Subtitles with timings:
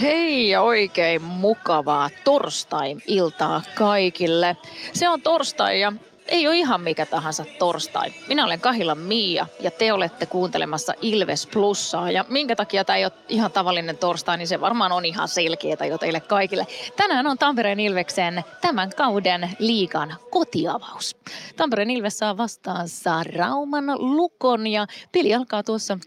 [0.00, 4.56] Hei ja oikein mukavaa torstai-iltaa kaikille.
[4.92, 5.92] Se on torstai ja
[6.28, 8.12] ei ole ihan mikä tahansa torstai.
[8.28, 12.10] Minä olen Kahila Miia ja te olette kuuntelemassa Ilves Plussaa.
[12.10, 15.86] Ja minkä takia tämä ei ole ihan tavallinen torstai, niin se varmaan on ihan selkeää
[15.88, 16.66] jo teille kaikille.
[16.96, 21.16] Tänään on Tampereen Ilveksen tämän kauden liikan kotiavaus.
[21.56, 25.98] Tampereen Ilves saa vastaansa Rauman Lukon ja peli alkaa tuossa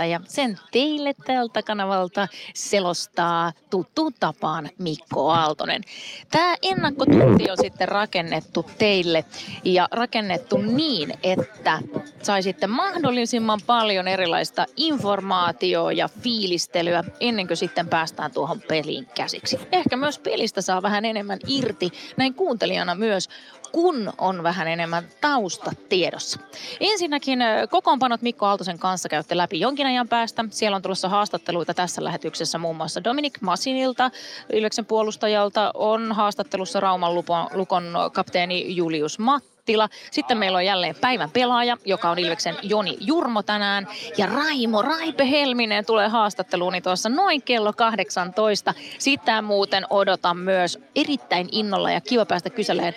[0.00, 5.82] 18.30 ja sen teille tältä kanavalta selostaa tuttuun tapaan Mikko Aaltonen.
[6.30, 9.24] Tämä ennakkotunti on sitten rakennettu te teille
[9.64, 11.78] ja rakennettu niin, että
[12.22, 19.58] saisitte mahdollisimman paljon erilaista informaatiota ja fiilistelyä ennen kuin sitten päästään tuohon peliin käsiksi.
[19.72, 23.28] Ehkä myös pelistä saa vähän enemmän irti, näin kuuntelijana myös,
[23.72, 26.40] kun on vähän enemmän tausta tiedossa.
[26.80, 27.38] Ensinnäkin
[27.70, 30.44] kokoonpanot Mikko Aaltosen kanssa käytte läpi jonkin ajan päästä.
[30.50, 34.10] Siellä on tulossa haastatteluita tässä lähetyksessä muun muassa Dominik Masinilta,
[34.52, 37.14] Ilveksen puolustajalta, on haastattelussa Rauman
[37.52, 39.88] Lukon kapteeni Julius Mattila.
[40.10, 43.88] Sitten meillä on jälleen päivän pelaaja, joka on Ilveksen Joni Jurmo tänään.
[44.18, 48.74] Ja Raimo Raipe Helminen tulee haastatteluun tuossa noin kello 18.
[48.98, 52.94] Sitä muuten odotan myös erittäin innolla ja kiva päästä kyseleen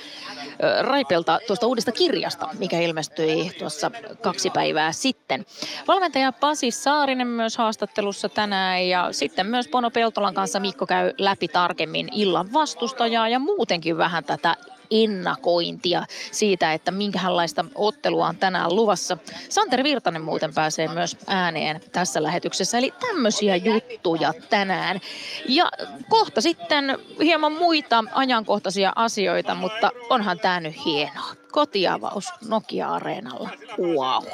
[0.81, 5.45] Raipelta tuosta uudesta kirjasta, mikä ilmestyi tuossa kaksi päivää sitten.
[5.88, 11.47] Valmentaja Pasi Saarinen myös haastattelussa tänään ja sitten myös Pono Peltolan kanssa Mikko käy läpi
[11.47, 14.55] tarkemmin illan vastustajaa ja muutenkin vähän tätä
[14.91, 19.17] ennakointia siitä, että minkälaista ottelua on tänään luvassa.
[19.49, 24.99] Santeri Virtanen muuten pääsee myös ääneen tässä lähetyksessä, eli tämmöisiä juttuja tänään.
[25.47, 25.71] Ja
[26.09, 31.35] kohta sitten hieman muita ajankohtaisia asioita, mutta onhan tämä nyt hienoa.
[31.51, 33.49] Kotiavaus Nokia-areenalla.
[33.77, 34.25] Wow.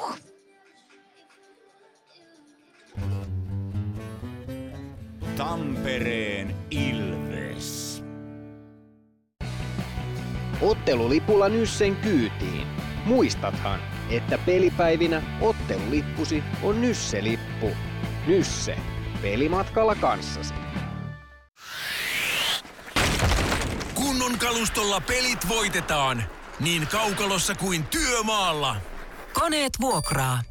[5.38, 7.25] Tampereen Ilves.
[10.62, 12.68] Ottelulipulla Nyssen kyytiin.
[13.06, 17.72] Muistathan, että pelipäivinä ottelulippusi on Nysse-lippu.
[18.28, 18.78] Nysse.
[19.22, 20.54] Pelimatkalla kanssasi.
[23.94, 26.24] Kunnon kalustolla pelit voitetaan.
[26.60, 28.76] Niin kaukalossa kuin työmaalla.
[29.34, 30.42] Koneet vuokraa.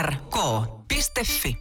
[0.00, 1.56] hrk.fi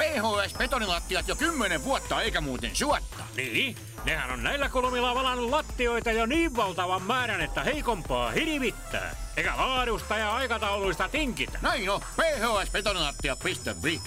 [0.00, 3.24] PHS-betonilattiat jo kymmenen vuotta eikä muuten suotta.
[3.36, 9.16] Niin, nehän on näillä kolmilla valannut lattioita jo niin valtavan määrän, että heikompaa hirvittää.
[9.36, 11.58] Eikä laadusta ja aikatauluista tinkitä.
[11.62, 14.00] Näin on, phsbetonilattia.fi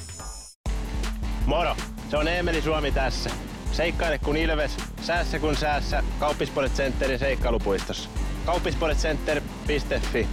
[1.46, 1.76] Moro,
[2.10, 3.30] se on Eemeli Suomi tässä.
[3.72, 6.04] Seikkaile kun ilves, säässä kun säässä.
[6.20, 8.10] Kauppispoilet Centerin seikkailupuistossa.
[8.46, 10.28] Kauppispoiletcenter.fi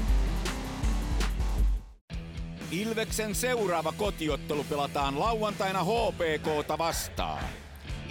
[2.71, 7.62] Ilveksen seuraava kotiottelu pelataan lauantaina HPKta vastaan.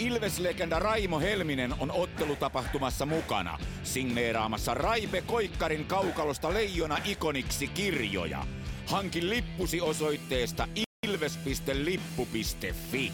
[0.01, 8.45] Ilves-legenda Raimo Helminen on ottelutapahtumassa mukana, signeeraamassa Raipe Koikkarin kaukalosta Leijona ikoniksi kirjoja.
[8.85, 10.67] Hankin lippusi osoitteesta
[11.07, 13.12] ilves.lippu.fi.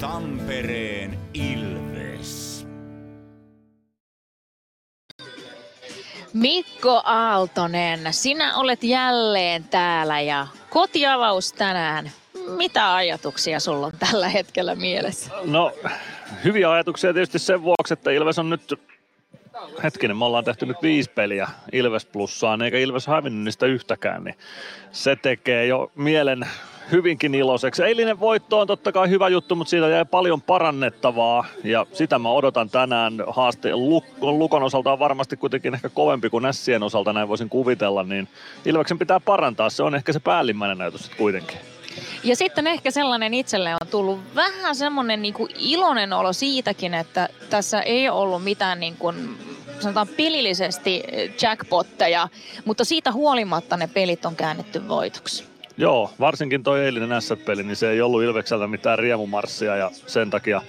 [0.00, 2.66] Tampereen Ilves.
[6.32, 12.12] Mikko Aaltonen, sinä olet jälleen täällä ja kotiavaus tänään.
[12.48, 15.30] Mitä ajatuksia sulla on tällä hetkellä mielessä?
[15.44, 15.72] No,
[16.44, 18.80] hyviä ajatuksia tietysti sen vuoksi, että Ilves on nyt
[19.82, 24.34] hetkinen, me ollaan tehty nyt viisi peliä Ilves plussaan, eikä Ilves hävinnyt niistä yhtäkään, niin
[24.92, 26.46] se tekee jo mielen
[26.90, 27.82] hyvinkin iloiseksi.
[27.82, 32.28] Eilinen voitto on totta kai hyvä juttu, mutta siitä jäi paljon parannettavaa ja sitä mä
[32.28, 33.74] odotan tänään haasteen.
[34.20, 38.28] Lukon osalta on varmasti kuitenkin ehkä kovempi kuin Nässien osalta, näin voisin kuvitella, niin
[38.64, 39.70] Ilveksen pitää parantaa.
[39.70, 41.58] Se on ehkä se päällimmäinen näytös kuitenkin.
[42.24, 47.28] Ja sitten ehkä sellainen itselle on tullut vähän semmoinen niin kuin iloinen olo siitäkin, että
[47.50, 49.38] tässä ei ollut mitään niin kuin
[49.80, 51.02] sanotaan pelillisesti
[51.42, 52.28] jackpotteja,
[52.64, 55.44] mutta siitä huolimatta ne pelit on käännetty voitoksi.
[55.76, 60.62] Joo, varsinkin tuo eilinen S-peli, niin se ei ollut Ilvekseltä mitään riemumarssia ja sen takia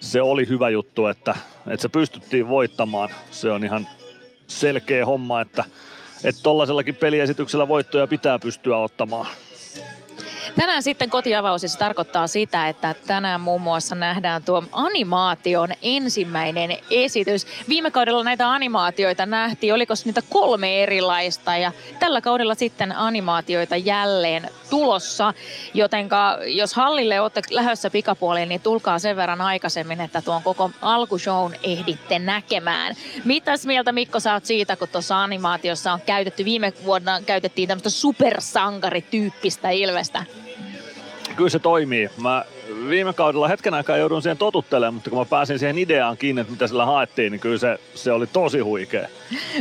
[0.00, 1.34] se oli hyvä juttu, että,
[1.66, 3.08] että se pystyttiin voittamaan.
[3.30, 3.88] Se on ihan
[4.46, 5.64] selkeä homma, että
[6.24, 6.50] että
[7.00, 9.26] peliesityksellä voittoja pitää pystyä ottamaan.
[10.56, 17.46] Tänään sitten kotiavaus tarkoittaa sitä, että tänään muun muassa nähdään tuo animaation ensimmäinen esitys.
[17.68, 24.50] Viime kaudella näitä animaatioita nähtiin, oliko niitä kolme erilaista ja tällä kaudella sitten animaatioita jälleen
[24.70, 25.34] tulossa.
[25.74, 31.54] Jotenka jos hallille olette lähdössä pikapuoliin, niin tulkaa sen verran aikaisemmin, että tuon koko alkushown
[31.62, 32.96] ehditte näkemään.
[33.24, 37.90] Mitäs mieltä Mikko sä oot siitä, kun tuossa animaatiossa on käytetty, viime vuonna käytettiin tämmöistä
[37.90, 40.24] supersankarityyppistä ilvestä?
[41.36, 42.10] Kyllä se toimii.
[42.22, 42.44] Mä
[42.88, 46.52] viime kaudella hetken aikaa joudun siihen totuttelemaan, mutta kun mä pääsin siihen ideaan kiinni, että
[46.52, 49.08] mitä sillä haettiin, niin kyllä se, se oli tosi huikea.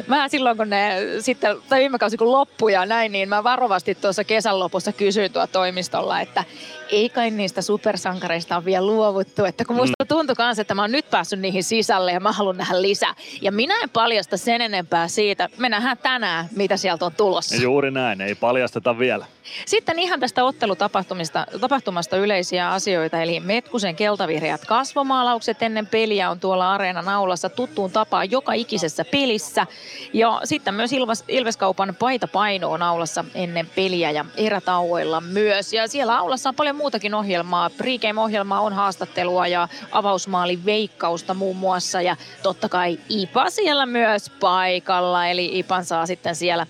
[0.07, 3.95] Mä silloin, kun ne sitten, tai viime kausi kun loppui ja näin, niin mä varovasti
[3.95, 6.43] tuossa kesän lopussa kysyin tuo toimistolla, että
[6.91, 9.45] ei kai niistä supersankareista on vielä luovuttu.
[9.45, 10.07] Että kun musta mm.
[10.07, 13.15] tuntui myös, että mä oon nyt päässyt niihin sisälle ja mä haluan nähdä lisää.
[13.41, 15.49] Ja minä en paljasta sen enempää siitä.
[15.57, 17.55] Me nähdään tänään, mitä sieltä on tulossa.
[17.55, 19.25] Juuri näin, ei paljasteta vielä.
[19.65, 26.73] Sitten ihan tästä ottelutapahtumasta tapahtumasta yleisiä asioita, eli Metkusen keltavihreät kasvomaalaukset ennen peliä on tuolla
[26.73, 29.60] areenan aulassa tuttuun tapaan joka ikisessä pelissä.
[30.13, 35.73] Ja sitten myös Ilves, Ilveskaupan paita paino on aulassa ennen peliä ja erätauoilla myös.
[35.73, 37.69] Ja siellä aulassa on paljon muutakin ohjelmaa.
[37.69, 42.01] Pregame-ohjelmaa on haastattelua ja avausmaali veikkausta muun muassa.
[42.01, 46.67] Ja totta kai Ipa siellä myös paikalla, eli Ipan saa sitten siellä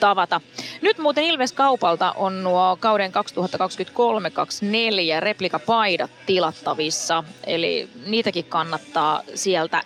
[0.00, 0.40] tavata.
[0.82, 3.14] Nyt muuten Ilves Kaupalta on nuo kauden 2023-2024
[5.20, 9.82] replikapaidat tilattavissa, eli niitäkin kannattaa sieltä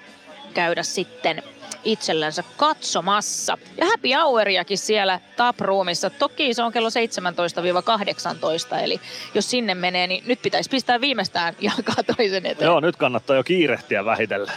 [0.54, 1.42] käydä sitten
[1.84, 3.58] itsellensä katsomassa.
[3.76, 6.10] Ja happy houriakin siellä taproomissa.
[6.10, 9.00] Toki se on kello 17-18, eli
[9.34, 12.66] jos sinne menee, niin nyt pitäisi pistää viimeistään jalkaa toisen eteen.
[12.66, 14.54] Joo, nyt kannattaa jo kiirehtiä vähitellen.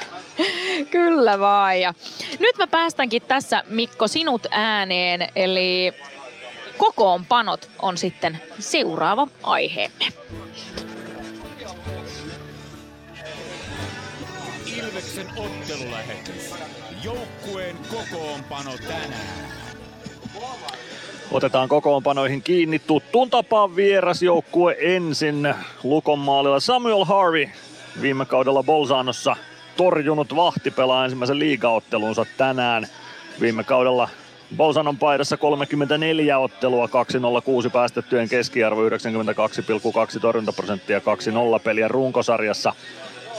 [0.91, 1.81] Kyllä vaan.
[1.81, 1.94] Ja
[2.39, 5.94] nyt mä päästänkin tässä Mikko sinut ääneen, eli
[6.77, 10.06] kokoonpanot on sitten seuraava aiheemme.
[14.77, 16.53] Ilveksen ottelulähetys.
[17.04, 19.48] Joukkueen kokoonpano tänään.
[21.32, 27.50] Otetaan kokoonpanoihin kiinni tuttuun tapaan vierasjoukkue ensin Lukon maalilla Samuel Harvey
[28.02, 29.36] viime kaudella Bolzanossa
[29.78, 32.88] torjunut vahti pelaa ensimmäisen liigaottelunsa tänään.
[33.42, 34.10] Viime kaudella
[34.58, 41.04] Bolzanon paidassa 34 ottelua, 206 päästettyjen keskiarvo, 92,2 torjuntaprosenttia, 2-0
[41.64, 42.74] peliä runkosarjassa.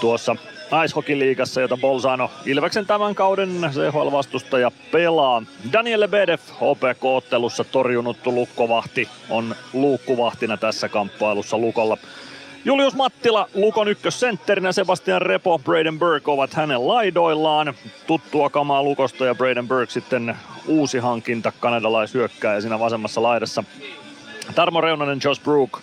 [0.00, 0.36] Tuossa
[0.84, 5.42] Ice-hockey-liigassa, jota Bolzano Ilveksen tämän kauden CHL-vastustaja pelaa.
[5.72, 11.96] Daniel Lebedev HPK-ottelussa torjunut lukkovahti on luukkuvahtina tässä kamppailussa Lukolla.
[12.64, 17.74] Julius Mattila Lukon ykkössentterinä, Sebastian Repo, Braden Burke ovat hänen laidoillaan.
[18.06, 20.36] Tuttua kamaa Lukosta ja Braden Burke sitten
[20.66, 23.64] uusi hankinta kanadalaishyökkääjä siinä vasemmassa laidassa.
[24.54, 25.80] Tarmo Reunanen, Josh Brook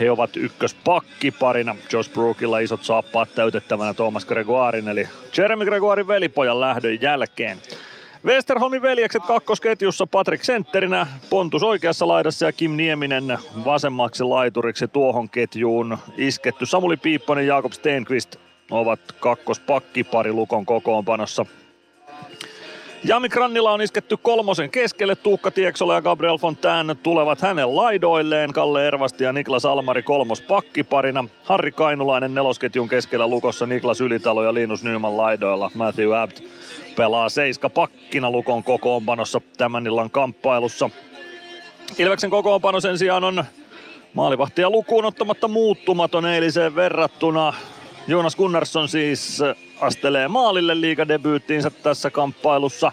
[0.00, 1.76] he ovat ykköspakkiparina.
[1.92, 5.08] Josh Brookilla isot saappaat täytettävänä Thomas Gregoirin eli
[5.38, 7.58] Jeremy Gregoirin velipojan lähdön jälkeen.
[8.24, 15.98] Westerholmin veljekset kakkosketjussa Patrick Sentterinä, Pontus oikeassa laidassa ja Kim Nieminen vasemmaksi laituriksi tuohon ketjuun
[16.16, 16.66] isketty.
[16.66, 18.36] Samuli Piipponen ja Jakob Stenqvist
[18.70, 21.46] ovat kakkospakkipari Lukon kokoonpanossa.
[23.04, 25.16] Jami Krannila on isketty kolmosen keskelle.
[25.16, 28.52] Tuukka Tieksola ja Gabriel Fontaine tulevat hänen laidoilleen.
[28.52, 31.24] Kalle Ervasti ja Niklas Almari kolmos pakkiparina.
[31.44, 33.66] Harri Kainulainen nelosketjun keskellä lukossa.
[33.66, 35.70] Niklas Ylitalo ja Linus Nyman laidoilla.
[35.74, 36.40] Matthew Abt
[36.96, 40.90] pelaa seiska pakkina Lukon kokoonpanossa tämän illan kamppailussa.
[41.98, 43.44] Ilveksen kokoonpano sen sijaan on
[44.14, 47.52] maalivahtia lukuun ottamatta muuttumaton eiliseen verrattuna.
[48.08, 49.40] Jonas Gunnarsson siis
[49.80, 52.92] astelee maalille liigadebyyttiinsä tässä kamppailussa.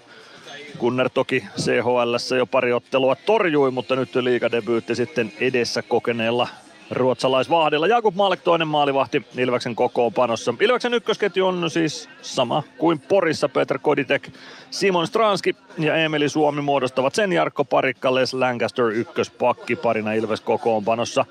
[0.80, 6.48] Gunnar toki CHL jo pari ottelua torjui, mutta nyt liigadebyytti sitten edessä kokeneella
[6.92, 7.88] ruotsalaisvahdilla.
[7.88, 10.54] Jakub Maalek toinen maalivahti Ilveksen kokoonpanossa.
[10.59, 14.30] Ilveksen ykkösketju on siis sama kuin Porissa Peter Koditek,
[14.71, 21.26] Simon Stranski ja Emeli Suomi muodostavat sen Jarkko Parikka, Les Lancaster ykköspakkiparina Ilves kokoonpanossa.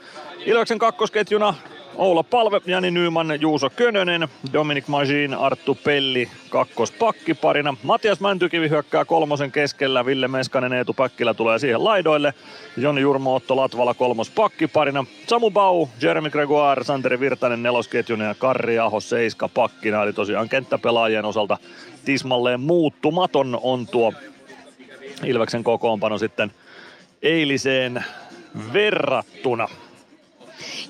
[0.46, 1.54] Ilveksen kakkosketjuna
[1.96, 7.74] Oula Palve, Jani Nyman, Juuso Könönen, Dominic Magin, Arttu Pelli kakkospakkiparina.
[7.82, 12.34] Matias Mäntykivi hyökkää kolmosen keskellä, Ville Meskanen, Eetu Päkkilä tulee siihen laidoille.
[12.76, 15.04] Joni Jurmo Otto Latvala kolmospakkiparina.
[15.26, 20.02] Samu Bau, Jeremy Gregoire, Santeri Virtanen nelosketjun ja Karri Aho seiska pakkina.
[20.02, 21.58] Eli tosiaan kenttäpelaajien osalta
[22.04, 24.12] tismalleen muuttumaton on tuo
[25.24, 26.52] Ilveksen kokoonpano sitten
[27.22, 28.04] eiliseen
[28.72, 29.68] verrattuna.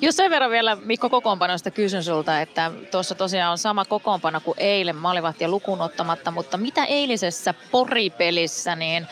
[0.00, 4.58] Jos sen verran vielä Mikko kokoonpanosta kysyn sulta, että tuossa tosiaan on sama kokoonpano kuin
[4.58, 9.06] eilen maalivahtia lukuun ottamatta, mutta mitä eilisessä poripelissä, niin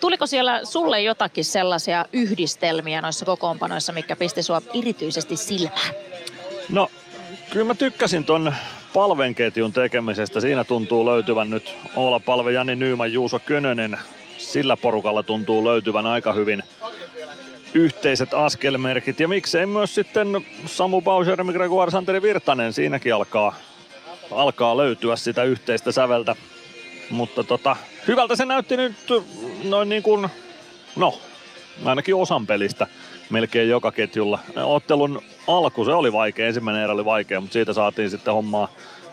[0.00, 5.94] tuliko siellä sulle jotakin sellaisia yhdistelmiä noissa kokoonpanoissa, mikä pisti sua erityisesti silmään?
[6.68, 6.90] No,
[7.50, 8.54] kyllä mä tykkäsin ton
[8.94, 10.40] palvenketjun tekemisestä.
[10.40, 13.98] Siinä tuntuu löytyvän nyt Oula Palve, Jani Nyyman, Juuso Könönen.
[14.38, 16.62] Sillä porukalla tuntuu löytyvän aika hyvin
[17.78, 19.20] yhteiset askelmerkit.
[19.20, 22.72] Ja miksei myös sitten Samu Bauser, Gregor Santeri Virtanen.
[22.72, 23.54] Siinäkin alkaa,
[24.30, 26.36] alkaa löytyä sitä yhteistä säveltä.
[27.10, 27.76] Mutta tota,
[28.08, 28.96] hyvältä se näytti nyt
[29.64, 30.28] noin niin kuin,
[30.96, 31.18] no,
[31.84, 32.86] ainakin osan pelistä
[33.30, 34.38] melkein joka ketjulla.
[34.56, 38.68] Ottelun alku, se oli vaikea, ensimmäinen erä oli vaikea, mutta siitä saatiin sitten hommaa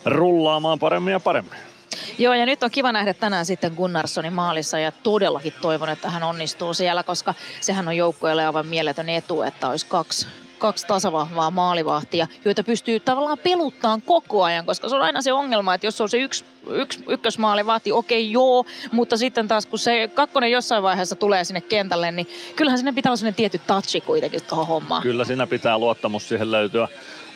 [0.05, 1.74] rullaamaan paremmin ja paremmin.
[2.17, 6.23] Joo, ja nyt on kiva nähdä tänään sitten Gunnarssonin maalissa ja todellakin toivon, että hän
[6.23, 12.27] onnistuu siellä, koska sehän on joukkueelle aivan mieletön etu, että olisi kaksi kaksi tasavahvaa maalivahtia,
[12.45, 16.09] joita pystyy tavallaan peluttaan koko ajan, koska se on aina se ongelma, että jos on
[16.09, 21.43] se yksi, yksi ykkösmaalivahti, okei joo, mutta sitten taas kun se kakkonen jossain vaiheessa tulee
[21.43, 25.01] sinne kentälle, niin kyllähän sinne pitää olla sellainen tietty touchi kuitenkin tuohon hommaan.
[25.01, 26.87] Kyllä siinä pitää luottamus siihen löytyä.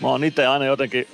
[0.02, 1.08] Mä oon itse aina jotenkin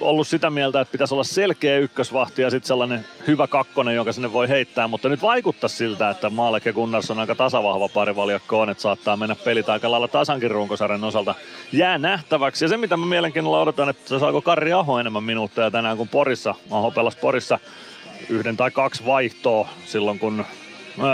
[0.00, 4.32] ollut sitä mieltä, että pitäisi olla selkeä ykkösvahti ja sitten sellainen hyvä kakkonen, jonka sinne
[4.32, 8.70] voi heittää, mutta nyt vaikuttaa siltä, että Maalek ja Gunnars on aika tasavahva parivaljakko on,
[8.70, 11.34] että saattaa mennä pelit aika lailla tasankin runkosarjan osalta.
[11.72, 15.96] Jää nähtäväksi ja se mitä mä mielenkiinnolla odotan, että saako Karri Aho enemmän minuutteja tänään
[15.96, 16.54] kuin Porissa.
[16.70, 17.58] Aho pelasi Porissa
[18.28, 20.44] yhden tai kaksi vaihtoa silloin kun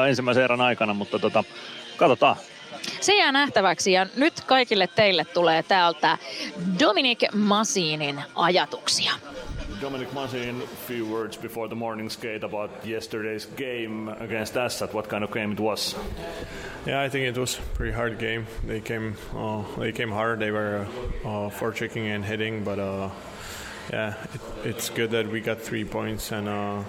[0.09, 1.45] ensimmäisen erän aikana, mutta tota,
[1.97, 2.37] katsotaan.
[3.01, 6.19] Se jää nähtäväksi ja nyt kaikille teille tulee täältä
[6.81, 9.13] Dominic Masinin ajatuksia.
[9.83, 14.95] Dominic Masin, few words before the morning skate about yesterday's game against Assat.
[14.95, 15.97] What kind of game it was?
[16.87, 18.47] Yeah, I think it was a pretty hard game.
[18.67, 20.39] They came, uh, they came hard.
[20.39, 20.87] They were
[21.25, 23.11] uh, forechecking and hitting, but uh,
[23.93, 26.85] yeah, it, it's good that we got three points and uh,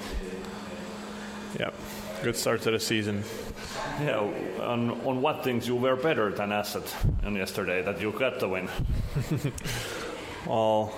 [1.60, 1.72] yeah,
[2.24, 3.24] good start to the season.
[4.02, 4.20] Yeah,
[4.62, 6.84] on, on what things you were better than Asset
[7.24, 8.68] on yesterday that you got the win?
[10.48, 10.94] well,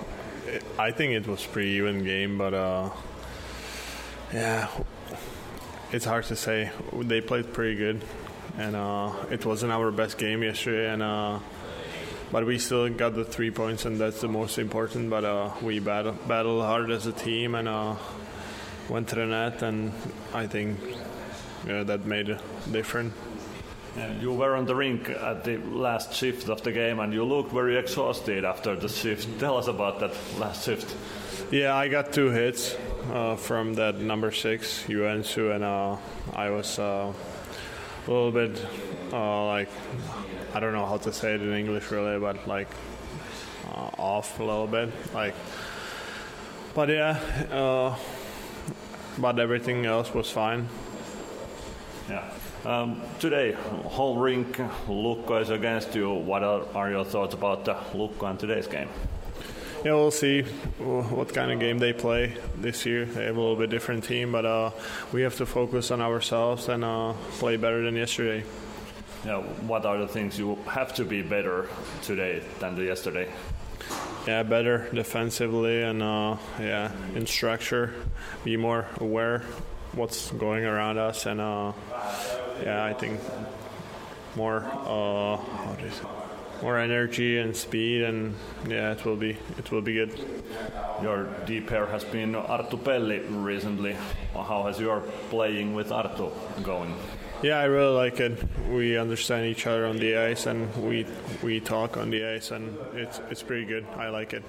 [0.78, 2.90] I think it was pretty even game, but uh,
[4.34, 4.68] yeah,
[5.92, 6.72] it's hard to say.
[6.94, 8.04] They played pretty good,
[8.58, 11.40] and uh, it wasn't our best game yesterday, and uh,
[12.32, 15.10] but we still got the three points, and that's the most important.
[15.10, 17.96] But uh, we battle hard as a team, and uh,
[18.90, 19.92] went to the net, and
[20.34, 20.80] I think
[21.66, 22.40] that made a
[22.72, 23.14] difference.
[23.98, 27.24] Yeah, you were on the rink at the last shift of the game and you
[27.24, 29.40] looked very exhausted after the shift.
[29.40, 30.94] Tell us about that last shift.
[31.50, 32.76] Yeah, I got two hits
[33.14, 35.96] uh, from that number six, Yuansu, and uh,
[36.34, 37.14] I was uh,
[38.06, 38.66] a little bit
[39.14, 39.70] uh, like,
[40.54, 42.68] I don't know how to say it in English really, but like
[43.70, 44.92] uh, off a little bit.
[45.14, 45.36] Like,
[46.74, 47.18] but yeah,
[47.50, 47.96] uh,
[49.18, 50.68] but everything else was fine.
[52.10, 52.30] Yeah.
[52.66, 54.58] Um, today, whole rink,
[54.88, 56.14] Lukko is against you.
[56.14, 58.90] What are, are your thoughts about uh, Lukko and today's game?
[59.84, 63.06] Yeah, we'll see what kind of game they play this year.
[63.06, 64.72] They have a little bit different team, but uh,
[65.12, 68.44] we have to focus on ourselves and uh, play better than yesterday.
[69.26, 71.68] Yeah, what are the things you have to be better
[72.04, 73.32] today than the yesterday?
[74.28, 77.94] Yeah, better defensively and uh, yeah, in structure,
[78.44, 79.44] be more aware
[79.96, 81.74] what's going around us, and uh,
[82.64, 83.20] yeah, I think
[84.36, 85.38] more uh,
[86.62, 88.36] more energy and speed, and
[88.68, 90.14] yeah, it will be it will be good.
[91.02, 93.96] Your deep pair has been Artu Pelli recently.
[94.34, 96.32] How has your playing with Artu
[96.64, 96.96] going?
[97.42, 98.44] Yeah, I really like it.
[98.70, 101.06] We understand each other on the ice, and we
[101.44, 103.86] we talk on the ice, and it's it's pretty good.
[103.98, 104.44] I like it.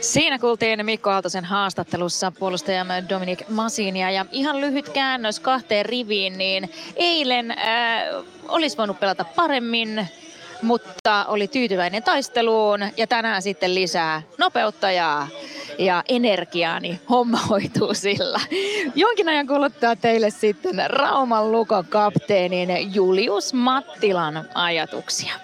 [0.00, 6.70] Siinä kuultiin Mikko Aaltosen haastattelussa puolustajamme Dominic Masinia ja ihan lyhyt käännös kahteen riviin, niin
[6.96, 7.58] eilen äh,
[8.48, 10.08] olisi voinut pelata paremmin,
[10.62, 15.26] mutta oli tyytyväinen taisteluun ja tänään sitten lisää nopeutta ja,
[16.08, 18.40] energiaa, niin homma hoituu sillä.
[18.94, 25.34] Jonkin ajan kuluttaa teille sitten Rauman Lukon kapteenin Julius Mattilan ajatuksia.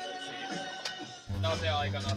[1.42, 2.16] No se aikanaan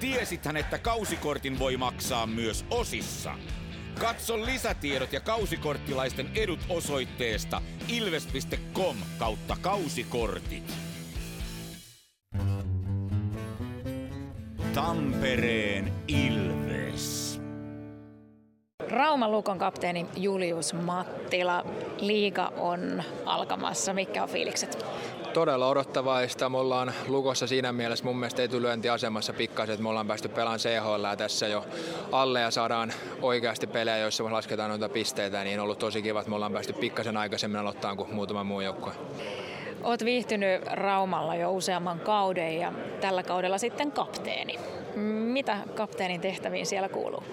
[0.00, 3.34] Tiesithän, että kausikortin voi maksaa myös osissa.
[4.00, 10.74] Katso lisätiedot ja kausikorttilaisten edut osoitteesta ilves.com kautta kausikortit.
[14.74, 17.40] Tampereen Ilves.
[18.88, 21.64] Rauman Lukon kapteeni Julius Mattila.
[22.00, 23.94] Liiga on alkamassa.
[23.94, 24.84] Mitkä on fiilikset?
[25.38, 26.48] Todella odottavaista.
[26.48, 31.16] Me ollaan Lukossa siinä mielessä mun mielestä etulyöntiasemassa pikkasen, että me ollaan päästy pelaamaan CHL
[31.18, 31.64] tässä jo
[32.12, 32.92] alle ja saadaan
[33.22, 36.52] oikeasti pelejä, joissa me lasketaan noita pisteitä, niin on ollut tosi kiva, että me ollaan
[36.52, 38.92] päästy pikkasen aikaisemmin aloittaa kuin muutama muu joukkue.
[39.82, 44.58] Oot viihtynyt Raumalla jo useamman kauden ja tällä kaudella sitten kapteeni.
[45.32, 47.24] Mitä kapteenin tehtäviin siellä kuuluu?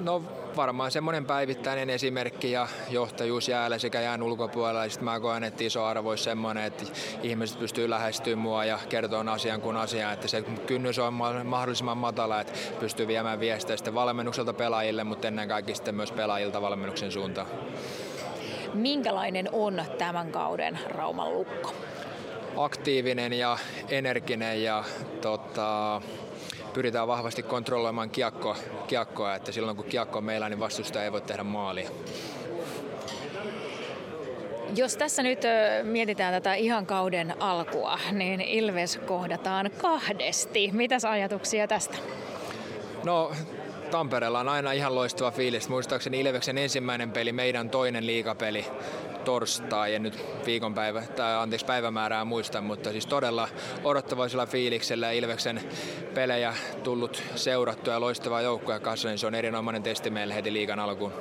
[0.00, 0.22] No
[0.58, 4.84] varmaan semmoinen päivittäinen esimerkki ja johtajuus jäällä sekä jään ulkopuolella.
[4.84, 6.84] Ja sitten mä koen, että iso arvo olisi semmoinen, että
[7.22, 10.12] ihmiset pystyy lähestymään mua ja kertoa asian kuin asiaa.
[10.12, 15.48] Että se kynnys on mahdollisimman matala, että pystyy viemään viestejä sitten valmennukselta pelaajille, mutta ennen
[15.48, 17.46] kaikkea sitten myös pelaajilta valmennuksen suuntaan.
[18.74, 21.74] Minkälainen on tämän kauden Rauman lukko?
[22.56, 23.58] Aktiivinen ja
[23.90, 24.84] energinen ja
[25.20, 26.00] tota,
[26.78, 28.56] pyritään vahvasti kontrolloimaan kiekko,
[28.86, 31.90] kiekkoa, että silloin kun kiekko on meillä, niin vastustaja ei voi tehdä maalia.
[34.76, 35.38] Jos tässä nyt
[35.82, 40.70] mietitään tätä ihan kauden alkua, niin Ilves kohdataan kahdesti.
[40.72, 41.98] Mitäs ajatuksia tästä?
[43.04, 43.32] No
[43.90, 45.68] Tampereella on aina ihan loistava fiilis.
[45.68, 48.66] Muistaakseni Ilveksen ensimmäinen peli, meidän toinen liikapeli
[49.24, 53.48] torstai, en nyt viikonpäivä, tai anteeksi päivämäärää muista, mutta siis todella
[53.84, 55.60] odottavaisella fiiliksellä Ilveksen
[56.14, 60.78] pelejä tullut seurattua ja loistava joukkoja kanssa, niin se on erinomainen testi meille heti liigan
[60.78, 61.12] alkuun.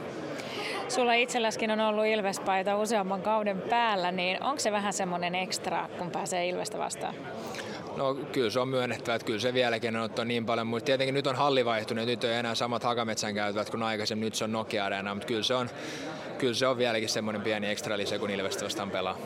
[0.88, 6.12] Sulla itselläskin on ollut Ilvespaita useamman kauden päällä, niin onko se vähän semmoinen ekstra, kun
[6.12, 7.14] pääsee Ilvestä vastaan?
[7.98, 11.14] No kyllä se on myönnettävä, että kyllä se vieläkin on ottanut niin paljon, mutta tietenkin
[11.14, 14.52] nyt on halli vaihtunut, nyt ei enää samat Hakametsän käytävät kuin aikaisemmin, nyt se on
[14.52, 15.70] Nokia Arena, mutta kyllä se on,
[16.38, 19.18] kyllä se on vieläkin semmoinen pieni ekstra lisä, kun Ilvestä vastaan pelaa.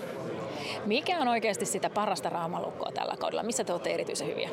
[0.85, 3.43] Mikä on oikeasti sitä parasta raamalukkoa tällä kaudella?
[3.43, 4.49] Missä te olette erityisen hyviä?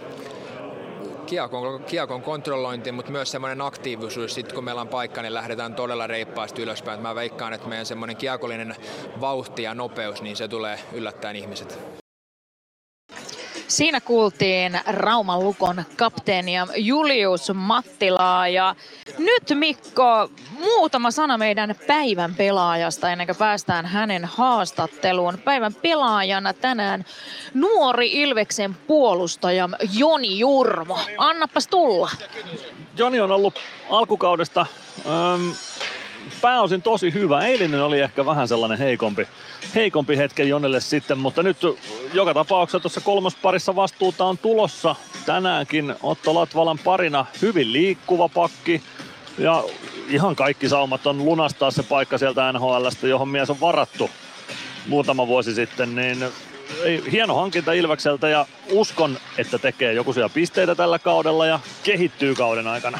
[1.28, 4.34] kiekon, kiekon kontrollointi, mutta myös semmoinen aktiivisuus.
[4.34, 7.00] Sitten kun meillä on paikka, niin lähdetään todella reippaasti ylöspäin.
[7.00, 8.76] Mä veikkaan, että meidän semmoinen kiekollinen
[9.20, 11.98] vauhti ja nopeus, niin se tulee yllättäen ihmiset.
[13.68, 18.74] Siinä kuultiin Rauman Lukon kapteenia Julius Mattilaa ja
[19.18, 25.38] nyt Mikko, muutama sana meidän päivän pelaajasta ennen kuin päästään hänen haastatteluun.
[25.44, 27.04] Päivän pelaajana tänään
[27.54, 30.98] nuori Ilveksen puolustaja Joni Jurmo.
[31.18, 32.10] Annapas tulla.
[32.96, 33.54] Joni on ollut
[33.90, 34.66] alkukaudesta
[35.06, 35.50] ähm,
[36.40, 37.46] pääosin tosi hyvä.
[37.46, 39.28] Eilinen oli ehkä vähän sellainen heikompi,
[39.74, 41.56] heikompi hetken Jonelle sitten, mutta nyt
[42.12, 48.82] joka tapauksessa tuossa kolmosparissa vastuuta on tulossa tänäänkin Otto Latvalan parina hyvin liikkuva pakki
[49.38, 49.64] ja
[50.08, 54.10] ihan kaikki saumat on lunastaa se paikka sieltä NHLstä, johon mies on varattu
[54.86, 56.24] muutama vuosi sitten, niin
[57.12, 62.98] hieno hankinta Ilvekseltä ja uskon, että tekee jokuisia pisteitä tällä kaudella ja kehittyy kauden aikana.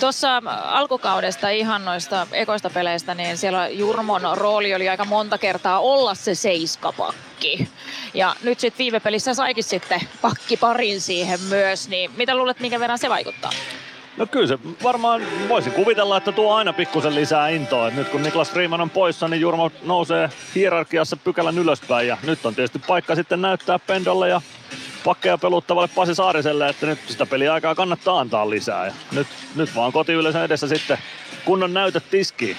[0.00, 6.14] Tuossa alkukaudesta ihan noista ekoista peleistä, niin siellä Jurmon rooli oli aika monta kertaa olla
[6.14, 7.68] se seiskapakki.
[8.14, 12.80] Ja nyt sitten viime pelissä saikin sitten pakki parin siihen myös, niin mitä luulet, minkä
[12.80, 13.50] verran se vaikuttaa?
[14.16, 17.88] No kyllä se varmaan, voisin kuvitella, että tuo aina pikkusen lisää intoa.
[17.88, 22.08] Et nyt kun Niklas Freeman on poissa, niin Jurmo nousee hierarkiassa pykälän ylöspäin.
[22.08, 24.40] Ja nyt on tietysti paikka sitten näyttää Pendolle ja
[25.04, 28.86] pakkeja peluttavalle Pasi Saariselle, että nyt sitä peliaikaa kannattaa antaa lisää.
[28.86, 30.98] Ja nyt, nyt vaan kotiyleisön edessä sitten
[31.44, 32.56] kunnon näytöt tiskiin.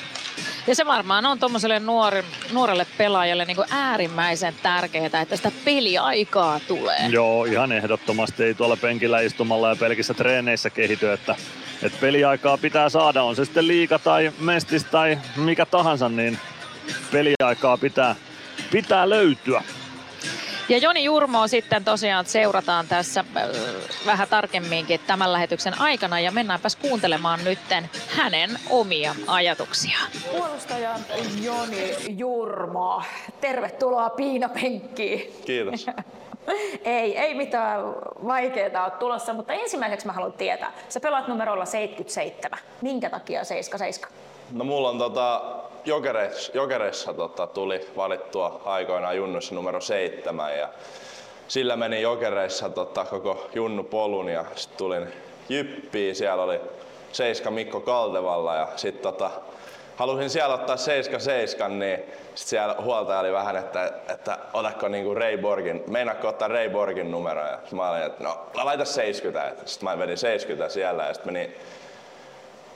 [0.68, 7.08] Ja se varmaan on tuommoiselle nuori, nuorelle pelaajalle niin äärimmäisen tärkeää, että sitä peliaikaa tulee.
[7.10, 8.44] Joo, ihan ehdottomasti.
[8.44, 11.36] Ei tuolla penkillä istumalla ja pelkissä treeneissä kehity, että,
[11.84, 13.24] että peliaikaa pitää saada.
[13.24, 16.38] On se sitten liika tai mestis tai mikä tahansa, niin
[17.12, 18.16] peliaikaa pitää,
[18.72, 19.64] pitää löytyä.
[20.70, 23.44] Ja Joni Jurmo sitten tosiaan seurataan tässä äh,
[24.06, 30.12] vähän tarkemminkin tämän lähetyksen aikana ja mennäänpäs kuuntelemaan nytten hänen omia ajatuksiaan.
[30.32, 30.96] Puolustaja
[31.42, 33.04] Joni Jurmo,
[33.42, 35.34] tervetuloa piinapenkkiin.
[35.46, 35.86] Kiitos.
[36.84, 37.82] Ei, ei mitään
[38.28, 40.72] vaikeaa ole tulossa, mutta ensimmäiseksi mä haluan tietää.
[40.90, 42.60] Sä pelaat numerolla 77.
[42.82, 44.29] Minkä takia 77?
[44.52, 45.42] No mulla on tota,
[45.86, 50.70] jokereissa, jokereissa tota, tuli valittua aikoinaan junnussa numero seitsemän ja
[51.48, 55.08] sillä meni jokereissa tota, koko junnu polun ja sitten tulin
[55.50, 56.60] Jyppiin, siellä oli
[57.12, 59.32] Seiska Mikko Kaltevalla ja sitten tota,
[59.96, 62.00] halusin siellä ottaa 77, niin
[62.36, 67.12] sit siellä huoltaja oli vähän, että, että otatko niinku Ray Borgin, meinaatko ottaa Ray Borgin
[67.12, 67.42] numero?
[67.42, 69.56] Ja mä olin, että no laita 70.
[69.66, 71.56] Sitten mä menin 70 siellä ja sitten menin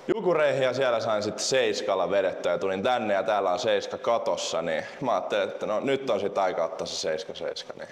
[0.08, 4.62] Jukureihin ja siellä sain sitten seiskalla vedettyä ja tulin tänne ja täällä on seiska katossa,
[4.62, 7.90] niin mä ajattelin, että no nyt on sitten aika ottaa se seiska seiska, niin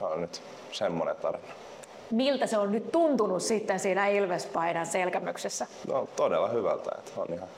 [0.00, 0.42] on nyt
[0.72, 1.52] semmonen tarina.
[2.10, 5.66] Miltä se on nyt tuntunut sitten siinä Ilvespaidan selkämyksessä?
[5.88, 7.48] No todella hyvältä, että on ihan,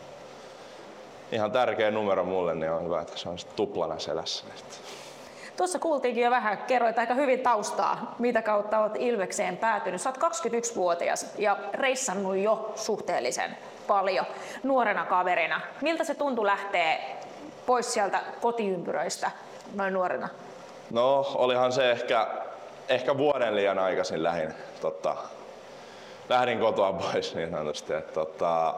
[1.32, 4.44] ihan tärkeä numero mulle, niin on hyvä, että se on sitten tuplana selässä.
[4.58, 4.76] Että
[5.56, 10.00] Tuossa kuultiinkin jo vähän, kerroit aika hyvin taustaa, mitä kautta olet Ilvekseen päätynyt.
[10.00, 14.26] Sä oot 21-vuotias ja reissannut jo suhteellisen paljon
[14.62, 15.60] nuorena kaverina.
[15.80, 16.98] Miltä se tuntui lähteä
[17.66, 19.30] pois sieltä kotiympyröistä
[19.74, 20.28] noin nuorena?
[20.90, 22.26] No, olihan se ehkä,
[22.88, 25.16] ehkä vuoden liian aikaisin lähin, tota,
[26.28, 27.92] lähdin kotoa pois niin sanotusti.
[27.92, 28.74] Että, tota,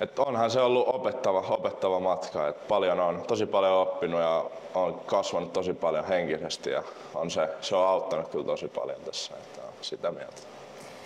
[0.00, 2.48] et onhan se ollut opettava, opettava matka.
[2.48, 6.82] Et paljon on tosi paljon oppinut ja on kasvanut tosi paljon henkisesti ja
[7.14, 9.34] on se, se on auttanut kyllä tosi paljon tässä.
[9.34, 10.42] Että sitä mieltä.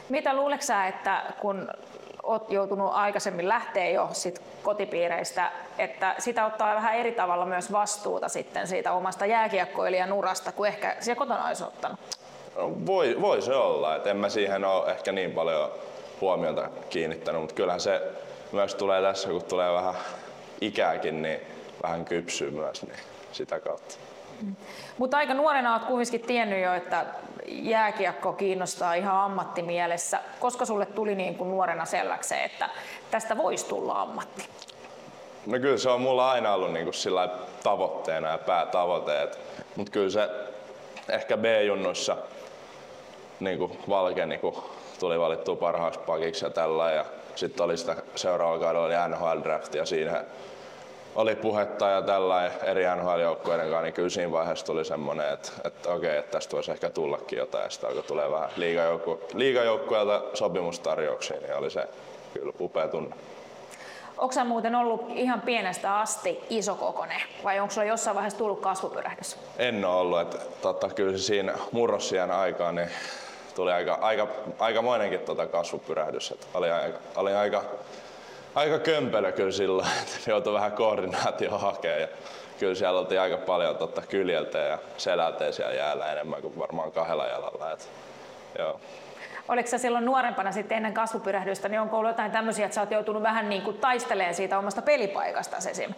[0.09, 1.69] Mitä luuleksä, että kun
[2.27, 8.29] oot joutunut aikaisemmin lähteä jo sit kotipiireistä, että sitä ottaa vähän eri tavalla myös vastuuta
[8.29, 12.01] sitten siitä omasta jääkiekkoilijan urasta kuin ehkä siellä kotona olisi ottanut?
[12.87, 15.71] Voi, voi se olla, että en mä siihen ole ehkä niin paljon
[16.21, 18.03] huomiota kiinnittänyt, mutta kyllähän se
[18.53, 19.95] myös tulee tässä, kun tulee vähän
[20.61, 21.41] ikääkin, niin
[21.83, 22.99] vähän kypsyy myös niin
[23.33, 23.95] sitä kautta.
[24.99, 27.07] Mutta aika nuorena olet kuitenkin tiennyt jo, että
[27.49, 30.21] jääkiekko kiinnostaa ihan ammattimielessä.
[30.41, 32.69] Koska sulle tuli niin kuin nuorena selväksi, että
[33.11, 34.49] tästä voisi tulla ammatti?
[35.47, 37.29] No kyllä se on mulla aina ollut niin kuin sillä
[37.63, 39.29] tavoitteena ja päätavoite.
[39.77, 40.31] Mutta kyllä se
[41.09, 42.17] ehkä B-junnuissa
[43.41, 44.63] niin kuin valkeni, kun
[45.01, 46.91] tuli valittua parhaaksi pakiksi ja tällä.
[46.91, 50.25] Ja sitten oli sitä seuraavalla kaudella oli NHL Draft ja siinä
[51.17, 55.91] oli puhetta ja tällä eri NHL-joukkueiden kanssa, niin kyllä siinä vaiheessa tuli semmoinen, että, että
[55.91, 57.65] okei, että tästä voisi ehkä tullakin jotain.
[57.65, 61.89] Ja sitten alkoi tulee vähän liigajoukku, liigajoukkueelta sopimustarjouksia, niin oli se
[62.35, 63.17] kyllä upea tunne.
[64.19, 69.37] Onko muuten ollut ihan pienestä asti isokokone vai onko sulla jossain vaiheessa tullut kasvupyrähdys?
[69.59, 72.91] En ole ollut, että totta, kyllä se siinä murrossian aikaan niin
[73.55, 76.31] tuli aika, aika, aikamoinenkin tota kasvupyrähdys.
[76.31, 77.65] Että oli, aika, oli aika,
[78.57, 82.01] aika kömpelö kyllä silloin, että joutui vähän koordinaatio hakemaan.
[82.01, 82.09] Ja
[82.59, 87.27] kyllä siellä oltiin aika paljon totta kyljeltä ja selältä siellä jäällä enemmän kuin varmaan kahdella
[87.27, 87.73] jalalla.
[87.73, 87.85] Että,
[88.59, 88.81] joo.
[89.49, 92.91] Oliko sä silloin nuorempana sitten ennen kasvupyrähdystä, niin onko ollut jotain tämmöisiä, että sä oot
[92.91, 95.95] joutunut vähän niin kuin taistelemaan siitä omasta pelipaikasta esim?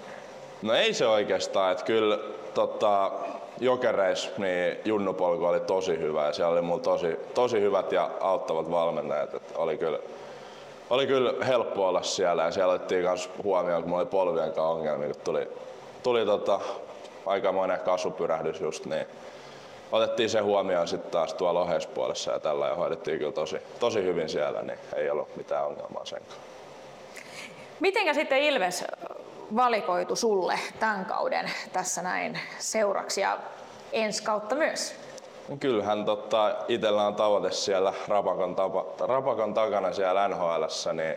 [0.63, 2.19] No ei se oikeastaan, että kyllä
[2.55, 3.13] tota,
[3.61, 8.71] jokereissa niin junnupolku oli tosi hyvä ja siellä oli mulla tosi, tosi hyvät ja auttavat
[8.71, 9.35] valmentajat.
[9.35, 9.99] Että oli kyllä
[10.91, 14.63] oli kyllä helppo olla siellä ja siellä otettiin myös huomioon, kun mulla oli polvien kanssa
[14.63, 15.49] ongelmia, kun tuli,
[16.03, 16.61] tuli tota,
[17.27, 19.07] aikamoinen kasvupyrähdys just, niin
[19.93, 24.29] otettiin se huomioon sitten taas tuolla ohjeispuolessa ja tällä ja hoidettiin kyllä tosi, tosi hyvin
[24.29, 26.41] siellä, niin ei ollut mitään ongelmaa sen kanssa.
[27.81, 28.85] Mitenkä sitten Ilves
[29.57, 33.39] valikoitu sulle tämän kauden tässä näin seuraksi ja
[33.93, 34.95] ensi kautta myös?
[35.49, 41.17] No kyllähän tota, itsellä on tavoite siellä Rapakon, tapa, Rapakon takana siellä nhl niin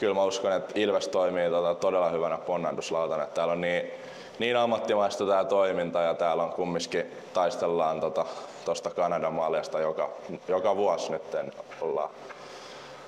[0.00, 3.26] kyllä mä uskon, että Ilves toimii tota, todella hyvänä ponnahduslautana.
[3.26, 3.90] Täällä on niin,
[4.38, 10.10] niin ammattimaista tämä toiminta ja täällä on kumminkin taistellaan tuosta tota, Kanadan maaliasta joka,
[10.48, 11.36] joka vuosi nyt
[11.80, 12.10] ollaan.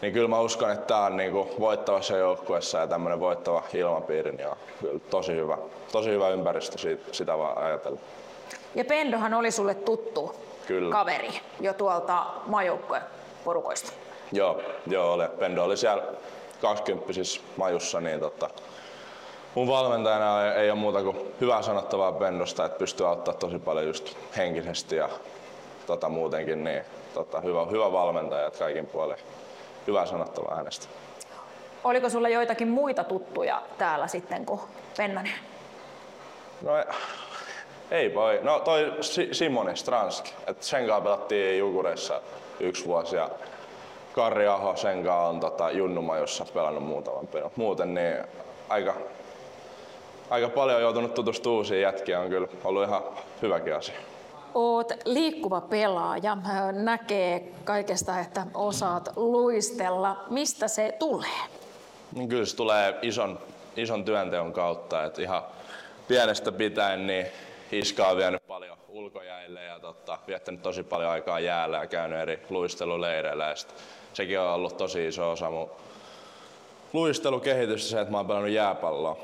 [0.02, 4.48] Niin kyllä mä uskon, että tämä on niinku voittavassa joukkueessa ja tämmöinen voittava ilmapiiri niin
[4.48, 5.58] on kyllä tosi hyvä,
[5.92, 8.00] tosi hyvä ympäristö siitä, sitä vaan ajatella.
[8.74, 10.34] Ja Pendohan oli sulle tuttu
[10.70, 10.92] Kyllä.
[10.92, 13.02] kaveri jo tuolta maajoukkueen
[13.44, 13.92] porukoista.
[14.32, 15.24] Joo, joo oli.
[15.38, 16.02] Pendo oli siellä
[16.60, 17.12] 20
[17.56, 18.50] majussa, niin tota,
[19.54, 23.86] mun valmentajana ei, ei ole muuta kuin hyvää sanottavaa Pendosta, että pystyy auttaa tosi paljon
[23.86, 25.08] just henkisesti ja
[25.86, 26.82] tota, muutenkin, niin
[27.14, 29.18] tota, hyvä, hyvä valmentaja, että kaikin puolin
[29.86, 30.86] hyvää sanottavaa hänestä.
[31.84, 34.60] Oliko sulla joitakin muita tuttuja täällä sitten kuin
[34.96, 35.34] Pennanen?
[36.62, 36.72] No
[37.90, 38.40] ei voi.
[38.42, 38.92] No toi
[39.32, 42.20] Simone Stransk, että sen kanssa pelattiin Jukureissa
[42.60, 43.30] yksi vuosi ja
[44.12, 47.50] Karri Aho sen kanssa on tota, Junnumajossa pelannut muutaman pelin.
[47.56, 48.16] Muuten niin
[48.68, 48.94] aika,
[50.30, 53.02] aika paljon joutunut tutustumaan uusiin jätkiä on kyllä ollut ihan
[53.42, 53.94] hyväkin asia.
[54.54, 56.36] Oot liikkuva pelaaja,
[56.72, 60.24] näkee kaikesta, että osaat luistella.
[60.30, 61.40] Mistä se tulee?
[62.14, 63.38] Niin kyllä se tulee ison,
[63.76, 65.42] ison työnteon kautta, että ihan
[66.08, 67.26] pienestä pitäen niin
[67.72, 72.42] Iska on vienyt paljon ulkojäille ja totta, viettänyt tosi paljon aikaa jäällä ja käynyt eri
[72.50, 73.48] luisteluleireillä.
[73.48, 73.74] Ja sit,
[74.12, 75.70] sekin on ollut tosi iso osa mun
[76.92, 79.16] luistelukehitystä se, että mä oon pelannut jääpalloa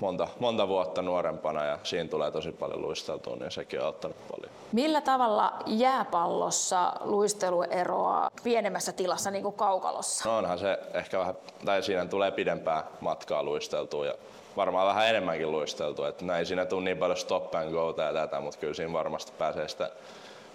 [0.00, 4.52] monta, monta vuotta nuorempana ja siinä tulee tosi paljon luisteltua, niin sekin on ottanut paljon.
[4.72, 10.28] Millä tavalla jääpallossa luistelu eroaa pienemmässä tilassa niin kuin kaukalossa?
[10.28, 14.14] No onhan se ehkä vähän, tai siinä tulee pidempää matkaa luisteltua ja
[14.56, 16.08] varmaan vähän enemmänkin luisteltua.
[16.08, 19.32] Että näin siinä tule niin paljon stop and go ja tätä, mutta kyllä siinä varmasti
[19.38, 19.90] pääsee sitä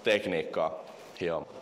[0.04, 0.80] tekniikkaa
[1.22, 1.56] hiomaan.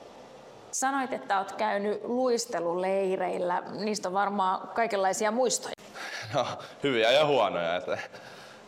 [0.71, 3.63] Sanoit, että olet käynyt luisteluleireillä.
[3.71, 5.73] Niistä on varmaan kaikenlaisia muistoja.
[6.33, 6.45] No,
[6.83, 7.75] hyviä ja huonoja.
[7.75, 7.97] Että,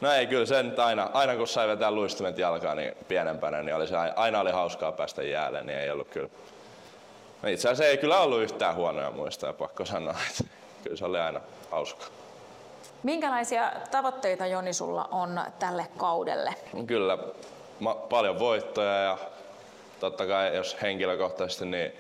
[0.02, 3.88] no ei, kyllä sen aina, aina kun sai vetää luistimet jalkaan niin pienempänä, niin oli
[3.88, 6.30] se, aina oli hauskaa päästä jäälle, niin ei ollut kyllä.
[7.42, 10.16] No itse asiassa ei kyllä ollut yhtään huonoja muistoja, pakko sanoa.
[10.30, 10.44] Että
[10.84, 12.19] kyllä se oli aina hauskaa.
[13.04, 16.56] Minkälaisia tavoitteita Joni sulla on tälle kaudelle?
[16.88, 17.18] Kyllä
[17.80, 19.18] ma- paljon voittoja ja
[20.00, 21.94] totta kai jos henkilökohtaisesti niin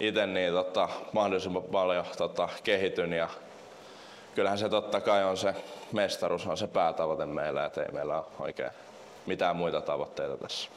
[0.00, 3.28] itse niin tota, mahdollisimman paljon tota, kehityn ja
[4.34, 5.54] kyllähän se totta kai on se
[5.92, 8.70] mestaruus on se päätavoite meillä, että ei meillä ole oikein
[9.26, 10.70] mitään muita tavoitteita tässä.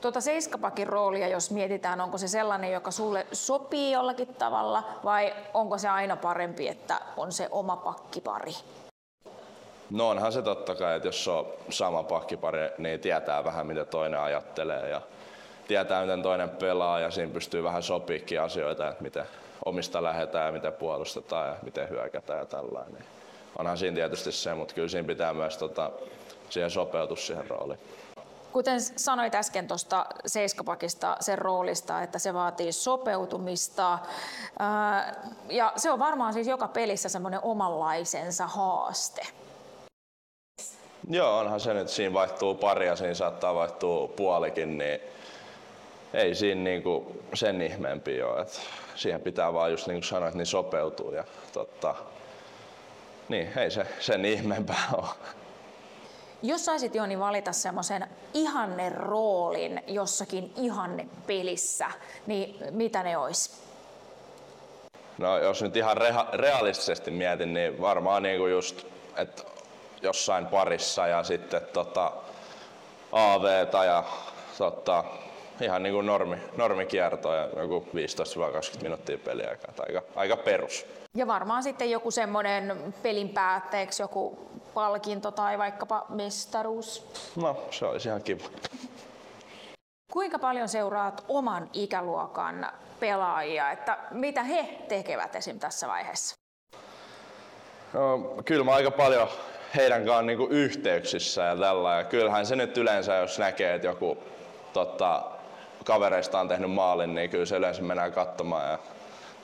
[0.00, 5.78] Tuota seiskapakin roolia, jos mietitään, onko se sellainen, joka sulle sopii jollakin tavalla vai onko
[5.78, 8.52] se aina parempi, että on se oma pakkipari?
[9.90, 14.20] No onhan se totta kai, että jos on sama pakkipari, niin tietää vähän mitä toinen
[14.20, 15.00] ajattelee ja
[15.68, 19.24] tietää miten toinen pelaa ja siinä pystyy vähän sopiikin asioita, että miten
[19.64, 23.04] omista lähdetään ja miten puolustetaan ja miten hyökätään ja tällainen.
[23.58, 25.90] Onhan siinä tietysti se, mutta kyllä siinä pitää myös tota,
[26.50, 27.80] siihen sopeutua siihen rooliin.
[28.52, 33.98] Kuten sanoit äsken tuosta seiskapakista sen roolista, että se vaatii sopeutumista.
[35.48, 39.26] Ja se on varmaan siis joka pelissä semmoinen omanlaisensa haaste.
[41.10, 45.00] Joo, onhan se nyt, siinä vaihtuu pari ja siinä saattaa vaihtua puolikin, niin
[46.14, 48.40] ei siinä niinku sen ihmeempi ole.
[48.40, 48.60] Et
[48.94, 51.94] siihen pitää vaan just niin kuin sanoit, niin sopeutua ja totta,
[53.28, 55.06] niin ei se sen ihmeempää ole.
[56.42, 61.86] Jos saisit Joni valita semmoisen ihanne roolin jossakin ihanne pelissä,
[62.26, 63.50] niin mitä ne olisi?
[65.18, 69.42] No jos nyt ihan reha- realistisesti mietin, niin varmaan niinku just, että
[70.02, 72.12] jossain parissa ja sitten tota,
[73.12, 73.44] AV
[73.86, 74.04] ja
[74.58, 75.04] tota,
[75.60, 77.86] ihan niin kuin normi, normikierto ja joku
[78.78, 79.72] 15-20 minuuttia peliaikaa.
[79.78, 80.86] Aika, aika perus.
[81.14, 87.06] Ja varmaan sitten joku semmoinen pelin päätteeksi joku palkinto tai vaikkapa mestaruus.
[87.36, 88.44] No, se olisi ihan kiva.
[90.12, 95.58] Kuinka paljon seuraat oman ikäluokan pelaajia, että mitä he tekevät esim.
[95.58, 96.34] tässä vaiheessa?
[97.92, 99.28] No, kyllä mä aika paljon
[99.76, 101.94] heidän kanssaan niin yhteyksissä ja tällä.
[101.94, 104.18] Ja kyllähän se nyt yleensä, jos näkee, että joku
[104.72, 105.22] tota,
[105.84, 108.78] kavereista on tehnyt maalin, niin kyllä se yleensä mennään katsomaan ja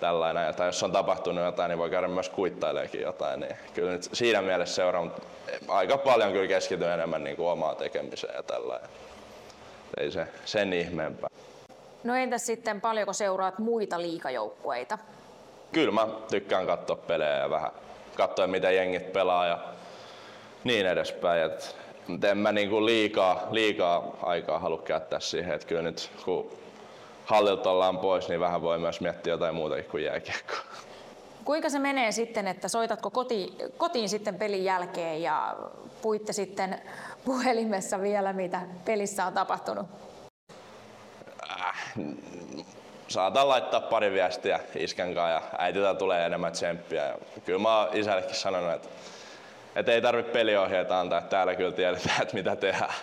[0.01, 0.55] tällainen.
[0.55, 3.41] Tai jos on tapahtunut jotain, niin voi käydä myös kuittaileekin jotain.
[3.41, 5.23] Niin kyllä nyt siinä mielessä seuraa, mutta
[5.69, 8.89] aika paljon kyllä keskityn enemmän niin kuin omaa tekemiseen ja tällainen.
[9.97, 11.31] Ei se sen ihmeempää.
[12.05, 14.99] No entäs sitten paljonko seuraat muita liikajoukkueita?
[15.73, 17.71] Kyllä mä tykkään katsoa pelejä ja vähän
[18.17, 19.59] katsoa miten jengit pelaa ja
[20.65, 21.43] niin edespäin.
[21.43, 21.77] Et
[22.09, 25.55] mutta en mä niinku liikaa, liikaa aikaa halua käyttää siihen.
[25.55, 26.51] Että kyllä nyt kun
[27.25, 30.59] hallilta ollaan pois, niin vähän voi myös miettiä jotain muutakin kuin jääkiekkoa.
[31.45, 35.57] Kuinka se menee sitten, että soitatko koti, kotiin sitten pelin jälkeen ja
[36.03, 36.83] puitte sitten
[37.25, 39.87] puhelimessa vielä, mitä pelissä on tapahtunut?
[41.51, 41.93] Äh,
[43.09, 47.15] saatan laittaa pari viestiä iskän kanssa ja äitiltä tulee enemmän tsemppiä.
[47.45, 48.89] Kyllä mä oon isällekin sanonut, että
[49.77, 52.95] että ei tarvitse peliohjeita antaa, että täällä kyllä tiedetään, että mitä tehdään.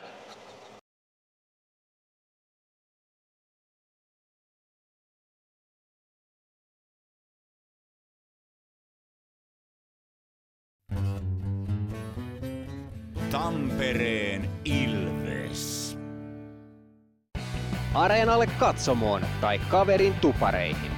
[13.32, 15.98] Tampereen Ilves.
[17.94, 20.92] Areenalle katsomoon tai kaverin tupareihin.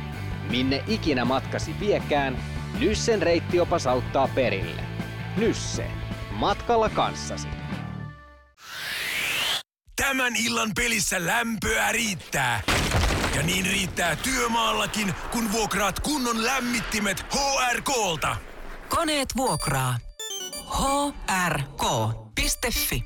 [0.50, 2.38] Minne ikinä matkasi viekään,
[2.80, 4.93] Nyssen reittiopas auttaa perille.
[5.38, 5.88] Nysse.
[6.32, 7.48] Matkalla kanssasi.
[9.96, 12.62] Tämän illan pelissä lämpöä riittää.
[13.36, 18.36] Ja niin riittää työmaallakin, kun vuokraat kunnon lämmittimet HRKlta.
[18.90, 19.98] Koneet vuokraa.
[21.48, 23.04] hrk.fi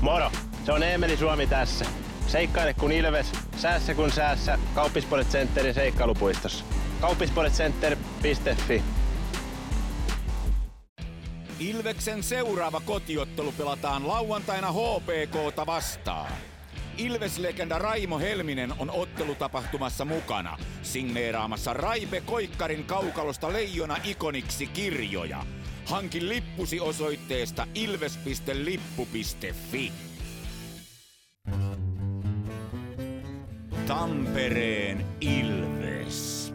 [0.00, 0.30] Moro,
[0.64, 1.84] se on Eemeli Suomi tässä.
[2.26, 4.58] Seikkaile kun ilves, säässä kun säässä.
[4.74, 6.64] Kauppispoilet Centerin seikkailupuistossa.
[7.00, 8.82] Kauppispoiletcenter.fi
[11.60, 16.32] Ilveksen seuraava kotiottelu pelataan lauantaina HPKta vastaan.
[16.98, 25.44] Ilveslegenda Raimo Helminen on ottelutapahtumassa mukana, signeeraamassa Raipe Koikkarin kaukalosta Leijona ikoniksi kirjoja.
[25.86, 28.72] Hankin lippusi osoitteesta ilves.lippu.fi.
[33.86, 36.52] Tampereen Ilves.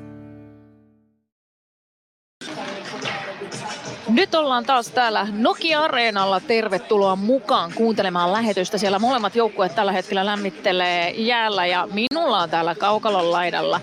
[4.14, 6.40] Nyt ollaan taas täällä Nokia-areenalla.
[6.40, 8.78] Tervetuloa mukaan kuuntelemaan lähetystä.
[8.78, 13.82] Siellä molemmat joukkueet tällä hetkellä lämmittelee jäällä ja minulla on täällä kaukalon laidalla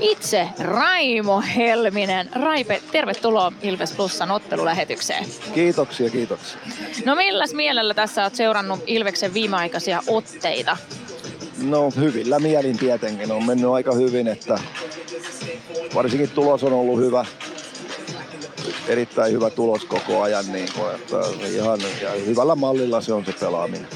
[0.00, 2.28] itse Raimo Helminen.
[2.32, 5.24] Raipe, tervetuloa Ilves Plusan ottelulähetykseen.
[5.54, 6.60] Kiitoksia, kiitoksia.
[7.04, 10.76] No milläs mielellä tässä olet seurannut Ilveksen viimeaikaisia otteita?
[11.62, 13.32] No hyvillä mielin tietenkin.
[13.32, 14.58] On mennyt aika hyvin, että
[15.94, 17.24] varsinkin tulos on ollut hyvä.
[18.88, 21.16] Erittäin hyvä tulos koko ajan, niin kuin, että
[21.48, 23.88] ihan ja hyvällä mallilla se on se pelaaminen.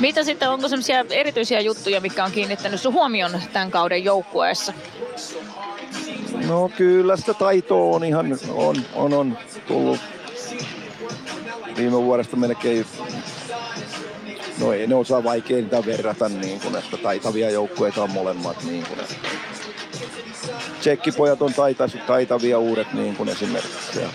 [0.00, 4.72] Mitä sitten, onko sellaisia erityisiä juttuja, mikä on kiinnittänyt sun huomion tämän kauden joukkueessa?
[6.48, 9.38] No kyllä sitä taitoa on ihan on, on, on
[9.68, 9.98] tullut
[11.76, 12.86] viime vuodesta melkein
[14.60, 19.00] No ei ne osaa vaikeinta verrata niin kuin, että taitavia joukkueita on molemmat niin kuin,
[19.00, 19.14] että
[20.86, 24.00] Tsekkipojat on taitavia, taitavia uudet niin kuin esimerkiksi.
[24.00, 24.08] Ja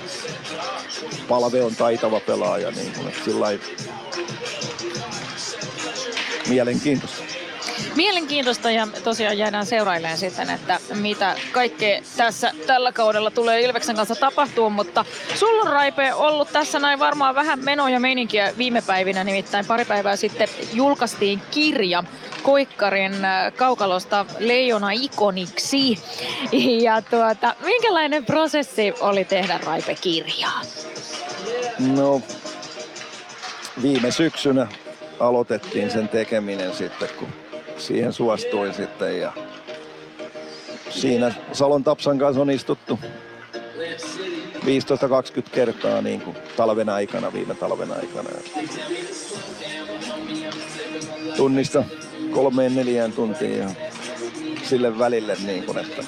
[1.28, 3.48] Palve on taitava pelaaja niin kuin, että sillä
[6.50, 7.31] mielenkiintoista.
[7.96, 14.16] Mielenkiintoista ja tosiaan jäädään seurailemaan sitten, että mitä kaikkea tässä tällä kaudella tulee Ilveksen kanssa
[14.16, 15.06] tapahtua, mutta
[15.36, 19.86] sulla on Raipe ollut tässä näin varmaan vähän menoa ja meininkiä viime päivinä, nimittäin pari
[19.86, 22.04] päivää sitten julkaistiin kirja
[22.44, 26.00] Koikkarin äh, kaukalosta Leijona ikoniksi.
[26.82, 30.62] Ja tuota, minkälainen prosessi oli tehdä Raipe-kirjaa?
[31.80, 32.22] No,
[33.82, 34.68] viime syksynä
[35.20, 37.41] aloitettiin sen tekeminen sitten, kun
[37.82, 39.34] siihen suostuin sitten ja
[40.90, 43.00] siinä Salon Tapsan kanssa on istuttu
[44.66, 44.66] 15-20
[45.52, 48.30] kertaa niin kuin talven aikana, viime talven aikana.
[51.38, 51.84] Tunnista
[52.32, 53.70] kolmeen neljään tuntiin ja
[54.64, 56.04] sille välille niin kuin, että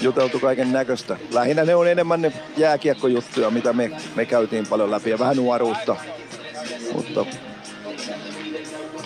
[0.00, 1.16] juteltu kaiken näköistä.
[1.32, 5.96] Lähinnä ne on enemmän ne jääkiekkojuttuja, mitä me, me käytiin paljon läpi ja vähän nuoruutta.
[6.92, 7.26] Mutta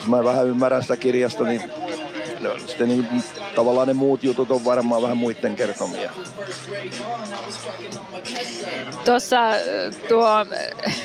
[0.07, 1.63] mä vähän ymmärrän sitä kirjasta, niin,
[2.43, 3.07] no, sitten niin,
[3.55, 6.11] tavallaan ne muut jutut on varmaan vähän muiden kertomia.
[9.05, 9.59] Tuossa äh,
[10.09, 10.47] tuo
[10.87, 10.97] äh,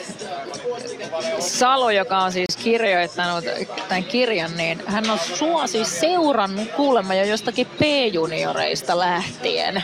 [1.40, 3.46] Salo, joka on siis kirjoittanut
[3.90, 9.84] tämän kirjan, niin hän on sua siis seurannut kuulemma jo jostakin P-junioreista lähtien.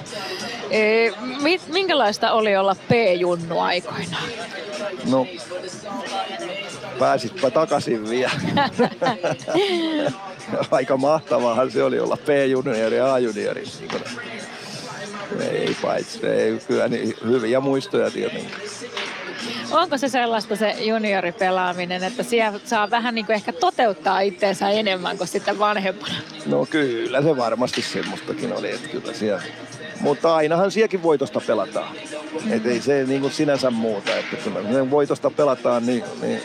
[0.71, 1.09] E,
[1.67, 4.23] minkälaista oli olla P-junnu aikoinaan?
[5.09, 5.27] No,
[6.99, 8.31] pääsitpä takaisin vielä.
[10.71, 13.63] Aika mahtavaahan se oli olla P-juniori ja A-juniori.
[15.39, 18.51] Ei paitsi, ei, kyllä niin hyviä muistoja tietenkin.
[19.71, 25.17] Onko se sellaista se junioripelaaminen, että siellä saa vähän niin kuin ehkä toteuttaa itseensä enemmän
[25.17, 26.13] kuin sitten vanhempana?
[26.45, 29.41] No kyllä se varmasti semmoistakin oli, että kyllä siellä
[30.03, 31.95] mutta ainahan sielläkin voitosta pelataan.
[32.49, 34.17] Et ei se niin kuin sinänsä muuta.
[34.17, 36.41] Että kun voitosta pelataan, niin, niin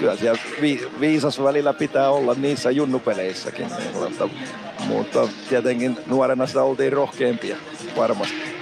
[0.00, 3.66] kyllä siellä vi, viisas välillä pitää olla niissä junnupeleissäkin.
[3.94, 4.28] Mutta,
[4.86, 7.56] mutta tietenkin nuorena sitä oltiin rohkeampia
[7.96, 8.59] varmasti.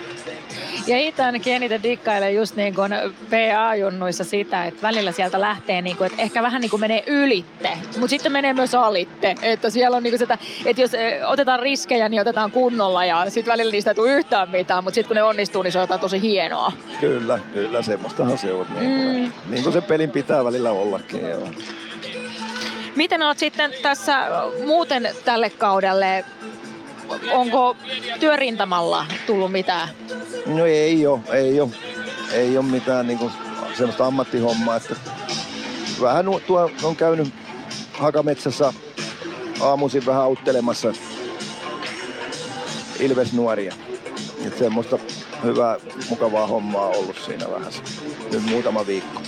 [0.88, 2.92] Ja itse ainakin eniten dikkailee just niin kuin
[3.30, 7.70] PA-junnuissa sitä, että välillä sieltä lähtee niin kuin, että ehkä vähän niin kuin menee ylitte,
[7.98, 9.34] mutta sitten menee myös alitte.
[9.42, 13.30] Että siellä on niin kuin sitä, että jos eh, otetaan riskejä, niin otetaan kunnolla ja
[13.30, 15.82] sitten välillä niistä ei tule yhtään mitään, mutta sitten kun ne onnistuu, niin se on
[15.82, 16.72] jotain tosi hienoa.
[17.00, 18.66] Kyllä, kyllä, semmoistahan se on.
[18.80, 19.50] Niin kuin, mm.
[19.50, 21.28] niin kuin se pelin pitää välillä ollakin.
[21.28, 21.48] Joo.
[22.96, 24.28] Miten olet sitten tässä
[24.66, 26.24] muuten tälle kaudelle
[27.32, 27.76] onko
[28.20, 29.88] työrintamalla tullut mitään?
[30.46, 31.70] No ei ole, ei ole.
[32.32, 33.30] Ei ole mitään niinku
[33.76, 34.96] semmoista ammattihommaa, että
[36.00, 37.28] vähän tuo on käynyt
[37.92, 38.72] Hakametsässä
[39.60, 40.92] aamuisin vähän auttelemassa
[43.00, 43.74] Ilves-nuoria.
[44.46, 44.98] Et semmoista
[45.44, 45.76] hyvää,
[46.10, 47.72] mukavaa hommaa ollut siinä vähän
[48.32, 49.20] nyt muutama viikko.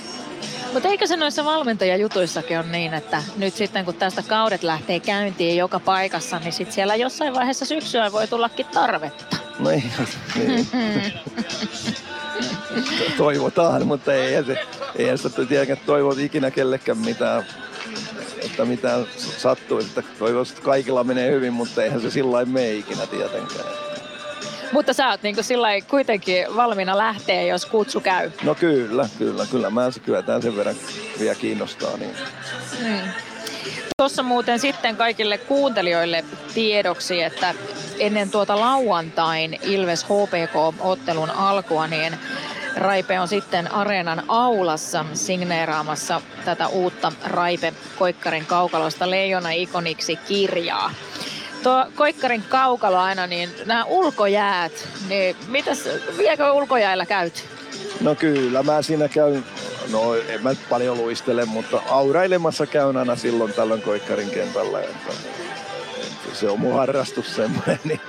[0.72, 5.56] Mutta eikö se noissa valmentajajutuissakin on niin, että nyt sitten kun tästä kaudet lähtee käyntiin
[5.56, 9.36] joka paikassa, niin sitten siellä jossain vaiheessa syksyä voi tullakin tarvetta?
[9.58, 9.84] No ei,
[10.34, 10.66] niin.
[13.16, 14.58] toivotaan, mutta ei se,
[14.96, 17.46] ei sitä tietenkään toivo ikinä kellekään mitään,
[18.44, 19.06] että mitään
[19.38, 19.78] sattuu.
[19.78, 23.89] Että että kaikilla menee hyvin, mutta eihän se sillä lailla mene ikinä tietenkään.
[24.72, 28.30] Mutta sä oot niinku sillä kuitenkin valmiina lähteä, jos kutsu käy.
[28.42, 29.70] No kyllä, kyllä, kyllä.
[29.70, 30.76] Mä se kyllä tämän sen verran
[31.18, 31.96] vielä kiinnostaa.
[31.96, 32.14] Niin.
[32.82, 33.10] Mm.
[33.96, 37.54] Tuossa muuten sitten kaikille kuuntelijoille tiedoksi, että
[37.98, 42.18] ennen tuota lauantain Ilves HPK-ottelun alkua, niin
[42.76, 50.90] Raipe on sitten areenan aulassa signeeraamassa tätä uutta Raipe Koikkarin kaukalosta Leijona ikoniksi kirjaa.
[51.62, 55.88] Tuo Koikkarin kaukalo aina, niin nämä ulkojäät, niin mitäs,
[56.18, 57.44] viekö ulkojäällä käyt?
[58.00, 59.44] No kyllä, mä siinä käyn,
[59.92, 64.80] no en mä paljon luistele, mutta aurailemassa käyn aina silloin tällöin Koikkarin kentällä.
[64.80, 65.12] Että,
[65.96, 67.80] että se on mun harrastus semmoinen.
[67.84, 68.00] Niin,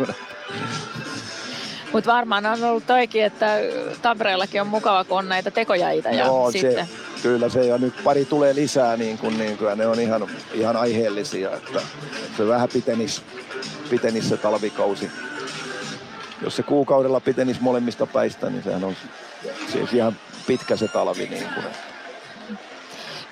[1.93, 3.57] mutta varmaan on ollut toikin, että
[4.01, 6.09] Tampereellakin on mukava, kun on näitä tekojäitä.
[6.09, 6.87] Ja no, sitten...
[6.87, 9.99] se, kyllä se ja nyt pari tulee lisää, niin kuin, niin kuin, ja ne on
[9.99, 11.81] ihan, ihan aiheellisia, että
[12.37, 13.21] se vähän pitenis,
[13.89, 15.11] pitenis se talvikausi.
[16.41, 18.95] Jos se kuukaudella pitenis molemmista päistä, niin sehän on
[19.71, 20.15] siis ihan
[20.47, 21.27] pitkä se talvi.
[21.27, 21.65] Niin kuin.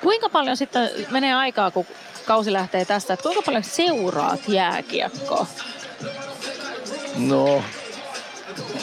[0.01, 1.85] Kuinka paljon sitten menee aikaa, kun
[2.25, 5.47] kausi lähtee tästä, että kuinka paljon seuraat jääkiekkoa?
[7.17, 7.63] No,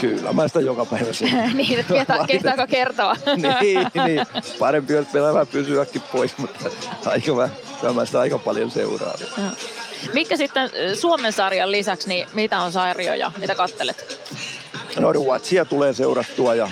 [0.01, 1.07] Kyllä, mä sitä joka päivä
[1.55, 3.17] niin, että ketä, kehtaako kertoa?
[3.61, 4.27] niin, niin,
[4.59, 6.71] parempi olisi pelaamaan pysyäkin pois, mutta
[7.07, 7.49] aika, mä,
[7.93, 9.19] mä sitä aika paljon seuraan.
[10.13, 14.21] Mikä sitten Suomen sarjan lisäksi, niin mitä on sarjoja, mitä kattelet?
[15.01, 16.71] No Ruotsia tulee seurattua ja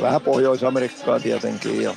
[0.00, 1.82] vähän Pohjois-Amerikkaa tietenkin.
[1.82, 1.94] Ja,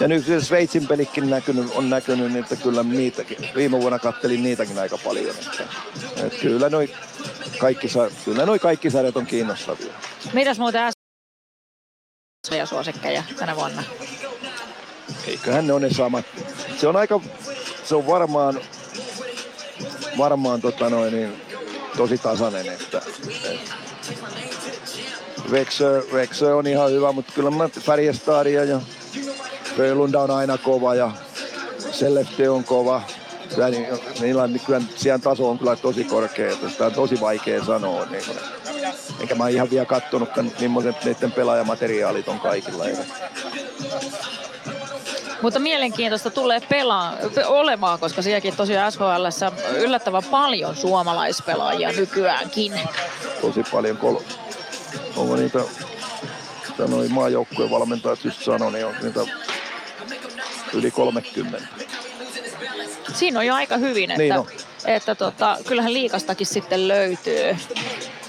[0.00, 4.42] ja nyt se Sveitsin pelikin näkynyt, on näkynyt, niin että kyllä niitäkin, viime vuonna kattelin
[4.42, 5.34] niitäkin aika paljon.
[5.36, 5.64] Että,
[6.26, 6.90] että kyllä noi
[7.58, 7.86] kaikki,
[8.24, 9.92] kyllä noi kaikki sarjat on kiinnostavia.
[10.32, 10.92] Mitäs muuten
[12.50, 13.82] ja suosikkeja tänä vuonna?
[15.26, 16.24] Eiköhän ne ole ne samat.
[16.76, 17.20] Se on aika,
[17.84, 18.60] se on varmaan,
[20.18, 21.42] varmaan tota noin, niin,
[21.96, 23.74] tosi tasainen, että, että
[25.50, 28.80] Vexö, Vexö on ihan hyvä, mutta kyllä mä Färjestadia ja
[29.74, 31.10] Frölunda on aina kova ja
[31.92, 33.02] Sellefte on kova
[33.54, 33.86] kyllä, niin,
[34.20, 38.06] niillä, niin kyllä siellä taso on kyllä tosi korkea, että sitä on tosi vaikea sanoa.
[38.06, 38.38] Niin kuin,
[39.20, 40.28] enkä mä ihan vielä kattonut,
[40.60, 42.84] millaiset niiden pelaajamateriaalit on kaikilla.
[42.84, 43.02] Eikä.
[45.42, 49.26] Mutta mielenkiintoista tulee pelaa, olemaan, koska sielläkin tosiaan SHL
[49.76, 52.72] yllättävän paljon suomalaispelaajia nykyäänkin.
[53.40, 53.96] Tosi paljon.
[53.96, 54.20] Kol-
[55.16, 55.58] onko niitä,
[56.68, 59.20] mitä noin maajoukkueen valmentajat just sanoi, niin on niitä
[60.72, 61.58] yli 30
[63.12, 64.34] siinä on jo aika hyvin, että, niin
[64.84, 67.56] että tota, kyllähän liikastakin sitten löytyy.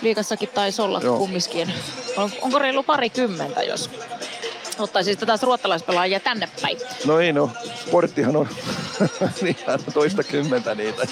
[0.01, 1.17] Liikassakin taisi olla Joo.
[1.17, 1.73] kumminkin.
[2.17, 3.89] On, onko reilu parikymmentä, jos
[4.79, 6.77] ottaisi sitten taas ruottalaispelaajia tänne päin.
[7.05, 7.49] No ei no,
[7.87, 8.47] sporttihan on
[9.41, 9.57] niin
[9.93, 11.07] toista kymmentä niitä.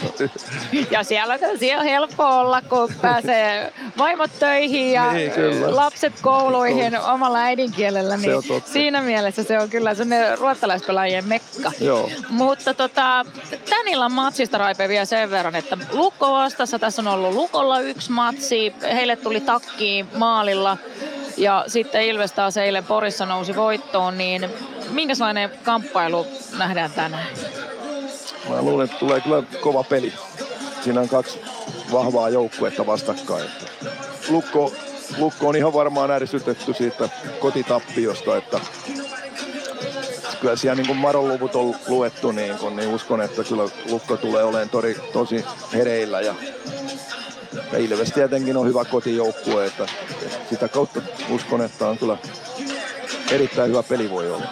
[0.92, 5.32] ja siellä, siellä on helppo olla, kun pääsee vaimot töihin ja niin,
[5.76, 8.18] lapset kouluihin omalla äidinkielellä.
[8.18, 8.32] Niin
[8.66, 11.72] siinä mielessä se on kyllä sellainen ruottalaispelaajien mekka.
[11.80, 12.10] Joo.
[12.30, 13.26] Mutta tota,
[13.70, 16.80] tän illan matsista Raipe vielä sen verran, että Lukko vastassa.
[16.80, 18.74] Tässä on ollut Lukolla yksi matsi.
[18.82, 20.78] Heille tuli takki maalilla
[21.38, 24.50] ja sitten Ilves taas eilen Porissa nousi voittoon, niin
[24.90, 26.28] minkälainen kamppailu
[26.58, 27.28] nähdään tänään?
[28.50, 30.14] Mä luulen, että tulee kyllä kova peli.
[30.82, 31.42] Siinä on kaksi
[31.92, 33.46] vahvaa joukkuetta vastakkain.
[34.30, 34.74] Lukko,
[35.18, 38.60] Lukko on ihan varmaan ärsytetty siitä kotitappiosta, että
[40.42, 44.18] kyllä siellä niin kuin Maron luvut on luettu, niin, kun, niin uskon, että kyllä Lukko
[44.18, 46.36] tulee olemaan tori, tosi hereillä ja
[47.72, 49.86] ja Ilves tietenkin on hyvä kotijoukkue, että
[50.50, 52.18] sitä kautta uskon, että on kyllä
[53.32, 54.46] erittäin hyvä peli voi olla.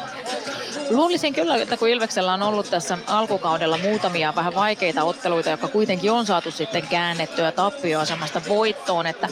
[0.90, 6.12] Luulisin kyllä, että kun Ilveksellä on ollut tässä alkukaudella muutamia vähän vaikeita otteluita, jotka kuitenkin
[6.12, 9.28] on saatu sitten käännettyä tappioasemasta voittoon, että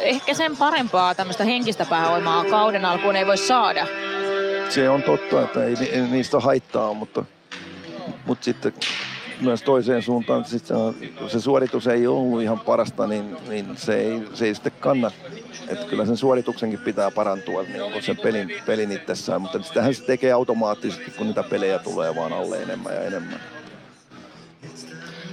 [0.00, 3.86] ehkä sen parempaa tämmöistä henkistä pääoimaa kauden alkuun ei voi saada.
[4.68, 7.24] Se on totta, että ei, ei niistä haittaa, mutta,
[8.26, 8.72] mutta sitten
[9.40, 10.64] myös toiseen suuntaan, sit
[11.28, 15.10] se suoritus ei ollut ihan parasta, niin, niin se, ei, se ei sitten kanna.
[15.68, 20.04] Että kyllä sen suorituksenkin pitää parantua niin kuin sen pelin, pelin itsessään, mutta sitähän se
[20.04, 23.40] tekee automaattisesti, kun niitä pelejä tulee vaan alle enemmän ja enemmän.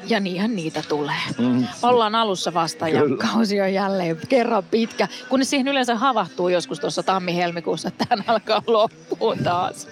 [0.09, 1.15] Ja niinhän niitä tulee.
[1.37, 1.67] Mm.
[1.83, 3.17] Ollaan alussa vasta ja Kyllä.
[3.17, 5.07] kausi on jälleen kerran pitkä.
[5.29, 9.87] Kunnes siihen yleensä havahtuu joskus tuossa tammi-helmikuussa, että tähän alkaa loppua taas.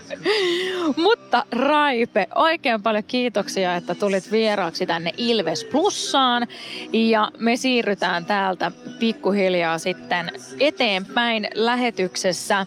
[0.97, 6.47] Mutta Raipe, oikein paljon kiitoksia, että tulit vieraaksi tänne Ilves Plussaan.
[6.93, 12.65] Ja me siirrytään täältä pikkuhiljaa sitten eteenpäin lähetyksessä.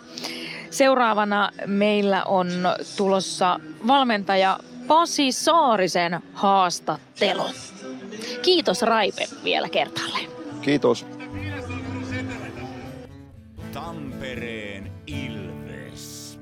[0.71, 2.49] Seuraavana meillä on
[2.97, 7.43] tulossa valmentaja Pasi Saarisen haastattelu.
[8.43, 10.31] Kiitos Raipe vielä kertaalleen.
[10.61, 11.07] Kiitos.
[13.73, 16.39] Tampereen Ilves.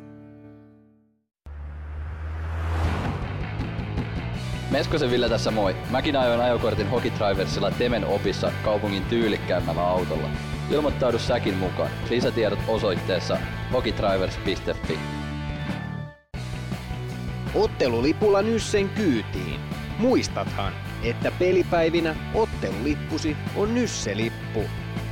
[4.70, 5.76] Meskosen Ville tässä moi.
[5.90, 10.28] Mäkin ajoin ajokortin Hokitriversilla Temen opissa kaupungin tyylikkäämmällä autolla.
[10.70, 11.90] Ilmoittaudu säkin mukaan.
[12.10, 13.38] Lisätiedot osoitteessa
[13.72, 15.25] hokitrivers.fi.
[17.56, 19.60] Ottelulipulla Nyssen kyytiin.
[19.98, 24.64] Muistathan, että pelipäivinä ottelulippusi on Nysse-lippu.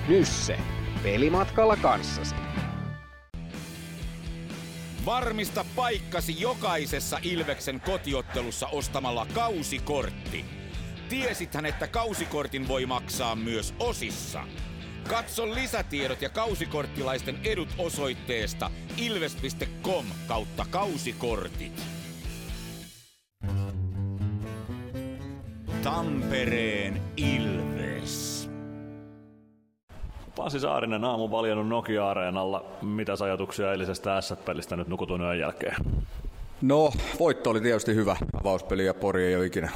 [0.08, 0.58] Nysse.
[1.02, 2.34] Pelimatkalla kanssasi.
[5.04, 10.44] Varmista paikkasi jokaisessa Ilveksen kotiottelussa ostamalla kausikortti.
[11.08, 14.44] Tiesithän, että kausikortin voi maksaa myös osissa.
[15.08, 21.93] Katso lisätiedot ja kausikorttilaisten edut osoitteesta ilves.com kautta kausikortit.
[25.84, 28.50] Tampereen Ilves.
[30.36, 32.64] Pasi Saarinen aamu valjennut Nokia-areenalla.
[32.82, 35.76] Mitäs ajatuksia eilisestä S-pelistä nyt nukutun yön jälkeen?
[36.62, 38.16] No, voitto oli tietysti hyvä.
[38.40, 39.70] Avauspeli ja Pori ei ole ikinä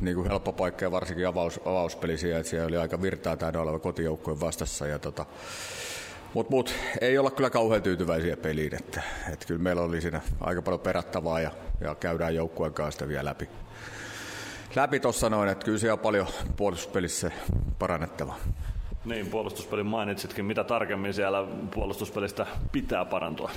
[0.00, 3.60] niin kuin helppo paikka ja varsinkin avaus, avauspeli siellä, että siellä oli aika virtaa täydä
[3.60, 4.86] oleva kotijoukkojen vastassa.
[4.86, 5.26] Ja tota,
[6.34, 9.02] Mutta mut, ei olla kyllä kauhean tyytyväisiä peliin, että,
[9.32, 11.50] että kyllä meillä oli siinä aika paljon perattavaa ja,
[11.80, 13.48] ja käydään joukkueen kanssa sitä vielä läpi.
[14.76, 17.30] Läpi tuossa noin, että kyllä siellä on paljon puolustuspelissä
[17.78, 18.36] parannettavaa.
[19.04, 20.44] Niin, puolustuspelin mainitsitkin.
[20.44, 23.50] Mitä tarkemmin siellä puolustuspelistä pitää parantua?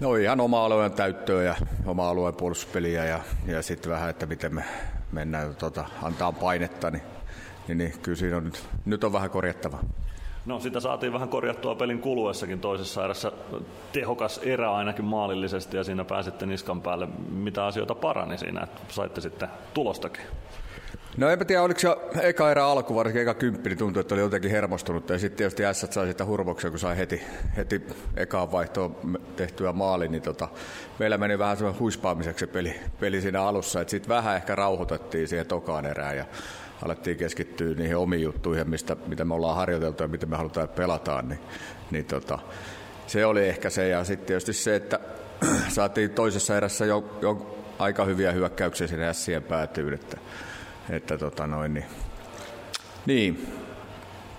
[0.00, 1.54] No ihan oma alueen täyttöä ja
[1.86, 4.64] oma alueen puolustuspeliä ja, ja sitten vähän, että miten me
[5.12, 7.02] mennään tota, antaa painetta, niin,
[7.68, 9.78] niin, niin kyllä siinä on nyt, nyt on vähän korjattava.
[10.46, 13.32] No sitä saatiin vähän korjattua pelin kuluessakin toisessa erässä.
[13.92, 17.08] Tehokas erä ainakin maalillisesti ja siinä pääsitte niskan päälle.
[17.30, 20.24] Mitä asioita parani siinä, että saitte sitten tulostakin?
[21.16, 21.88] No enpä tiedä, oliko se
[22.22, 25.10] eka erä alku, varsinkin eka kymppi, niin tuntui, että oli jotenkin hermostunut.
[25.10, 27.22] Ja sitten tietysti S sai sitä hurmoksia, kun sai heti,
[27.56, 27.82] heti
[28.16, 28.96] ekaan vaihtoon
[29.36, 30.48] tehtyä maali, niin tota,
[30.98, 33.84] meillä meni vähän semmoinen huispaamiseksi se peli, peli siinä alussa.
[33.86, 36.24] Sitten vähän ehkä rauhoitettiin siihen tokaan erään ja
[36.82, 40.76] alettiin keskittyä niihin omiin juttuihin, mistä, mitä me ollaan harjoiteltu ja miten me halutaan että
[40.76, 41.28] pelataan.
[41.28, 41.40] Niin,
[41.90, 42.38] niin tota,
[43.06, 43.88] se oli ehkä se.
[43.88, 45.00] Ja sitten tietysti se, että
[45.68, 50.16] saatiin toisessa erässä jo, jo aika hyviä hyökkäyksiä sinne Ässien päätyyn, että,
[50.90, 51.86] että tota noin, niin,
[53.06, 53.52] niin,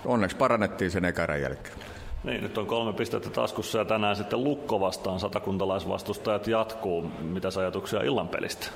[0.04, 1.76] onneksi parannettiin sen ekan jälkeen.
[2.24, 7.02] Niin, nyt on kolme pistettä taskussa ja tänään sitten Lukko vastaan satakuntalaisvastustajat jatkuu.
[7.20, 8.66] Mitä ajatuksia illan pelistä?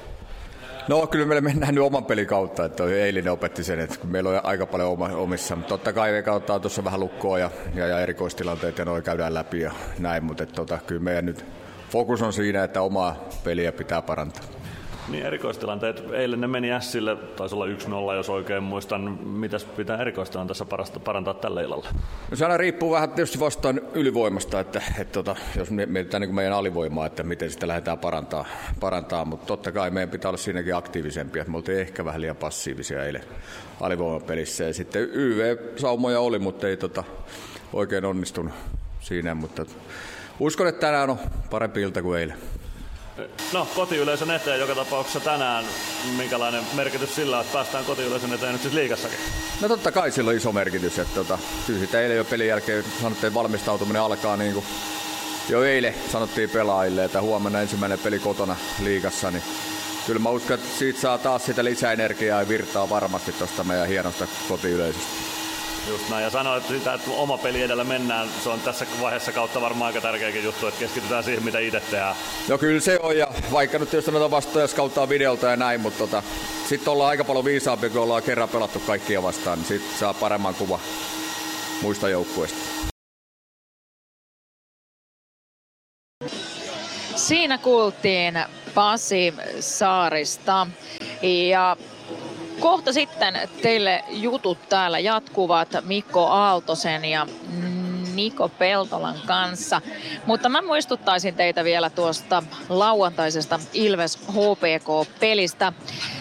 [0.88, 4.40] No kyllä meillä mennään nyt oman pelin kautta, että eilinen opetti sen, että meillä on
[4.42, 8.78] aika paljon omissa, mutta totta kai me kautta tuossa vähän lukkoa ja, ja, ja erikoistilanteet
[8.78, 11.44] ja noin käydään läpi ja näin, mutta että, tota, kyllä meidän nyt
[11.90, 14.57] fokus on siinä, että omaa peliä pitää parantaa.
[15.10, 17.66] Niin erikoistilanteet, eilen ne meni Sille, taisi olla
[18.12, 19.18] 1-0 jos oikein muistan.
[19.26, 21.88] Mitäs pitää erikoistilanteessa parasta parantaa tällä illalla?
[22.30, 26.52] No se aina riippuu vähän tietysti vastaan ylivoimasta, että, että tota, jos mietitään niin meidän
[26.52, 28.46] alivoimaa, että miten sitä lähdetään parantaa,
[28.80, 31.44] parantaa, mutta totta kai meidän pitää olla siinäkin aktiivisempia.
[31.48, 33.24] Me oltiin ehkä vähän liian passiivisia eilen
[33.80, 37.04] alivoimapelissä ja sitten YV-saumoja oli, mutta ei tota,
[37.72, 38.52] oikein onnistunut
[39.00, 39.66] siinä, mutta
[40.40, 41.18] uskon, että tänään on
[41.50, 42.36] parempi ilta kuin eilen.
[43.52, 45.64] No, kotiyleisön eteen joka tapauksessa tänään.
[46.16, 49.18] Minkälainen merkitys sillä on, että päästään kotiyleisön eteen nyt siis liigassakin?
[49.60, 50.98] No totta kai sillä on iso merkitys.
[50.98, 54.64] Että tota, kyllä sitä eilen jo pelin jälkeen sanottiin, että valmistautuminen alkaa niin kuin
[55.48, 59.42] jo eilen sanottiin pelaajille, että huomenna ensimmäinen peli kotona liigassa, niin
[60.06, 64.26] kyllä mä uskon, että siitä saa taas sitä lisäenergiaa ja virtaa varmasti tuosta meidän hienosta
[64.48, 65.37] kotiyleisöstä.
[65.88, 68.28] Just näin, ja sanoit sitä, että oma peli edellä mennään.
[68.42, 72.16] Se on tässä vaiheessa kautta varmaan aika tärkeäkin juttu, että keskitytään siihen, mitä itse tehdään.
[72.48, 75.98] No kyllä se on, ja vaikka nyt jos noita vastoja skauttaa videolta ja näin, mutta
[75.98, 76.22] tota,
[76.68, 80.54] sitten ollaan aika paljon viisaampia, kun ollaan kerran pelattu kaikkia vastaan, niin sitten saa paremman
[80.54, 80.80] kuva
[81.82, 82.58] muista joukkueista.
[87.16, 88.34] Siinä kuultiin
[88.74, 90.66] Pasi Saarista
[91.22, 91.76] ja
[92.60, 95.68] Kohta sitten teille jutut täällä jatkuvat.
[95.82, 97.26] Mikko Aaltosen ja
[98.18, 99.80] Niko Peltolan kanssa.
[100.26, 105.72] Mutta mä muistuttaisin teitä vielä tuosta lauantaisesta Ilves HPK-pelistä.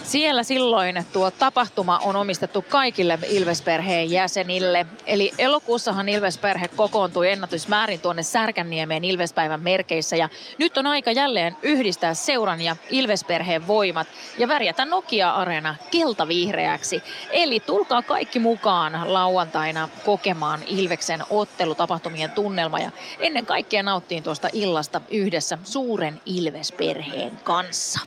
[0.03, 4.85] Siellä silloin tuo tapahtuma on omistettu kaikille Ilvesperheen jäsenille.
[5.05, 10.15] Eli elokuussahan Ilvesperhe kokoontui ennätysmäärin tuonne Särkänniemeen Ilvespäivän merkeissä.
[10.15, 17.03] Ja nyt on aika jälleen yhdistää seuran ja Ilvesperheen voimat ja värjätä Nokia-areena keltavihreäksi.
[17.31, 21.23] Eli tulkaa kaikki mukaan lauantaina kokemaan Ilveksen
[21.93, 27.99] ottelutapahtumien tunnelma ja ennen kaikkea nauttiin tuosta illasta yhdessä suuren Ilvesperheen kanssa.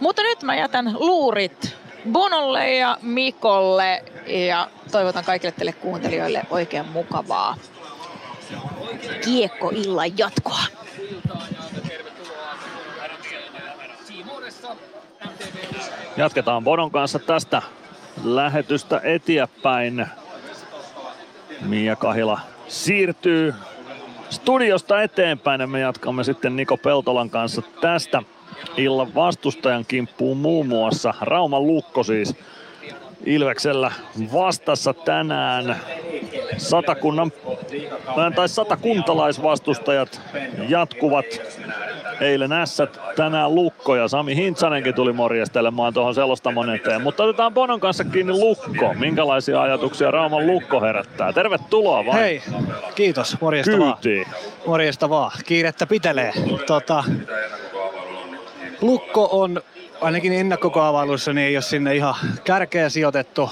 [0.00, 1.76] Mutta nyt mä jätän luurit
[2.12, 7.56] Bonolle ja Mikolle ja toivotan kaikille teille kuuntelijoille oikein mukavaa
[9.24, 10.62] kiekkoillan jatkoa.
[16.16, 17.62] Jatketaan Bonon kanssa tästä
[18.24, 20.06] lähetystä eteenpäin.
[21.60, 22.40] Mia Kahila
[22.72, 23.54] siirtyy
[24.30, 28.22] studiosta eteenpäin ja me jatkamme sitten Niko Peltolan kanssa tästä
[28.76, 32.34] illan vastustajan kimppuun muun muassa Rauman Lukko siis
[33.26, 33.92] Ilveksellä
[34.32, 35.76] vastassa tänään
[36.56, 37.32] satakunnan,
[38.34, 40.20] tai satakuntalaisvastustajat
[40.68, 41.26] jatkuvat
[42.20, 47.02] eilen ässät, tänään Lukko ja Sami Hintsanenkin tuli morjestelemaan tuohon selostamon eteen.
[47.02, 48.94] Mutta otetaan Bonon kanssa kiinni Lukko.
[48.94, 51.32] Minkälaisia ajatuksia Rauman Lukko herättää?
[51.32, 52.18] Tervetuloa vaan.
[52.18, 52.42] Hei,
[52.94, 53.36] kiitos.
[53.40, 54.26] Morjesta Kyytiin.
[54.26, 54.42] vaan.
[54.66, 55.30] Morjesta vaan.
[55.46, 56.32] Kiirettä pitelee.
[56.66, 57.04] Tota,
[58.80, 59.62] Lukko on
[60.02, 63.50] ainakin ennakkokaavailuissa niin ei ole sinne ihan kärkeä sijoitettu.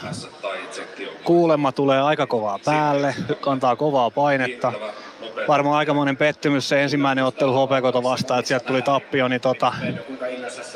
[1.25, 4.73] Kuulemma tulee aika kovaa päälle, kantaa kovaa painetta.
[5.49, 9.73] Varmaan aikamoinen pettymys se ensimmäinen ottelu HPKta vastaan, että sieltä tuli tappio, niin tota,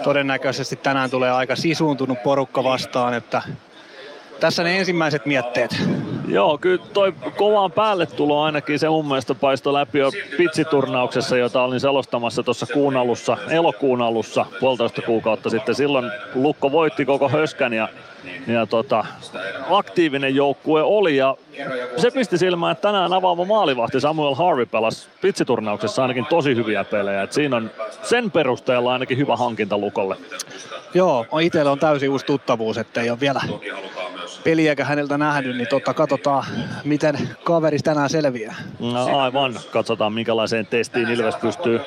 [0.04, 3.42] todennäköisesti tänään tulee aika sisuuntunut porukka vastaan, että
[4.40, 5.76] tässä ne ensimmäiset mietteet.
[6.28, 11.62] Joo, kyllä toi kovaan päälle tulo ainakin se mun mielestä paistoi läpi jo pitsiturnauksessa, jota
[11.62, 15.74] olin selostamassa tuossa kuun alussa, elokuun alussa, puolitoista kuukautta sitten.
[15.74, 17.88] Silloin Lukko voitti koko höskän ja,
[18.46, 19.04] ja tota,
[19.70, 21.36] aktiivinen joukkue oli ja
[21.96, 27.22] se pisti silmään, että tänään avaava maalivahti Samuel Harvey pelasi pitsiturnauksessa ainakin tosi hyviä pelejä.
[27.22, 27.70] Et siinä on
[28.02, 30.16] sen perusteella ainakin hyvä hankinta Lukolle.
[30.94, 33.40] Joo, itsellä on täysin uusi tuttavuus, että ei ole vielä
[34.44, 36.44] peliäkä häneltä nähnyt, niin totta katsotaan,
[36.84, 38.54] miten kaveri tänään selviää.
[38.80, 41.80] No, aivan, katsotaan minkälaiseen testiin Ilves pystyy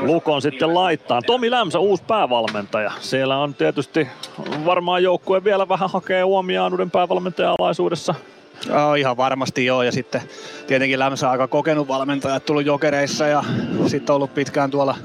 [0.00, 1.22] Lukon sitten laittaa.
[1.22, 2.92] Tomi Lämsä, uusi päävalmentaja.
[3.00, 4.08] Siellä on tietysti
[4.64, 8.14] varmaan joukkue vielä vähän hakee huomioon uuden päävalmentajan alaisuudessa.
[8.68, 9.82] Joo, ihan varmasti joo.
[9.82, 10.22] Ja sitten
[10.66, 13.44] tietenkin Lämsä aika kokenut valmentaja, tullut jokereissa ja
[13.86, 14.96] sitten ollut pitkään tuolla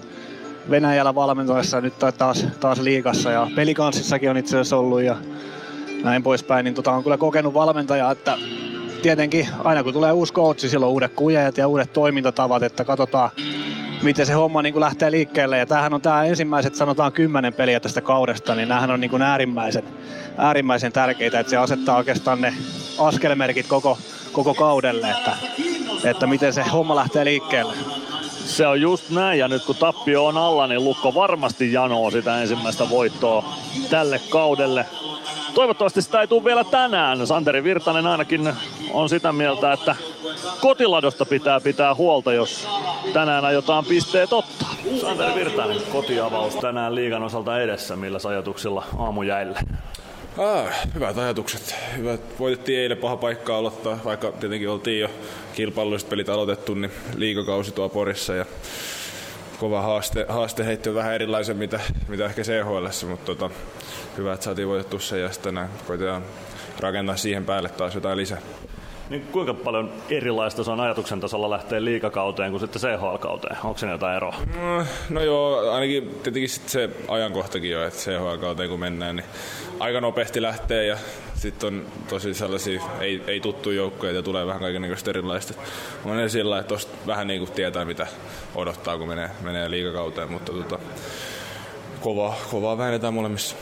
[0.69, 5.15] Venäjällä valmentajassa nyt taas, taas liikassa ja pelikanssissakin on itse asiassa ollut ja
[6.05, 8.37] näin poispäin, niin tota on kyllä kokenut valmentaja, että
[9.01, 13.29] tietenkin aina kun tulee uusi coachi, silloin uudet kujeet ja uudet toimintatavat, että katsotaan
[14.01, 15.57] miten se homma niin kuin lähtee liikkeelle.
[15.57, 19.21] Ja tämähän on tämä ensimmäiset sanotaan kymmenen peliä tästä kaudesta, niin nämähän on niin kuin
[19.21, 19.83] äärimmäisen,
[20.37, 22.53] äärimmäisen tärkeitä, että se asettaa oikeastaan ne
[22.97, 23.97] askelmerkit koko,
[24.35, 25.37] koko kaudelle, että,
[26.03, 27.73] että miten se homma lähtee liikkeelle.
[28.45, 32.41] Se on just näin, ja nyt kun tappio on alla, niin Lukko varmasti janoo sitä
[32.41, 33.45] ensimmäistä voittoa
[33.89, 34.85] tälle kaudelle.
[35.53, 37.27] Toivottavasti sitä ei tule vielä tänään.
[37.27, 38.53] Santeri Virtanen ainakin
[38.93, 39.95] on sitä mieltä, että
[40.61, 42.67] kotiladosta pitää pitää huolta, jos
[43.13, 44.75] tänään aiotaan pisteet ottaa.
[45.01, 47.95] Santeri Virtanen, kotiavaus tänään liigan osalta edessä.
[47.95, 49.59] Millä ajatuksilla aamu jäille?
[50.37, 51.75] Ah, hyvät ajatukset.
[51.97, 52.21] Hyvät.
[52.39, 55.09] Voitettiin eilen paha paikka aloittaa, vaikka tietenkin oltiin jo
[55.53, 58.45] kilpailulliset pelit aloitettu, niin liikakausi tuo Porissa ja
[59.59, 63.49] kova haaste, haaste on vähän erilaisen mitä, mitä ehkä CHL, mutta tota,
[64.17, 66.23] hyvä, että saatiin voitettua se ja sitten koitetaan
[66.79, 68.41] rakentaa siihen päälle taas jotain lisää.
[69.09, 73.57] Niin kuinka paljon erilaista se on ajatuksen tasolla lähteä liikakauteen kuin sitten CHL-kauteen?
[73.63, 74.35] Onko se jotain eroa?
[74.55, 79.25] No, no joo, ainakin tietenkin sit se ajankohtakin jo, että CHL-kauteen kun mennään, niin
[79.79, 80.97] aika nopeasti lähtee ja
[81.35, 85.53] sitten on tosi sellaisia ei, ei tuttu joukkoja ja tulee vähän kaikenlaista erilaista.
[86.05, 88.07] On sillä että tosta vähän niin kuin tietää mitä
[88.55, 90.79] odottaa kun menee, menee liikakauteen, mutta tota,
[92.05, 93.55] kovaa, kovaa väännetään molemmissa.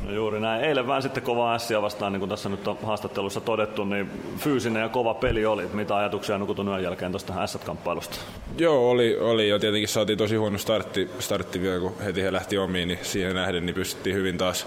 [0.00, 0.64] No juuri näin.
[0.64, 4.82] Eilen vähän sitten kova ässiä vastaan, niin kuin tässä nyt on haastattelussa todettu, niin fyysinen
[4.82, 5.66] ja kova peli oli.
[5.72, 8.16] Mitä ajatuksia nukutun yön jälkeen tuosta S-kamppailusta?
[8.58, 9.58] Joo, oli, oli jo.
[9.58, 13.66] Tietenkin saatiin tosi huono startti, startti vielä, kun heti he lähti omiin, niin siihen nähden
[13.66, 14.66] niin pystyttiin hyvin taas,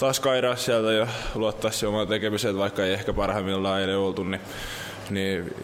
[0.00, 4.40] taas kairaa sieltä ja luottaa se omaan tekemiseen, vaikka ei ehkä parhaimmillaan eilen oltu, niin
[5.10, 5.54] niin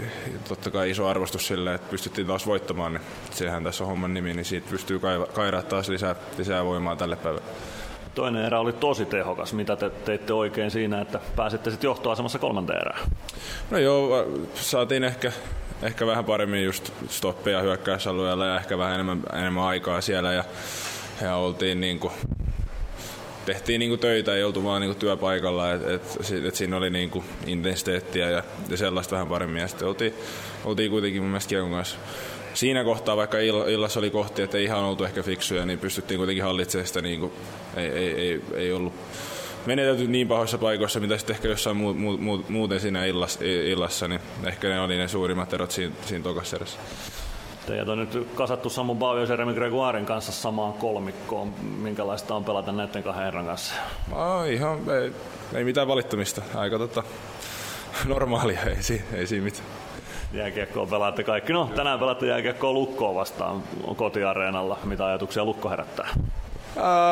[0.49, 4.35] totta kai iso arvostus sille, että pystyttiin taas voittamaan, niin sehän tässä on homman nimi,
[4.35, 5.01] niin siitä pystyy
[5.33, 7.43] kairaa taas lisää, lisää voimaa tälle päivälle.
[8.15, 9.53] Toinen erä oli tosi tehokas.
[9.53, 13.11] Mitä te teitte oikein siinä, että pääsitte sitten johtoasemassa kolmanteen erään?
[13.71, 15.33] No joo, saatiin ehkä,
[15.83, 20.45] ehkä vähän paremmin just stoppeja hyökkäysalueella ja ehkä vähän enemmän, enemmän aikaa siellä ja,
[21.23, 22.13] ja oltiin niin kuin
[23.47, 26.03] tehtiin niinku töitä, ei oltu vaan niinku työpaikalla, että et,
[26.47, 29.61] et, siinä oli niinku intensiteettiä ja, ja sellaista vähän paremmin.
[29.61, 30.15] Ja sitten oltiin,
[30.65, 31.97] oltiin kuitenkin mun mielestä kanssa
[32.55, 36.45] siinä kohtaa, vaikka illassa oli kohti, että ei ihan oltu ehkä fiksuja, niin pystyttiin kuitenkin
[36.45, 37.33] hallitsemaan sitä, niin kuin,
[37.77, 38.93] ei, ei, ei, ei ollut
[39.67, 44.21] menetelty niin pahoissa paikoissa, mitä sitten ehkä jossain muu, muu, muuten siinä illassa, illassa, niin
[44.45, 46.59] ehkä ne oli ne suurimmat erot siinä, siinä tokassa.
[47.71, 51.55] Teidät on nyt kasattu Samu Bau ja Jeremy Gregoirin kanssa samaan kolmikkoon.
[51.83, 53.75] Minkälaista on pelata näiden kahden herran kanssa?
[54.11, 55.13] No, ihan, ei,
[55.55, 56.43] ei mitään valittamista.
[56.55, 57.03] Aika tota,
[58.07, 59.67] normaalia, ei, ei, ei siinä mitään.
[60.33, 61.53] Jääkiekkoa pelaatte kaikki.
[61.53, 63.63] No, tänään pelatte jääkiekkoa Lukkoa vastaan
[63.97, 64.79] kotiareenalla.
[64.85, 66.09] Mitä ajatuksia Lukko herättää?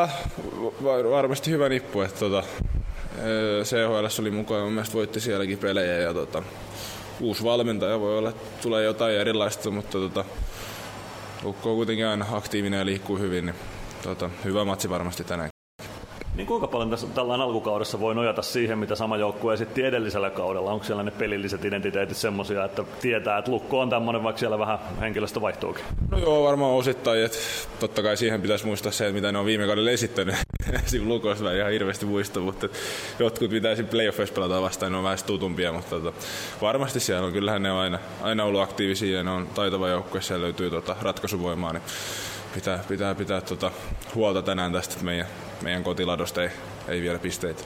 [0.03, 0.15] Äh,
[1.11, 2.43] varmasti hyvä nippu, että tota,
[3.63, 6.43] CHL oli mukaan, mun mielestä voitti sielläkin pelejä ja tota,
[7.21, 10.25] uusi valmentaja voi olla, että tulee jotain erilaista, mutta tota,
[11.43, 13.57] Lukko on kuitenkin aina aktiivinen ja liikkuu hyvin, niin
[14.03, 15.58] tota, hyvä matsi varmasti tänään.
[16.39, 20.71] Niin kuinka paljon tässä tällainen alkukaudessa voi nojata siihen, mitä sama joukkue esitti edellisellä kaudella?
[20.71, 24.79] Onko siellä ne pelilliset identiteetit semmoisia, että tietää, että lukko on tämmöinen, vaikka siellä vähän
[25.01, 25.85] henkilöstö vaihtuukin?
[26.11, 27.25] No joo, varmaan osittain.
[27.25, 27.39] Että
[27.81, 30.35] totta kai siihen pitäisi muistaa se, että mitä ne on viime kaudella esittänyt.
[30.87, 32.69] Siinä lukosta ihan hirveästi muista, mutta
[33.19, 36.13] jotkut pitäisi playoffissa pelata vastaan, ne on vähän tutumpia, mutta tota,
[36.63, 37.33] varmasti siellä on.
[37.33, 40.97] Kyllähän ne on aina, aina ollut aktiivisia ja ne on taitava joukkue, siellä löytyy tota
[41.03, 41.73] ratkaisuvoimaa.
[41.73, 41.83] Niin
[42.55, 43.71] pitää, pitää pitää tota
[44.15, 45.27] huolta tänään tästä, että meidän,
[45.63, 46.51] meidän kotiladosta ei,
[46.89, 47.63] ei vielä pisteitä.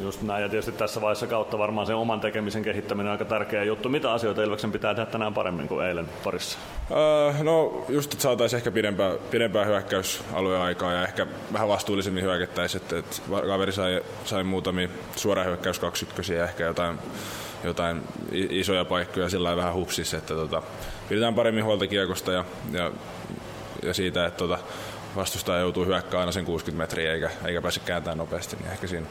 [0.00, 3.64] Just näin, ja tietysti tässä vaiheessa kautta varmaan se oman tekemisen kehittäminen on aika tärkeä
[3.64, 3.88] juttu.
[3.88, 6.58] Mitä asioita Ilveksen pitää tehdä tänään paremmin kuin eilen parissa?
[6.90, 12.82] Öö, no just, että saataisiin ehkä pidempää, pidempää hyökkäysalueaikaa ja ehkä vähän vastuullisemmin hyökättäisiin.
[12.82, 15.80] Että, että kaveri sai, sai muutamia suoraan hyökkäys
[16.36, 16.98] ja ehkä jotain,
[17.64, 20.62] jotain isoja paikkoja sillä vähän hupsissa, että tota,
[21.08, 22.90] pidetään paremmin huolta kiekosta ja, ja
[23.82, 24.58] ja siitä, että tota,
[25.16, 29.06] vastustaja joutuu hyökkäämään aina sen 60 metriä eikä, eikä pääse kääntämään nopeasti, niin ehkä siinä.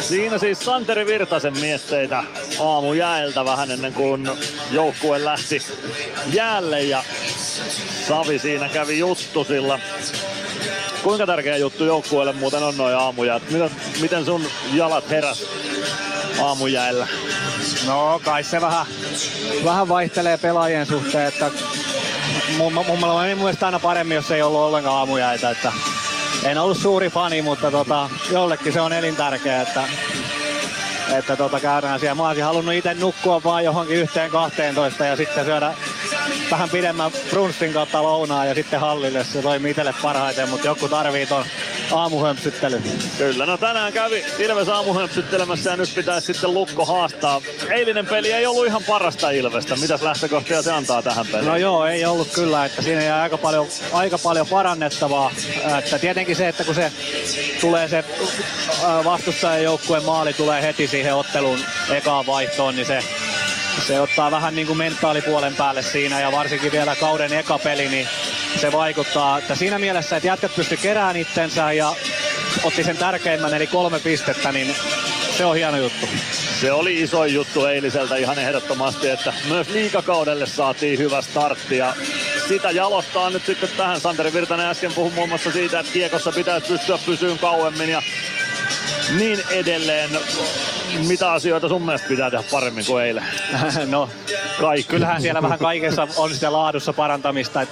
[0.00, 2.24] Siinä siis Santeri Virtasen mietteitä
[2.60, 4.28] aamu jäältä vähän ennen kuin
[4.70, 5.62] joukkue lähti
[6.32, 7.04] jäälle ja
[8.08, 9.78] Savi siinä kävi juttu sillä
[11.02, 13.50] kuinka tärkeä juttu joukkueelle muuten on noin aamujäät?
[13.50, 15.46] Miten, miten sun jalat heräs
[16.42, 17.06] aamujäillä?
[17.86, 18.86] No kai se vähän,
[19.64, 21.50] vähän vaihtelee pelaajien suhteen, että
[22.56, 25.50] mun, mun, mun, aina paremmin, jos ei ollut ollenkaan aamujäitä.
[25.50, 25.72] Että
[26.44, 29.82] en ollut suuri fani, mutta tota, jollekin se on elintärkeää, että,
[31.18, 32.14] että tota, käydään siellä.
[32.14, 35.74] Mä olisin halunnut itse nukkua vaan johonkin yhteen 12 ja sitten syödä
[36.50, 39.24] vähän pidemmän brunstin kautta lounaa ja sitten hallille.
[39.24, 41.44] Se toimii itselle parhaiten, mutta joku tarvii ton
[41.94, 42.82] aamuhömpsyttely.
[43.18, 47.40] Kyllä, no tänään kävi Ilves aamuhömpsyttelemässä ja nyt pitäisi sitten Lukko haastaa.
[47.70, 49.76] Eilinen peli ei ollut ihan parasta Ilvestä.
[49.76, 51.46] Mitäs lähtökohtia se antaa tähän peliin?
[51.48, 55.30] No joo, ei ollut kyllä, että siinä jää aika paljon, aika paljon parannettavaa.
[55.78, 56.92] Että tietenkin se, että kun se
[57.60, 58.04] tulee se
[59.04, 61.58] vastustajan joukkueen maali tulee heti siihen ottelun
[61.90, 63.04] ekaan vaihtoon, niin se
[63.82, 68.08] se ottaa vähän niin kuin mentaalipuolen päälle siinä ja varsinkin vielä kauden eka peli, niin
[68.60, 69.38] se vaikuttaa.
[69.38, 71.94] Että siinä mielessä, että jätkät pysty kerään itsensä ja
[72.62, 74.74] otti sen tärkeimmän eli kolme pistettä, niin
[75.36, 76.08] se on hieno juttu.
[76.60, 81.94] Se oli iso juttu eiliseltä ihan ehdottomasti, että myös liikakaudelle saatiin hyvä startti ja
[82.48, 84.00] sitä jalostaa nyt sitten tähän.
[84.00, 88.02] Santeri Virtanen äsken puhui muun muassa siitä, että kiekossa pitäisi pystyä pysyyn kauemmin ja
[89.18, 90.10] niin edelleen.
[91.08, 93.24] Mitä asioita sun mielestä pitää tehdä paremmin kuin eilen?
[93.86, 94.08] no,
[94.60, 94.90] kaikki.
[94.90, 97.62] kyllähän siellä vähän kaikessa on sitä laadussa parantamista.
[97.62, 97.68] Et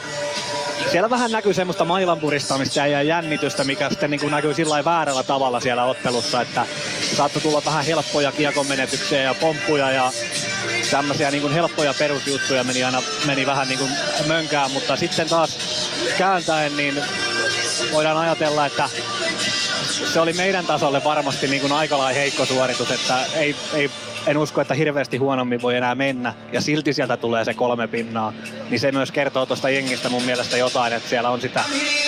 [0.91, 5.23] siellä vähän näkyy semmoista mailan puristamista ja jännitystä, mikä sitten niin kuin näkyy sillä väärällä
[5.23, 6.67] tavalla siellä ottelussa, että
[7.17, 10.13] saattoi tulla vähän helppoja kiekonmenetyksiä ja pomppuja ja
[10.91, 13.91] tämmöisiä niin kuin helppoja perusjuttuja meni aina meni vähän niin kuin
[14.27, 15.59] mönkään, mutta sitten taas
[16.19, 17.03] kääntäen niin
[17.93, 18.89] voidaan ajatella, että
[20.05, 23.91] se oli meidän tasolle varmasti niin kuin aika heikko suoritus, että ei, ei
[24.27, 26.35] en usko, että hirveästi huonommin voi enää mennä.
[26.53, 28.33] Ja silti sieltä tulee se kolme pinnaa.
[28.71, 31.65] Niin se myös kertoo tuosta jengistä mun mielestä jotain, että siellä on sitä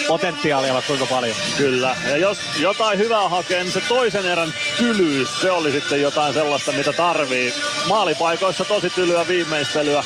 [0.08, 1.36] potentiaalia kuinka paljon.
[1.56, 1.96] Kyllä.
[2.08, 6.72] Ja jos jotain hyvää hakee, niin se toisen erän tylyys, se oli sitten jotain sellaista,
[6.72, 7.54] mitä tarvii.
[7.88, 10.04] Maalipaikoissa tosi tylyä viimeistelyä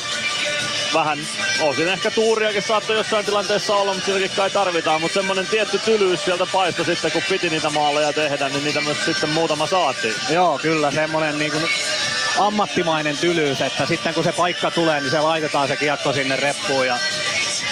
[0.93, 1.19] vähän
[1.61, 5.01] osin ehkä tuuriakin saattoi jossain tilanteessa olla, mutta sitäkin kai tarvitaan.
[5.01, 9.05] Mutta semmonen tietty tylyys sieltä paistoi sitten, kun piti niitä maaleja tehdä, niin niitä myös
[9.05, 10.15] sitten muutama saatiin.
[10.29, 11.63] Joo, kyllä semmonen niin kuin
[12.39, 16.87] ammattimainen tylyys, että sitten kun se paikka tulee, niin se laitetaan se kiekko sinne reppuun
[16.87, 16.97] ja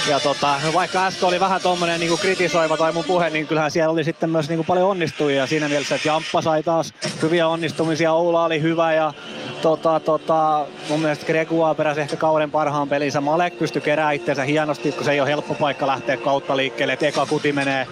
[0.09, 3.91] ja tota, vaikka äsken oli vähän tommonen niin kritisoiva tai mun puhe, niin kyllähän siellä
[3.91, 8.45] oli sitten myös niin paljon onnistujia siinä mielessä, että Jamppa sai taas hyviä onnistumisia, Oula
[8.45, 9.13] oli hyvä ja
[9.61, 13.21] tota, tota, mun mielestä Gregua peräsi ehkä kauden parhaan pelinsä.
[13.21, 17.07] Malek pystyi kerää itseensä hienosti, kun se ei ole helppo paikka lähteä kautta liikkeelle, että
[17.07, 17.87] eka kuti menee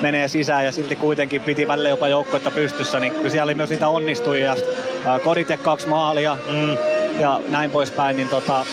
[0.00, 3.70] menee sisään ja silti kuitenkin piti välillä jopa joukkoita pystyssä, niin kyllä siellä oli myös
[3.70, 4.56] niitä onnistujia.
[5.24, 6.76] Koditek kaksi maalia mm.
[7.20, 8.66] ja näin poispäin, niin tota,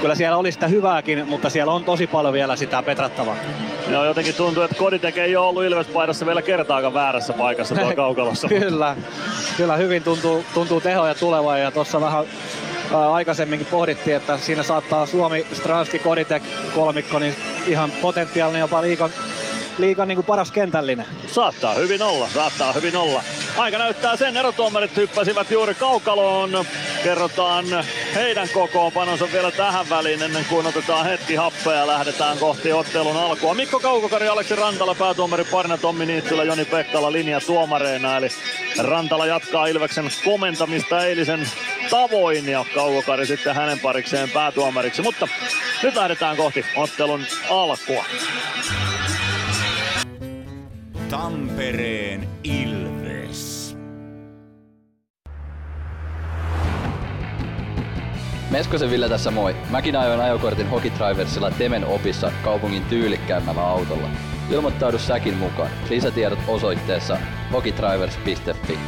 [0.00, 3.36] kyllä siellä oli sitä hyvääkin, mutta siellä on tosi paljon vielä sitä petrattavaa.
[3.90, 8.48] Joo, jotenkin tuntuu, että Koditek ei ole ollut Ilves-paidassa vielä kertaakaan väärässä paikassa tuolla kaukalossa.
[8.48, 8.96] kyllä,
[9.56, 12.24] kyllä hyvin tuntuu, tuntuu tehoja tulevan ja tuossa vähän
[12.94, 16.42] ää, aikaisemminkin pohdittiin, että siinä saattaa Suomi, Stranski, Koditek
[16.74, 17.34] kolmikko, niin
[17.66, 19.10] ihan potentiaalinen jopa liikan,
[19.78, 21.06] liikan niin paras kentällinen.
[21.26, 23.22] Saattaa hyvin olla, saattaa hyvin olla.
[23.56, 26.64] Aika näyttää sen, erotuomarit hyppäsivät juuri kaukaloon.
[27.04, 27.64] Kerrotaan
[28.14, 33.54] heidän kokoonpanonsa vielä tähän väliin ennen kuin otetaan hetki happea ja lähdetään kohti ottelun alkua.
[33.54, 38.16] Mikko Kaukokari, Aleksi Rantala, päätuomari Parina, Tommi Niittylä, Joni Pekkala linja tuomareina.
[38.16, 38.28] Eli
[38.78, 41.48] Rantala jatkaa Ilveksen komentamista eilisen
[41.90, 45.02] tavoin ja Kaukokari sitten hänen parikseen päätuomariksi.
[45.02, 45.28] Mutta
[45.82, 48.04] nyt lähdetään kohti ottelun alkua.
[51.10, 53.76] Tampereen Ilves.
[58.50, 59.56] Meskosen Ville tässä moi.
[59.70, 64.08] Mäkin ajoin ajokortin Hokitriversilla Temen opissa kaupungin tyylikkäämmällä autolla.
[64.50, 65.70] Ilmoittaudu säkin mukaan.
[65.90, 67.18] Lisätiedot osoitteessa
[67.52, 68.78] hokitrivers.fi.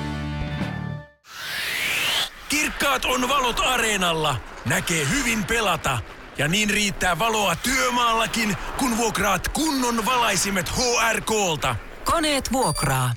[2.49, 4.37] Kirkkaat on valot areenalla.
[4.65, 5.99] Näkee hyvin pelata.
[6.39, 11.77] Ja niin riittää valoa työmaallakin, kun vuokraat kunnon valaisimet HRKlta.
[12.13, 13.13] Koneet vuokraa.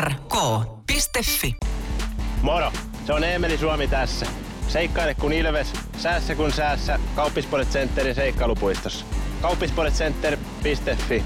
[0.00, 1.56] hrk.fi
[2.42, 2.72] Moro,
[3.06, 4.26] se on Eemeli Suomi tässä.
[4.68, 6.98] Seikkaile kun ilves, säässä kun säässä.
[7.14, 9.04] Kauppispoilet Centerin seikkailupuistossa.
[9.42, 11.24] Kauppispoiletcenter.fi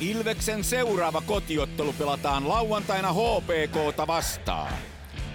[0.00, 4.72] Ilveksen seuraava kotiottelu pelataan lauantaina HPKta vastaan.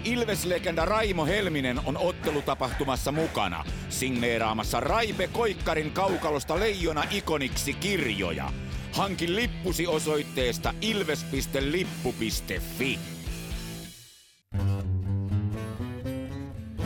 [0.04, 8.52] Ilves-legenda Raimo Helminen on ottelutapahtumassa mukana, signeeraamassa Raipe Koikkarin kaukalosta leijona ikoniksi kirjoja.
[8.92, 12.98] Hankin lippusi osoitteesta ilves.lippu.fi.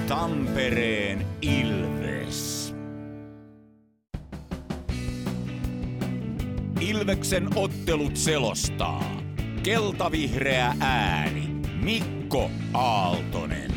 [0.09, 2.75] Tampereen Ilves.
[6.81, 9.21] Ilveksen ottelut selostaa.
[9.63, 11.49] Keltavihreä ääni.
[11.83, 12.18] Mikko
[12.75, 13.73] Aaltonen.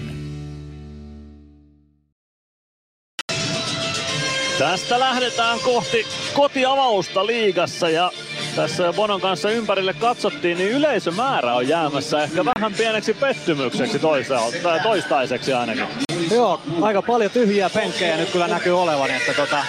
[4.59, 8.11] Tästä lähdetään kohti kotiavausta liigassa ja
[8.55, 14.79] tässä Bonon kanssa ympärille katsottiin, niin yleisömäärä on jäämässä ehkä vähän pieneksi pettymykseksi toisaalta, tai
[14.79, 15.85] toistaiseksi ainakin.
[16.31, 19.63] Joo, aika paljon tyhjiä penkkejä nyt kyllä näkyy olevan, että tota,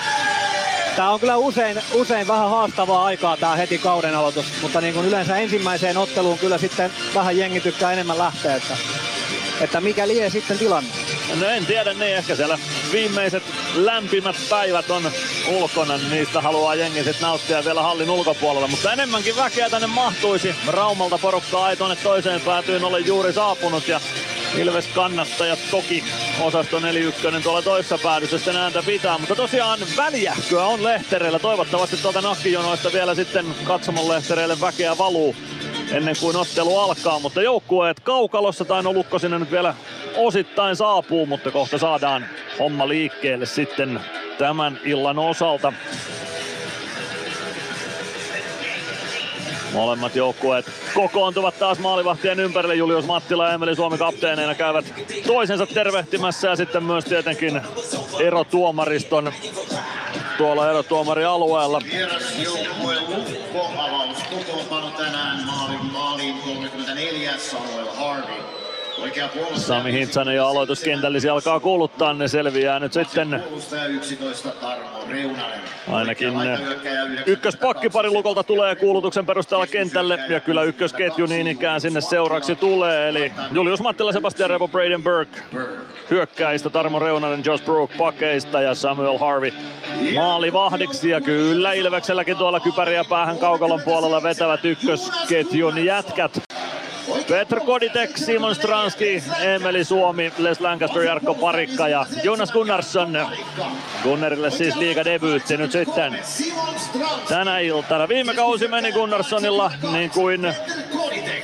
[0.96, 5.06] Tää on kyllä usein, usein vähän haastavaa aikaa tää heti kauden aloitus, mutta niin kuin
[5.06, 8.76] yleensä ensimmäiseen otteluun kyllä sitten vähän jengi tykkää enemmän lähteä, että,
[9.60, 10.90] että mikä lie sitten tilanne.
[11.40, 12.58] No en tiedä, niin ehkä siellä
[12.92, 13.42] viimeiset
[13.74, 15.12] lämpimät päivät on
[15.48, 18.68] ulkona, niistä haluaa jengi sitten nauttia vielä hallin ulkopuolella.
[18.68, 20.54] Mutta enemmänkin väkeä tänne mahtuisi.
[20.66, 24.00] Raumalta porukkaa ei tuonne toiseen päätyyn ole juuri saapunut ja
[24.58, 26.04] Ilves kannattajat toki
[26.40, 31.38] osasto 41 tuolla toisessa päädyssä sitten ääntä pitää, mutta tosiaan väljähköä on lehtereillä.
[31.38, 35.36] Toivottavasti tuolta nakkijonoista vielä sitten katsomon lehtereille väkeä valuu
[35.90, 39.74] ennen kuin ottelu alkaa, mutta joukkueet kaukalossa tai no Lukko sinne nyt vielä
[40.16, 42.26] osittain saapuu, mutta kohta saadaan
[42.58, 44.00] homma liikkeelle sitten
[44.38, 45.72] tämän illan osalta.
[49.72, 52.74] Molemmat joukkueet kokoontuvat taas maalivahtien ympärille.
[52.74, 54.84] Julius Mattila ja Emeli Suomi kapteeneina käyvät
[55.26, 57.60] toisensa tervehtimässä ja sitten myös tietenkin
[58.20, 59.32] erotuomariston
[60.38, 61.80] tuolla erotuomarialueella.
[63.08, 68.61] Lukko avaus kokoonpano tänään maalin maaliin 34 Samuel Harvey.
[69.54, 75.60] Sami Hintsanen jo aloituskentällisi alkaa kuuluttaa, ne selviää nyt sitten puolustaja 11 Tarmo Reunanen.
[75.92, 76.32] ainakin
[77.26, 83.08] ykköspakkipari Lukolta tulee kuulutuksen perusteella kentälle ja kyllä ykkösketju niin ikään sinne seuraksi tulee.
[83.08, 85.42] Eli Julius Mattila, Sebastian Repo, Braden Burke
[86.10, 89.52] hyökkäistä, Tarmo Reunanen, Josh Brook pakeista ja Samuel Harvey
[90.14, 91.10] maalivahdiksi.
[91.10, 96.42] Ja kyllä Ilvekselläkin tuolla kypäriä päähän kaukalon puolella vetävät ykkösketjun jätkät.
[97.28, 98.54] Petr Koditek, Simon
[98.92, 103.18] Stranski, Emeli Suomi, Les Lancaster, Jarkko Parikka ja Jonas Gunnarsson.
[104.02, 106.18] Gunnarille siis liiga debyytti nyt sitten
[107.28, 108.08] tänä iltana.
[108.08, 110.54] Viime kausi meni Gunnarssonilla niin kuin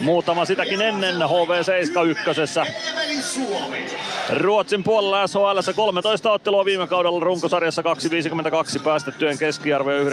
[0.01, 2.67] muutama sitäkin ennen HV7 ykkösessä.
[4.37, 7.83] Ruotsin puolella SHL 13 ottelua viime kaudella runkosarjassa
[8.77, 10.09] 2,52 päästettyjen keskiarvo ja 90,4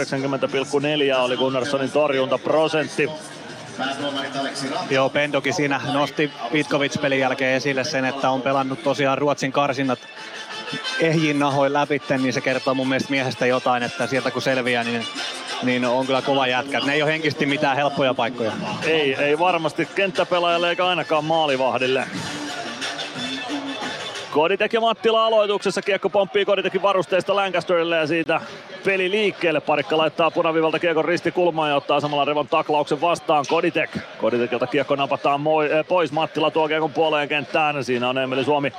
[1.18, 3.10] oli Gunnarssonin torjuntaprosentti.
[4.90, 9.98] Joo, Pendokin siinä nosti Pitkovic-pelin jälkeen esille sen, että on pelannut tosiaan Ruotsin karsinnat
[11.00, 15.06] ehjin nahoin läpi, niin se kertoo mun mielestä miehestä jotain, että sieltä kun selviää, niin
[15.62, 16.80] niin on kyllä kova jätkä.
[16.80, 18.52] Ne ei ole henkisesti mitään helppoja paikkoja.
[18.84, 22.06] Ei, ei varmasti kenttäpelaajalle eikä ainakaan maalivahdille.
[24.36, 25.82] Koditek ja Mattila aloituksessa.
[25.82, 28.40] Kiekko pomppii Koditekin varusteista Lancasterille ja siitä
[28.84, 29.60] peli liikkeelle.
[29.60, 33.98] Parikka laittaa punavivalta kiekon ristikulmaan ja ottaa samalla Revon taklauksen vastaan Koditek.
[34.18, 36.12] Koditek, jota kiekko napataan äh, pois.
[36.12, 37.84] Mattila tuo kiekon puoleen kenttään.
[37.84, 38.72] Siinä on Emeli Suomi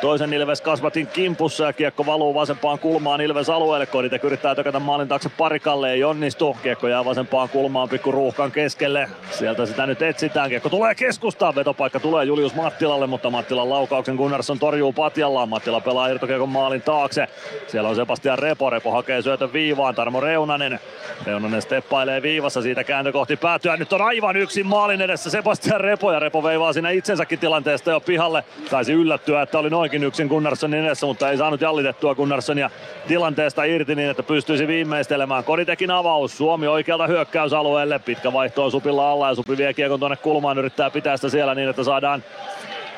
[0.00, 3.86] Toisen Ilves kasvatin kimpussa ja kiekko valuu vasempaan kulmaan Ilves alueelle.
[3.86, 6.56] Koditek yrittää tökätä maalin taakse parikalle, ei onnistu.
[6.62, 9.08] Kiekko jää vasempaan kulmaan pikku ruuhkan keskelle.
[9.30, 10.48] Sieltä sitä nyt etsitään.
[10.48, 11.54] Kiekko tulee keskustaan.
[11.54, 15.48] Vetopaikka tulee Julius Mattilalle, mutta Mattilan laukauksen Gunnarsson torjuu patjallaan.
[15.48, 17.28] Mattila pelaa irtokiekon maalin taakse.
[17.66, 18.70] Siellä on Sebastian Repo.
[18.70, 19.94] Repo hakee syötön viivaan.
[19.94, 20.80] Tarmo Reunanen.
[21.26, 23.76] Reunanen steppailee viivassa siitä kääntö kohti päätyä.
[23.76, 28.00] Nyt on aivan yksin maalin edessä Sebastian Repo ja Repo veivaa siinä itsensäkin tilanteesta jo
[28.00, 28.44] pihalle.
[28.70, 32.70] Taisi yllättyä, että oli noinkin yksin Gunnarssonin edessä, mutta ei saanut jallitettua Gunnarssonia
[33.08, 35.44] tilanteesta irti niin, että pystyisi viimeistelemään.
[35.44, 40.16] Koditekin avaus, Suomi oikealta hyökkäysalueelle, pitkä vaihto on Supilla alla ja Supi vie kiekon tuonne
[40.16, 42.22] kulmaan, yrittää pitää sitä siellä niin, että saadaan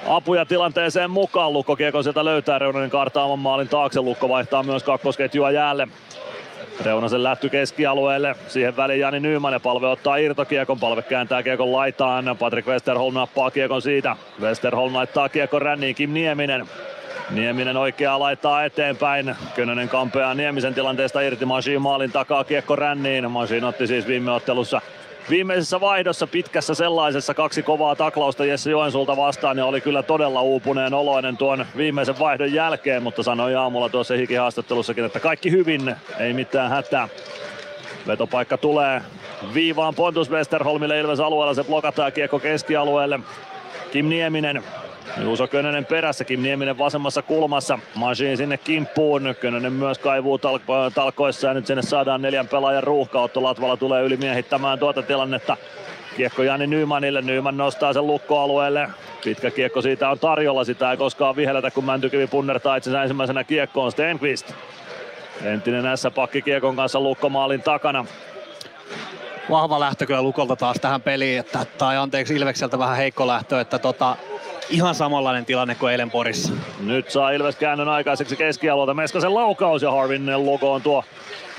[0.09, 1.53] apuja tilanteeseen mukaan.
[1.53, 4.01] Lukko kiekon sieltä löytää Reunanen kartaaman maalin taakse.
[4.01, 5.89] Lukko vaihtaa myös kakkosketjua jäälle.
[6.85, 8.37] Reunasen lähty keskialueelle.
[8.49, 10.81] Siihen väliin Jani Nyman ja palve ottaa irtokiekon.
[10.81, 12.37] Palve kääntää kiekon laitaan.
[12.39, 14.17] Patrick Westerholm nappaa kiekon siitä.
[14.41, 15.95] Westerholm laittaa kiekon ränniin.
[15.95, 16.67] Kim Nieminen.
[17.31, 19.35] Nieminen oikeaa laittaa eteenpäin.
[19.57, 21.45] Könönen kampeaa Niemisen tilanteesta irti.
[21.45, 23.31] Masiin maalin takaa kiekko ränniin.
[23.31, 24.81] Masiin otti siis viime ottelussa
[25.31, 30.95] viimeisessä vaihdossa pitkässä sellaisessa kaksi kovaa taklausta Jesse Joensulta vastaan ja oli kyllä todella uupuneen
[30.95, 36.71] oloinen tuon viimeisen vaihdon jälkeen, mutta sanoi aamulla tuossa hikihaastattelussakin, että kaikki hyvin, ei mitään
[36.71, 37.09] hätää.
[38.07, 39.03] Vetopaikka tulee
[39.55, 43.21] viivaan Pontus Westerholmille Ilves alueella, se blokataan kiekko keskialueelle.
[43.93, 44.63] Kim Nieminen
[45.17, 47.79] Juuso Könönen perässä, Kim Nieminen vasemmassa kulmassa.
[47.95, 49.35] Masiin sinne kimppuun.
[49.41, 53.21] Könönen myös kaivuu talko- talkoissa ja nyt sinne saadaan neljän pelaajan ruuhka.
[53.21, 55.57] Otto Latvala tulee ylimiehittämään tuota tilannetta.
[56.17, 58.89] Kiekko Jani Nymanille, Nyman nostaa sen lukkoalueelle.
[59.25, 63.93] Pitkä kiekko siitä on tarjolla, sitä ei koskaan vihelletä, kun Mäntykivi punnertaa itsensä ensimmäisenä kiekkoon
[63.93, 64.53] Stenqvist.
[65.45, 68.07] Entinen S-pakki kiekon kanssa lukkomaalin takana
[69.51, 73.79] vahva lähtö kyllä Lukolta taas tähän peliin, että, tai anteeksi Ilvekseltä vähän heikko lähtö, että
[73.79, 74.17] tota,
[74.71, 76.53] ihan samanlainen tilanne kuin eilen Porissa.
[76.81, 78.95] Nyt saa Ilves käännön aikaiseksi keskialueelta.
[78.95, 81.05] Meskasen laukaus ja Harvin Luko on tuo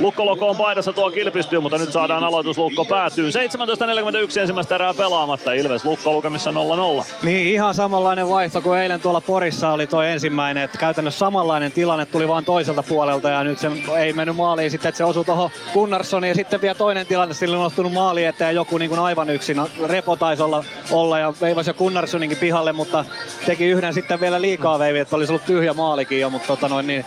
[0.02, 2.58] Lukko on paidassa tuo kilpistyy, mutta nyt saadaan aloitus.
[2.58, 3.30] Lukko päätyy.
[3.30, 5.54] 17.41 ensimmäistä erää pelaamatta.
[5.54, 7.06] Ilves Lukko lukemissa 0-0.
[7.24, 10.64] Niin, ihan samanlainen vaihto kuin eilen tuolla Porissa oli tuo ensimmäinen.
[10.64, 14.90] Että käytännössä samanlainen tilanne tuli vain toiselta puolelta ja nyt se ei mennyt maaliin sitten,
[14.90, 18.56] että se osui tuohon Gunnarssoniin ja sitten vielä toinen tilanne, sillä on nostunut maali eteen
[18.56, 19.58] joku niin kuin aivan yksin.
[19.58, 23.06] No, Repo taisi olla, olla ja veivasi jo Gunnarssoninkin pihalle, mutta
[23.46, 26.88] teki yhden sitten vielä liikaa veivi, että olisi ollut tyhjä maalikin jo, mutta tota noin,
[26.88, 27.06] niin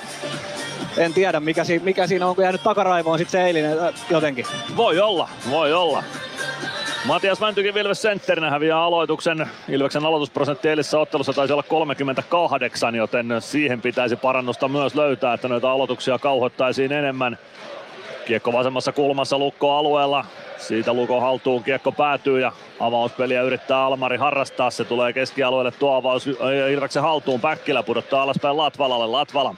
[0.97, 3.79] en tiedä mikä, si- mikä siinä on, jäänyt takaraivoon sitten se eilinen
[4.11, 4.47] jotenkin.
[4.77, 6.05] Voi olla, voi olla.
[7.05, 9.49] Matias Mäntykin Ilves sentterinä häviää aloituksen.
[9.69, 15.73] Ilveksen aloitusprosentti eilisessä ottelussa taisi olla 38, joten siihen pitäisi parannusta myös löytää, että noita
[15.73, 17.39] aloituksia kauhoittaisiin enemmän.
[18.27, 20.25] Kiekko vasemmassa kulmassa Lukko alueella.
[20.59, 24.71] Siitä Lukon haltuun kiekko päätyy ja avauspeliä yrittää Almari harrastaa.
[24.71, 26.27] Se tulee keskialueelle tuo avaus
[26.73, 27.41] Ilveksen haltuun.
[27.41, 29.07] Päkkilä pudottaa alaspäin Latvalalle.
[29.07, 29.55] Latvala.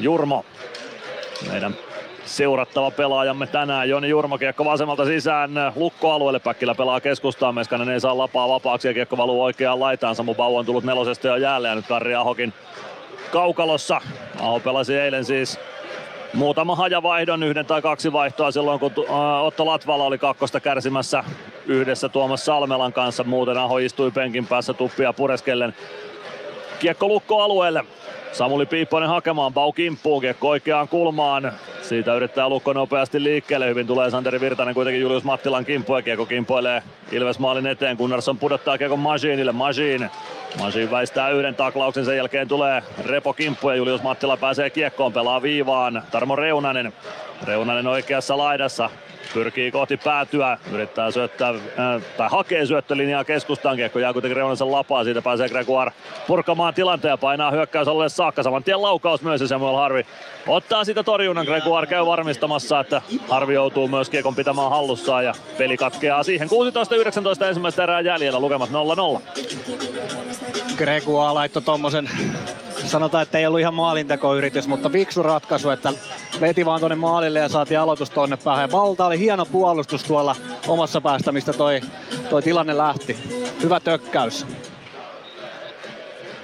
[0.00, 0.44] Jurmo.
[1.50, 1.74] Meidän
[2.24, 3.88] seurattava pelaajamme tänään.
[3.88, 6.38] Joni Jurmo kiekko vasemmalta sisään lukkoalueelle.
[6.38, 7.54] Päkkilä pelaa keskustaan.
[7.54, 10.14] Meskanen ei saa lapaa vapaaksi ja kiekko valuu oikeaan laitaan.
[10.14, 11.76] Samu Bau on tullut nelosesta jo jälleen.
[11.76, 12.54] Nyt Karri Ahokin
[13.32, 14.00] kaukalossa.
[14.40, 15.60] Aho pelasi eilen siis
[16.34, 18.92] muutama hajavaihdon, yhden tai kaksi vaihtoa silloin, kun
[19.42, 21.24] Otto Latvala oli kakkosta kärsimässä
[21.66, 23.24] yhdessä Tuomas Salmelan kanssa.
[23.24, 25.74] Muuten Aho istui penkin päässä tuppia pureskellen.
[26.78, 27.84] Kiekko lukko alueelle.
[28.36, 31.52] Samuli Piipponen hakemaan, Bau kimppuun, kiekko oikeaan kulmaan.
[31.82, 33.68] Siitä yrittää Lukko nopeasti liikkeelle.
[33.68, 36.82] Hyvin tulee Santeri Virtanen kuitenkin Julius Mattilan kimppu ja kiekko kimpoilee
[37.12, 37.96] Ilves maalin eteen.
[37.96, 39.52] Gunnarsson pudottaa kiekko Masiinille.
[39.52, 40.10] Masiin.
[40.58, 45.42] Masiin väistää yhden taklauksen, sen jälkeen tulee Repo kimppu ja Julius Mattila pääsee kiekkoon, pelaa
[45.42, 46.02] viivaan.
[46.10, 46.92] Tarmo Reunanen.
[47.44, 48.90] Reunanen oikeassa laidassa.
[49.34, 53.76] Pyrkii kohti päätyä, yrittää syöttää, äh, tai hakee syöttölinjaa keskustaan.
[53.76, 55.92] Kiekko jää kuitenkin Reunasen lapaa, siitä pääsee Gregoire
[56.26, 58.42] purkamaan tilanteen ja painaa hyökkäysalueelle saakka.
[58.42, 60.06] Saman tien laukaus myös ja Samuel Harvi
[60.46, 61.46] ottaa sitä torjunnan.
[61.46, 66.48] Gregoire käy varmistamassa, että Harvi joutuu myös kiekon pitämään hallussaan ja peli katkeaa siihen.
[67.42, 69.20] 16-19 ensimmäistä erää jäljellä, lukemat 0-0.
[70.76, 72.10] Gregua laittoi tommosen
[72.88, 75.92] sanotaan, että ei ollut ihan maalintekoyritys, mutta fiksu ratkaisu, että
[76.40, 78.72] veti vaan tuonne maalille ja saatiin aloitus tuonne päähän.
[78.72, 80.36] Valta oli hieno puolustus tuolla
[80.68, 81.80] omassa päästä, mistä toi,
[82.30, 83.18] toi tilanne lähti.
[83.62, 84.46] Hyvä tökkäys.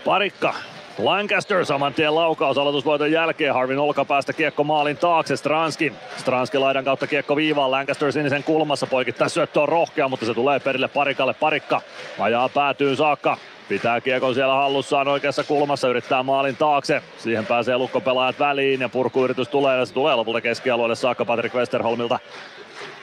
[0.05, 0.55] Parikka
[0.99, 3.55] Lancaster saman tien laukaus aloitusvoiton jälkeen.
[3.55, 5.37] Harvin olkapäästä kiekko maalin taakse.
[5.37, 5.93] Stranski.
[6.17, 7.71] Stranski laidan kautta kiekko viivaan.
[7.71, 11.35] Lancaster sinisen kulmassa poikittaa syöttö on rohkea, mutta se tulee perille parikalle.
[11.35, 11.81] Parikka
[12.19, 13.37] ajaa päätyyn saakka.
[13.73, 17.03] Pitää kiekon siellä hallussaan oikeassa kulmassa, yrittää maalin taakse.
[17.19, 22.19] Siihen pääsee lukkopelaajat väliin ja purkuyritys tulee ja se tulee lopulta keskialueelle saakka Patrick Westerholmilta.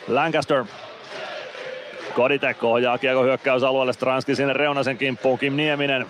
[0.08, 0.66] Lancaster
[2.16, 6.06] Koditek ohjaa kiekko hyökkäysalueelle, Stranski sinne Reunasen kimppuun, Kim Nieminen.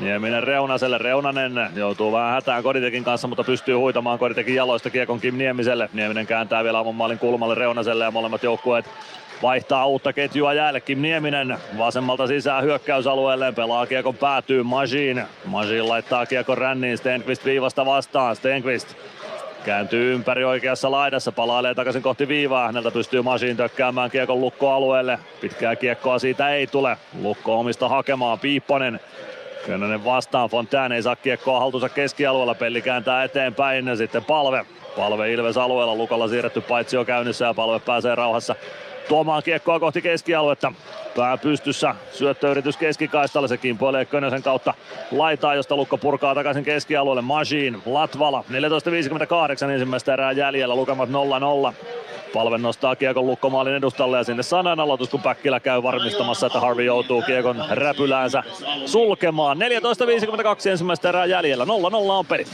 [0.00, 5.38] Nieminen Reunaselle, Reunanen joutuu vähän hätään Koditekin kanssa, mutta pystyy huitamaan Koditekin jaloista kiekon Kim
[5.38, 5.88] Niemiselle.
[5.92, 8.86] Nieminen kääntää vielä oman maalin kulmalle Reunaselle ja molemmat joukkueet
[9.42, 10.80] vaihtaa uutta ketjua jäälle.
[10.80, 15.22] Kim Nieminen vasemmalta sisään hyökkäysalueelle, pelaa kiekon päätyy Majin.
[15.44, 18.96] Majin laittaa kiekon ränniin, Stenqvist viivasta vastaan, Stenqvist
[19.64, 22.66] Kääntyy ympäri oikeassa laidassa, palailee takaisin kohti viivaa.
[22.66, 25.18] Häneltä pystyy Masiin tökkäämään kiekon lukkoalueelle.
[25.40, 26.96] Pitkää kiekkoa siitä ei tule.
[27.22, 29.00] Lukko omista hakemaan, Piipponen.
[29.66, 34.66] Könönen vastaan, Fontaine ei saa kiekkoa haltuunsa keskialueella, peli kääntää eteenpäin, sitten palve.
[34.96, 38.54] Palve Ilves alueella, Lukolla siirretty paitsi jo käynnissä ja palve pääsee rauhassa
[39.08, 40.72] tuomaan kiekkoa kohti keskialuetta.
[41.16, 44.74] Pää pystyssä, syöttöyritys keskikaistalle, se kimpoilee Könösen kautta
[45.10, 47.22] laitaa, josta Lukko purkaa takaisin keskialueelle.
[47.22, 48.44] Machine, Latvala,
[49.66, 51.74] 14.58 ensimmäistä erää jäljellä, lukemat 0-0.
[52.34, 56.84] Palve nostaa kiekon lukkomaalin edustalle ja sinne sanan aloitus, kun Päkkilä käy varmistamassa, että Harvey
[56.84, 58.42] joutuu kiekon räpyläänsä
[58.86, 59.58] sulkemaan.
[60.66, 61.68] 14.52 ensimmäistä erää jäljellä, 0-0
[62.10, 62.44] on peli.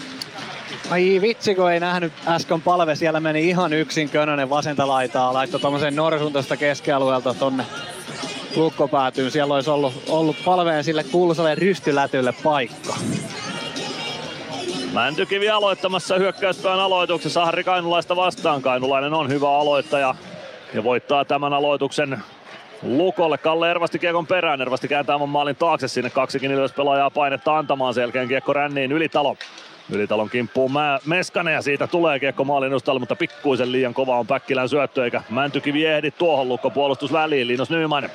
[0.90, 5.60] Ai vitsi, kun ei nähnyt äsken palve, siellä meni ihan yksin Könönen vasenta laitaa, laittoi
[5.60, 7.64] tommosen norsun tuosta keskialueelta tonne
[8.56, 9.30] lukko päätyy.
[9.30, 12.94] Siellä olisi ollut, ollut palveen sille kuuluisalle rystylätylle paikka.
[14.92, 18.62] Mäntykivi aloittamassa hyökkäyspään aloituksessa Harri Kainulaista vastaan.
[18.62, 20.14] Kainulainen on hyvä aloittaja
[20.74, 22.18] ja voittaa tämän aloituksen
[22.82, 23.38] Lukolle.
[23.38, 24.60] Kalle Ervasti kiekon perään.
[24.60, 26.10] Ervasti kääntää oman maalin taakse sinne.
[26.10, 27.94] Kaksikin ylös pelaajaa painetta antamaan.
[27.94, 29.36] Selkeän kiekko ränniin Ylitalo.
[29.92, 30.70] Ylitalon kimppuun
[31.06, 35.22] Meskanen ja siitä tulee kiekko maalin edustalle, mutta pikkuisen liian kova on Päkkilän syöttö eikä
[35.30, 37.48] Mäntykivi ehdi tuohon lukko puolustus väliin.
[37.48, 38.10] Linus Nyman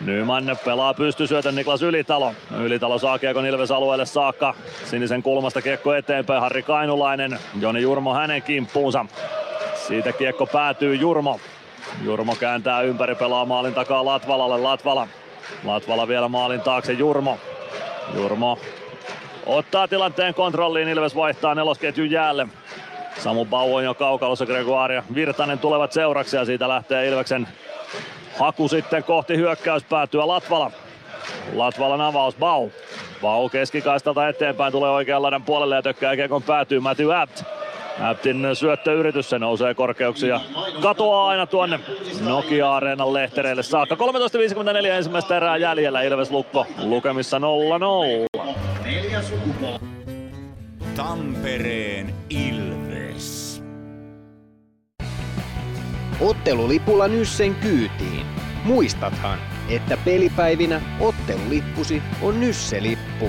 [0.00, 2.32] Nyman pelaa pystysyötön Niklas Ylitalo.
[2.60, 4.54] Ylitalo saa kiekon Ilves alueelle saakka.
[4.84, 6.40] Sinisen kulmasta kiekko eteenpäin.
[6.40, 7.38] Harri Kainulainen.
[7.60, 9.06] Joni Jurmo hänen kimppuunsa.
[9.74, 11.40] Siitä kiekko päätyy Jurmo.
[12.04, 14.58] Jurmo kääntää ympäri, pelaa maalin takaa Latvalalle.
[14.58, 15.08] Latvala.
[15.64, 17.38] Latvala vielä maalin taakse Jurmo.
[18.14, 18.58] Jurmo
[19.48, 20.88] ottaa tilanteen kontrolliin.
[20.88, 22.48] Ilves vaihtaa nelosketjun jäälle.
[23.18, 27.48] Samu Bau on jo kaukalossa, Gregoire Virtanen tulevat seuraksi ja siitä lähtee Ilveksen
[28.38, 30.70] Haku sitten kohti hyökkäyspäätyä Latvala.
[31.54, 32.68] Latvalan avaus Bau.
[33.22, 37.42] Bau keskikaistalta eteenpäin tulee oikean laidan puolelle ja tökkää kiekon päätyy Matthew Abt.
[38.00, 40.40] Aptin syöttöyritys, se nousee korkeuksia.
[40.82, 41.80] Katoaa aina tuonne
[42.20, 43.94] Nokia-areenan lehtereille saakka.
[43.94, 47.42] 13.54 ensimmäistä erää jäljellä Ilves Lukko lukemissa 0-0.
[50.96, 53.62] Tampereen Ilves.
[56.20, 58.26] Ottelulipulla Nyssen kyytiin.
[58.64, 59.38] Muistathan,
[59.68, 63.28] että pelipäivinä ottelulippusi on Nysse-lippu.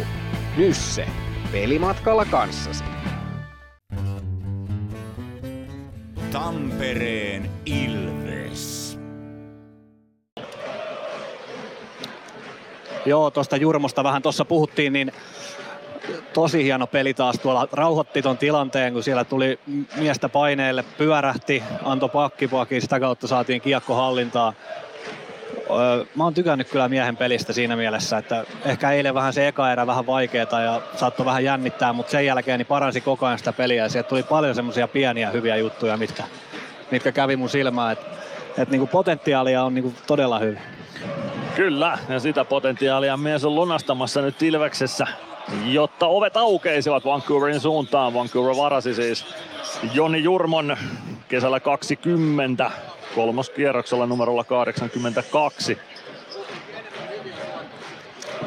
[0.57, 1.07] Nysse.
[1.51, 2.84] Pelimatkalla kanssasi.
[6.32, 8.99] Tampereen Ilves.
[13.05, 15.11] Joo, tuosta Jurmosta vähän tuossa puhuttiin, niin
[16.34, 17.67] tosi hieno peli taas tuolla.
[17.71, 19.59] Rauhoitti ton tilanteen, kun siellä tuli
[19.95, 24.53] miestä paineelle, pyörähti, antoi pakkipuakin, sitä kautta saatiin kiekko hallintaa.
[26.15, 29.88] Mä oon tykännyt kyllä miehen pelistä siinä mielessä, että ehkä eilen vähän se eka erä
[29.88, 33.84] vähän vaikeeta ja saattoi vähän jännittää, mutta sen jälkeen niin paransi koko ajan sitä peliä
[33.84, 36.24] ja sieltä tuli paljon semmoisia pieniä hyviä juttuja, mitkä,
[36.91, 38.05] mitkä kävi mun silmään, että
[38.57, 40.61] et niinku potentiaalia on niinku todella hyvin.
[41.55, 45.07] Kyllä, ja sitä potentiaalia mies on lunastamassa nyt Ilveksessä
[45.65, 48.13] jotta ovet aukeisivat Vancouverin suuntaan.
[48.13, 49.26] Vancouver varasi siis
[49.93, 50.78] Joni Jurmon
[51.28, 52.72] kesällä 20
[53.16, 55.78] kolmoskierroksella numerolla 82.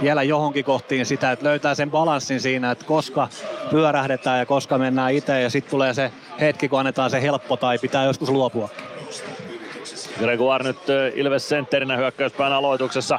[0.03, 3.29] Vielä johonkin kohtiin sitä, että löytää sen balanssin siinä, että koska
[3.71, 7.79] pyörähdetään ja koska mennään itse ja sitten tulee se hetki, kun annetaan se helppo tai
[7.79, 8.69] pitää joskus luopua.
[10.19, 10.79] Gregoire nyt
[11.15, 13.19] Ilves sentterinä hyökkäyspään aloituksessa.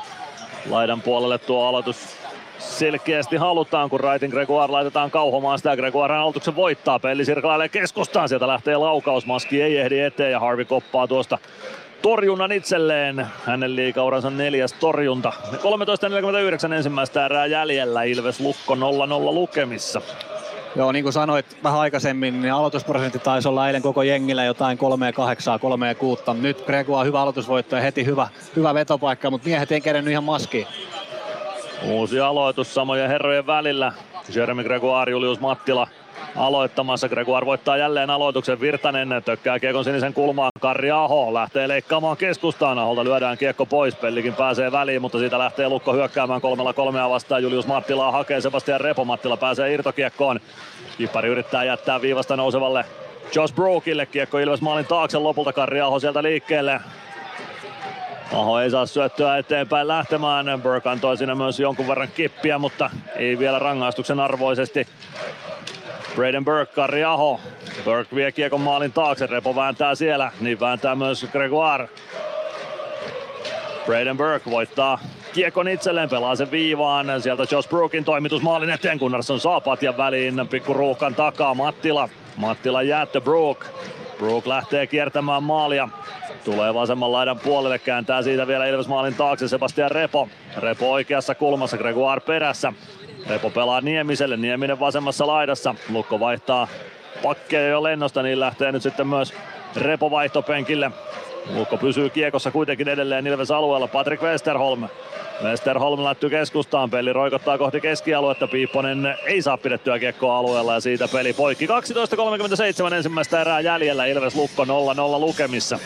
[0.69, 1.97] Laidan puolelle tuo aloitus
[2.69, 5.75] selkeästi halutaan, kun Raitin Gregoire laitetaan kauhomaan sitä.
[5.75, 10.65] Gregoire aloituksen voittaa, peli sirklailee keskustaan, sieltä lähtee laukaus, Maski ei ehdi eteen ja Harvey
[10.65, 11.37] koppaa tuosta
[12.01, 13.27] torjunnan itselleen.
[13.45, 15.33] Hänen liikauransa neljäs torjunta.
[16.67, 18.77] 13.49 ensimmäistä erää jäljellä, Ilves Lukko 0-0
[19.33, 20.01] lukemissa.
[20.75, 24.81] Joo, niin kuin sanoit vähän aikaisemmin, niin aloitusprosentti taisi olla eilen koko jengillä jotain 3-8,
[26.31, 26.33] 3-6.
[26.33, 30.67] Nyt Gregoire hyvä aloitusvoitto ja heti hyvä, hyvä vetopaikka, mutta miehet ei kerennyt ihan maskiin.
[31.83, 33.91] Uusi aloitus samojen herrojen välillä.
[34.35, 35.87] Jeremy Gregoire, Julius Mattila
[36.35, 37.09] aloittamassa.
[37.09, 38.59] Gregoire voittaa jälleen aloituksen.
[38.59, 40.51] Virtanen tökkää kiekon sinisen kulmaan.
[40.59, 42.79] Karri Aho lähtee leikkaamaan keskustaan.
[42.79, 43.95] Aholta lyödään kiekko pois.
[43.95, 47.43] Pellikin pääsee väliin, mutta siitä lähtee Lukko hyökkäämään kolmella kolmea vastaan.
[47.43, 49.05] Julius Mattila hakee Sebastian Repo.
[49.05, 50.39] Mattila pääsee irtokiekkoon.
[50.97, 52.85] Kippari yrittää jättää viivasta nousevalle
[53.35, 54.05] Josh Brookille.
[54.05, 55.53] Kiekko Ilves maalin taakse lopulta.
[55.53, 56.79] Karri Aho sieltä liikkeelle.
[58.31, 60.61] Aho ei saa syöttöä eteenpäin lähtemään.
[60.61, 64.87] Burke antoi siinä myös jonkun verran kippiä, mutta ei vielä rangaistuksen arvoisesti.
[66.15, 67.39] Braden Burke, Karri Aho.
[67.85, 71.89] Burke vie kiekon maalin taakse, Repo vääntää siellä, niin vääntää myös Gregoire.
[73.85, 74.99] Braden Burke voittaa
[75.33, 77.21] kiekon itselleen, pelaa sen viivaan.
[77.21, 82.09] Sieltä Josh Brookin toimitus maalin eteen, Gunnarsson saa patjan väliin, pikku ruuhkan takaa Mattila.
[82.35, 83.65] Mattila jäättö Brook.
[84.17, 85.89] Brook lähtee kiertämään maalia.
[86.43, 90.29] Tulee vasemman laidan puolelle, kääntää siitä vielä Ilves maalin taakse Sebastian Repo.
[90.57, 92.73] Repo oikeassa kulmassa, Gregoire perässä.
[93.29, 95.75] Repo pelaa Niemiselle, Nieminen vasemmassa laidassa.
[95.89, 96.67] Lukko vaihtaa
[97.23, 99.33] pakkeja jo lennosta, niin lähtee nyt sitten myös
[99.75, 100.91] Repo vaihtopenkille.
[101.55, 103.87] Lukko pysyy kiekossa kuitenkin edelleen Ilves alueella.
[103.87, 104.87] Patrick Westerholm.
[105.43, 108.47] Westerholm lätty keskustaan, peli roikottaa kohti keskialuetta.
[108.47, 111.67] Piipponen ei saa pidettyä kiekkoa alueella ja siitä peli poikki.
[112.87, 114.05] 12.37 ensimmäistä erää jäljellä.
[114.05, 114.67] Ilves Lukko 0-0
[115.19, 115.79] lukemissa.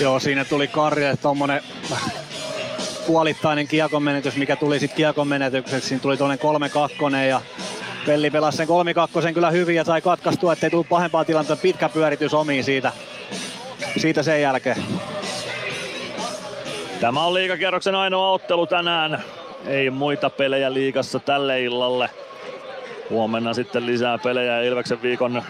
[0.00, 1.62] Joo, siinä tuli Karje tommonen
[3.06, 5.88] puolittainen kiekonmenetys, mikä tuli sitten kiekonmenetykseksi.
[5.88, 6.38] Siinä tuli tuonne
[7.12, 7.40] 3-2 ja
[8.06, 8.68] Pelli pelasi sen
[9.30, 11.62] 3-2 kyllä hyvin ja sai katkaistua, ettei tullut pahempaa tilannetta.
[11.62, 12.92] Pitkä pyöritys omiin siitä,
[13.96, 14.84] siitä sen jälkeen.
[17.00, 19.22] Tämä on liikakierroksen ainoa ottelu tänään.
[19.66, 22.10] Ei muita pelejä liigassa tälle illalle.
[23.10, 25.42] Huomenna sitten lisää pelejä Ilveksen viikon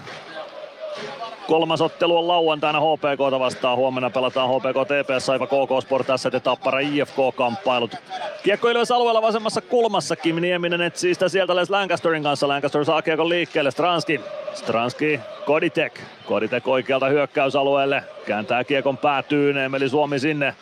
[1.46, 3.76] Kolmas ottelu on lauantaina HPK vastaan.
[3.76, 7.96] Huomenna pelataan HPK TPS Saiva KK Sport S ja Tappara IFK-kamppailut.
[8.42, 10.16] Kiekko Ilves alueella vasemmassa kulmassa.
[10.16, 12.48] Kim Nieminen etsii sitä sieltä Les Lancasterin kanssa.
[12.48, 13.70] Lancaster saa kiekon liikkeelle.
[13.70, 14.20] Stranski.
[14.54, 15.20] Stranski.
[15.44, 16.00] Koditek.
[16.26, 18.02] Koditek oikealta hyökkäysalueelle.
[18.26, 19.56] Kääntää kiekon päätyyn.
[19.56, 20.54] Emeli Suomi sinne.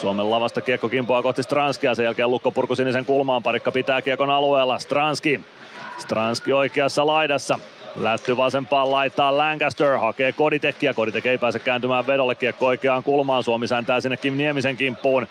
[0.00, 1.94] Suomen lavasta kiekko kimpoaa kohti Stranskia.
[1.94, 3.42] Sen jälkeen Lukko purku sinisen kulmaan.
[3.42, 4.78] Parikka pitää kiekon alueella.
[4.78, 5.40] Stranski.
[5.98, 7.58] Stranski oikeassa laidassa.
[7.96, 10.94] Lätty vasempaan laittaa Lancaster, hakee Koditekkiä.
[10.94, 13.42] Koditek ei pääse kääntymään vedolle kiekko oikeaan kulmaan.
[13.42, 15.26] Suomi sääntää sinne Kim Niemisen kimppuun.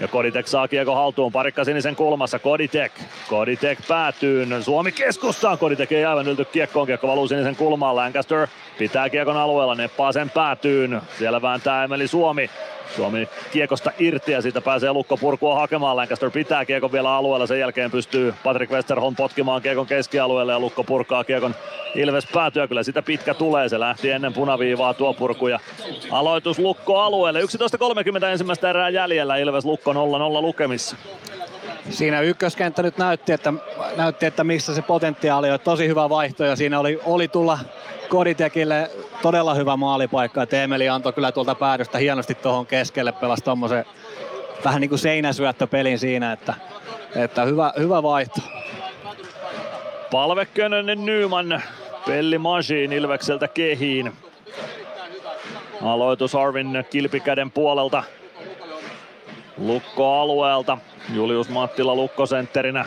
[0.00, 2.92] Ja Koditek saa kiekko haltuun, parikka sinisen kulmassa, Koditek.
[3.28, 8.48] Koditek päätyy, Suomi keskustaan, Koditek ei aivan ylty kiekkoon, kiekko valuu sinisen kulmaan, Lancaster
[8.78, 11.00] pitää kiekon alueella, neppaa sen päätyyn.
[11.18, 12.50] Siellä vääntää Emeli Suomi.
[12.96, 15.96] Suomi kiekosta irti ja siitä pääsee Lukko purkua hakemaan.
[15.96, 17.46] Lancaster pitää kiekon vielä alueella.
[17.46, 21.54] Sen jälkeen pystyy Patrick Westerholm potkimaan kiekon keskialueelle ja Lukko purkaa kiekon
[21.94, 22.68] Ilves päätyä.
[22.68, 23.68] Kyllä sitä pitkä tulee.
[23.68, 25.60] Se lähti ennen punaviivaa tuo purku ja
[26.10, 27.40] aloitus Lukko alueelle.
[28.20, 29.36] 11.30 ensimmäistä erää jäljellä.
[29.36, 29.96] Ilves Lukko 0-0
[30.42, 30.96] lukemissa.
[31.90, 33.52] Siinä ykköskenttä nyt näytti, että,
[33.96, 35.60] näytti, että missä se potentiaali on.
[35.60, 37.58] Tosi hyvä vaihto ja siinä oli, oli tulla
[38.08, 38.90] Koditekille
[39.22, 40.40] todella hyvä maalipaikka.
[40.40, 43.84] Ja Teemeli antoi kyllä tuolta päädystä hienosti tuohon keskelle, pelasi tommosen
[44.64, 46.54] vähän niin kuin seinäsyöttöpelin siinä, että,
[47.16, 48.40] että hyvä, hyvä vaihto.
[50.10, 51.62] Palve Könönen Nyman,
[52.06, 54.12] Pelli Masiin Ilvekseltä kehiin.
[55.82, 58.04] Aloitus Arvin kilpikäden puolelta.
[59.58, 60.78] Lukko alueelta.
[61.12, 62.84] Julius Mattila lukkosentterinä.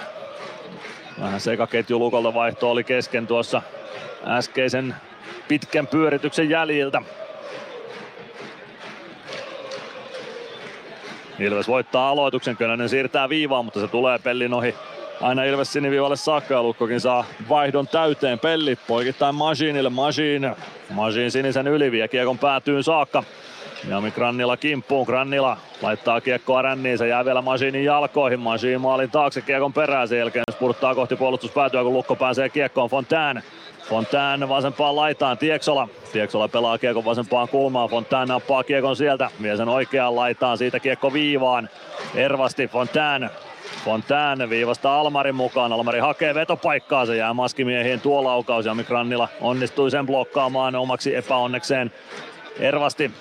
[1.22, 3.61] Vähän sekaketju Lukolta vaihto oli kesken tuossa
[4.26, 4.95] äskeisen
[5.48, 7.02] pitkän pyörityksen jäljiltä.
[11.39, 14.76] Ilves voittaa aloituksen, Könönen siirtää viivaan, mutta se tulee Pellin ohi
[15.22, 18.39] aina Ilves siniviivalle saakka ja Lukkokin saa vaihdon täyteen.
[18.39, 20.52] Pelli poikittain Masiinille, Masiin,
[20.89, 23.23] Masiin sinisen yliviä kiekon päätyyn saakka.
[23.90, 29.41] Jami Grannila kimppuun, Grannila laittaa kiekkoa ränniin, se jää vielä Masiinin jalkoihin, Masiin maalin taakse
[29.41, 33.44] kiekon perään, sen jälkeen spurttaa kohti puolustuspäätyä, kun Lukko pääsee kiekkoon, Fontään
[33.90, 35.88] Fontään vasempaan laitaan, Tieksola.
[36.14, 41.14] Tieksola pelaa kiekon vasempaan kulmaan, Fontään nappaa kiekon sieltä, vie sen oikeaan laitaan, siitä kiekko
[41.14, 41.70] viivaan.
[42.16, 43.30] Ervasti Fontään
[43.86, 45.74] Fontään viivasta Almarin mukaan.
[45.74, 48.66] Almari hakee vetopaikkaa, se jää maskimiehien tuo laukaus.
[48.66, 51.91] Ja Mikrannila onnistui sen blokkaamaan omaksi epäonnekseen.
[52.60, 53.12] Ervasti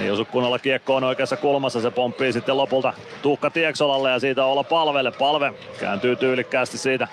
[0.00, 4.64] ei osu kunnolla kiekkoon oikeassa kulmassa, se pomppii sitten lopulta Tuukka Tieksolalle ja siitä olla
[4.64, 5.10] palvelle.
[5.10, 7.08] Palve kääntyy tyylikkäästi siitä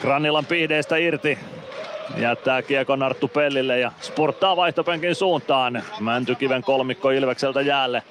[0.00, 1.38] Grannilan pihdeistä irti.
[2.16, 5.82] Jättää kiekon Arttu Pellille ja sporttaa vaihtopenkin suuntaan.
[6.00, 8.02] Mäntykiven kolmikko Ilvekseltä jäälle.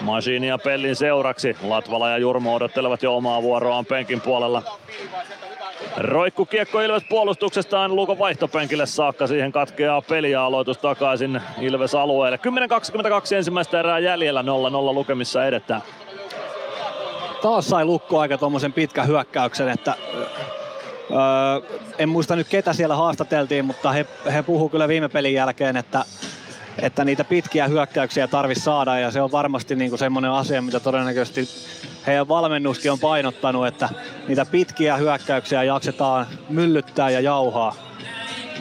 [0.00, 1.56] Masiini ja Pellin seuraksi.
[1.62, 4.62] Latvala ja Jurmo odottelevat jo omaa vuoroaan penkin puolella.
[5.96, 9.26] Roikku kiekko Ilves puolustuksestaan Luukon vaihtopenkille saakka.
[9.26, 12.38] Siihen katkeaa peli ja aloitus takaisin Ilves alueelle.
[13.30, 14.44] 10.22 ensimmäistä erää jäljellä 0-0
[14.94, 15.82] lukemissa edetään.
[17.42, 19.94] Taas sai Lukko aika tuommoisen pitkän hyökkäyksen, että
[21.10, 25.76] Öö, en muista nyt ketä siellä haastateltiin, mutta he, he puhuu kyllä viime pelin jälkeen,
[25.76, 26.04] että,
[26.82, 30.80] että niitä pitkiä hyökkäyksiä tarvitsisi saada ja se on varmasti niin kuin semmoinen asia, mitä
[30.80, 31.48] todennäköisesti
[32.06, 33.88] heidän valmennuskin on painottanut, että
[34.28, 37.74] niitä pitkiä hyökkäyksiä jaksetaan myllyttää ja jauhaa.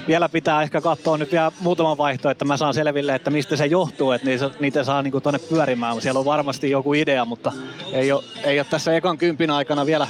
[0.08, 3.66] Vielä pitää ehkä katsoa nyt vielä muutama vaihto, että mä saan selville, että mistä se
[3.66, 4.28] johtuu, että
[4.60, 6.02] niitä, saa niinku tonne pyörimään.
[6.02, 7.52] Siellä on varmasti joku idea, mutta
[7.92, 10.08] ei ole, ei ole tässä ekan kympin aikana vielä,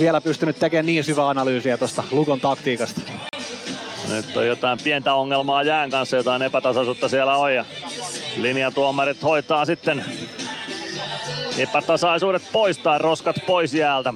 [0.00, 3.00] vielä pystynyt tekemään niin syvää analyysiä tuosta Lukon taktiikasta.
[4.08, 7.64] Nyt on jotain pientä ongelmaa jään kanssa, jotain epätasaisuutta siellä on ja
[8.36, 10.04] linjatuomarit hoitaa sitten
[11.58, 14.14] epätasaisuudet poistaa roskat pois jäältä.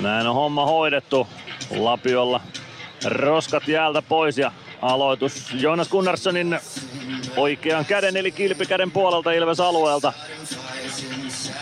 [0.00, 1.28] Näin on homma hoidettu.
[1.76, 2.40] Lapiolla
[3.04, 4.52] roskat jäältä pois ja
[4.82, 6.60] aloitus Jonas Gunnarssonin
[7.36, 10.12] oikean käden eli kilpikäden puolelta Ilves alueelta.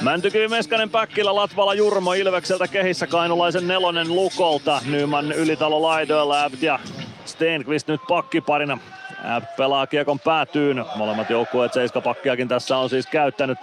[0.01, 4.81] Mäntykivi Meskanen Päkkilä, Latvala Jurmo Ilvekseltä kehissä Kainulaisen nelonen Lukolta.
[4.87, 6.79] Nyman Ylitalo laidoilla Abt ja
[7.25, 8.79] Stenqvist nyt pakkiparina.
[9.25, 10.85] Abt pelaa kiekon päätyyn.
[10.97, 13.59] Molemmat joukkueet seiskapakkiakin tässä on siis käyttänyt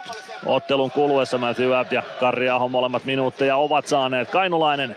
[0.46, 1.38] ottelun kuluessa.
[1.38, 4.30] Matthew Abt ja Karri Aho molemmat minuutteja ovat saaneet.
[4.30, 4.96] Kainulainen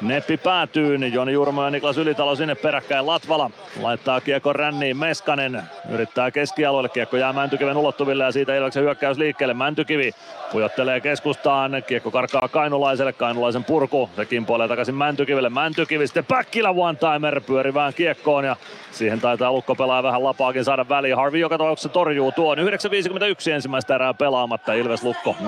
[0.00, 3.50] Neppi päätyyn, Joni Jurmo ja Niklas Ylitalo sinne peräkkäin Latvala.
[3.82, 9.54] Laittaa kiekko ränniin Meskanen, yrittää keskialueelle, kiekko jää Mäntykiven ulottuville ja siitä Ilveksen hyökkäys liikkeelle.
[9.54, 10.10] Mäntykivi
[10.52, 15.50] pujottelee keskustaan, kiekko karkaa Kainulaiselle, Kainulaisen purku, se kimpoilee takaisin Mäntykivelle.
[15.50, 18.56] Mäntykivi sitten Päkkilä one-timer pyörivään kiekkoon ja
[18.90, 21.16] siihen taitaa Lukko pelaa vähän lapaakin saada väliin.
[21.16, 22.58] Harvi joka tapauksessa torjuu tuon.
[22.58, 25.46] 9.51 ensimmäistä erää pelaamatta, Ilves Lukko 0-0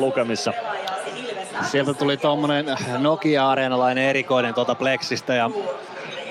[0.00, 0.52] lukemissa.
[1.62, 2.66] Sieltä tuli tuommoinen
[2.98, 5.50] Nokia-areenalainen erikoinen tuota Plexistä ja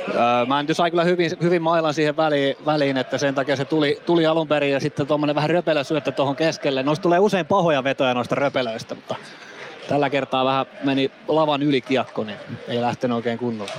[0.09, 4.01] Öö, Mäntys sai kyllä hyvin, hyvin mailan siihen väliin, väliin, että sen takia se tuli,
[4.05, 6.83] tuli alun perin ja sitten tuommoinen vähän röpelö syöttö tuohon keskelle.
[6.83, 9.15] Noista tulee usein pahoja vetoja noista röpelöistä, mutta
[9.89, 12.37] tällä kertaa vähän meni lavan yli kiekko, niin
[12.67, 13.71] ei lähtenyt oikein kunnolla.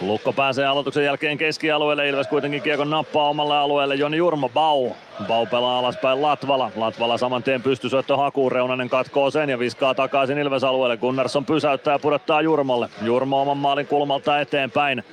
[0.00, 2.08] Lukko pääsee aloituksen jälkeen keskialueelle.
[2.08, 3.94] Ilves kuitenkin kiekon nappaa omalle alueelle.
[3.94, 4.90] Joni Jurmo, Bau.
[5.28, 6.70] Bau pelaa alaspäin Latvala.
[6.76, 8.52] Latvala saman tien pystysyöttö hakuun.
[8.52, 10.96] Reunanen katkoo sen ja viskaa takaisin Ilves alueelle.
[10.96, 12.88] Gunnarsson pysäyttää ja pudottaa Jurmolle.
[13.02, 15.04] Jurmo oman maalin kulmalta eteenpäin.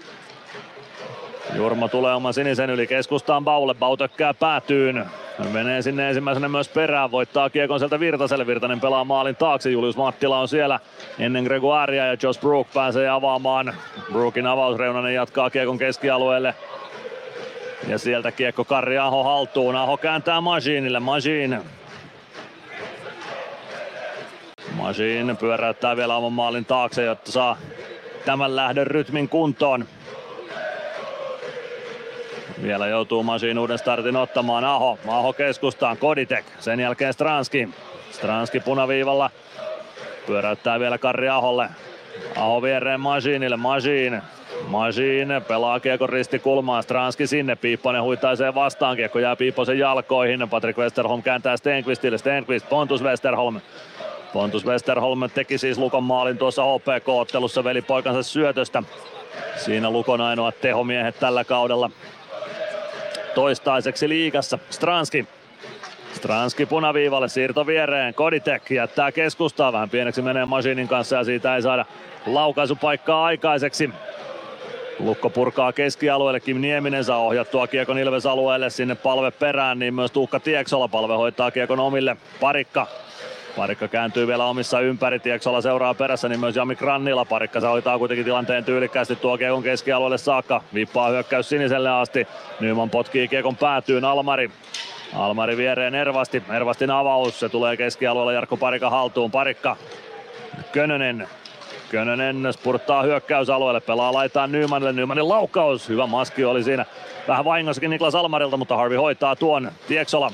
[1.56, 3.74] Jurmo tulee oman sinisen yli keskustaan Baulle.
[3.74, 5.06] Bau tökkää päätyyn.
[5.52, 8.48] Menee sinne ensimmäisenä myös perään, voittaa kiekon sieltä Virtaselle.
[8.48, 10.80] Virtanen pelaa maalin taakse, Julius Mattila on siellä
[11.20, 13.74] ennen Gregoiria ja Josh Brook pääsee avaamaan.
[14.12, 16.56] Brookin avausreunanen jatkaa kiekon keskialueelle.
[17.88, 19.76] Ja sieltä kiekko Karri Aho haltuun.
[19.76, 21.00] Aho kääntää Masiinille.
[21.00, 21.60] Masiin
[24.78, 27.58] Masiin pyöräyttää vielä oman maalin taakse, jotta saa
[28.26, 29.86] tämän lähdön rytmin kuntoon.
[32.64, 35.00] Vielä joutuu Masiin uuden startin ottamaan Aho.
[35.08, 36.46] Aho keskustaan, Koditek.
[36.60, 37.70] Sen jälkeen Stranski.
[38.12, 39.30] Stranski punaviivalla.
[40.28, 41.70] Pyöräyttää vielä Karri Aholle.
[42.38, 43.58] Aho viereen Masiinille.
[43.58, 44.22] Masiin.
[44.68, 46.08] Masiin pelaa kiekko
[46.44, 46.84] kulmaan.
[46.84, 47.56] Stranski sinne.
[47.56, 48.96] Piipponen huitaisee vastaan.
[48.96, 50.50] Kiekko jää Piipposen jalkoihin.
[50.50, 52.18] Patrick Westerholm kääntää Stenqvistille.
[52.18, 53.62] Stenqvist, Pontus Westerholm.
[54.34, 58.84] Pontus Westerholm teki siis Lukon maalin tuossa HPK-ottelussa velipoikansa syötöstä.
[59.56, 61.90] Siinä Lukon ainoat tehomiehet tällä kaudella
[63.36, 64.60] toistaiseksi liigassa.
[64.70, 65.28] Stranski.
[66.14, 71.62] Stranski punaviivalle, siirto viereen, Koditek jättää keskustaa, vähän pieneksi menee Masinin kanssa ja siitä ei
[71.62, 71.86] saada
[72.26, 73.90] laukaisupaikkaa aikaiseksi.
[75.00, 80.12] Lukko purkaa keskialueelle, Kim Nieminen saa ohjattua Kiekon Ilves alueelle sinne palve perään, niin myös
[80.12, 82.18] Tuukka Tieksola palve hoitaa Kiekon omille.
[82.40, 82.88] Parikka
[83.58, 87.26] Parikka kääntyy vielä omissa ympäri, Tieksola seuraa perässä, niin myös Jami Grannila.
[87.26, 90.62] Parikka hoitaa kuitenkin tilanteen tyylikkäästi tuo Kiekon keskialueelle saakka.
[90.74, 92.28] Vippaa hyökkäys siniselle asti.
[92.60, 94.52] Nyman potkii Kiekon päätyyn Almari.
[95.16, 96.44] Almari viereen Ervasti.
[96.50, 99.32] Ervastin avaus, se tulee keskialueella Jarkko Parikka haltuun.
[99.32, 99.76] Parikka.
[100.72, 101.28] Könönen.
[101.90, 104.94] Könönen spurttaa hyökkäysalueelle, pelaa laitaan Nymanille.
[104.94, 106.86] Nymanin laukaus, hyvä maski oli siinä.
[107.28, 109.72] Vähän vahingossakin Niklas Almarilta, mutta Harvi hoitaa tuon.
[109.88, 110.32] Tieksola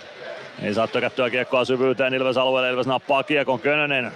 [0.64, 2.70] ei saa tökättyä kiekkoa syvyyteen Ilves alueelle.
[2.70, 4.12] Ilves nappaa kiekon Könönen.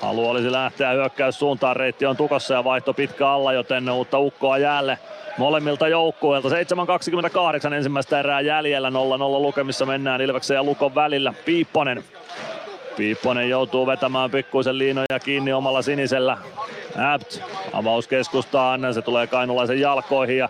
[0.00, 1.76] Halu olisi lähteä hyökkäys suuntaan.
[1.76, 4.98] Reitti on tukossa ja vaihto pitkä alla, joten uutta ukkoa jäälle
[5.38, 6.48] molemmilta joukkueilta.
[6.48, 8.90] 7.28 ensimmäistä erää jäljellä.
[8.90, 8.92] 0-0
[9.42, 11.34] lukemissa mennään Ilveksen ja Lukon välillä.
[11.44, 12.04] Piipponen.
[12.96, 16.38] Piipponen joutuu vetämään pikkuisen liinoja kiinni omalla sinisellä.
[17.14, 17.38] Apt
[17.72, 20.48] avaus keskustaan, se tulee Kainulaisen jalkoihin ja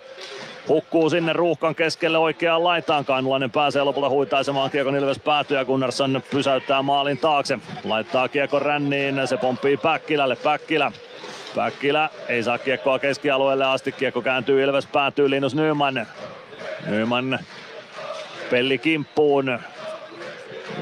[0.69, 3.05] hukkuu sinne ruuhkan keskelle oikeaan laitaan.
[3.05, 5.65] Kainulainen pääsee lopulta huitaisemaan kiekon Ilves päätyä.
[5.65, 7.59] Gunnarsson pysäyttää maalin taakse.
[7.85, 9.29] Laittaa kiekon ränniin.
[9.29, 10.37] Se pomppii Päkkilälle.
[10.37, 10.93] Päkkilä
[11.57, 13.93] Päkkilä ei saa kiekkoa keskialueelle asti.
[13.93, 16.07] Kiekko kääntyy Ilves päätyy Linus Nyman.
[16.87, 17.39] Nyman
[18.51, 19.59] pelli kimppuun.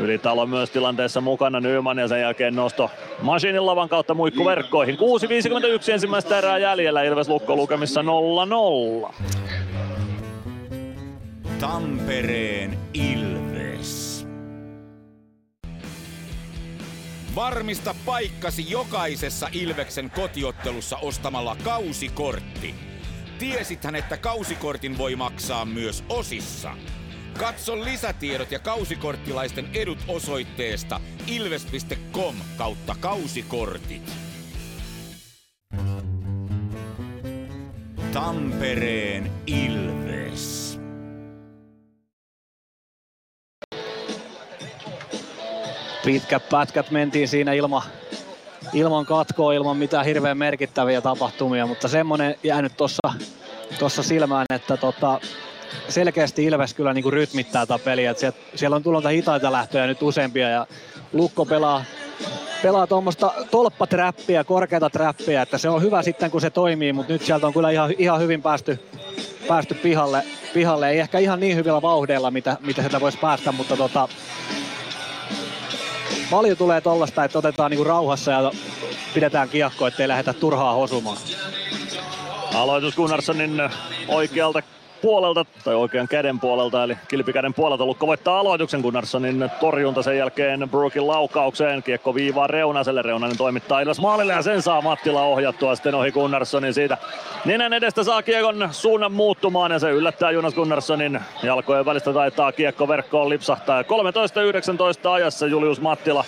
[0.00, 2.90] Ylitalo myös tilanteessa mukana Nyman ja sen jälkeen nosto
[3.22, 4.98] Machinin lavan kautta muikku verkkoihin.
[4.98, 9.14] 6.51 ensimmäistä erää jäljellä Ilves Lukko lukemissa 0-0.
[11.60, 14.26] Tampereen Ilves.
[17.34, 22.74] Varmista paikkasi jokaisessa Ilveksen kotiottelussa ostamalla kausikortti.
[23.38, 26.70] Tiesithän, että kausikortin voi maksaa myös osissa.
[27.38, 34.12] Katso lisätiedot ja kausikorttilaisten edut osoitteesta ilves.com kautta kausikortit.
[38.12, 40.78] Tampereen Ilves.
[46.04, 47.82] Pitkät pätkät mentiin siinä ilman,
[48.72, 53.12] ilman katkoa, ilman mitään hirveän merkittäviä tapahtumia, mutta semmonen jäänyt tuossa
[53.78, 55.20] tossa silmään, että tota,
[55.88, 58.10] selkeästi Ilves kyllä niinku rytmittää tätä peliä.
[58.10, 58.18] Et
[58.54, 60.66] siellä, on tullut hitaita lähtöjä nyt useampia ja
[61.12, 61.84] Lukko pelaa
[62.62, 67.22] pelaa tuommoista tolppaträppiä, korkeata träppiä, että se on hyvä sitten kun se toimii, mutta nyt
[67.22, 68.78] sieltä on kyllä ihan, ihan hyvin päästy,
[69.48, 70.22] päästy pihalle,
[70.54, 70.90] pihalle.
[70.90, 74.08] Ei ehkä ihan niin hyvillä vauhdeilla, mitä, mitä sieltä voisi päästä, mutta tota,
[76.30, 78.50] paljon tulee tollasta, että otetaan niinku rauhassa ja
[79.14, 81.18] pidetään kiekko, ettei lähdetä turhaa hosumaan.
[82.54, 83.62] Aloitus Gunnarssonin
[84.08, 84.62] oikealta
[85.04, 87.86] puolelta, tai oikean käden puolelta, eli kilpikäden puolelta.
[87.86, 91.82] Lukko voittaa aloituksen Gunnarssonin torjunta sen jälkeen Brookin laukaukseen.
[91.82, 96.74] Kiekko viivaa Reunaselle, Reunanen toimittaa Ilves maalille ja sen saa Mattila ohjattua sitten ohi Gunnarssonin
[96.74, 96.98] siitä.
[97.44, 101.20] Nenän edestä saa kiekon suunnan muuttumaan ja se yllättää Jonas Gunnarssonin.
[101.42, 103.82] Jalkojen välistä taitaa kiekko verkkoon lipsahtaa.
[103.82, 103.86] 13-19
[105.08, 106.24] ajassa Julius Mattila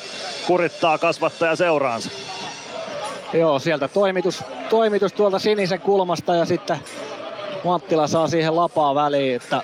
[0.46, 2.10] kurittaa kasvattaja seuraansa.
[3.32, 6.78] Joo, sieltä toimitus, toimitus tuolta sinisen kulmasta ja sitten
[7.66, 9.62] Mattila saa siihen lapaa väliin, että,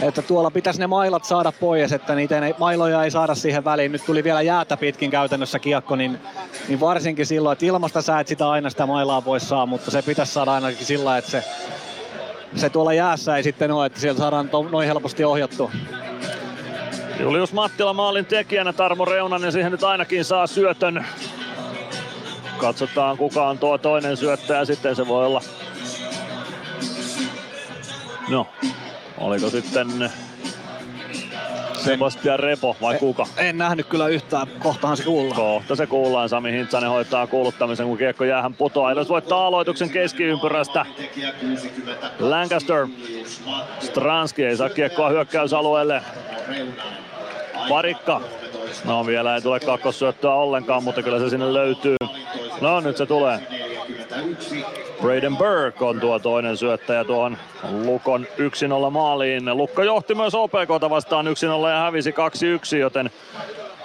[0.00, 3.92] että tuolla pitäisi ne mailat saada pois, että niitä ei, mailoja ei saada siihen väliin.
[3.92, 6.18] Nyt tuli vielä jäätä pitkin käytännössä kiekko, niin,
[6.68, 10.02] niin varsinkin silloin, että ilmasta sä et sitä aina sitä mailaa pois saa, mutta se
[10.02, 11.44] pitäisi saada ainakin sillä, että se,
[12.56, 15.70] se tuolla jäässä ei sitten ole, että sieltä saadaan to, noin helposti ohjattua.
[17.20, 21.06] Julius Mattila maalin tekijänä, Tarmo Reunanen siihen nyt ainakin saa syötön.
[22.58, 25.40] Katsotaan kuka on tuo toinen syöttäjä, sitten se voi olla
[28.28, 28.46] No,
[29.18, 30.10] oliko sitten
[31.72, 33.26] Sebastian Repo vai kuka?
[33.36, 35.36] En nähnyt kyllä yhtään, kohtahan se kuullaan.
[35.36, 38.90] Kohta se kuullaan, Sami Hintsanen hoitaa kuuluttamisen kun kiekko jäähän putoaa.
[38.90, 40.86] Ilves voittaa aloituksen keskiympyrästä.
[42.18, 42.86] Lancaster,
[43.80, 46.02] Stranski ei saa kiekkoa hyökkäysalueelle.
[47.68, 48.20] Parikka,
[48.84, 51.96] no vielä ei tule kakkossyöttöä ollenkaan, mutta kyllä se sinne löytyy.
[52.60, 53.40] No nyt se tulee.
[55.00, 57.38] Braden Burke on tuo toinen syöttäjä tuohon
[57.84, 58.26] Lukon
[58.86, 59.56] 1-0 maaliin.
[59.56, 63.10] Lukko johti myös OPKta vastaan 1-0 ja hävisi 2-1, joten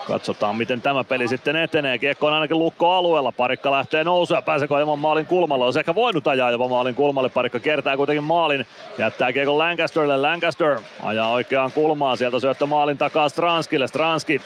[0.08, 1.98] Katsotaan miten tämä peli sitten etenee.
[1.98, 3.32] Kiekko on ainakin lukko alueella.
[3.32, 5.66] Parikka lähtee nousuun ja pääseekö ilman maalin kulmalle.
[5.66, 7.30] Olisi ehkä voinut ajaa jopa maalin kulmalle.
[7.30, 8.66] Parikka kertaa kuitenkin maalin.
[8.98, 10.18] Jättää kiekon Lancasterille.
[10.18, 12.18] Lancaster ajaa oikeaan kulmaan.
[12.18, 13.88] Sieltä syöttö maalin takaa Stranskille.
[13.88, 14.42] Stranski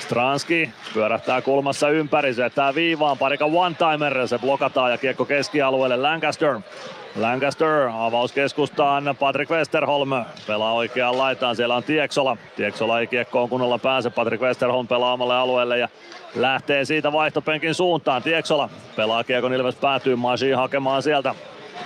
[0.00, 6.60] Stranski pyörähtää kulmassa ympäri, syöttää viivaan, parika one-timer, se blokataan ja kiekko keskialueelle Lancaster.
[7.16, 10.10] Lancaster avaus keskustaan, Patrick Westerholm
[10.46, 12.36] pelaa oikeaan laitaan, siellä on Tieksola.
[12.56, 15.88] Tieksola ei kiekkoon kunnolla pääse, Patrick Westerholm pelaa omalle alueelle ja
[16.34, 18.22] lähtee siitä vaihtopenkin suuntaan.
[18.22, 21.34] Tieksola pelaa kiekon Ilves päätyy Masi hakemaan sieltä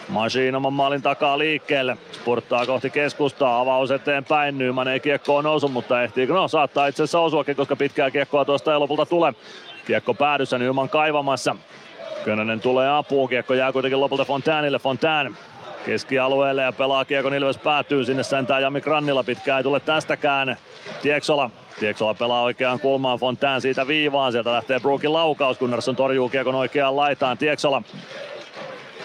[0.09, 1.97] Machine oman maalin takaa liikkeelle.
[2.13, 4.59] Spurttaa kohti keskustaa, avaus eteenpäin.
[4.59, 6.33] Nyman ei kiekkoon nousu, mutta ehtiikö?
[6.33, 9.35] No saattaa itse asiassa osuakin, koska pitkää kiekkoa tuosta ei lopulta tule.
[9.87, 11.57] Kiekko päädyssä, Nyman kaivamassa.
[12.25, 14.79] Könönen tulee apuun, kiekko jää kuitenkin lopulta Fontainille.
[14.79, 15.31] Fontaine
[15.87, 19.25] keskialueelle ja pelaa kiekon Ilves päätyy sinne sentään Jami Grannilla.
[19.25, 20.57] Pitkään ei tule tästäkään.
[21.03, 21.51] Tieksola
[21.81, 26.97] Tieksola pelaa oikeaan kulmaan, Fontaine siitä viivaan, sieltä lähtee Brookin laukaus, Gunnarsson torjuu kiekon oikeaan
[26.97, 27.83] laitaan, Tieksola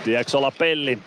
[0.04, 1.00] Tieksola Pelli.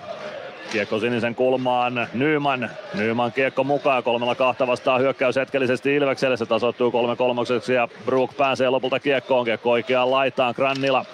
[0.72, 2.70] Kiekko sinisen kulmaan, Nyman.
[2.94, 6.36] Nyman kiekko mukaan, kolmella kahta vastaa hyökkäys hetkellisesti Ilvekselle.
[6.36, 9.44] Se tasoittuu kolme kolmokseksi ja Brook pääsee lopulta kiekkoon.
[9.44, 11.04] Kiekko oikeaan laitaan, Grannila.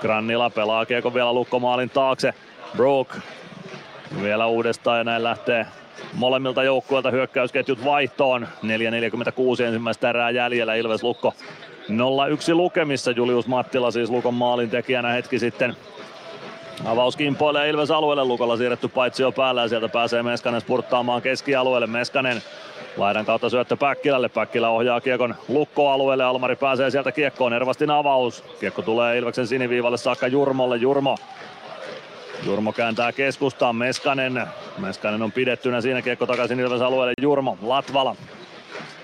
[0.00, 2.34] Grannila pelaa kiekko vielä lukkomaalin taakse.
[2.76, 3.16] Brook
[4.22, 5.66] vielä uudestaan ja näin lähtee
[6.14, 8.48] molemmilta joukkueilta hyökkäysketjut vaihtoon.
[8.62, 11.34] 4.46 ensimmäistä erää jäljellä Ilves Lukko
[11.88, 13.10] 0-1 lukemissa.
[13.10, 15.76] Julius Mattila siis Lukon maalin tekijänä hetki sitten
[16.84, 21.86] Avaus kimpoilee Ilves alueelle, Lukolla siirretty paitsi jo päällä ja sieltä pääsee Meskanen spurttaamaan keskialueelle.
[21.86, 22.42] Meskanen
[22.96, 28.44] laidan kautta syöttö Päkkilälle, Päkkilä ohjaa kiekon lukkoalueelle, Almari pääsee sieltä kiekkoon, Ervastin avaus.
[28.60, 31.16] Kiekko tulee Ilveksen siniviivalle saakka Jurmolle, Jurmo
[32.46, 34.46] Jurmo kääntää keskustaan, Meskanen.
[34.78, 38.16] Meskanen on pidettynä siinä kiekko takaisin Ilves alueelle, Jurmo, Latvala.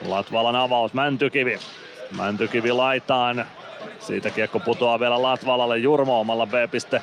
[0.09, 1.59] Latvalan avaus, Mäntykivi.
[2.16, 3.47] Mäntykivi laitaan.
[3.99, 7.03] Siitä kiekko putoaa vielä Latvalalle Jurmo omalla B-piste.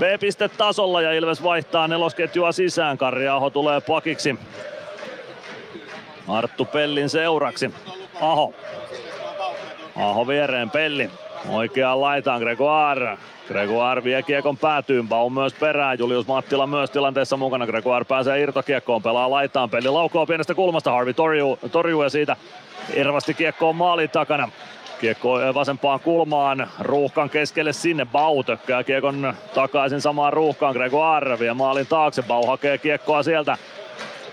[0.00, 2.98] B-piste-tasolla ja Ilves vaihtaa nelosketjua sisään.
[3.32, 4.38] Aho tulee pakiksi.
[6.28, 7.74] Arttu Pellin seuraksi.
[8.20, 8.54] Aho.
[9.96, 11.10] Aho viereen Pelli.
[11.48, 13.18] Oikeaan laitaan Gregoire.
[13.48, 19.02] Gregoire vie kiekon päätyyn, Baum myös perään, Julius Mattila myös tilanteessa mukana, Gregoire pääsee irtokiekkoon,
[19.02, 22.36] pelaa laitaan, peli laukoo pienestä kulmasta, Harvi torjuu, torjuu ja siitä
[22.94, 24.48] irvasti kiekkoon maalin takana.
[25.00, 31.86] Kiekko vasempaan kulmaan, ruuhkan keskelle sinne, Bau tökkää kiekon takaisin samaan ruuhkaan, Gregoire vie maalin
[31.86, 33.58] taakse, Bau hakee kiekkoa sieltä,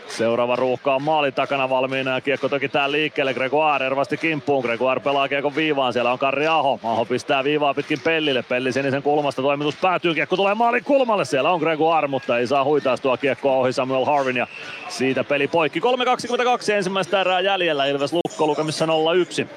[0.07, 3.33] Seuraava ruuhka on maalin takana valmiina ja kiekko toki tää liikkeelle.
[3.33, 4.65] Gregoire ervasti kimppuun.
[4.65, 5.93] Gregoire pelaa kiekon viivaan.
[5.93, 6.79] Siellä on Karri Aho.
[6.83, 8.43] Aho pistää viivaa pitkin Pellille.
[8.43, 10.13] Pelli sinisen kulmasta toimitus päätyy.
[10.13, 11.25] Kiekko tulee maalin kulmalle.
[11.25, 14.47] Siellä on Gregoire, mutta ei saa huitaa tuo kiekkoa ohi Samuel Harvin ja
[14.89, 15.79] siitä peli poikki.
[15.79, 17.85] 3.22 ensimmäistä erää jäljellä.
[17.85, 19.47] Ilves Lukko lukemissa 0-1.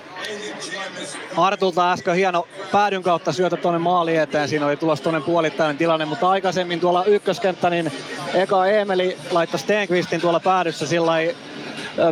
[1.37, 4.49] Artulta äsken hieno päädyn kautta syötä tuonne maali eteen.
[4.49, 7.93] Siinä oli tulossa tuonne puolittainen tilanne, mutta aikaisemmin tuolla ykköskenttä, niin
[8.35, 11.13] eka Emeli laittoi Stenqvistin tuolla päädyssä sillä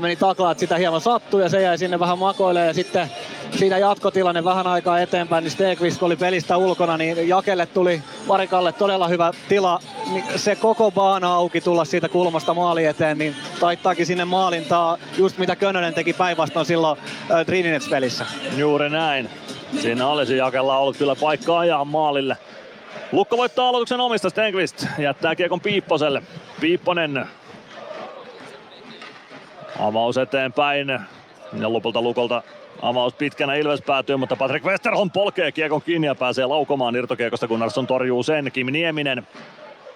[0.01, 3.11] meni taklaa, että sitä hieman sattui ja se jäi sinne vähän makoille ja sitten
[3.51, 9.09] siinä jatkotilanne vähän aikaa eteenpäin, niin Stegvist oli pelistä ulkona, niin Jakelle tuli Varikalle todella
[9.09, 9.81] hyvä tila.
[10.13, 15.39] Niin se koko baana auki tulla siitä kulmasta maali eteen, niin taittaakin sinne maalintaa just
[15.39, 16.99] mitä Könönen teki päinvastoin silloin
[17.31, 18.27] äh, Trinidad-pelissä.
[18.57, 19.31] Juuri näin.
[19.81, 22.37] Siinä olisi Jakella ollut kyllä paikka ajaa maalille.
[23.13, 26.23] Lukko voittaa aloituksen omista Stenqvist jättää kiekon Piipposelle.
[26.61, 27.27] Piipponen
[29.79, 30.89] Avaus eteenpäin.
[31.61, 32.43] Ja lopulta Lukolta
[32.83, 37.61] avaus pitkänä Ilves päätyy, mutta Patrick Westerholm polkee kiekon kiinni ja pääsee laukomaan irtokiekosta, kun
[37.61, 38.53] Narsson torjuu sen.
[38.53, 39.27] Kim Nieminen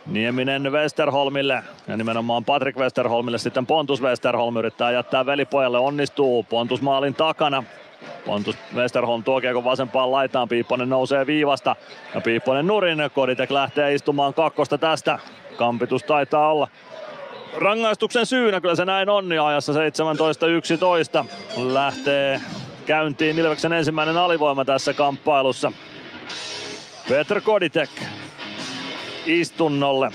[0.06, 7.14] Nieminen Westerholmille ja nimenomaan Patrick Westerholmille sitten Pontus Westerholm yrittää jättää velipojalle, onnistuu Pontus maalin
[7.14, 7.64] takana.
[8.26, 11.76] Pontus Westerholm tuo kiekon vasempaan laitaan, Piipponen nousee viivasta
[12.14, 15.18] ja Piipponen nurin, Koditek lähtee istumaan kakkosta tästä.
[15.56, 16.68] Kampitus taitaa olla
[17.56, 19.76] rangaistuksen syynä, kyllä se näin on, ja ajassa 17-11
[21.56, 22.40] lähtee
[22.86, 25.72] käyntiin Ilveksen ensimmäinen alivoima tässä kamppailussa.
[27.08, 27.90] Petr Koditek
[29.26, 30.10] istunnolle.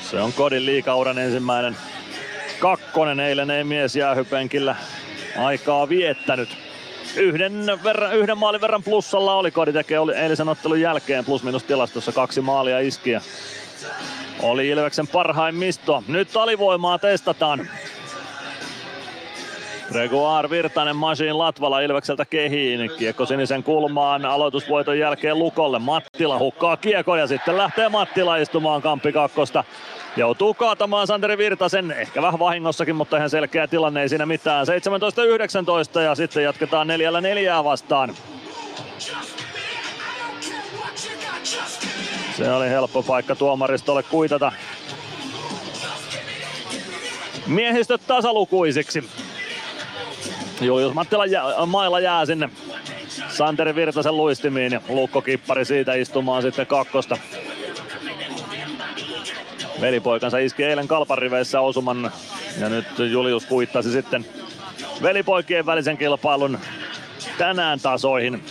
[0.00, 1.76] Se on Kodin liikauran ensimmäinen
[2.58, 3.20] kakkonen.
[3.20, 4.76] Eilen ei mies jäähypenkillä
[5.38, 6.67] aikaa viettänyt
[7.16, 12.40] yhden, verran, yhden maalin verran plussalla oli Koditeke oli eilisen ottelun jälkeen plus-minus tilastossa kaksi
[12.40, 13.20] maalia iskiä.
[14.42, 16.02] Oli Ilveksen parhaimmisto.
[16.08, 17.68] Nyt alivoimaa testataan.
[19.92, 22.90] Gregoire Virtanen Machine Latvala Ilvekseltä kehiin.
[22.98, 25.78] Kiekko sinisen kulmaan aloitusvoiton jälkeen Lukolle.
[25.78, 29.64] Mattila hukkaa kiekon ja sitten lähtee Mattila istumaan kamppi kakkosta.
[30.16, 34.66] Joutuu kaatamaan Santeri Virtasen, ehkä vähän vahingossakin, mutta ihan selkeä tilanne, ei siinä mitään.
[35.96, 38.14] 17-19 ja sitten jatketaan neljällä neljää vastaan.
[42.36, 44.52] Se oli helppo paikka tuomaristolle kuitata.
[47.46, 49.04] Miehistöt tasalukuisiksi.
[50.60, 52.50] Julius Mattila jää, mailla jää sinne
[53.28, 57.18] Santeri Virtasen luistimiin ja Lukko Kippari siitä istumaan sitten kakkosta.
[59.80, 62.12] Velipoikansa iski eilen kalpariveissä osuman
[62.60, 64.26] ja nyt Julius kuittasi sitten
[65.02, 66.58] velipoikien välisen kilpailun
[67.38, 68.44] tänään tasoihin.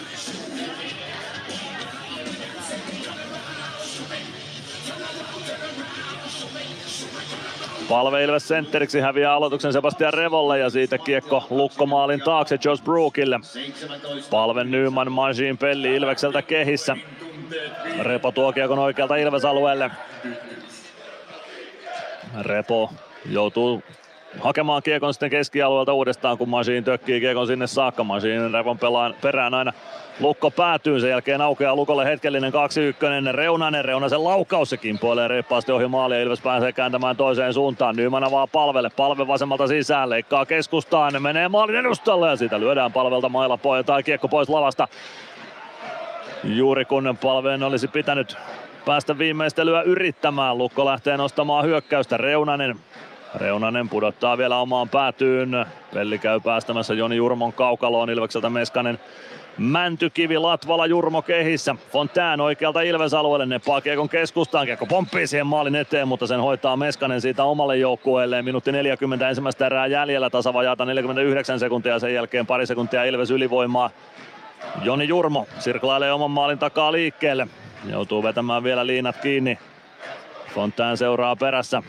[7.89, 13.39] Palve Ilves sentteriksi häviää aloituksen Sebastian Revolle ja siitä kiekko lukkomaalin taakse Josh Brookille.
[14.29, 16.97] Palve Nyman Majin pelli Ilvekseltä kehissä.
[17.99, 19.91] Repo tuo kiekon oikealta Ilves-alueelle.
[22.41, 22.89] Repo
[23.25, 23.83] joutuu
[24.41, 28.03] hakemaan kiekon sitten keskialueelta uudestaan, kun Masiin tökkii kiekon sinne saakka.
[28.03, 29.73] Masiin Repon pelaan perään aina
[30.19, 32.55] Lukko päätyy, sen jälkeen aukeaa Lukolle hetkellinen 2-1.
[33.31, 37.95] Reunanen, Reunasen laukaus, se kimpoilee reippaasti ohi maali ja Ilves pääsee kääntämään toiseen suuntaan.
[37.95, 43.29] Nyman avaa palvelle, palve vasemmalta sisään, leikkaa keskustaan, menee maalin edustalle ja siitä lyödään palvelta
[43.29, 44.87] mailla pois, tai kiekko pois lavasta.
[46.43, 48.37] Juuri kun palveen olisi pitänyt
[48.85, 50.57] päästä viimeistelyä yrittämään.
[50.57, 52.17] Lukko lähtee nostamaan hyökkäystä.
[52.17, 52.75] Reunanen
[53.37, 55.65] Reunanen pudottaa vielä omaan päätyyn.
[55.93, 58.99] Pelli käy päästämässä Joni Jurmon kaukaloon Ilvekseltä Meskanen.
[59.57, 61.75] Mäntykivi, Latvala, Jurmo kehissä.
[61.91, 64.65] Fontään oikealta Ilves-alueelle, neppaa Kiekon keskustaan.
[64.65, 68.45] Kiekko pomppii siihen maalin eteen, mutta sen hoitaa Meskanen siitä omalle joukkueelleen.
[68.45, 73.89] Minuutti 40 ensimmäistä erää jäljellä, tasavajaata 49 sekuntia, sen jälkeen pari sekuntia Ilves ylivoimaa.
[74.83, 77.47] Joni Jurmo sirklailee oman maalin takaa liikkeelle.
[77.89, 79.57] Joutuu vetämään vielä liinat kiinni
[80.55, 81.83] Fontaine seuraa perässä.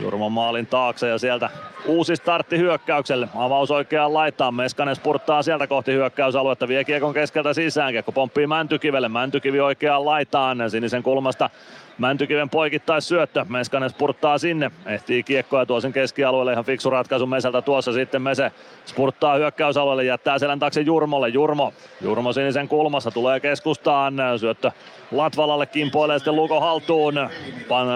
[0.00, 1.50] Jurmo maalin taakse ja sieltä
[1.86, 3.28] uusi startti hyökkäykselle.
[3.34, 4.54] Avaus oikeaan laitaan.
[4.54, 6.68] Meskanen spurttaa sieltä kohti hyökkäysaluetta.
[6.68, 7.92] Vie kiekon keskeltä sisään.
[7.92, 9.08] Kiekko pomppii Mäntykivelle.
[9.08, 10.70] Mäntykivi oikeaan laitaan.
[10.70, 11.50] Sinisen kulmasta
[11.98, 13.44] Mäntykiven poikittais syöttö.
[13.48, 14.70] Meskanen spurttaa sinne.
[14.86, 16.52] Ehtii kiekkoa ja tuo sen keskialueelle.
[16.52, 17.92] Ihan fiksu ratkaisu Meseltä tuossa.
[17.92, 18.52] Sitten Mese
[18.86, 20.04] spurttaa hyökkäysalueelle.
[20.04, 21.28] Jättää selän taakse Jurmolle.
[21.28, 21.72] Jurmo.
[22.00, 23.10] Jurmo sinisen kulmassa.
[23.10, 24.14] Tulee keskustaan.
[24.36, 24.70] Syöttö
[25.10, 27.14] Latvalalle kimpoilee sitten Luko haltuun.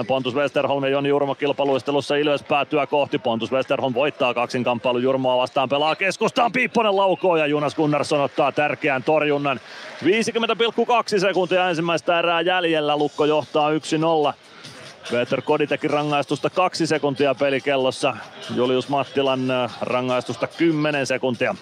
[0.08, 3.18] Pontus Westerholm ja Joni Jurmo kilpailuistelussa Ilves päätyä kohti.
[3.18, 5.68] Pontus Westerholm voittaa kaksinkamppailu Jurmoa vastaan.
[5.68, 6.52] Pelaa keskustaan.
[6.52, 9.60] Piipponen laukoo ja Jonas Gunnarsson ottaa tärkeän torjunnan.
[10.04, 12.96] 50,2 sekuntia ensimmäistä erää jäljellä.
[12.96, 13.74] Lukko johtaa 1-0.
[15.10, 18.16] Peter Koditekin rangaistusta kaksi sekuntia pelikellossa.
[18.54, 19.40] Julius Mattilan
[19.80, 21.54] rangaistusta 10 sekuntia.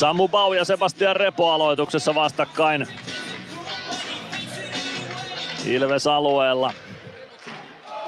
[0.00, 2.86] Samu Bau ja Sebastian Repo aloituksessa vastakkain.
[5.66, 6.72] Ilves alueella.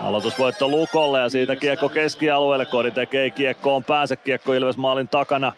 [0.02, 2.66] Aloitusvoitto Lukolle ja siitä kiekko keskialueelle.
[2.66, 5.52] Kodi tekee kiekkoon pääse kiekko Ilves maalin takana.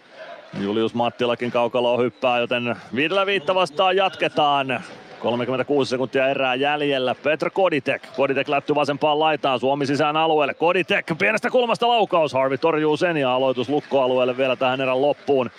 [0.61, 4.85] Julius Mattilakin kaukaloa hyppää, joten viidellä viitta vastaan jatketaan.
[5.25, 7.15] 36 sekuntia erää jäljellä.
[7.15, 8.03] Petr Koditek.
[8.17, 9.61] Koditek lätty vasempaan laitaan.
[9.61, 10.55] Suomi sisään alueelle.
[10.55, 12.33] Koditek pienestä kulmasta laukaus.
[12.33, 15.51] Harvi torjuu sen ja aloitus lukkoalueelle vielä tähän erän loppuun.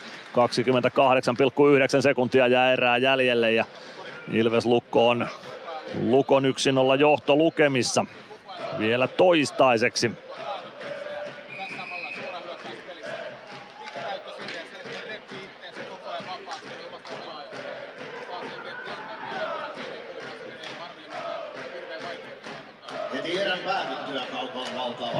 [1.98, 3.66] 28,9 sekuntia jää erää jäljelle ja
[4.32, 5.28] Ilves Lukko on
[6.02, 8.06] Lukon 1-0 johto lukemissa
[8.80, 10.12] vielä toistaiseksi.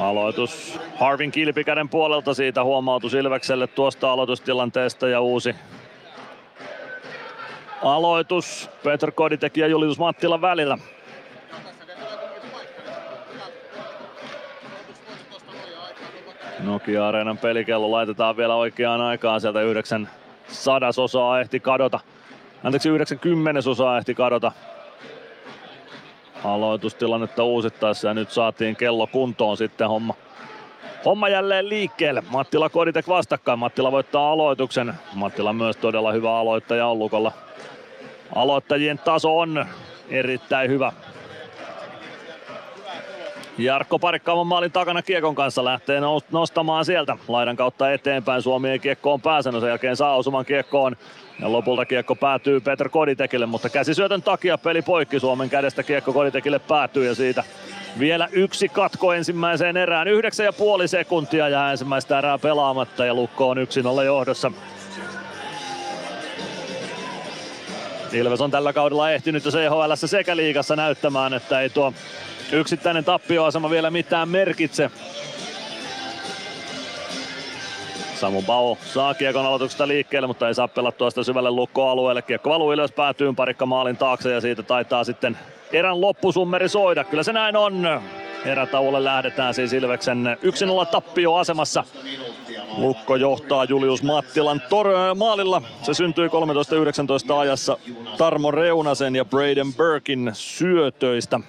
[0.00, 5.54] Aloitus Harvin kilpikäden puolelta siitä huomautus Ilvekselle tuosta aloitustilanteesta ja uusi
[7.82, 10.78] aloitus Petr Koditek ja Julius Mattila välillä.
[16.60, 19.40] Nokia Areenan pelikello laitetaan vielä oikeaan aikaan.
[19.40, 20.08] Sieltä yhdeksän
[20.48, 22.00] sadasosaa ehti kadota.
[22.64, 24.52] Anteeksi, yhdeksän kymmenesosaa ehti kadota
[26.54, 30.14] aloitustilannetta uusittaessa ja nyt saatiin kello kuntoon sitten homma.
[31.04, 32.22] Homma jälleen liikkeelle.
[32.28, 33.58] Mattila Koditek vastakkain.
[33.58, 34.94] Mattila voittaa aloituksen.
[35.14, 37.32] Mattila myös todella hyvä aloittaja on Lukolla.
[38.34, 39.66] Aloittajien taso on
[40.10, 40.92] erittäin hyvä.
[43.58, 46.00] Jarkko Parikkaavan maalin takana Kiekon kanssa lähtee
[46.30, 48.42] nostamaan sieltä laidan kautta eteenpäin.
[48.42, 50.96] Suomi ei kiekkoon pääsenyt, sen jälkeen saa osuman kiekkoon.
[51.40, 56.58] Ja lopulta kiekko päätyy Peter Koditekille, mutta käsisyötön takia peli poikki Suomen kädestä kiekko Koditekille
[56.58, 57.44] päätyy ja siitä
[57.98, 60.08] vielä yksi katko ensimmäiseen erään.
[60.08, 64.52] Yhdeksän ja puoli sekuntia ja ensimmäistä erää pelaamatta ja Lukko on yksin olla johdossa.
[68.12, 71.92] Ilves on tällä kaudella ehtinyt jo CHL sekä liigassa näyttämään, että ei tuo
[72.52, 74.90] yksittäinen tappioasema vielä mitään merkitse.
[78.14, 82.22] Samu Bao saa kiekon aloituksesta liikkeelle, mutta ei saa pelattua sitä syvälle lukkoalueelle.
[82.22, 85.38] Kiekko valuu ylös, päätyy parikka maalin taakse ja siitä taitaa sitten
[85.72, 87.04] erän loppusummeri soida.
[87.04, 88.00] Kyllä se näin on.
[88.44, 90.36] Erätauolle lähdetään siis Ilveksen
[90.82, 91.84] 1-0 tappioasemassa.
[92.76, 95.62] Lukko johtaa Julius Mattilan tor- maalilla.
[95.82, 97.76] Se syntyi 13-19 ajassa
[98.18, 101.40] Tarmo Reunasen ja Braden Burkin syötöistä.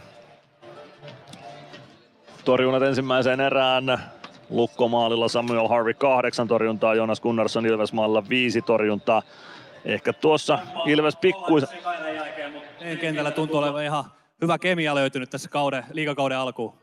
[2.48, 3.84] Torjunnat ensimmäiseen erään
[4.50, 9.22] Lukkomaalilla Samuel Harvey kahdeksan torjuntaa, Jonas Gunnarsson Ilvesmaalla viisi torjuntaa.
[9.86, 11.70] Ehkä tuossa Ilves pikkuisen...
[13.02, 14.04] kentällä tuntuu olevan ihan
[14.42, 16.78] hyvä kemia löytynyt tässä kauden, liikakauden alkuun.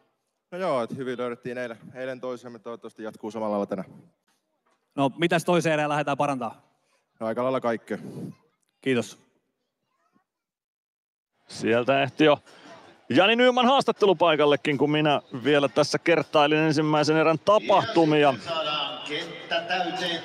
[0.51, 3.89] No joo, että hyvin löydettiin eilen, eilen toisemme, toivottavasti jatkuu samalla lailla tänään.
[4.95, 6.63] No mitäs toiseen erään lähdetään parantaa?
[7.21, 7.99] No, aika lailla kaikkea.
[8.81, 9.19] Kiitos.
[11.49, 12.39] Sieltä ehti jo
[13.15, 18.35] Jani Nyman haastattelupaikallekin, kun minä vielä tässä kertailin ensimmäisen erän tapahtumia.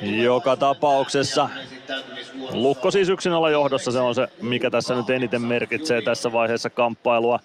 [0.01, 1.49] Joka tapauksessa
[2.53, 6.69] Lukko siis yksin olla johdossa, se on se mikä tässä nyt eniten merkitsee tässä vaiheessa
[6.69, 7.39] kamppailua.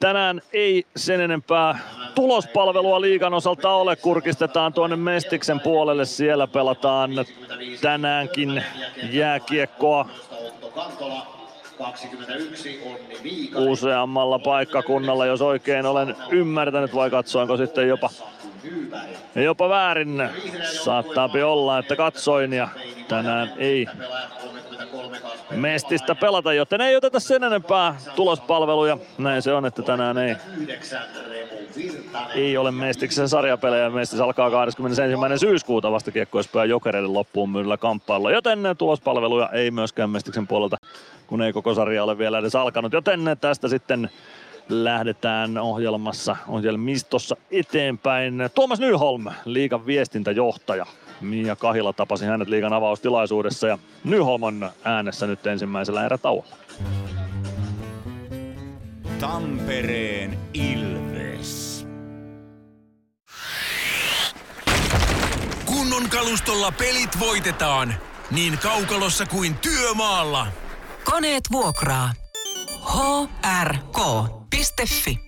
[0.00, 1.78] Tänään ei sen enempää
[2.14, 3.96] tulospalvelua liigan osalta ole.
[3.96, 6.04] Kurkistetaan tuonne Mestiksen puolelle.
[6.04, 7.10] Siellä pelataan
[7.80, 8.64] tänäänkin
[9.12, 10.08] jääkiekkoa.
[11.78, 18.10] 21 Onni Useammalla paikkakunnalla, jos oikein olen ymmärtänyt, vai katsoinko sitten jopa,
[19.34, 20.28] jopa väärin.
[20.84, 22.68] Saattaa olla, että katsoin ja
[23.08, 23.86] tänään ei
[25.50, 28.98] Mestistä pelata, joten ei oteta sen enempää tulospalveluja.
[29.18, 30.36] Näin se on, että tänään ei,
[32.34, 33.90] ei ole Mestiksen sarjapelejä.
[33.90, 35.38] Mestis alkaa 21.
[35.38, 40.76] syyskuuta vasta kiekkoispää jokereiden loppuun myynnillä kamppailla, joten tulospalveluja ei myöskään Mestiksen puolelta,
[41.26, 42.92] kun ei koko sarja ole vielä edes alkanut.
[42.92, 44.10] Joten tästä sitten
[44.68, 48.50] lähdetään ohjelmassa, ohjelmistossa eteenpäin.
[48.54, 50.86] Tuomas Nyholm, liikan viestintäjohtaja.
[51.20, 56.56] Mia Kahila tapasi hänet liigan avaustilaisuudessa ja Nyholm on äänessä nyt ensimmäisellä erätauolla.
[59.20, 61.86] Tampereen Ilves.
[65.64, 67.94] Kunnon kalustolla pelit voitetaan.
[68.30, 70.46] Niin kaukalossa kuin työmaalla.
[71.04, 72.12] Koneet vuokraa.
[73.64, 75.27] hrk.fi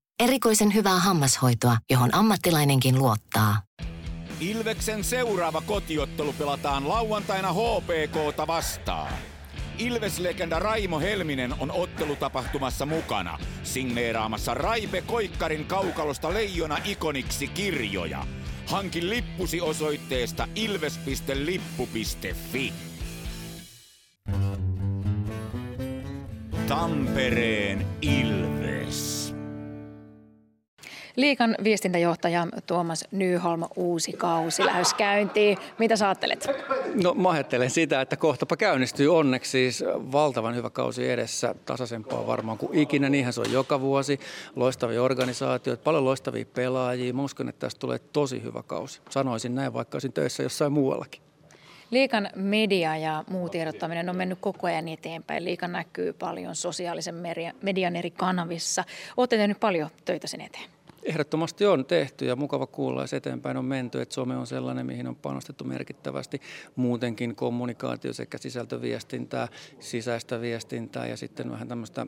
[0.21, 3.61] Erikoisen hyvää hammashoitoa, johon ammattilainenkin luottaa.
[4.39, 9.13] Ilveksen seuraava kotiottelu pelataan lauantaina HPKta vastaan.
[9.77, 18.25] Ilves-legenda Raimo Helminen on ottelutapahtumassa mukana, signeeraamassa Raipe Koikkarin kaukalosta Leijona ikoniksi kirjoja.
[18.67, 21.63] Hankin lippusi osoitteesta ilves.lippu.fi.
[26.67, 29.20] Tampereen Ilves.
[31.15, 35.57] Liikan viestintäjohtaja Tuomas Nyholm, uusi kausi lähes käyntiin.
[35.79, 36.47] Mitä sä ajattelet?
[37.03, 42.57] No mä ajattelen sitä, että kohtapa käynnistyy onneksi siis valtavan hyvä kausi edessä, tasaisempaa varmaan
[42.57, 44.19] kuin ikinä, niinhän se on joka vuosi.
[44.55, 47.13] Loistavia organisaatioita, paljon loistavia pelaajia.
[47.13, 49.01] Mä uskon, että tästä tulee tosi hyvä kausi.
[49.09, 51.21] Sanoisin näin, vaikka olisin töissä jossain muuallakin.
[51.91, 55.45] Liikan media ja muu tiedottaminen on mennyt koko ajan eteenpäin.
[55.45, 57.15] Liika näkyy paljon sosiaalisen
[57.61, 58.83] median eri kanavissa.
[59.17, 60.63] Olette tehnyt paljon töitä sen eteen.
[61.03, 65.07] Ehdottomasti on tehty ja mukava kuulla, että eteenpäin on menty, että some on sellainen, mihin
[65.07, 66.41] on panostettu merkittävästi
[66.75, 69.47] muutenkin kommunikaatio sekä sisältöviestintää,
[69.79, 72.07] sisäistä viestintää ja sitten vähän tämmöistä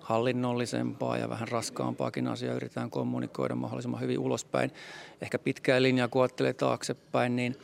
[0.00, 4.70] hallinnollisempaa ja vähän raskaampaakin asiaa yritetään kommunikoida mahdollisimman hyvin ulospäin.
[5.20, 6.28] Ehkä pitkää linjaa, kun
[6.58, 7.56] taaksepäin, niin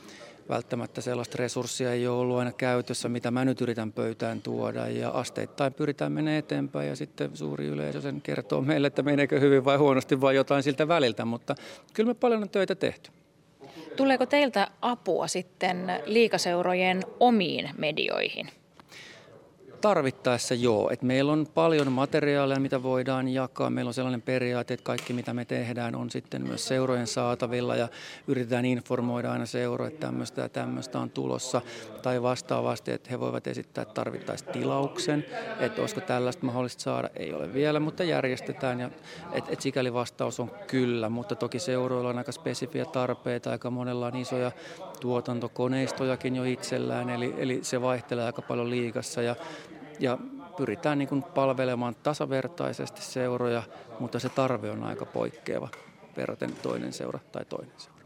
[0.48, 4.88] välttämättä sellaista resurssia ei ole ollut aina käytössä, mitä mä nyt yritän pöytään tuoda.
[4.88, 9.64] Ja asteittain pyritään menemään eteenpäin ja sitten suuri yleisö sen kertoo meille, että meneekö hyvin
[9.64, 11.24] vai huonosti vai jotain siltä väliltä.
[11.24, 11.54] Mutta
[11.92, 13.10] kyllä me paljon on töitä tehty.
[13.96, 18.61] Tuleeko teiltä apua sitten liikaseurojen omiin medioihin?
[19.82, 20.90] Tarvittaessa joo.
[20.90, 23.70] Et meillä on paljon materiaalia, mitä voidaan jakaa.
[23.70, 27.88] Meillä on sellainen periaate, että kaikki mitä me tehdään on sitten myös seurojen saatavilla ja
[28.26, 31.60] yritetään informoida aina seuro, että tämmöistä ja tämmöistä on tulossa.
[32.02, 35.24] Tai vastaavasti, että he voivat esittää tarvittaessa tilauksen,
[35.60, 37.10] että olisiko tällaista mahdollista saada.
[37.16, 38.80] Ei ole vielä, mutta järjestetään.
[38.80, 38.90] Ja,
[39.32, 43.50] et, et sikäli vastaus on kyllä, mutta toki seuroilla on aika spesifiä tarpeita.
[43.50, 44.52] Aika monella on isoja
[45.00, 49.22] tuotantokoneistojakin jo itsellään, eli, eli se vaihtelee aika paljon liikassa.
[49.22, 49.36] Ja
[50.02, 50.18] ja
[50.56, 53.62] pyritään niin kuin palvelemaan tasavertaisesti seuroja,
[54.00, 55.68] mutta se tarve on aika poikkeava
[56.16, 58.02] verraten toinen seura tai toinen seura.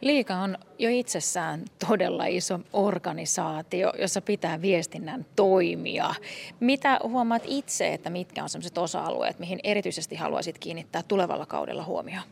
[0.00, 6.14] Liika on jo itsessään todella iso organisaatio, jossa pitää viestinnän toimia.
[6.60, 12.24] Mitä huomaat itse, että mitkä on sellaiset osa-alueet, mihin erityisesti haluaisit kiinnittää tulevalla kaudella huomioon?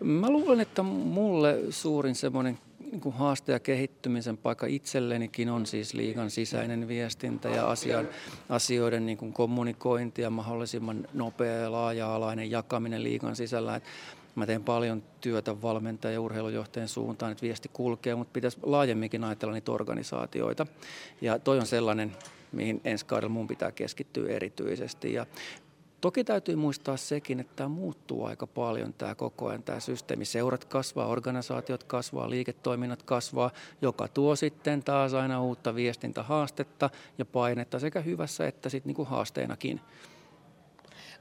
[0.00, 2.58] Mä luulen, että mulle suurin semmoinen
[2.92, 8.08] niin kuin haaste ja kehittymisen paikka itsellenikin on siis liigan sisäinen viestintä ja asian,
[8.48, 13.76] asioiden niin kuin kommunikointi ja mahdollisimman nopea ja laaja-alainen jakaminen liigan sisällä.
[13.76, 13.84] Et
[14.34, 19.54] mä teen paljon työtä valmentajan ja urheilujohtajan suuntaan, että viesti kulkee, mutta pitäisi laajemminkin ajatella
[19.54, 20.66] niitä organisaatioita.
[21.20, 22.16] Ja toi on sellainen,
[22.52, 25.12] mihin ensi kaudella mun pitää keskittyä erityisesti.
[25.12, 25.26] Ja
[26.02, 30.24] Toki täytyy muistaa sekin, että tämä muuttuu aika paljon tämä koko ajan tämä systeemi.
[30.24, 33.50] Seurat kasvaa, organisaatiot kasvaa, liiketoiminnat kasvaa,
[33.82, 39.08] joka tuo sitten taas aina uutta viestintähaastetta ja painetta sekä hyvässä että sitten niin kuin
[39.08, 39.80] haasteenakin.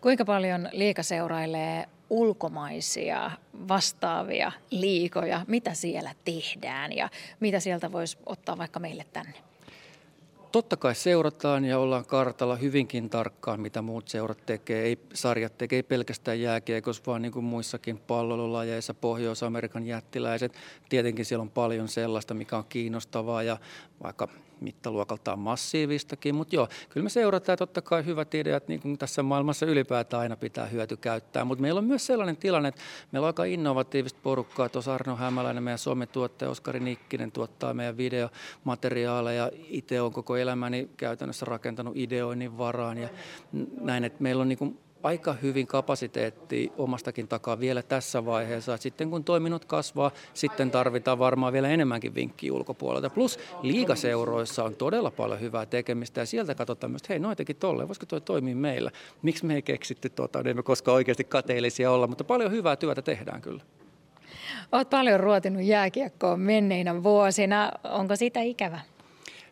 [0.01, 3.31] Kuinka paljon liika seurailee ulkomaisia
[3.67, 5.45] vastaavia liikoja?
[5.47, 7.09] Mitä siellä tehdään ja
[7.39, 9.50] mitä sieltä voisi ottaa vaikka meille tänne?
[10.51, 14.83] Totta kai seurataan ja ollaan kartalla hyvinkin tarkkaan, mitä muut seurat tekee.
[14.83, 20.53] Ei sarjat tekee ei pelkästään jääkiekossa, vaan niin kuin muissakin pallolulajeissa, Pohjois-Amerikan jättiläiset.
[20.89, 23.57] Tietenkin siellä on paljon sellaista, mikä on kiinnostavaa ja
[24.03, 24.27] vaikka
[24.61, 29.65] mittaluokaltaan massiivistakin, mutta joo, kyllä me seurataan totta kai hyvät ideat, niin kuin tässä maailmassa
[29.65, 32.81] ylipäätään aina pitää hyöty käyttää, mutta meillä on myös sellainen tilanne, että
[33.11, 39.51] meillä on aika innovatiivista porukkaa, tuossa Arno Hämäläinen, meidän sometuottaja, Oskari Nikkinen tuottaa meidän videomateriaaleja,
[39.67, 43.09] itse on koko elämäni käytännössä rakentanut ideoinnin varaan ja
[43.81, 48.77] näin, että meillä on niin kuin aika hyvin kapasiteetti omastakin takaa vielä tässä vaiheessa.
[48.77, 53.09] Sitten kun toiminnot kasvaa, sitten tarvitaan varmaan vielä enemmänkin vinkkiä ulkopuolelta.
[53.09, 57.53] Plus liigaseuroissa on todella paljon hyvää tekemistä ja sieltä katsotaan myös, että hei, noin teki
[57.53, 58.91] tolleen, voisiko tuo toimia meillä?
[59.21, 63.01] Miksi me ei keksitty tuota, emme niin koskaan oikeasti kateellisia olla, mutta paljon hyvää työtä
[63.01, 63.63] tehdään kyllä.
[64.71, 67.71] Olet paljon ruotinut jääkiekkoa menneinä vuosina.
[67.83, 68.79] Onko sitä ikävä?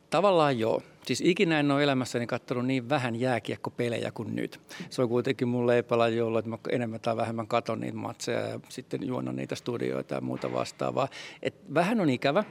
[0.09, 0.81] Tavallaan joo.
[1.09, 4.61] Siis ikinä en ole elämässäni katsonut niin vähän jääkiekkopelejä kuin nyt.
[4.89, 8.59] Se on kuitenkin mun leipälaji ollut, että mä enemmän tai vähemmän katon niitä matseja ja
[8.69, 11.07] sitten juonnan niitä studioita ja muuta vastaavaa.
[11.41, 12.43] Et vähän on ikävä,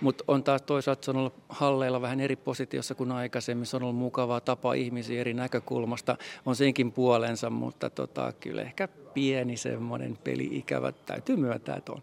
[0.00, 3.66] mutta on taas toisaalta se on ollut halleilla vähän eri positiossa kuin aikaisemmin.
[3.66, 6.16] Se on ollut mukavaa tapa ihmisiä eri näkökulmasta.
[6.44, 12.02] On senkin puolensa, mutta tota, kyllä ehkä pieni semmoinen peli-ikävä täytyy myöntää, että on.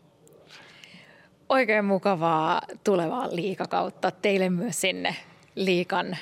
[1.50, 5.16] Oikein mukavaa tulevaa liikakautta teille myös sinne
[5.56, 6.18] liikan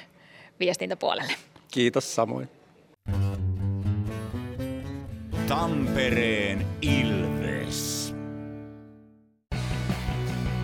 [0.59, 1.33] viestintäpuolelle.
[1.71, 2.49] Kiitos samoin.
[5.47, 8.13] Tampereen Ilves.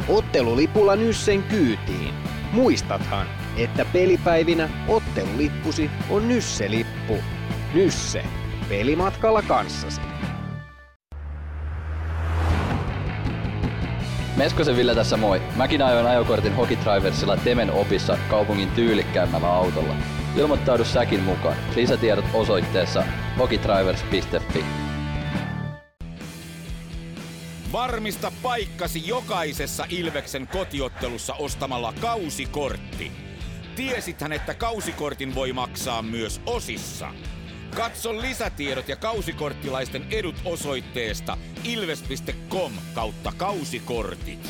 [0.08, 2.14] Ottelulipulla Nyssen kyytiin.
[2.52, 3.28] Muistathan,
[3.58, 7.18] että pelipäivinä ottelulippusi on Nysse-lippu.
[7.74, 8.24] Nysse.
[8.70, 10.02] Pelimatkalla kanssasi.
[14.38, 15.42] Meskosen Ville tässä moi.
[15.56, 19.96] Mäkin ajoin ajokortin Hokitriversilla Temen opissa kaupungin tyylikkäämmällä autolla.
[20.36, 21.56] Ilmoittaudu säkin mukaan.
[21.76, 23.04] Lisätiedot osoitteessa
[23.40, 24.66] hokitrivers.fi.
[27.72, 33.12] Varmista paikkasi jokaisessa Ilveksen kotiottelussa ostamalla kausikortti.
[33.76, 37.10] Tiesithän, että kausikortin voi maksaa myös osissa.
[37.78, 44.50] Katso lisätiedot ja kausikorttilaisten edut osoitteesta ilves.com kautta kausikortit.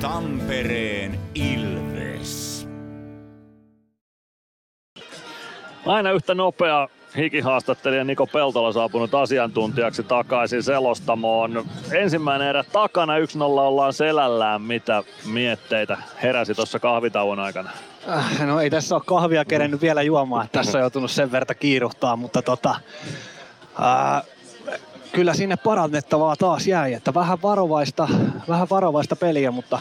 [0.00, 2.68] Tampereen Ilves.
[5.86, 11.66] Aina yhtä nopea hikihaastattelija Niko Peltola saapunut asiantuntijaksi takaisin selostamoon.
[11.92, 14.62] Ensimmäinen erä takana, 1-0 ollaan selällään.
[14.62, 15.02] Mitä
[15.32, 17.70] mietteitä heräsi tuossa kahvitauon aikana?
[18.08, 22.16] Äh, no ei tässä ole kahvia kerennyt vielä juomaan, tässä on joutunut sen verta kiiruhtaa,
[22.16, 22.76] mutta tota,
[23.80, 24.22] ää,
[25.12, 28.08] kyllä sinne parannettavaa taas jäi, että vähän varovaista,
[28.48, 29.80] vähän varovaista peliä, mutta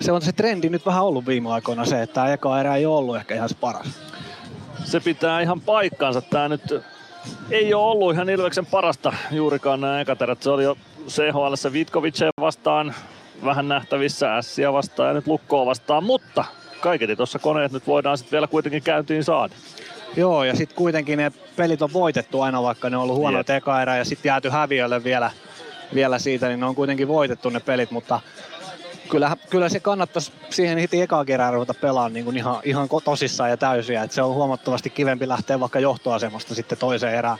[0.00, 2.86] se on se trendi nyt vähän ollut viime aikoina se, että tämä eka erä ei
[2.86, 3.86] ollut ehkä ihan se paras.
[4.84, 6.20] Se pitää ihan paikkaansa.
[6.20, 6.74] Tämä nyt
[7.50, 10.42] ei ole ollut ihan Ilveksen parasta juurikaan nämä ekaterät.
[10.42, 10.76] Se oli jo
[11.08, 12.94] CHL Vitkoviceen vastaan
[13.44, 16.44] vähän nähtävissä, Ässiä vastaan ja nyt Lukkoa vastaan, mutta
[16.80, 19.54] kaiketi tuossa koneet nyt voidaan sitten vielä kuitenkin käyntiin saada.
[20.16, 23.82] Joo, ja sitten kuitenkin ne pelit on voitettu aina, vaikka ne on ollut huono eka
[23.82, 25.30] erä ja sitten jääty häviölle vielä,
[25.94, 28.20] vielä siitä, niin ne on kuitenkin voitettu ne pelit, mutta
[29.08, 33.50] kyllä, kyllä se kannattaisi siihen heti ekaa kerää ruveta pelaamaan niin kuin ihan, ihan tosissaan
[33.50, 34.02] ja täysiä.
[34.02, 37.38] Et se on huomattavasti kivempi lähteä vaikka johtoasemasta sitten toiseen erään.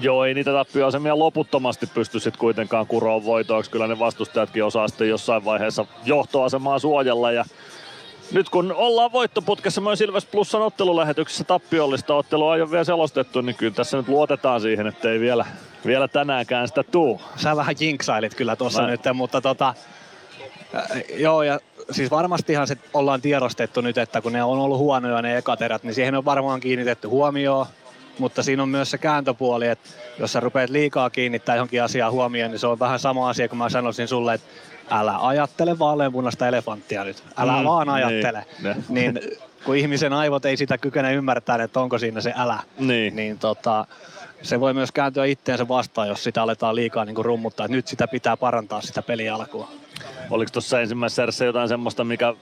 [0.00, 3.70] Joo, ei niitä tappioasemia loputtomasti pysty sitten kuitenkaan kuroon voitoiksi.
[3.70, 7.44] Kyllä ne vastustajatkin osaa sitten jossain vaiheessa johtoasemaa suojella ja
[8.32, 13.74] nyt kun ollaan voittoputkessa myös Ilves Plusan ottelulähetyksessä tappiollista ottelua ole vielä selostettu, niin kyllä
[13.74, 15.46] tässä nyt luotetaan siihen, että ei vielä,
[15.86, 17.20] vielä tänäänkään sitä tuu.
[17.36, 19.74] Sä vähän jinksailit kyllä tuossa nyt, mutta tota,
[20.74, 21.60] äh, joo ja
[21.90, 25.94] siis varmastihan se ollaan tiedostettu nyt, että kun ne on ollut huonoja ne ekaterät, niin
[25.94, 27.66] siihen on varmaan kiinnitetty huomioon.
[28.18, 32.50] Mutta siinä on myös se kääntöpuoli, että jos sä rupeat liikaa kiinnittää johonkin asiaan huomioon,
[32.50, 34.46] niin se on vähän sama asia kuin mä sanoisin sulle, että
[34.90, 38.44] älä ajattele vaaleanpunasta elefanttia nyt, älä mm, vaan ajattele.
[38.62, 39.20] Niin, niin
[39.64, 43.86] kun ihmisen aivot ei sitä kykene ymmärtää, että onko siinä se älä, niin, niin tota,
[44.42, 47.66] se voi myös kääntyä itteensä vastaan, jos sitä aletaan liikaa niin rummuttaa.
[47.66, 49.68] Että nyt sitä pitää parantaa sitä peliä alkua.
[50.30, 52.34] Oliko tuossa ensimmäisessä erässä jotain semmoista, mikä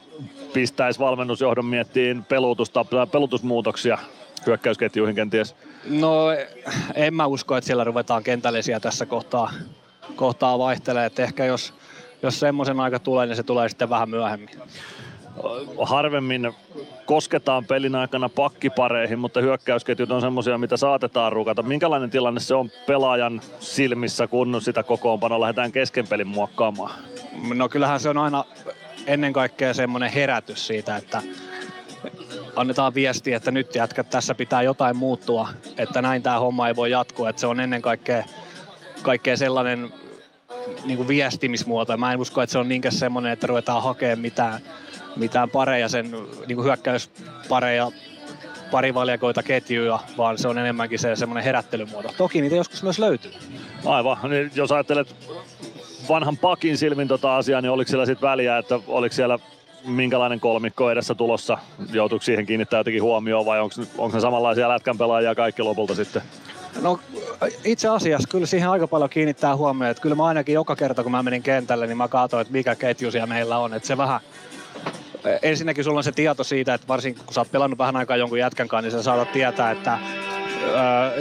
[0.53, 3.99] pistäisi valmennusjohdon miettiin pelutusta, pelutusmuutoksia
[4.47, 5.57] hyökkäysketjuihin kenties?
[5.89, 6.27] No
[6.95, 9.53] en mä usko, että siellä ruvetaan kentällisiä tässä kohtaa,
[10.17, 11.07] kohtaa vaihtelee.
[11.07, 11.75] Että ehkä jos
[12.23, 14.61] jos semmoisen aika tulee, niin se tulee sitten vähän myöhemmin.
[15.83, 16.53] Harvemmin
[17.07, 21.63] kosketaan pelin aikana pakkipareihin, mutta hyökkäysketjut on semmoisia, mitä saatetaan rukata.
[21.63, 26.91] Minkälainen tilanne se on pelaajan silmissä, kun sitä kokoonpanoa lähdetään kesken pelin muokkaamaan?
[27.55, 28.45] No kyllähän se on aina
[29.07, 31.23] ennen kaikkea semmoinen herätys siitä, että
[32.57, 35.49] annetaan viesti, että nyt jätkät, tässä pitää jotain muuttua,
[35.79, 37.31] että näin tämä homma ei voi jatkua.
[37.31, 38.25] Että se on ennen kaikkea,
[39.03, 39.93] kaikkea sellainen
[40.85, 41.97] niin kuin viestimismuoto.
[41.97, 44.61] Mä en usko, että se on niinkään semmoinen, että ruvetaan hakemaan mitään,
[45.17, 46.11] mitään pareja, sen
[46.47, 47.91] niin kuin hyökkäyspareja,
[48.71, 52.11] parivaljakoita ketjuja, vaan se on enemmänkin se semmoinen herättelymuoto.
[52.17, 53.33] Toki niitä joskus myös löytyy.
[53.85, 55.17] Aivan, niin jos ajattelet
[56.09, 59.39] vanhan pakin silmin tota asiaa, niin oliko siellä sitten väliä, että oliko siellä
[59.87, 61.59] minkälainen kolmikko edessä tulossa?
[61.93, 66.23] Joutuiko siihen kiinnittää jotenkin huomioon vai onko ne samanlaisia lätkän pelaajia kaikki lopulta sitten?
[66.83, 67.01] No
[67.65, 71.13] itse asiassa kyllä siihen aika paljon kiinnittää huomioon, että kyllä mä ainakin joka kerta kun
[71.13, 73.75] mä menin kentälle, niin mä katsoin, että mikä ketju siellä meillä on.
[73.75, 74.21] Että se vähän,
[75.43, 78.39] ensinnäkin sulla on se tieto siitä, että varsinkin kun sä oot pelannut vähän aikaa jonkun
[78.39, 79.99] jätkän kanssa, niin sä saatat tietää, että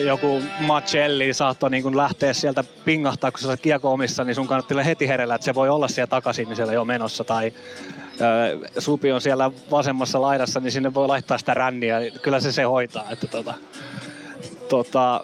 [0.06, 4.84] joku Macelli saattoi niin lähteä sieltä pingahtaa, kun sä oot kiekko omissa, niin sun kannattaa
[4.84, 7.23] heti herellä, että se voi olla siellä takaisin niin siellä jo menossa.
[7.23, 7.53] Tai
[8.77, 11.98] Supi on siellä vasemmassa laidassa, niin sinne voi laittaa sitä ränniä.
[12.22, 13.06] Kyllä se se hoitaa.
[13.11, 13.53] Että tota,
[14.69, 15.23] tota,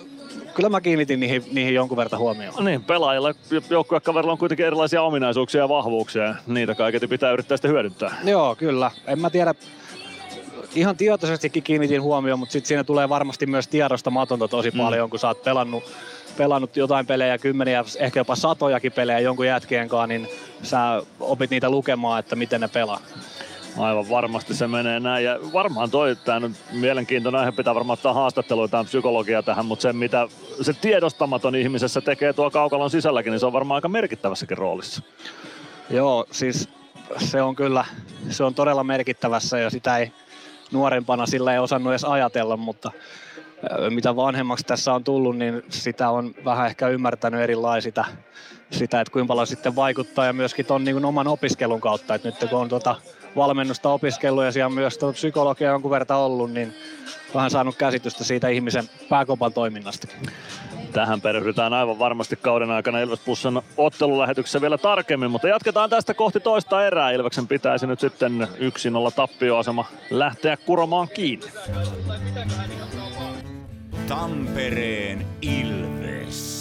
[0.53, 2.65] kyllä mä kiinnitin niihin, niihin jonkun verran huomioon.
[2.65, 3.33] Niin, pelaajilla
[3.69, 8.15] joukkuekaverilla on kuitenkin erilaisia ominaisuuksia ja vahvuuksia niitä kaiketi pitää yrittää sitten hyödyntää.
[8.23, 8.91] Joo, kyllä.
[9.07, 9.55] En mä tiedä,
[10.75, 14.77] ihan tietoisestikin kiinnitin huomioon, mutta sitten siinä tulee varmasti myös tiedostamatonta tosi mm.
[14.77, 15.83] paljon, kun sä oot pelannut,
[16.37, 20.27] pelannut jotain pelejä, kymmeniä, ehkä jopa satojakin pelejä jonkun jätkien kanssa, niin
[20.63, 22.99] sä opit niitä lukemaan, että miten ne pelaa.
[23.77, 25.25] Aivan varmasti se menee näin.
[25.25, 29.93] Ja varmaan toi, tämä on mielenkiintoinen aihe, pitää varmaan ottaa haastatteluita psykologia tähän, mutta se
[29.93, 30.27] mitä
[30.61, 35.01] se tiedostamaton ihmisessä tekee tuo kaukalon sisälläkin, niin se on varmaan aika merkittävässäkin roolissa.
[35.89, 36.69] Joo, siis
[37.17, 37.85] se on kyllä,
[38.29, 40.11] se on todella merkittävässä ja sitä ei
[40.71, 42.91] nuorempana sillä ei osannut edes ajatella, mutta
[43.89, 48.05] mitä vanhemmaksi tässä on tullut, niin sitä on vähän ehkä ymmärtänyt erilaisita
[48.71, 52.49] sitä, että kuinka paljon sitten vaikuttaa ja myöskin ton niin oman opiskelun kautta, että nyt
[52.49, 52.95] kun on tuota
[53.35, 56.73] valmennusta opiskellut ja siellä on myös psykologia jonkun verran ollut, niin
[57.35, 60.07] vähän saanut käsitystä siitä ihmisen pääkopan toiminnasta.
[60.93, 66.39] Tähän perehdytään aivan varmasti kauden aikana Ilves Plusan ottelulähetyksessä vielä tarkemmin, mutta jatketaan tästä kohti
[66.39, 67.11] toista erää.
[67.11, 71.45] Ilveksen pitäisi nyt sitten yksin olla tappioasema lähteä kuromaan kiinni.
[74.07, 76.60] Tampereen Ilves.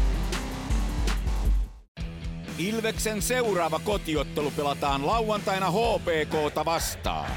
[2.67, 7.31] Ilveksen seuraava kotiottelu pelataan lauantaina HPKta vastaan.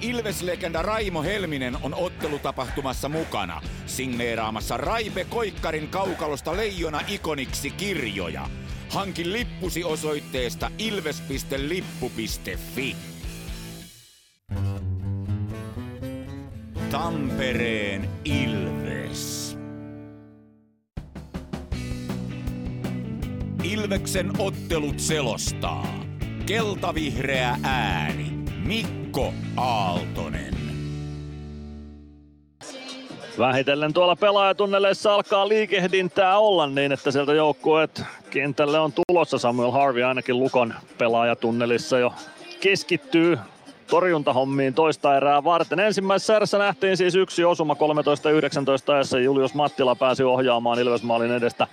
[0.00, 8.48] Ilves-legenda Raimo Helminen on ottelutapahtumassa mukana, signeeraamassa Raipe Koikkarin kaukalosta Leijona ikoniksi kirjoja.
[8.88, 12.16] Hankin lippusi osoitteesta ilves.lippu.fi.
[16.90, 19.45] Tampereen Ilves.
[23.72, 25.86] Ilveksen ottelut selostaa.
[26.46, 28.32] Keltavihreä ääni.
[28.64, 30.54] Mikko Aaltonen.
[33.38, 39.38] Vähitellen tuolla pelaajatunneleissa alkaa liikehdintää olla niin, että sieltä joukkueet kentälle on tulossa.
[39.38, 42.12] Samuel Harvey ainakin Lukon pelaajatunnelissa jo
[42.60, 43.38] keskittyy
[43.90, 45.80] torjuntahommiin toista erää varten.
[45.80, 49.18] Ensimmäisessä erässä nähtiin siis yksi osuma 13-19 ajassa.
[49.18, 51.66] Julius Mattila pääsi ohjaamaan Ilvesmaalin edestä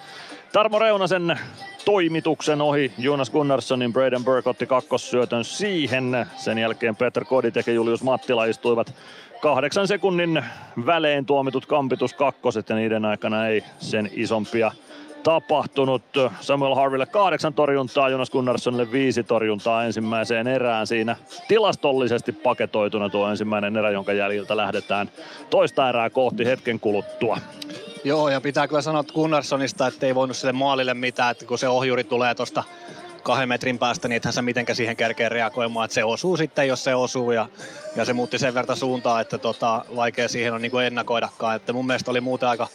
[0.53, 1.39] Tarmo Reunasen
[1.85, 2.91] toimituksen ohi.
[2.97, 6.27] Jonas Gunnarssonin Braden Burke otti kakkossyötön siihen.
[6.35, 8.95] Sen jälkeen Peter Koditek ja Julius Mattila istuivat
[9.41, 10.45] kahdeksan sekunnin
[10.85, 14.71] välein tuomitut kampitus kakkoset ja niiden aikana ei sen isompia
[15.23, 16.03] tapahtunut.
[16.41, 20.87] Samuel Harville kahdeksan torjuntaa, Jonas Gunnarssonille viisi torjuntaa ensimmäiseen erään.
[20.87, 21.15] Siinä
[21.47, 25.09] tilastollisesti paketoituna tuo ensimmäinen erä, jonka jäljiltä lähdetään
[25.49, 27.37] toista erää kohti hetken kuluttua.
[28.03, 31.67] Joo, ja pitää kyllä sanoa Gunnarssonista, että ei voinut sille maalille mitään, että kun se
[31.67, 32.63] ohjuri tulee tuosta
[33.23, 36.83] kahden metrin päästä, niin ethän se mitenkään siihen kerkee reagoimaan, että se osuu sitten, jos
[36.83, 37.47] se osuu, ja,
[37.95, 41.87] ja se muutti sen verran suuntaa, että tota, vaikea siihen on niin ennakoidakaan, että mun
[41.87, 42.67] mielestä oli muuten aika,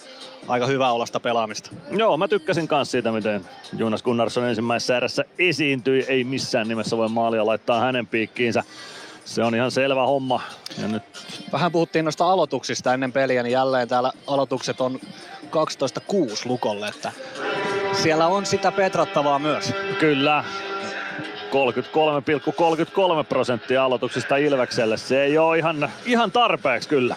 [0.48, 1.70] aika hyvä olasta pelaamista.
[1.90, 3.44] Joo, mä tykkäsin myös siitä, miten
[3.77, 8.65] Jonas Gunnarsson ensimmäisessä erässä esiintyi, ei missään nimessä voi maalia laittaa hänen piikkiinsä.
[9.24, 10.40] Se on ihan selvä homma.
[10.82, 11.02] Ja nyt...
[11.52, 15.01] Vähän puhuttiin noista aloituksista ennen peliä, niin jälleen täällä aloitukset on
[15.47, 15.51] 12-6
[16.44, 17.12] lukolle, että
[17.93, 19.74] siellä on sitä petrattavaa myös.
[20.01, 20.44] Kyllä.
[21.48, 24.97] 33,33 prosenttia aloituksista Ilvekselle.
[24.97, 27.16] Se ei ole ihan, ihan tarpeeksi kyllä.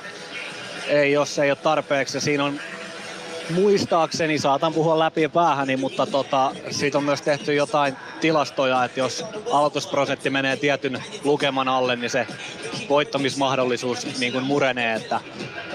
[0.87, 2.21] Ei, jos ei ole tarpeeksi.
[2.21, 2.59] Siinä on
[3.53, 9.25] muistaakseni, saatan puhua läpi päähäni, mutta tota, siitä on myös tehty jotain tilastoja, että jos
[9.51, 12.27] aloitusprosentti menee tietyn lukeman alle, niin se
[12.89, 15.19] voittamismahdollisuus niin kuin murenee, että,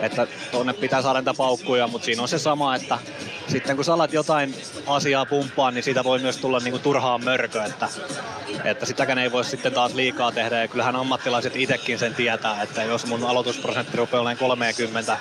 [0.00, 2.98] että tuonne pitää saada niitä paukkuja, mutta siinä on se sama, että
[3.48, 4.54] sitten kun sä alat jotain
[4.86, 7.88] asiaa pumppaa, niin siitä voi myös tulla niin kuin turhaan mörkö, että,
[8.64, 12.82] että sitäkään ei voi sitten taas liikaa tehdä ja kyllähän ammattilaiset itsekin sen tietää, että
[12.82, 15.18] jos mun aloitusprosentti rupeaa olemaan 30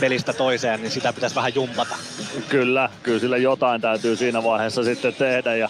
[0.00, 1.97] pelistä toiseen, niin sitä pitäisi vähän jumpata.
[2.48, 5.68] Kyllä, kyllä sillä jotain täytyy siinä vaiheessa sitten tehdä ja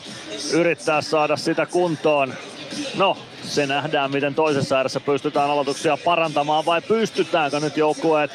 [0.52, 2.34] yrittää saada sitä kuntoon.
[2.96, 8.30] No, se nähdään, miten toisessa ääressä pystytään aloituksia parantamaan vai pystytäänkö nyt joukkueet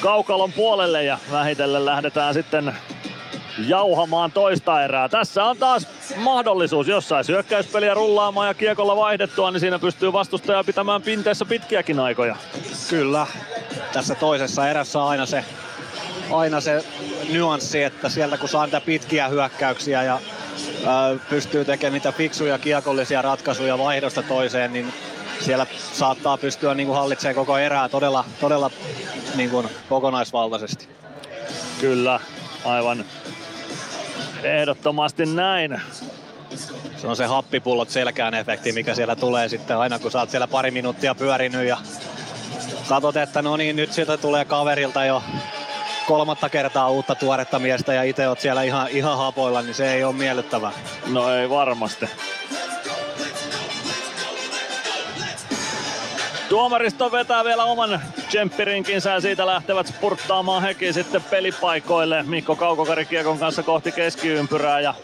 [0.00, 2.74] kaukalon puolelle ja vähitellen lähdetään sitten
[3.66, 5.08] jauhamaan toista erää.
[5.08, 5.86] Tässä on taas
[6.16, 12.00] mahdollisuus, jos saisi hyökkäyspeliä rullaamaan ja kiekolla vaihdettua, niin siinä pystyy vastustaja pitämään pinteessä pitkiäkin
[12.00, 12.36] aikoja.
[12.90, 13.26] Kyllä.
[13.92, 15.44] Tässä toisessa erässä aina se,
[16.32, 16.84] aina se
[17.28, 20.18] nyanssi, että sieltä kun saa niitä pitkiä hyökkäyksiä ja
[20.86, 24.92] ää, pystyy tekemään niitä fiksuja kiekollisia ratkaisuja vaihdosta toiseen, niin
[25.40, 28.70] siellä saattaa pystyä niin kuin hallitsemaan koko erää todella, todella
[29.34, 30.88] niin kuin kokonaisvaltaisesti.
[31.80, 32.20] Kyllä,
[32.64, 33.04] aivan
[34.42, 35.80] ehdottomasti näin.
[36.96, 40.46] Se on se happipullot selkään efekti, mikä siellä tulee sitten aina kun sä oot siellä
[40.46, 41.76] pari minuuttia pyörinyt ja
[42.88, 45.22] katsot, että no niin, nyt sieltä tulee kaverilta jo
[46.10, 50.04] kolmatta kertaa uutta tuoretta miestä ja itse oot siellä ihan, ihan hapoilla, niin se ei
[50.04, 50.72] ole miellyttävää.
[51.06, 52.06] No ei varmasti.
[56.48, 62.22] Tuomaristo vetää vielä oman tsemppirinkinsä ja siitä lähtevät spurttaamaan hekin sitten pelipaikoille.
[62.22, 64.94] Mikko Kaukokari kiekon kanssa kohti keskiympyrää ja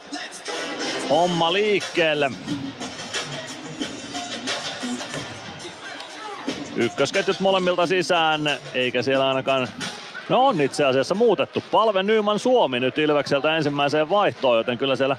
[1.11, 2.31] homma liikkeelle.
[6.77, 9.69] Ykkösketjut molemmilta sisään, eikä siellä ainakaan
[10.29, 11.63] No on itse asiassa muutettu.
[11.71, 15.17] Palve Nyman Suomi nyt Ilvekseltä ensimmäiseen vaihtoon, joten kyllä siellä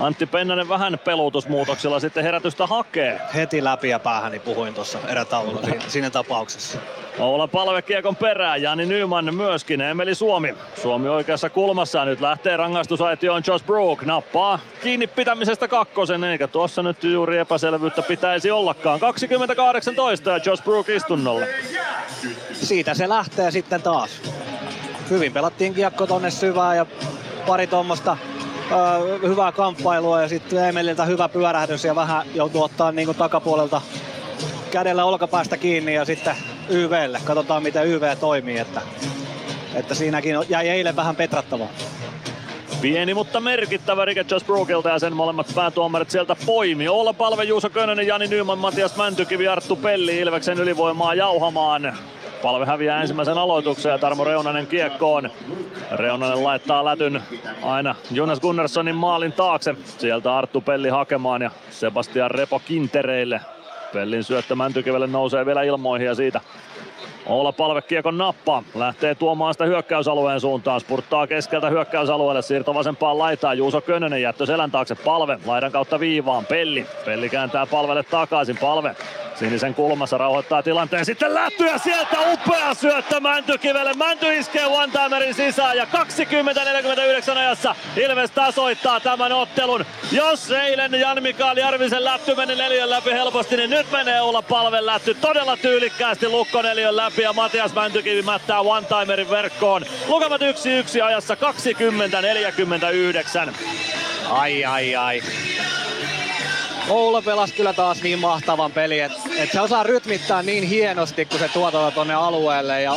[0.00, 3.20] Antti Pennanen vähän peluutusmuutoksilla sitten herätystä hakee.
[3.34, 6.78] Heti läpi ja päähän niin puhuin tuossa erätaululla siinä, siinä tapauksessa.
[7.18, 10.54] Oula palve kiekon perään, Jani Nyman myöskin, Emeli Suomi.
[10.82, 14.02] Suomi oikeassa kulmassa nyt lähtee rangaistusaitioon Josh Brook.
[14.02, 19.00] Nappaa kiinni pitämisestä kakkosen, eikä tuossa nyt juuri epäselvyyttä pitäisi ollakaan.
[19.00, 21.46] 2018 ja Josh Brook istunnolla.
[22.52, 24.22] Siitä se lähtee sitten taas.
[25.10, 26.86] Hyvin pelattiin kiekko tonne syvään ja
[27.46, 28.16] pari tuommoista
[29.22, 33.80] hyvää kamppailua ja sitten Emeliltä hyvä pyörähdys ja vähän joutuu ottaa niin takapuolelta
[34.70, 36.36] kädellä olkapäästä kiinni ja sitten
[36.68, 37.20] YVlle.
[37.24, 38.80] Katsotaan miten YV toimii, että,
[39.74, 41.68] että siinäkin jäi eilen vähän petrattavaa.
[42.80, 46.88] Pieni mutta merkittävä rike Josh Brookilta ja sen molemmat päätuomarit sieltä poimi.
[46.88, 51.96] Olla palve Juuso Könönen, Jani Nyman, Matias Mäntykivi, Arttu Pelli Ilveksen ylivoimaa jauhamaan.
[52.42, 55.30] Palve häviää ensimmäisen aloituksen ja Tarmo Reunanen kiekkoon.
[55.90, 57.22] Reunanen laittaa lätyn
[57.62, 59.74] aina Jonas Gunnarssonin maalin taakse.
[59.84, 63.40] Sieltä Arttu Pelli hakemaan ja Sebastian Repo kintereille.
[63.92, 66.40] Pellin syöttö Mäntykivelle nousee vielä ilmoihin ja siitä
[67.26, 68.62] Oula palve kiekon nappaa.
[68.74, 70.80] Lähtee tuomaan sitä hyökkäysalueen suuntaan.
[70.80, 72.42] Spurttaa keskeltä hyökkäysalueelle.
[72.42, 73.58] Siirto vasempaan laitaan.
[73.58, 74.94] Juuso Könönen jättö selän taakse.
[74.94, 76.46] Palve laidan kautta viivaan.
[76.46, 76.86] Pelli.
[77.04, 78.58] Pelli kääntää palvelle takaisin.
[78.58, 78.96] Palve
[79.42, 81.04] Sinisen kulmassa rauhoittaa tilanteen.
[81.04, 83.94] Sitten lähtö ja sieltä upea syöttö Mäntykivelle.
[83.94, 85.86] Mänty iskee one sisään ja
[87.34, 89.84] 20-49 ajassa Ilves tasoittaa tämän ottelun.
[90.12, 95.14] Jos eilen Jan-Mikael Järvisen lätty meni neljän läpi helposti, niin nyt menee olla palven lätty
[95.14, 99.84] todella tyylikkäästi Lukko neljän läpi ja Matias Mäntykivi mättää one-timerin verkkoon.
[100.06, 100.44] Lukemat 1-1
[101.04, 101.36] ajassa
[103.48, 103.54] 20-49.
[104.30, 105.22] Ai ai ai.
[106.88, 111.38] Oula pelasi kyllä taas niin mahtavan peli, että et se osaa rytmittää niin hienosti, kun
[111.38, 112.96] se tuotaa tonne alueelle ja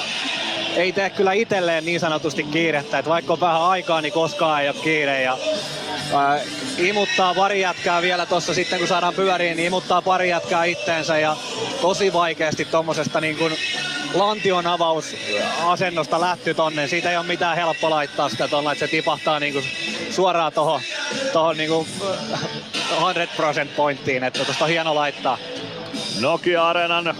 [0.75, 4.69] ei tee kyllä itselleen niin sanotusti kiirettä, että vaikka on vähän aikaa, niin koskaan ei
[4.69, 5.37] ole kiire ja
[6.13, 6.39] ää,
[6.77, 11.37] imuttaa pari jätkää vielä tossa sitten kun saadaan pyöriin, niin imuttaa pari jätkää itteensä ja
[11.81, 13.53] tosi vaikeasti tommosesta niin kuin
[14.15, 16.87] lantion avausasennosta lähty tonne.
[16.87, 19.61] Siitä ei ole mitään helppo laittaa sitä tonne, että se tipahtaa niinku
[20.09, 20.81] suoraan tohon,
[21.33, 21.87] tohon niinku
[22.89, 25.37] 100% pointtiin, että tosta on hieno laittaa.
[26.19, 27.15] Nokia-areenan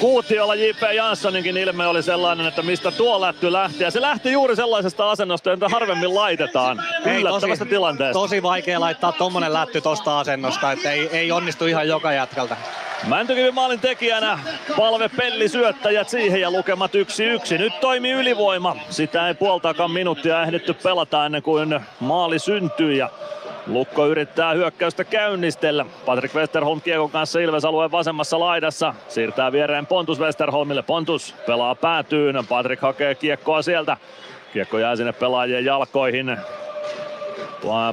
[0.00, 0.82] Kuutiolla J.P.
[0.94, 3.82] Janssoninkin ilme oli sellainen, että mistä tuo lätty lähti.
[3.82, 6.82] Ja se lähti juuri sellaisesta asennosta, jota harvemmin laitetaan.
[7.04, 8.12] Yllättävästä tosi, tilanteesta.
[8.12, 12.56] Tosi vaikea laittaa tommonen lätty tosta asennosta, että ei, ei onnistu ihan joka jätkältä.
[13.06, 14.38] Mäntykivi maalin tekijänä,
[14.76, 16.90] palve pelli syöttäjät siihen ja lukemat
[17.54, 17.58] 1-1.
[17.58, 18.76] Nyt toimii ylivoima.
[18.90, 23.10] Sitä ei puoltakaan minuuttia ehditty pelata ennen kuin maali syntyi ja
[23.66, 25.86] Lukko yrittää hyökkäystä käynnistellä.
[26.06, 28.94] Patrick Westerholm kiekon kanssa Ilves alueen vasemmassa laidassa.
[29.08, 30.82] Siirtää viereen Pontus Westerholmille.
[30.82, 32.46] Pontus pelaa päätyyn.
[32.48, 33.96] Patrick hakee kiekkoa sieltä.
[34.52, 36.36] Kiekko jää sinne pelaajien jalkoihin.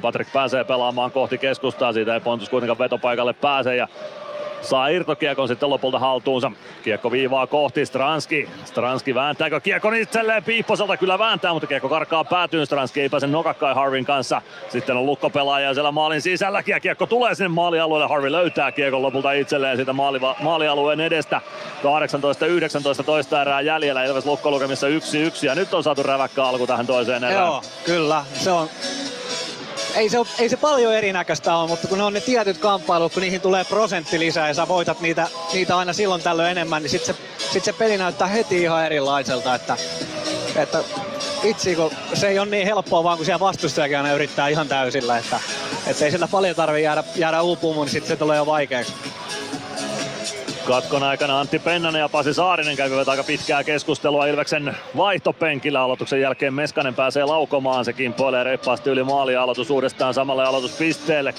[0.02, 3.88] Patrick pääsee pelaamaan kohti keskustaa, siitä ei Pontus kuitenkaan vetopaikalle pääse ja
[4.62, 6.52] saa irtokiekon sitten lopulta haltuunsa.
[6.84, 8.50] Kiekko viivaa kohti Stranski.
[8.66, 10.98] Stranski vääntääkö kiekon itselleen Piipposelta?
[10.98, 12.66] Kyllä vääntää, mutta kiekko karkaa päätyyn.
[12.66, 14.42] Stranski ei pääse nokakkai Harvin kanssa.
[14.70, 18.08] Sitten on lukkopelaaja siellä maalin sisälläkin kiekko tulee sinne maalialueelle.
[18.08, 21.42] Harvi löytää kiekon lopulta itselleen siitä maaliva, maalialueen edestä.
[23.02, 24.04] 18-19 toista erää jäljellä.
[24.04, 24.92] Ilves lukkolukemissa 1-1
[25.46, 27.46] ja nyt on saatu räväkkä alku tähän toiseen erään.
[27.46, 28.26] Joo, kyllä.
[28.34, 28.70] Se on
[29.96, 33.22] ei se, ei se paljon erinäköistä ole, mutta kun ne on ne tietyt kamppailut, kun
[33.22, 37.16] niihin tulee prosentti lisää ja sä voitat niitä, niitä aina silloin tällöin enemmän, niin sitten
[37.16, 39.56] se, sit se peli näyttää heti ihan erilaiselta.
[39.56, 39.78] Että,
[40.56, 40.84] että
[41.44, 45.18] vitsi, kun se ei ole niin helppoa vaan kun siellä vastustajakin aina yrittää ihan täysillä.
[45.18, 45.40] Että,
[45.88, 48.94] että ei sillä paljon tarvitse jäädä, jäädä uupumaan, niin sitten se tulee jo vaikeaksi.
[50.68, 55.82] Katkon aikana Antti Pennanen ja Pasi Saarinen kävivät aika pitkää keskustelua Ilveksen vaihtopenkillä.
[55.82, 57.86] Aloituksen jälkeen Meskanen pääsee laukomaan.
[57.86, 61.34] Se kimpoilee reippaasti yli maali aloitus uudestaan samalle aloituspisteelle.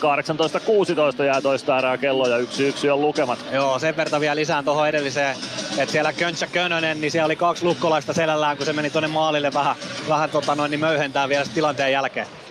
[1.20, 3.38] 18-16 jää toista erää kello ja 1-1 on lukemat.
[3.52, 5.36] Joo, sen verran vielä lisään tuohon edelliseen,
[5.78, 9.54] että siellä Köntsä Könönen, niin siellä oli kaksi lukkolaista selällään, kun se meni tuonne maalille
[9.54, 9.76] vähän,
[10.08, 12.41] vähän tota noin, niin möyhentää vielä tilanteen jälkeen.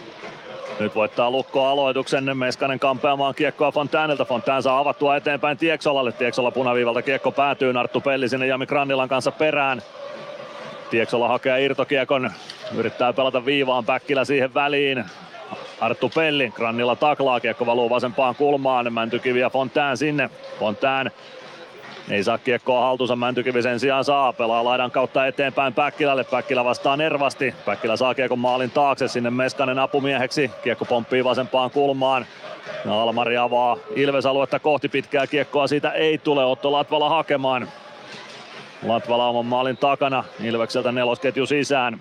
[0.79, 2.37] Nyt voittaa Lukko aloituksen.
[2.37, 4.25] Meskanen kampeamaan kiekkoa Fontääniltä.
[4.25, 6.11] Fontään saa avattua eteenpäin Tieksolalle.
[6.11, 7.73] Tieksola punaviivalta kiekko päätyy.
[7.73, 9.81] Narttu Pelli sinne Jami Grannilan kanssa perään.
[10.89, 12.31] Tieksola hakee irtokiekon.
[12.75, 13.85] Yrittää pelata viivaan.
[13.85, 15.05] Päkkilä siihen väliin.
[15.81, 20.29] Arttu Pelli, Grannilla taklaa, kiekko valuu vasempaan kulmaan, Mäntykivi ja Fontään sinne.
[20.59, 21.11] Fontään
[22.11, 24.33] ei saa kiekkoa haltuunsa, Mäntykivi sen sijaan saa.
[24.33, 26.23] Pelaa laidan kautta eteenpäin Päkkilälle.
[26.23, 27.55] Päkkilä vastaa nervasti.
[27.65, 30.51] Päkkilä saa kiekon maalin taakse sinne Meskanen apumieheksi.
[30.63, 32.25] Kiekko pomppii vasempaan kulmaan.
[32.89, 35.67] Almari avaa Ilves-aluetta kohti pitkää kiekkoa.
[35.67, 37.67] Siitä ei tule Otto Latvala hakemaan.
[38.85, 40.23] Latvala oman maalin takana.
[40.43, 41.99] Ilvekseltä nelosketju sisään.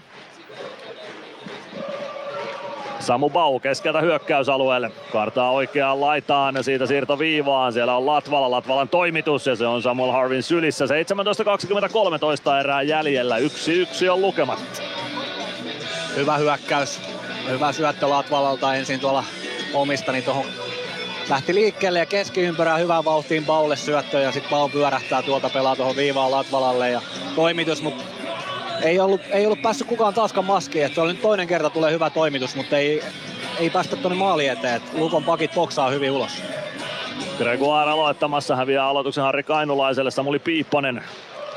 [3.00, 4.90] Samu Bau keskeltä hyökkäysalueelle.
[5.12, 7.72] Kartaa oikeaan laitaan ja siitä siirto viivaan.
[7.72, 10.84] Siellä on Latvala, Latvalan toimitus ja se on Samuel Harvin sylissä.
[10.84, 13.38] 17.23 erää jäljellä.
[13.38, 14.82] 1-1 on lukemat.
[16.16, 17.00] Hyvä hyökkäys.
[17.48, 19.24] Hyvä syöttö Latvalalta ensin tuolla
[19.74, 20.44] omista, niin tuohon
[21.28, 25.96] lähti liikkeelle ja keskiympärää hyvään vauhtiin Baulle syöttö ja sitten Bau pyörähtää tuolta pelaa tuohon
[25.96, 27.02] viivaan Latvalalle ja
[27.34, 28.04] toimitus, mutta
[28.82, 30.84] ei ollut, ei ollut päässyt kukaan taaskaan maskiin.
[30.84, 33.02] Että oli nyt toinen kerta tulee hyvä toimitus, mutta ei,
[33.58, 34.74] ei päästä tuonne maali eteen.
[34.74, 36.42] Et Lukon pakit boksaa hyvin ulos.
[37.38, 40.10] Gregoire aloittamassa häviää aloituksen Harri Kainulaiselle.
[40.10, 41.02] Samuli Piipponen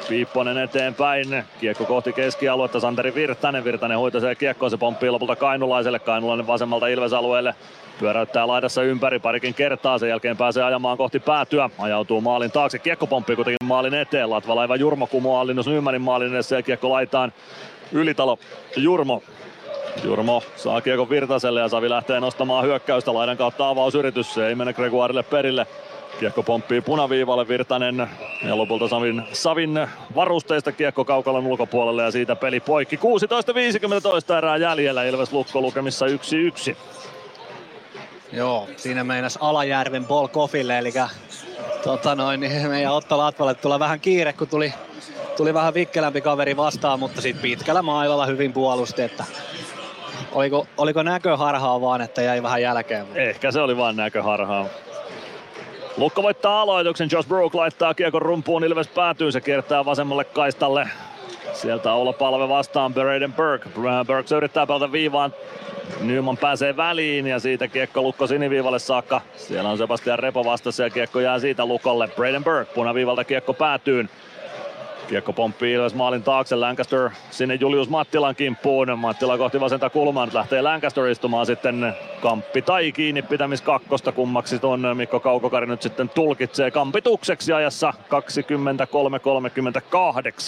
[0.09, 1.43] Piipponen eteenpäin.
[1.59, 2.79] Kiekko kohti keskialuetta.
[2.79, 3.63] Santeri Virtanen.
[3.63, 4.69] Virtanen hoitaa kiekkoa.
[4.69, 5.99] Se pomppii lopulta Kainulaiselle.
[5.99, 7.55] Kainulainen vasemmalta Ilves-alueelle.
[7.99, 9.97] Pyöräyttää laidassa ympäri parikin kertaa.
[9.97, 11.69] Sen jälkeen pääsee ajamaan kohti päätyä.
[11.77, 12.79] Ajautuu maalin taakse.
[12.79, 14.29] Kiekko pomppii kuitenkin maalin eteen.
[14.29, 17.33] Latva laiva Jurmo kumoaa Linus Nymanin maalin edessä ja kiekko laitaan
[17.91, 18.39] Ylitalo
[18.77, 19.23] Jurmo.
[20.03, 24.33] Jurmo saa kiekon Virtaselle ja Savi lähtee nostamaan hyökkäystä laidan kautta avausyritys.
[24.33, 25.67] Se ei mene Gregoirille perille.
[26.19, 28.07] Kiekko pomppii punaviivalle Virtanen
[28.47, 32.95] ja lopulta Savin, Savin varusteista kiekko kaukalon ulkopuolelle ja siitä peli poikki.
[32.95, 36.75] 16.50 erää jäljellä Ilves Lukko lukemissa 1-1.
[38.33, 40.93] Joo, siinä meinas Alajärven Paul Koffille, eli
[41.83, 44.73] tota noin, niin meidän Otto Latvalle tulee vähän kiire, kun tuli,
[45.37, 49.25] tuli vähän vikkelämpi kaveri vastaan, mutta sitten pitkällä mailalla hyvin puolusti, että
[50.31, 53.05] oliko, oliko näköharhaa vaan, että jäi vähän jälkeen.
[53.15, 54.65] Ehkä se oli vaan näköharhaa.
[55.97, 60.87] Lukko voittaa aloituksen, Josh Brook laittaa kiekon rumpuun, Ilves päätyy, se kiertää vasemmalle kaistalle.
[61.53, 63.69] Sieltä olla palve vastaan Braden Burke.
[64.07, 65.33] Burke yrittää pelata viivaan.
[66.01, 69.21] Nyman pääsee väliin ja siitä kiekko Lukko siniviivalle saakka.
[69.35, 72.07] Siellä on Sebastian Repo vastassa ja kiekko jää siitä Lukolle.
[72.15, 74.09] Braden Burke punaviivalta kiekko päätyy.
[75.07, 78.99] Kiekko pomppii Ilves maalin taakse, Lancaster sinne Julius Mattilan kimppuun.
[78.99, 84.59] Mattila kohti vasenta kulmaa, nyt lähtee Lancaster istumaan sitten kamppi tai kiinni pitämis kakkosta kummaksi
[84.59, 87.93] ton Mikko Kaukokari nyt sitten tulkitsee kampitukseksi ajassa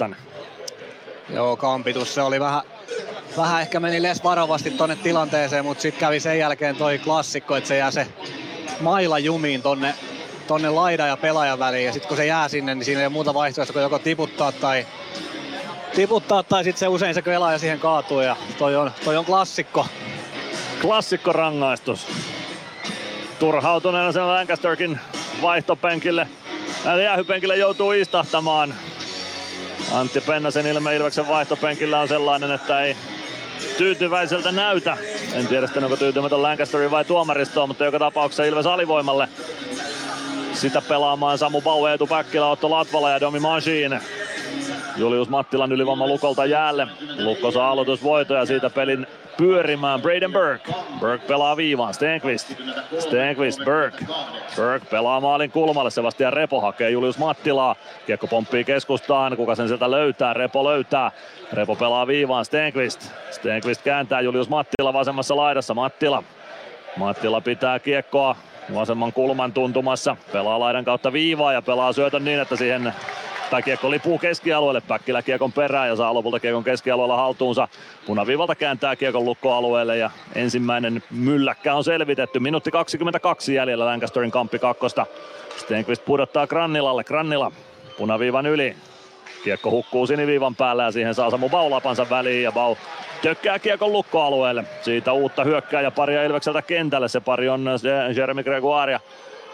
[0.09, 0.15] 23.38.
[1.29, 2.61] Joo, kampitus, se oli vähän,
[3.37, 7.67] vähän ehkä meni les varovasti tonne tilanteeseen, mutta sitten kävi sen jälkeen toi klassikko, että
[7.67, 8.07] se jää se
[8.79, 9.95] maila jumiin tonne
[10.47, 11.85] tonne laidan ja pelaajan väliin.
[11.85, 14.51] Ja sitten kun se jää sinne, niin siinä ei ole muuta vaihtoehtoa kuin joko tiputtaa
[14.51, 14.87] tai,
[15.95, 18.19] tiputtaa tai sitten se usein se pelaaja siihen kaatuu.
[18.19, 19.85] Ja toi on, toi on klassikko.
[20.81, 22.07] Klassikko rangaistus.
[23.39, 24.99] Turhautuneena sen Lancasterkin
[25.41, 26.27] vaihtopenkille.
[27.03, 28.75] Jäähypenkille joutuu istahtamaan.
[29.91, 32.95] Antti Pennasen ilme Ilveksen vaihtopenkillä on sellainen, että ei
[33.77, 34.97] tyytyväiseltä näytä.
[35.33, 39.29] En tiedä sitten onko tyytymätön Lancasterin vai tuomaristoon, mutta joka tapauksessa Ilves alivoimalle
[40.53, 44.01] sitä pelaamaan Samu Bau, Eetu Päkkilä, Otto Latvala ja Domi Machine.
[44.97, 46.87] Julius Mattilan ylivoima Lukolta jäälle.
[47.17, 49.07] Lukko saa aloitusvoitoja ja siitä pelin
[49.37, 50.73] pyörimään Braden Burke.
[50.99, 52.53] Burke pelaa viivaan, Stenqvist.
[52.99, 54.05] Stenqvist, Burke.
[54.55, 57.75] Burke pelaa maalin kulmalle, Sebastian Repo hakee Julius Mattilaa.
[58.05, 61.11] Kiekko pomppii keskustaan, kuka sen sieltä löytää, Repo löytää.
[61.53, 63.11] Repo pelaa viivaan, Stenqvist.
[63.31, 66.23] Stenqvist kääntää Julius Mattila vasemmassa laidassa, Mattila.
[66.97, 68.35] Mattila pitää kiekkoa
[68.73, 70.17] vasemman kulman tuntumassa.
[70.33, 72.93] Pelaa laidan kautta viivaa ja pelaa syötön niin, että siihen
[73.49, 77.67] tai kiekko lipuu keskialueelle, Päkkilä kiekon perään ja saa lopulta kiekon keskialueella haltuunsa.
[78.05, 82.39] Punaviivalta kääntää kiekon lukkoalueelle ja ensimmäinen mylläkkä on selvitetty.
[82.39, 85.05] Minuutti 22 jäljellä Lancasterin kamppi kakkosta.
[85.57, 87.51] Stenqvist pudottaa Grannilalle, Grannila
[87.97, 88.75] punaviivan yli.
[89.43, 92.75] Kiekko hukkuu siniviivan päällä ja siihen saa Samu Baulapansa väliin ja Bau
[93.21, 94.63] tökkää kiekon lukkoalueelle.
[94.81, 97.07] Siitä uutta hyökkää ja paria Ilvekseltä kentälle.
[97.07, 97.65] Se pari on
[98.15, 98.99] Jeremy Gregoire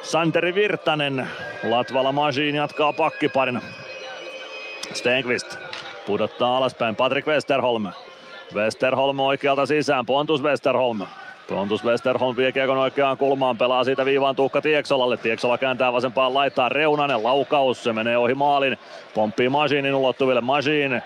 [0.01, 1.27] Santeri Virtanen.
[1.63, 3.61] Latvala Majin jatkaa pakkiparina.
[4.93, 5.57] Stenqvist
[6.05, 7.87] pudottaa alaspäin Patrick Westerholm.
[8.53, 11.01] Westerholm oikealta sisään, Pontus Westerholm.
[11.51, 15.17] Pontus Westerholm vie kiekon oikeaan kulmaan, pelaa siitä viivaan Tuukka Tieksolalle.
[15.17, 18.77] Tieksola kääntää vasempaan laittaa Reunanen, laukaus, se menee ohi maalin.
[19.13, 21.01] Pomppii Masinin ulottuville, Masin.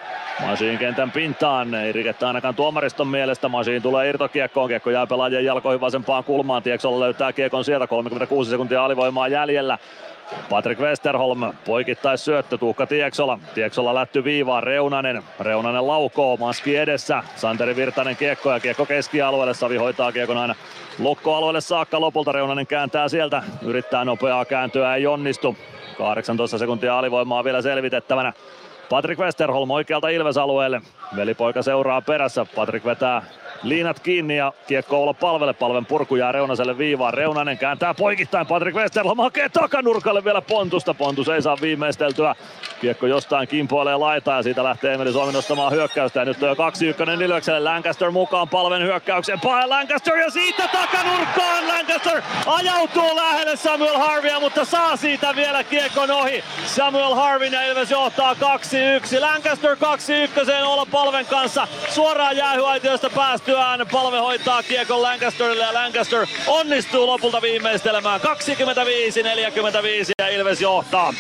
[0.48, 3.50] Masin kentän pintaan, ei rikettä ainakaan tuomariston mielestä.
[3.50, 6.64] Masin tulee irtokiekkoon, kiekko jää pelaajien jalkoihin vasempaan kulmaan.
[6.64, 9.78] Tieksola löytää kiekon sieltä, 36 sekuntia alivoimaa jäljellä.
[10.50, 13.40] Patrick Westerholm poikittais syöttö Tuukka Tieksola.
[13.54, 15.24] Tieksola lätty viivaan Reunanen.
[15.40, 17.24] Reunanen laukoo maski edessä.
[17.36, 19.54] Santeri Virtanen kiekko ja kiekko keskialueelle.
[19.54, 20.56] Savi hoitaa kiekon aina
[21.00, 22.02] lukkoalueelle saakka.
[22.02, 23.44] Lopulta Reunanen kääntää sieltä.
[23.62, 25.58] Yrittää nopeaa kääntöä ei onnistu.
[25.98, 28.34] 18 sekuntia alivoimaa vielä selvitettävänä.
[28.90, 30.82] Patrick Westerholm oikealta Ilves-alueelle.
[31.16, 32.46] Velipoika seuraa perässä.
[32.56, 33.22] Patrick vetää
[33.64, 35.54] liinat kiinni ja kiekko olla palvelle.
[35.54, 37.14] Palven purku jää Reunaselle viivaan.
[37.14, 38.48] Reunanen kääntää poikittain.
[38.48, 40.94] Patrick Westerholm hakee takanurkalle vielä Pontusta.
[40.94, 42.36] Pontus ei saa viimeisteltyä.
[42.82, 46.20] Kiekko jostain kimpoilee laitaa ja siitä lähtee Emeli Suomi nostamaan hyökkäystä.
[46.20, 47.60] Ja nyt on jo 2-1 Ilvekselle.
[47.60, 49.40] Lancaster mukaan palven hyökkäykseen.
[49.40, 51.68] Pahe Lancaster ja siitä takanurkkaan.
[51.68, 56.44] Lancaster ajautuu lähelle Samuel Harvia, mutta saa siitä vielä kiekon ohi.
[56.66, 58.38] Samuel Harvin ja Ilves johtaa 2-1.
[59.20, 61.68] Lancaster 2-1 olla palven kanssa.
[61.90, 63.10] Suoraan jäähyaitiosta
[63.46, 63.88] päästyään.
[63.92, 68.22] Palve hoitaa kiekon Lancasterille ja Lancaster onnistuu lopulta viimeistelemään.
[68.22, 68.26] 25-45
[70.20, 71.14] ja Ilves johtaa.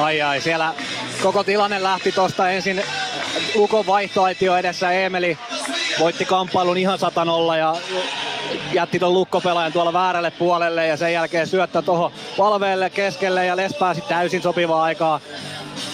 [0.00, 0.74] Ai ai, siellä
[1.22, 2.82] koko tilanne lähti tosta ensin
[3.54, 5.38] Lukon vaihtoaitio edessä Emeli
[5.98, 7.76] voitti kamppailun ihan satanolla ja
[8.72, 13.74] jätti ton lukkopelaajan tuolla väärälle puolelle ja sen jälkeen syöttö tuohon palveelle keskelle ja Les
[13.74, 15.20] pääsi täysin sopivaa aikaa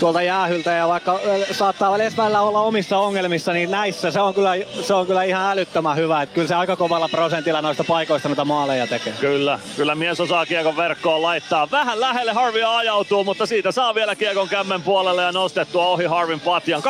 [0.01, 1.21] tuolta jäähyltä ja vaikka
[1.53, 4.53] saattaa Les välillä olla omissa ongelmissa, niin näissä se on kyllä,
[4.83, 6.23] se on kyllä ihan älyttömän hyvä.
[6.23, 9.13] Että kyllä se aika kovalla prosentilla noista paikoista noita maaleja tekee.
[9.21, 11.71] Kyllä, kyllä mies osaa kiekon verkkoon laittaa.
[11.71, 16.41] Vähän lähelle Harvia ajautuu, mutta siitä saa vielä kiekon kämmen puolelle ja nostettua ohi Harvin
[16.41, 16.83] patjan.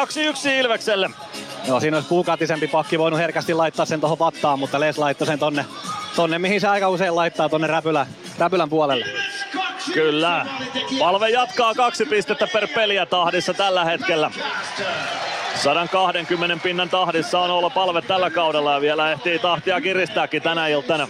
[0.46, 1.10] 2-1 Ilvekselle.
[1.68, 5.38] Joo, siinä olisi puukatisempi pakki voinut herkästi laittaa sen tuohon vattaan, mutta Les laittoi sen
[5.38, 5.64] tonne,
[6.16, 8.06] tonne mihin se aika usein laittaa, tonne räpylä,
[8.38, 9.06] räpylän puolelle.
[9.94, 10.46] Kyllä.
[10.98, 14.30] Palve jatkaa kaksi pistettä per peliä tahdissa tällä hetkellä.
[15.54, 21.08] 120 pinnan tahdissa on ollut palve tällä kaudella ja vielä ehtii tahtia kiristääkin tänä iltana.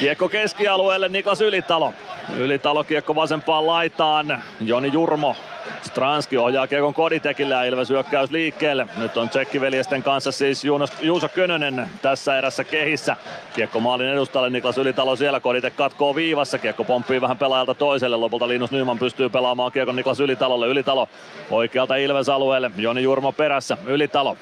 [0.00, 1.94] Kiekko keskialueelle Niklas Ylitalo.
[2.36, 4.42] Ylitalo kiekko vasempaan laitaan.
[4.60, 5.36] Joni Jurmo
[5.82, 8.86] Stranski ohjaa kiekon Koditekille ja Ilves hyökkäys liikkeelle.
[8.96, 13.16] Nyt on tsekkiveljesten kanssa siis Juunos, Juuso Könönen tässä erässä kehissä.
[13.54, 15.40] Kiekko maalin edustalle Niklas Ylitalo siellä.
[15.40, 16.58] Koditek katkoo viivassa.
[16.58, 18.16] Kiekko pomppii vähän pelaajalta toiselle.
[18.16, 20.66] Lopulta Linus Nyman pystyy pelaamaan kiekon Niklas Ylitalolle.
[20.66, 21.08] Ylitalo
[21.50, 22.70] oikealta Ilves alueelle.
[22.76, 23.76] Joni Jurmo perässä.
[23.86, 24.36] Ylitalo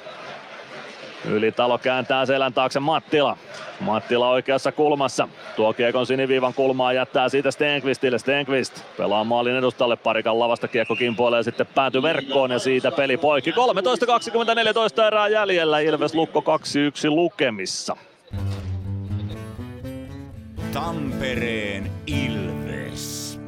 [1.24, 3.36] Ylitalo kääntää selän taakse Mattila.
[3.80, 5.28] Mattila oikeassa kulmassa.
[5.56, 8.18] Tuo kiekon siniviivan kulmaa jättää siitä Stenqvistille.
[8.18, 9.96] Stenqvist pelaa maalin edustalle.
[9.96, 13.50] Parikan lavasta kiekko kimpoilee sitten pääty verkkoon ja siitä peli poikki.
[13.50, 13.54] 13-24
[15.06, 15.80] erää jäljellä.
[15.80, 17.96] Ilves Lukko 2-1 lukemissa.
[20.72, 23.40] Tampereen Ilves.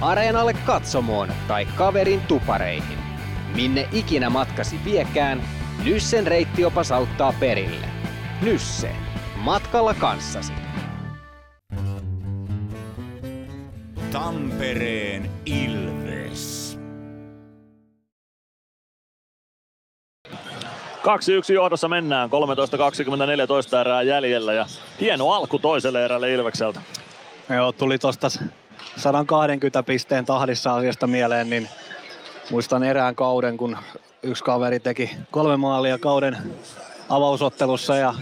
[0.00, 2.98] Areenalle katsomoon tai kaverin tupareihin.
[3.54, 5.42] Minne ikinä matkasi viekään,
[5.84, 7.86] Nyssen reittiopas auttaa perille.
[8.42, 8.90] Nysse.
[9.36, 10.52] Matkalla kanssasi.
[14.12, 16.78] Tampereen Ilves.
[21.02, 24.66] 2-1 johdossa mennään, 13-24 erää jäljellä ja
[25.00, 26.80] hieno alku toiselle erälle Ilvekseltä.
[27.48, 28.28] Joo, tuli tosta
[28.96, 31.68] 120 pisteen tahdissa asiasta mieleen, niin
[32.50, 33.78] muistan erään kauden, kun
[34.22, 36.36] yksi kaveri teki kolme maalia kauden
[37.08, 38.14] avausottelussa ja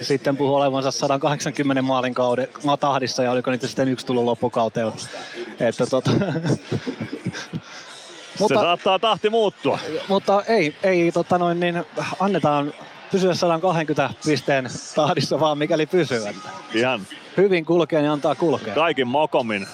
[0.00, 2.48] sitten puhui olevansa 180 maalin kauden
[2.80, 4.92] tahdissa ja oliko niitä sitten yksi tullut loppukauteen.
[5.60, 6.10] Että tota,
[8.38, 9.78] Mutta, se saattaa tahti muuttua.
[10.08, 11.84] Mutta ei, ei tota noin, niin
[12.20, 12.72] annetaan
[13.10, 16.28] pysyä 120 pisteen tahdissa vaan mikäli pysyy.
[16.28, 17.00] Että Ihan
[17.38, 18.74] hyvin kulkee, niin antaa kulkea.
[18.74, 19.66] kaikin mokomin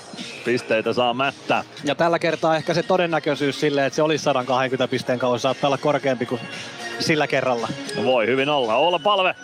[0.44, 1.64] pisteitä saa mättää.
[1.84, 5.78] Ja tällä kertaa ehkä se todennäköisyys sille, että se olisi 120 pisteen kausi saattaa olla
[5.78, 6.40] korkeampi kuin
[6.98, 7.68] sillä kerralla.
[8.04, 8.76] Voi hyvin olla.
[8.76, 9.34] Olla palve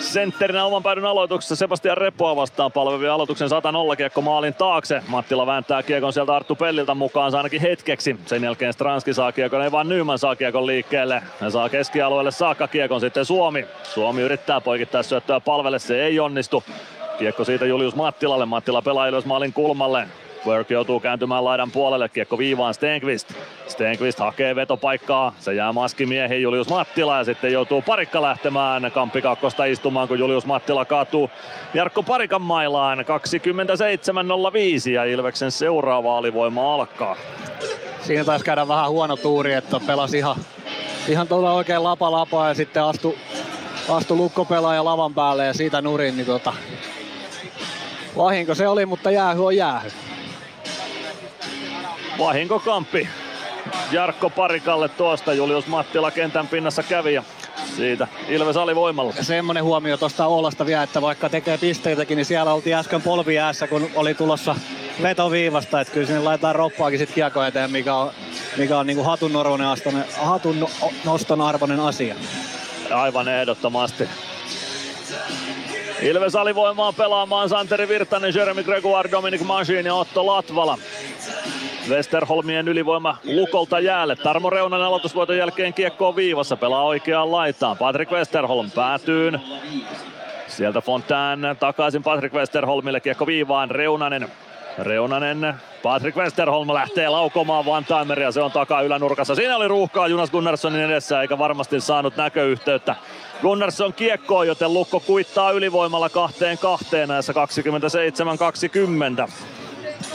[0.00, 5.02] sentterinä oman päädyn aloituksessa Sebastian Repoa vastaan palvevia aloituksen 100 0 kiekko maalin taakse.
[5.08, 8.16] Mattila vääntää kiekon sieltä Arttu Pelliltä mukaan ainakin hetkeksi.
[8.26, 11.22] Sen jälkeen Stranski saa kiekon, ei vaan Nyman saa kiekon liikkeelle.
[11.40, 13.66] Ja saa keskialueelle saakka kiekon sitten Suomi.
[13.82, 16.64] Suomi yrittää poikittaa syöttöä palvelle, se ei onnistu.
[17.18, 18.46] Kiekko siitä Julius Mattilalle.
[18.46, 20.08] Mattila pelaa ylös maalin kulmalle.
[20.46, 23.32] Work joutuu kääntymään laidan puolelle, kiekko viivaan Stenqvist.
[23.68, 29.64] Stenqvist hakee vetopaikkaa, se jää maskimiehiin Julius Mattila ja sitten joutuu parikka lähtemään Kamppi kakkosta
[29.64, 31.30] istumaan, kun Julius Mattila kaatuu
[31.74, 37.16] Jarkko Parikan mailaan 27.05 ja Ilveksen seuraava alivoima alkaa.
[38.02, 40.36] Siinä taisi käydä vähän huono tuuri, että pelasi ihan,
[41.08, 43.16] ihan tuolla oikein lapa lapaa ja sitten astu,
[43.88, 46.52] astu lukkopelaaja lavan päälle ja siitä nurin, niin tota,
[48.16, 49.90] vahinko se oli, mutta jäähy on jäähy.
[52.18, 53.08] Vahinkokamppi
[53.92, 55.32] Jarkko Parikalle tuosta.
[55.32, 57.22] Julius Mattila kentän pinnassa kävi ja
[57.76, 59.12] siitä Ilves alivoimalla.
[59.16, 63.34] Ja semmonen huomio tuosta Oulasta vielä, että vaikka tekee pisteitäkin, niin siellä oltiin äsken polvi
[63.34, 64.56] jäässä, kun oli tulossa
[65.02, 68.10] vetoviivasta, että kyllä sinne laitetaan roppaakin sit kiekko eteen, mikä on,
[68.56, 69.32] mikä on niinku hatun,
[70.20, 70.68] hatun
[71.04, 72.14] noston arvoinen asia.
[72.90, 74.08] Aivan ehdottomasti.
[76.02, 80.78] Ilves alivoimaa pelaamaan Santeri Virtanen, Jeremy Gregoire, Dominic Masin ja Otto Latvala.
[81.88, 84.16] Westerholmien ylivoima Lukolta jäälle.
[84.16, 86.56] Tarmo Reunan aloitusvoiton jälkeen kiekko on viivassa.
[86.56, 87.76] Pelaa oikeaan laitaan.
[87.76, 89.40] Patrick Westerholm päätyyn.
[90.46, 93.00] Sieltä Fontaine takaisin Patrick Westerholmille.
[93.00, 93.70] Kiekko viivaan.
[93.70, 94.28] Reunanen.
[94.78, 95.54] Reunanen.
[95.82, 98.32] Patrick Westerholm lähtee laukomaan Van Timeria.
[98.32, 99.34] Se on takaa ylänurkassa.
[99.34, 102.96] Siinä oli ruuhkaa Jonas Gunnarssonin edessä eikä varmasti saanut näköyhteyttä.
[103.42, 107.32] Gunnarsson kiekkoon, joten Lukko kuittaa ylivoimalla kahteen kahteen näissä
[109.26, 109.30] 27-20.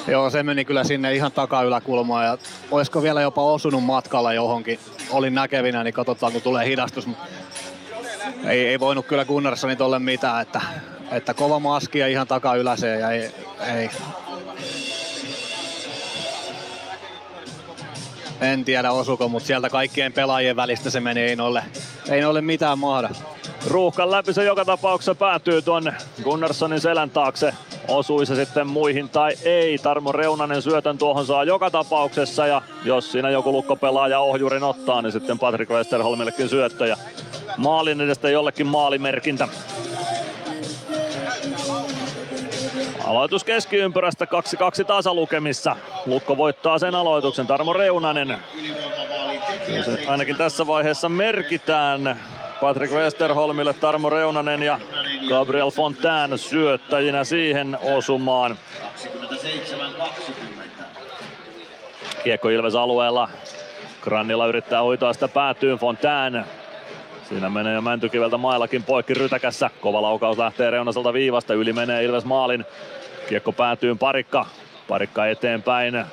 [0.08, 2.38] Joo, se meni kyllä sinne ihan takayläkulmaan ja
[2.72, 4.80] olisiko vielä jopa osunut matkalla johonkin.
[5.10, 7.08] Olin näkevinä, niin katsotaan kun tulee hidastus.
[8.46, 10.62] Ei, ei voinut kyllä Gunnarssoni tolle mitään, että,
[11.12, 13.32] että kova maski ja ihan takayläseen ja ei,
[13.76, 13.90] ei.
[18.42, 21.36] En tiedä osuko, mutta sieltä kaikkien pelaajien välistä se meni,
[22.10, 23.10] ei ei noille mitään mahda.
[23.68, 25.94] Ruuhkan läpi se joka tapauksessa päätyy tuonne
[26.24, 27.54] Gunnarssonin selän taakse.
[27.88, 29.78] Osui se sitten muihin tai ei.
[29.78, 35.12] Tarmo Reunanen syötön tuohon saa joka tapauksessa ja jos siinä joku lukkopelaaja ohjurin ottaa, niin
[35.12, 36.98] sitten Patrick Westerholmillekin syöttö ja
[37.58, 39.48] maalin edestä jollekin maalimerkintä.
[43.04, 44.26] Aloitus keskiympyrästä
[44.82, 45.76] 2-2 tasalukemissa.
[46.06, 47.48] Lukko voittaa sen aloituksen.
[47.48, 48.38] Tarmo Reunanen.
[49.66, 52.20] Se ainakin tässä vaiheessa merkitään
[52.62, 54.80] Patrick Westerholmille, Tarmo Reunanen ja
[55.30, 58.58] Gabriel Fontaine syöttäjinä siihen osumaan.
[62.24, 63.30] Kiekko Ilves alueella.
[64.02, 66.46] Grannilla yrittää hoitaa sitä päätyyn Fontaine.
[67.30, 69.70] Siinä menee jo Mäntykiveltä maillakin poikki rytäkässä.
[69.82, 71.54] Kova laukaus lähtee reunaselta viivasta.
[71.54, 72.66] Yli menee Ilves maalin.
[73.30, 74.46] Kiekko päätyy parikka.
[74.88, 76.06] Parikka eteenpäin.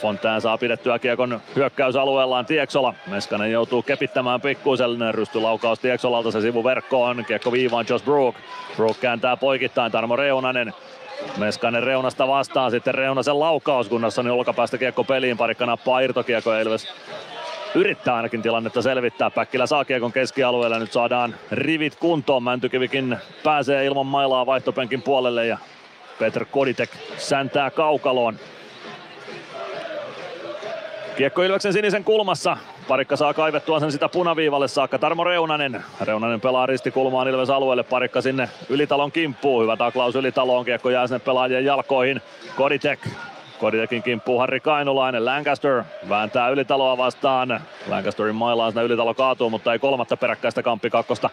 [0.00, 2.94] Fontaine saa pidettyä kiekon hyökkäysalueellaan Tieksola.
[3.06, 7.24] Meskanen joutuu kepittämään pikkuisen rystylaukaus Tieksolalta se sivuverkkoon.
[7.24, 8.34] Kiekko viivaan Josh Brook.
[8.76, 10.72] Brook kääntää poikittain Tarmo Reunanen.
[11.36, 16.94] Meskanen reunasta vastaan, sitten Reunasen laukaus, Gunnarssonin olkapäästä kiekko peliin, parikka nappaa irtokiekko Ilves
[17.74, 19.30] yrittää ainakin tilannetta selvittää.
[19.30, 22.42] Päkkilä saa kiekon keskialueelle, nyt saadaan rivit kuntoon.
[22.42, 25.58] Mäntykivikin pääsee ilman mailaa vaihtopenkin puolelle ja
[26.18, 28.36] Peter Koditek säntää kaukaloon.
[31.16, 32.56] Kiekko Ilveksen sinisen kulmassa.
[32.88, 34.98] Parikka saa kaivettua sen sitä punaviivalle saakka.
[34.98, 35.84] Tarmo Reunanen.
[36.00, 37.82] Reunanen pelaa ristikulmaan Ilves alueelle.
[37.82, 39.62] Parikka sinne Ylitalon kimppuun.
[39.62, 40.64] Hyvä taklaus Ylitaloon.
[40.64, 42.22] Kiekko jää sinne pelaajien jalkoihin.
[42.56, 43.00] Koditek.
[43.60, 45.24] Koditekin kimppuu Harri Kainulainen.
[45.24, 47.60] Lancaster vääntää Ylitaloa vastaan.
[47.88, 51.30] Lancasterin mailaan sinne Ylitalo kaatuu, mutta ei kolmatta peräkkäistä kamppi kakkosta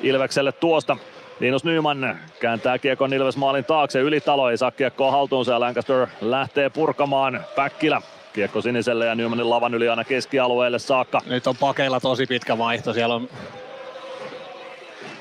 [0.00, 0.96] Ilvekselle tuosta.
[1.40, 4.00] Linus Nyman kääntää kiekon Ilves maalin taakse.
[4.00, 7.40] Ylitalo ei saa kiekkoa haltuunsa ja Lancaster lähtee purkamaan.
[7.56, 8.02] Päkkilä
[8.32, 11.20] Kiekko siniselle ja Nymanin lavan yli aina keskialueelle saakka.
[11.26, 12.92] Nyt on pakeilla tosi pitkä vaihto.
[12.92, 13.28] Siellä on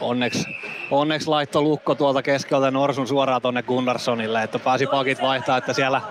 [0.01, 0.45] onneksi,
[0.91, 6.01] onneksi laitto lukko tuolta keskeltä Norsun suoraan tonne Gunnarssonille, että pääsi pakit vaihtaa, että siellä,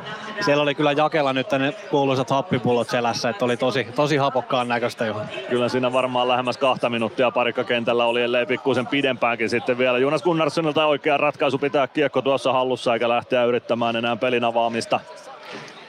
[0.41, 5.07] siellä oli kyllä jakella nyt ne kuuluisat happipullot selässä, että oli tosi, tosi hapokkaan näköistä
[5.07, 5.17] jo.
[5.49, 9.99] Kyllä siinä varmaan lähemmäs kahta minuuttia parikka kentällä oli, ellei pikkuisen pidempäänkin sitten vielä.
[9.99, 15.01] Jonas Gunnarssonilta oikea ratkaisu pitää kiekko tuossa hallussa eikä lähteä yrittämään enää pelin avaamista.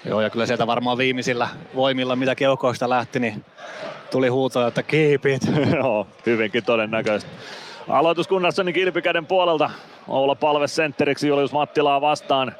[0.05, 3.45] Joo, ja kyllä sieltä varmaan viimeisillä voimilla, mitä keuhkoista lähti, niin
[4.11, 5.41] tuli huuto, että keep it.
[5.75, 7.29] Joo, hyvinkin todennäköistä.
[7.89, 9.69] Aloitus Gunnarssonin kilpikäden puolelta.
[10.07, 12.55] Oula palve sentteriksi Julius Mattilaa vastaan.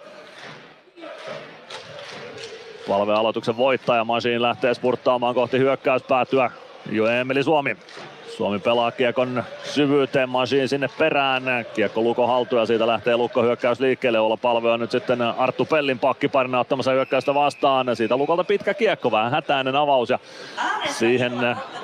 [2.87, 4.05] Palve aloituksen voittaja.
[4.05, 6.51] Masiin lähtee spurttaamaan kohti hyökkäyspäätyä.
[6.91, 7.77] Jo Emeli Suomi.
[8.37, 11.43] Suomi pelaa kiekon syvyyteen, Masiin sinne perään.
[11.73, 14.19] Kiekko Luko haltu ja siitä lähtee Lukko hyökkäys liikkeelle.
[14.19, 17.95] Olla palve on nyt sitten Arttu Pellin pakkiparina ottamassa hyökkäystä vastaan.
[17.95, 20.19] Siitä Lukolta pitkä kiekko, vähän hätäinen avaus ja
[20.89, 21.33] siihen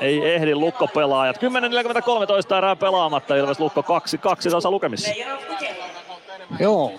[0.02, 1.38] ei ehdi Lukko pelaajat.
[1.38, 5.12] 10.43 erää pelaamatta, Ilves Lukko 2-2 tasa lukemissa.
[6.60, 6.94] Joo.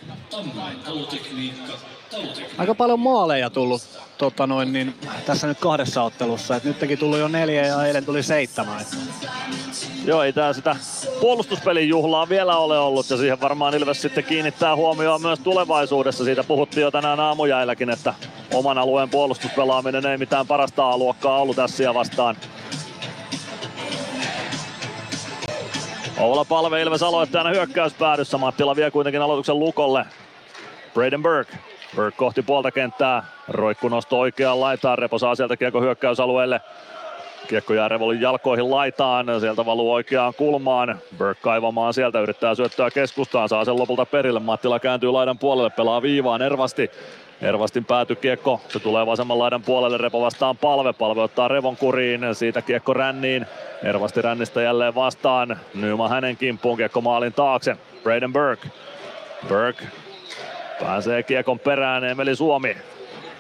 [2.59, 3.83] Aika paljon maaleja tullut
[4.19, 4.95] tota noin, niin,
[5.27, 6.57] tässä nyt kahdessa ottelussa.
[6.57, 8.85] Et nytkin tullut jo neljä ja eilen tuli seitsemän.
[10.05, 10.77] Joo, ei tää sitä
[11.21, 16.25] puolustuspelin juhlaa vielä ole ollut ja siihen varmaan Ilves sitten kiinnittää huomioon myös tulevaisuudessa.
[16.25, 18.15] Siitä puhuttiin jo tänään aamujäilläkin, että
[18.55, 22.37] oman alueen puolustuspelaaminen ei mitään parasta aluokkaa ollut tässä ja vastaan.
[26.19, 28.39] Oula Palve Ilves aloittajana hyökkäyspäädyssä.
[28.39, 30.05] Mattila vie kuitenkin aloituksen lukolle.
[30.95, 31.59] Braden Burke.
[31.97, 33.23] Burke kohti puolta kenttää.
[33.49, 34.99] Roikku nosto oikeaan laitaan.
[34.99, 36.61] Repo saa sieltä kiekko hyökkäysalueelle.
[37.49, 40.99] Kiekko jää Revolin jalkoihin laitaan, sieltä valuu oikeaan kulmaan.
[41.19, 44.41] Burke kaivamaan sieltä, yrittää syöttää keskustaan, saa sen lopulta perille.
[44.41, 46.91] Mattila kääntyy laidan puolelle, pelaa viivaan Ervasti.
[47.43, 52.21] Ervastin pääty kiekko, se tulee vasemman laidan puolelle, Repo vastaan palve, palve ottaa Revon kuriin,
[52.33, 53.47] siitä kiekko ränniin.
[53.83, 57.77] Ervasti rännistä jälleen vastaan, Nyman hänen kimppuun, kiekko maalin taakse.
[58.03, 58.69] Braden Burke.
[59.49, 59.85] Burke
[60.81, 62.77] pääsee kiekon perään, Emeli Suomi.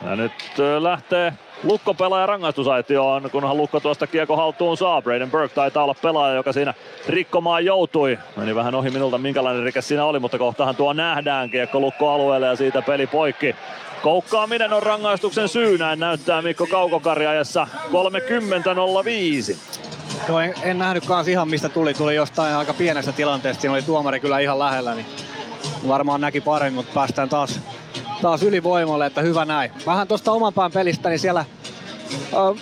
[0.05, 0.33] Ja nyt
[0.81, 1.33] lähtee
[1.65, 5.03] Lukko pelaaja rangaistusaitioon, kunhan Lukko tuosta kiekko haltuun saa.
[5.03, 6.75] Braden Burke taitaa olla pelaaja, joka siinä
[7.09, 8.19] rikkomaan joutui.
[8.37, 11.51] Meni vähän ohi minulta, minkälainen rike siinä oli, mutta kohtahan tuo nähdään.
[11.51, 13.57] Kiekko Lukko alueelle ja siitä peli poikki.
[14.03, 19.57] Koukkaaminen on rangaistuksen syy, näin näyttää Mikko Kaukokarjajassa 30.05.
[20.29, 21.95] Joo, en, en nähnyt kanssa ihan mistä tuli.
[21.95, 23.61] Tuli jostain aika pienestä tilanteesta.
[23.61, 25.07] Siinä oli tuomari kyllä ihan lähellä, niin
[25.89, 27.61] varmaan näki paremmin, mutta päästään taas
[28.23, 29.71] taas ylivoimalle, että hyvä näin.
[29.87, 31.45] Vähän tuosta oman pään pelistä, niin siellä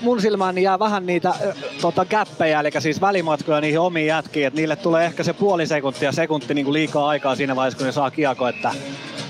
[0.00, 1.34] mun silmään niin jää vähän niitä
[1.80, 6.12] tota, käppejä, eli siis välimatkoja niihin omiin jätkiin, että niille tulee ehkä se puoli sekuntia,
[6.12, 8.70] sekunti niin kuin liikaa aikaa siinä vaiheessa, kun ne saa kiekko, että,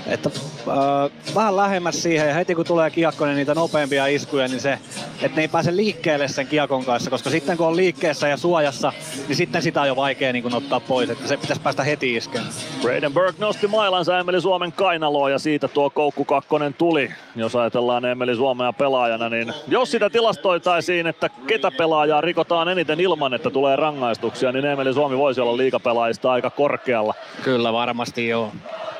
[0.09, 0.29] että
[0.67, 4.79] äh, vähän lähemmäs siihen ja heti kun tulee kiekko, niin niitä nopeampia iskuja, niin se,
[5.21, 8.93] että ne ei pääse liikkeelle sen kiekon kanssa, koska sitten kun on liikkeessä ja suojassa,
[9.27, 12.43] niin sitten sitä on jo vaikea niin ottaa pois, että se pitäisi päästä heti iskeen.
[12.81, 17.11] Braden Burke nosti mailansa Emeli Suomen kainaloa ja siitä tuo koukku kakkonen tuli.
[17.35, 23.33] Jos ajatellaan Emeli Suomea pelaajana, niin jos sitä tilastoitaisiin, että ketä pelaajaa rikotaan eniten ilman,
[23.33, 27.13] että tulee rangaistuksia, niin Emeli Suomi voisi olla liikapelaajista aika korkealla.
[27.43, 28.51] Kyllä varmasti joo.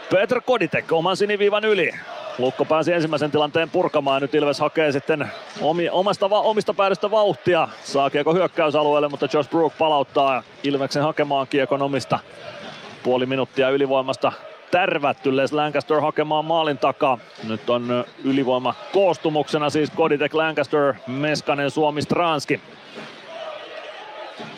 [0.09, 1.91] Petr Koditek oman siniviivan yli.
[2.37, 4.21] Lukko pääsi ensimmäisen tilanteen purkamaan.
[4.21, 5.31] Nyt Ilves hakee sitten
[5.61, 7.67] omi, omasta, omista päädystä vauhtia.
[7.83, 12.19] Saa kiekko hyökkäysalueelle, mutta Josh Brook palauttaa Ilveksen hakemaan kiekon omista.
[13.03, 14.31] Puoli minuuttia ylivoimasta
[14.71, 17.17] tärvätty Les Lancaster hakemaan maalin takaa.
[17.47, 22.61] Nyt on ylivoima koostumuksena siis Koditek, Lancaster, Meskanen, Suomi, Stranski.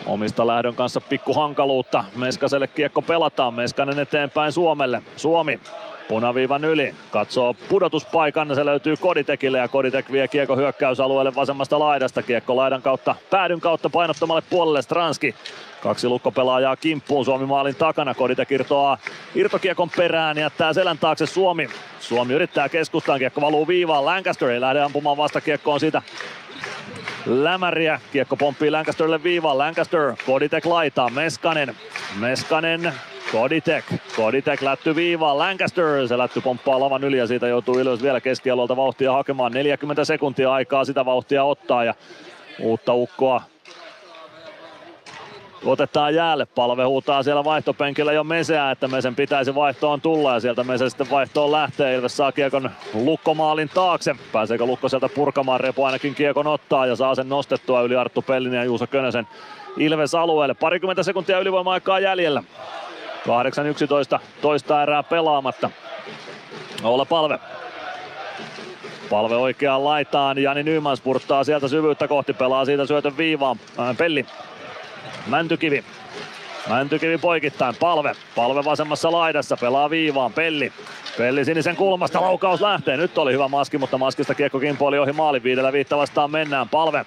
[0.06, 2.04] Omista lähdön kanssa pikku hankaluutta.
[2.16, 3.54] Meskaselle kiekko pelataan.
[3.54, 5.02] Meskanen eteenpäin Suomelle.
[5.16, 5.60] Suomi
[6.08, 6.96] punaviivan yli.
[7.12, 8.56] Katsoo pudotuspaikan.
[8.56, 12.22] Se löytyy Koditekille ja Koditek vie kiekko hyökkäysalueelle vasemmasta laidasta.
[12.22, 15.36] Kiekko laidan kautta, päädyn kautta painottomalle puolelle Stranski.
[15.84, 18.14] Kaksi lukkopelaajaa kimppuun Suomi maalin takana.
[18.14, 18.98] Koditek irtoaa
[19.36, 21.70] irtokiekon perään jättää selän taakse Suomi.
[22.00, 24.06] Suomi yrittää keskustaan, kiekko valuu viivaan.
[24.06, 26.02] Lancaster ei lähde ampumaan vastakiekkoon siitä
[27.26, 28.02] lämäriä.
[28.12, 29.58] Kiekko pomppii Lancasterille viivaan.
[29.58, 31.76] Lancaster, Koditek laitaa, Meskanen.
[32.20, 32.94] Meskanen,
[33.32, 33.86] Koditek.
[34.16, 35.38] Koditek lätty viivaan.
[35.38, 39.52] Lancaster, se lätty pomppaa lavan yli ja siitä joutuu ylös vielä keskialueelta vauhtia hakemaan.
[39.52, 41.94] 40 sekuntia aikaa sitä vauhtia ottaa ja
[42.62, 43.42] uutta ukkoa
[45.66, 46.46] otetaan jäälle.
[46.46, 51.10] Palve huutaa siellä vaihtopenkillä jo Meseä, että Mesen pitäisi vaihtoon tulla ja sieltä Mese sitten
[51.10, 51.96] vaihtoon lähtee.
[51.96, 54.16] Ilves saa kiekon Lukkomaalin taakse.
[54.32, 55.60] Pääseekö Lukko sieltä purkamaan?
[55.60, 59.28] Repo ainakin kiekon ottaa ja saa sen nostettua yli Arttu Pellin ja Juuso Könösen
[59.78, 60.54] Ilves alueelle.
[60.54, 62.44] Parikymmentä sekuntia ylivoima-aikaa jäljellä.
[64.18, 65.70] 8-11 toista erää pelaamatta.
[66.84, 67.40] Olla palve.
[69.10, 70.38] Palve oikeaan laitaan.
[70.38, 72.34] Jani Nyman spurttaa sieltä syvyyttä kohti.
[72.34, 73.58] Pelaa siitä syötön viivaan.
[73.80, 74.26] Äh, Pelli
[75.28, 75.84] Mäntykivi.
[76.70, 78.16] Mäntykivi poikittain, palve.
[78.36, 80.74] Palve vasemmassa laidassa, pelaa viivaan, Pelli.
[81.18, 82.98] Pelli sinisen kulmasta, laukaus lähtee.
[82.98, 86.70] Nyt oli hyvä maski, mutta maskista kiekko kimpoili ohi maalin viidellä viitta vastaan mennään.
[86.70, 87.06] Palve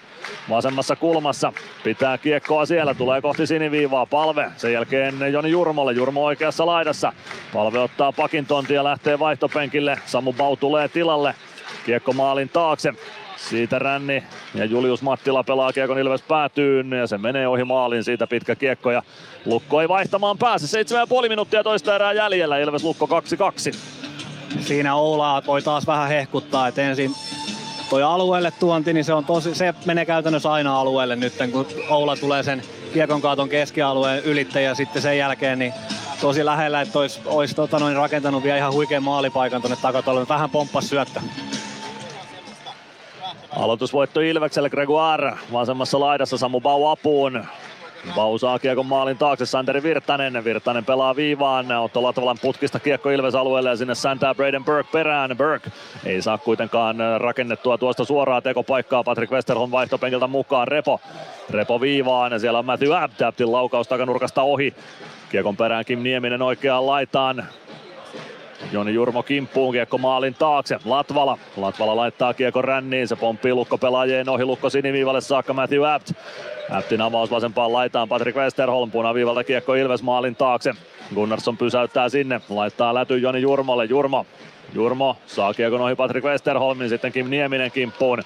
[0.50, 1.52] vasemmassa kulmassa,
[1.84, 4.06] pitää kiekkoa siellä, tulee kohti siniviivaa.
[4.06, 7.12] Palve, sen jälkeen Joni Jurmolle, Jurmo oikeassa laidassa.
[7.52, 9.98] Palve ottaa pakin tontia lähtee vaihtopenkille.
[10.06, 11.34] Samu Bau tulee tilalle.
[11.86, 12.92] Kiekko maalin taakse.
[13.48, 14.22] Siitä Ränni
[14.54, 18.90] ja Julius Mattila pelaa kiekon Ilves päätyyn ja se menee ohi maalin siitä pitkä kiekko
[18.90, 19.02] ja
[19.44, 20.82] Lukko ei vaihtamaan pääse.
[21.22, 22.58] 7,5 minuuttia toista erää jäljellä.
[22.58, 23.08] Ilves Lukko
[23.72, 23.76] 2-2.
[24.60, 27.14] Siinä Oulaa voi taas vähän hehkuttaa, että ensin
[27.90, 32.16] toi alueelle tuonti, niin se, on tosi, se menee käytännössä aina alueelle nyt, kun Oula
[32.16, 32.62] tulee sen
[32.92, 35.72] kiekon kaaton keskialueen ylittäjä ja sitten sen jälkeen niin
[36.20, 40.28] tosi lähellä, että olisi, olisi tota noin, rakentanut vielä ihan huikean maalipaikan tuonne takatolle.
[40.28, 41.20] Vähän pomppas syöttö.
[43.56, 47.44] Aloitusvoitto Ilvekselle Gregoire vasemmassa laidassa Samu Bau apuun.
[48.14, 50.44] Bau saa kiekon maalin taakse Santeri Virtanen.
[50.44, 51.72] Virtanen pelaa viivaan.
[51.72, 55.36] Otto Latvalan putkista kiekko Ilves alueelle ja sinne säntää Braden Burke perään.
[55.36, 55.70] Burke
[56.04, 59.04] ei saa kuitenkaan rakennettua tuosta suoraa tekopaikkaa.
[59.04, 60.68] Patrick Westerholm vaihtopenkiltä mukaan.
[60.68, 61.00] Repo.
[61.50, 64.74] Repo viivaan ja siellä on Matthew Abdaptin laukaus takanurkasta ohi.
[65.30, 67.44] Kiekon perään Kim Nieminen oikeaan laitaan.
[68.72, 70.78] Joni Jurmo kimppuun, kiekko maalin taakse.
[70.84, 71.38] Latvala.
[71.56, 76.12] Latvala laittaa kiekko ränniin, se pomppii lukko pelaajien ohi, lukko siniviivalle saakka Matthew Apt.
[76.70, 80.74] Aptin avaus vasempaan laitaan, Patrick Westerholm punaviivalta kiekko Ilves maalin taakse.
[81.14, 84.26] Gunnarsson pysäyttää sinne, laittaa läty Joni Jurmolle, Jurmo.
[84.74, 88.22] Jurmo saa kiekon ohi Patrick Westerholmin, sitten Kim Nieminen kimppuun.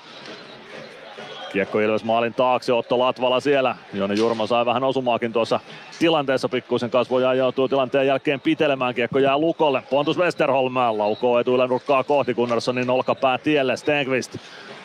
[1.56, 3.76] Kiekko Ilves maalin taakse, Otto Latvala siellä.
[3.94, 5.60] Joni Jurmo sai vähän osumaakin tuossa
[5.98, 8.94] tilanteessa pikkuisen kasvoja joutuu tilanteen jälkeen pitelemään.
[8.94, 9.82] Kiekko jää Lukolle.
[9.90, 13.76] Pontus Westerholm laukoo etuille nurkkaa kohti Gunnarssonin olkapää tielle.
[13.76, 14.36] Stenqvist.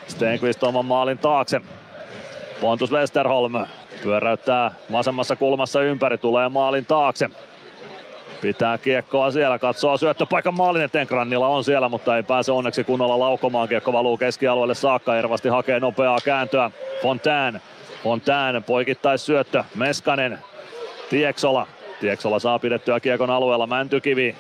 [0.07, 1.61] Stenqvist oman maalin taakse.
[2.61, 3.53] Pontus Westerholm
[4.03, 7.29] pyöräyttää vasemmassa kulmassa ympäri, tulee maalin taakse.
[8.41, 11.07] Pitää kiekkoa siellä, katsoo syöttöpaikan maalin eteen.
[11.07, 13.67] Grannilla on siellä, mutta ei pääse onneksi kunnolla laukomaan.
[13.67, 15.17] Kiekko valuu keskialueelle saakka.
[15.17, 16.71] Ervasti hakee nopeaa kääntöä.
[17.01, 17.61] Fontään.
[18.03, 19.63] Fontään poikittais syöttö.
[19.75, 20.39] Meskanen.
[21.09, 21.67] Tieksola.
[21.99, 23.67] Tieksola saa pidettyä kiekon alueella.
[23.67, 24.35] Mäntykivi.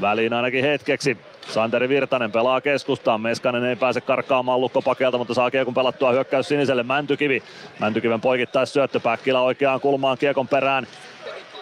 [0.00, 1.18] Väliin ainakin hetkeksi.
[1.48, 3.20] Santeri Virtanen pelaa keskustaan.
[3.20, 6.82] Meskanen ei pääse karkkaamaan lukkopakelta, mutta saa kiekon pelattua hyökkäys siniselle.
[6.82, 7.42] Mäntykivi.
[7.78, 9.00] Mäntykiven poikittais syöttö.
[9.00, 10.86] Päkkilä oikeaan kulmaan kiekon perään.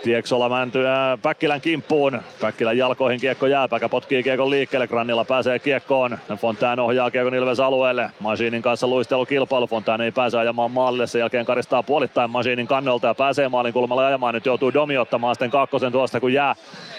[0.06, 2.20] Tieksola Mänty äh, Päkkilän kimppuun.
[2.40, 3.68] Päkkilän jalkoihin kiekko jää.
[3.68, 4.86] Päkä potkii kiekon liikkeelle.
[4.86, 6.18] Grannilla pääsee kiekkoon.
[6.36, 8.10] Fontään ohjaa kiekon Ilves alueelle.
[8.20, 9.66] Masiinin kanssa luistelukilpailu.
[9.66, 11.06] Fontään ei pääse ajamaan maalille.
[11.06, 14.34] Sen jälkeen karistaa puolittain Masiinin kannolta ja pääsee maalin kulmalle ajamaan.
[14.34, 16.54] Nyt joutuu Domi ottamaan sitten kakkosen tuosta, kun jää,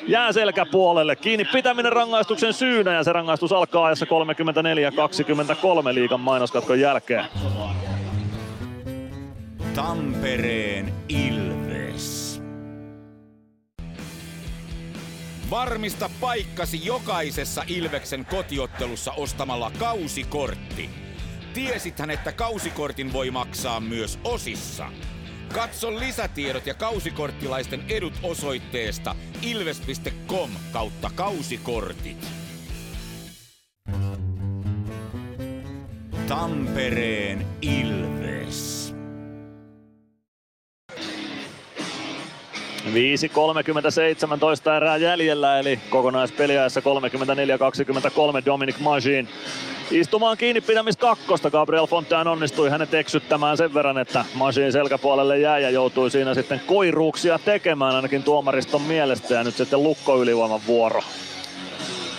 [0.08, 1.16] jää selkäpuolelle.
[1.16, 7.26] Kiinni pitäminen rangaistuksen syynä ja se rangaistus alkaa ajassa 34-23 liigan mainoskatkon jälkeen.
[9.76, 11.67] Tampereen Ilves.
[15.50, 20.90] Varmista paikkasi jokaisessa Ilveksen kotiottelussa ostamalla kausikortti.
[21.54, 24.92] Tiesithän, että kausikortin voi maksaa myös osissa.
[25.54, 32.28] Katso lisätiedot ja kausikorttilaisten edut osoitteesta ilves.com kautta kausikortit.
[36.28, 38.87] Tampereen Ilves.
[42.94, 49.30] 5.37 toista erää jäljellä, eli kokonaispeliajassa 34-23 Dominic Magin
[49.92, 51.52] istumaan kiinni pitämis kakkosta.
[51.52, 56.62] Gabriel Fontaine onnistui hänet eksyttämään sen verran, että Magin selkäpuolelle jäi ja joutui siinä sitten
[56.66, 61.02] koiruuksia tekemään ainakin tuomariston mielestä ja nyt sitten lukko ylivoiman vuoro.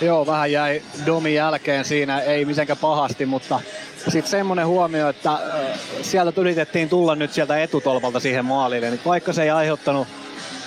[0.01, 3.59] Joo, vähän jäi Domi jälkeen siinä, ei mitenkään pahasti, mutta
[3.97, 5.39] sitten semmoinen huomio, että
[6.01, 10.07] sieltä yritettiin tulla nyt sieltä etutolpalta siihen maalille, niin vaikka se ei aiheuttanut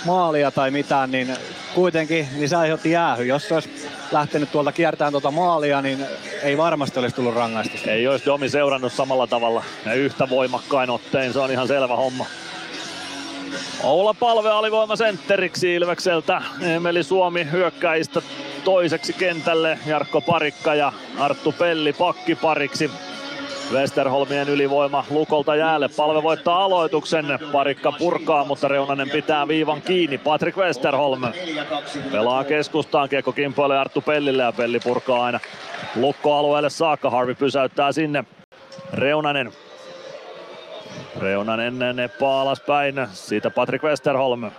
[0.05, 1.37] maalia tai mitään, niin
[1.75, 3.25] kuitenkin niin se aiheutti jäähy.
[3.25, 6.07] Jos se olisi lähtenyt tuolta kiertämään tuota maalia, niin
[6.43, 7.91] ei varmasti olisi tullut rangaistusta.
[7.91, 12.27] Ei olisi Domi seurannut samalla tavalla ja yhtä voimakkain ottein, se on ihan selvä homma.
[13.83, 16.43] Oula Palve alivoima sentteriksi Ilvekseltä.
[16.61, 18.23] Emeli Suomi hyökkäistä
[18.65, 19.79] toiseksi kentälle.
[19.87, 22.91] Jarkko Parikka ja Arttu Pelli pakkipariksi.
[23.73, 25.89] Westerholmien ylivoima Lukolta jäälle.
[25.97, 27.25] Palve voittaa aloituksen.
[27.53, 30.19] Parikka purkaa, mutta Reunanen pitää viivan kiinni.
[30.19, 31.23] Patrick Westerholm
[32.13, 33.09] pelaa keskustaan.
[33.09, 35.41] Kiekko kimpoilee Arttu Pellille ja Pelli purkaa aina
[35.97, 37.11] lukkoalueelle saakka.
[37.11, 38.25] Harvi pysäyttää sinne.
[38.93, 39.53] Reunanen.
[41.21, 42.95] Reunanen neppaa alaspäin.
[43.13, 44.51] Siitä Patrick Westerholm.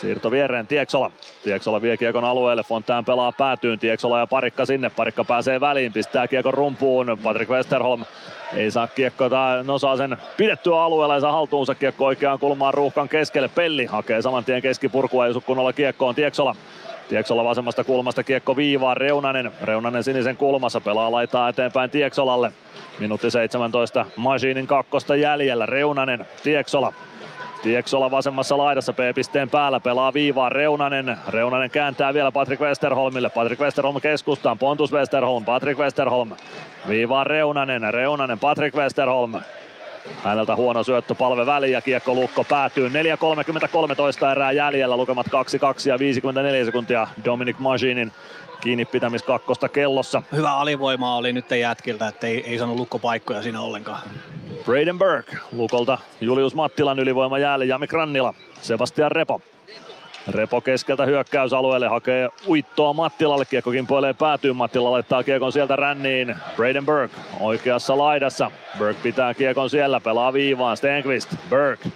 [0.00, 1.10] Siirto viereen Tieksola.
[1.44, 4.90] Tieksola vie kiekon alueelle, Fontään pelaa päätyyn, Tieksola ja Parikka sinne.
[4.90, 7.18] Parikka pääsee väliin, pistää kiekon rumpuun.
[7.22, 8.04] Patrick Westerholm
[8.56, 12.74] ei saa kiekko, tai no saa sen pidettyä alueella ja saa haltuunsa kiekko oikeaan kulmaan
[12.74, 13.48] ruuhkan keskelle.
[13.48, 16.56] Pelli hakee saman tien keskipurkua, ei osu kunnolla kiekkoon Tieksola.
[17.08, 19.52] Tieksola vasemmasta kulmasta kiekko viivaan, Reunanen.
[19.62, 22.52] Reunanen sinisen kulmassa pelaa laitaa eteenpäin Tieksolalle.
[22.98, 26.92] Minuutti 17 Masiinin kakkosta jäljellä, Reunanen, Tieksola.
[27.64, 31.16] Tieksola vasemmassa laidassa P-pisteen päällä pelaa viivaan Reunanen.
[31.28, 33.30] Reunanen kääntää vielä Patrick Westerholmille.
[33.30, 34.58] Patrick Westerholm keskustaan.
[34.58, 35.44] Pontus Westerholm.
[35.44, 36.30] Patrick Westerholm.
[36.88, 37.94] Viivaan Reunanen.
[37.94, 38.38] Reunanen.
[38.38, 39.34] Patrick Westerholm.
[40.24, 42.88] Häneltä huono syöttö palve väliin ja kiekko lukko päätyy.
[42.88, 45.30] 4.33 erää jäljellä, lukemat 2-2
[45.88, 48.12] ja 54 sekuntia Dominic Maginin
[48.64, 50.22] kiinni pitämis kakkosta kellossa.
[50.32, 54.00] Hyvä alivoima oli nyt jätkiltä, että ei, ei saanut lukkopaikkoja siinä ollenkaan.
[54.64, 58.34] Braden Burke lukolta Julius Mattilan ylivoima jäälle Jami Krannila.
[58.62, 59.40] Sebastian Repo.
[60.28, 63.44] Repo keskeltä hyökkäysalueelle hakee uittoa Mattilalle.
[63.44, 64.52] Kiekko kimpoilee päätyy.
[64.52, 66.36] Mattila laittaa kiekon sieltä ränniin.
[66.56, 68.50] Braden Burke oikeassa laidassa.
[68.78, 70.00] Burke pitää kiekon siellä.
[70.00, 70.76] Pelaa viivaan.
[70.76, 71.34] Stenqvist.
[71.50, 71.88] Burke.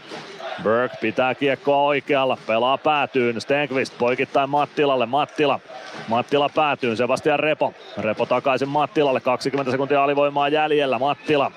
[0.63, 5.61] Burke pitää kiekkoa oikealla, pelaa päätyyn, Stenqvist poikittain Mattilalle, Mattila.
[6.09, 7.75] Mattila päätyy, Sebastian Repo.
[7.99, 11.53] Repo takaisin Mattilalle, 20 sekuntia alivoimaa jäljellä, Mattila.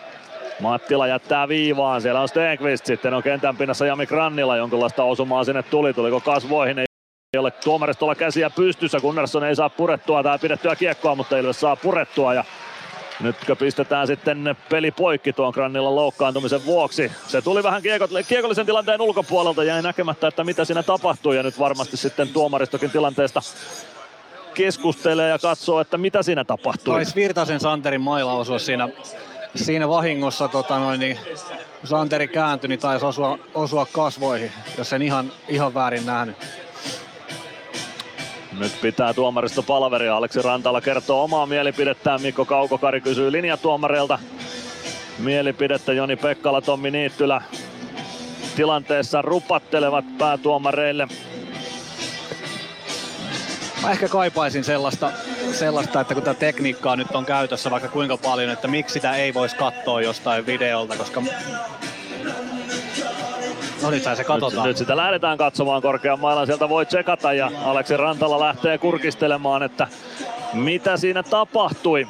[0.59, 5.63] Mattila jättää viivaan, siellä on Stenqvist, sitten on kentän pinnassa Jami Krannila, jonkinlaista osumaa sinne
[5.63, 10.23] tuli, tuliko kasvoihin, ei ole tuomaristolla käsiä pystyssä, Gunnarsson ei saa purettua.
[10.23, 12.33] Tai pidettyä kiekkoa, mutta Ilves saa purettua.
[12.33, 12.43] Ja
[13.21, 17.11] Nytkö pistetään sitten peli poikki tuon Grannilan loukkaantumisen vuoksi.
[17.27, 17.81] Se tuli vähän
[18.27, 23.41] kiekollisen tilanteen ulkopuolelta, jäi näkemättä, että mitä siinä tapahtui ja nyt varmasti sitten tuomaristokin tilanteesta
[24.53, 26.93] keskustelee ja katsoo, että mitä siinä tapahtui.
[26.93, 28.89] Taisi Virtasen Santerin maila osua siinä,
[29.55, 31.17] siinä vahingossa, tota noin, niin
[31.83, 36.35] Santeri kääntyi, niin taisi osua, osua kasvoihin, jos en ihan, ihan väärin nähnyt.
[38.59, 40.17] Nyt pitää tuomaristo palveria.
[40.17, 42.21] Aleksi Rantala kertoo omaa mielipidettään.
[42.21, 44.19] Mikko Kaukokari kysyy linjatuomareilta
[45.19, 45.93] mielipidettä.
[45.93, 47.41] Joni Pekkala, Tommi Niittylä
[48.55, 51.07] tilanteessa rupattelevat päätuomareille.
[53.81, 55.11] Mä ehkä kaipaisin sellaista,
[55.51, 59.33] sellaista, että kun tätä tekniikkaa nyt on käytössä vaikka kuinka paljon, että miksi sitä ei
[59.33, 61.23] voisi katsoa jostain videolta, koska
[63.81, 64.55] No nyt se katsotaan.
[64.55, 66.45] Nyt, nyt sitä lähdetään katsomaan korkean mailan.
[66.45, 69.87] Sieltä voi tsekata ja Aleksi Rantala lähtee kurkistelemaan, että
[70.53, 72.07] mitä siinä tapahtui.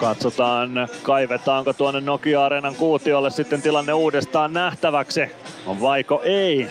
[0.00, 5.20] Katsotaan, kaivetaanko tuonne Nokia-areenan kuutiolle sitten tilanne uudestaan nähtäväksi.
[5.66, 6.68] On vaiko ei?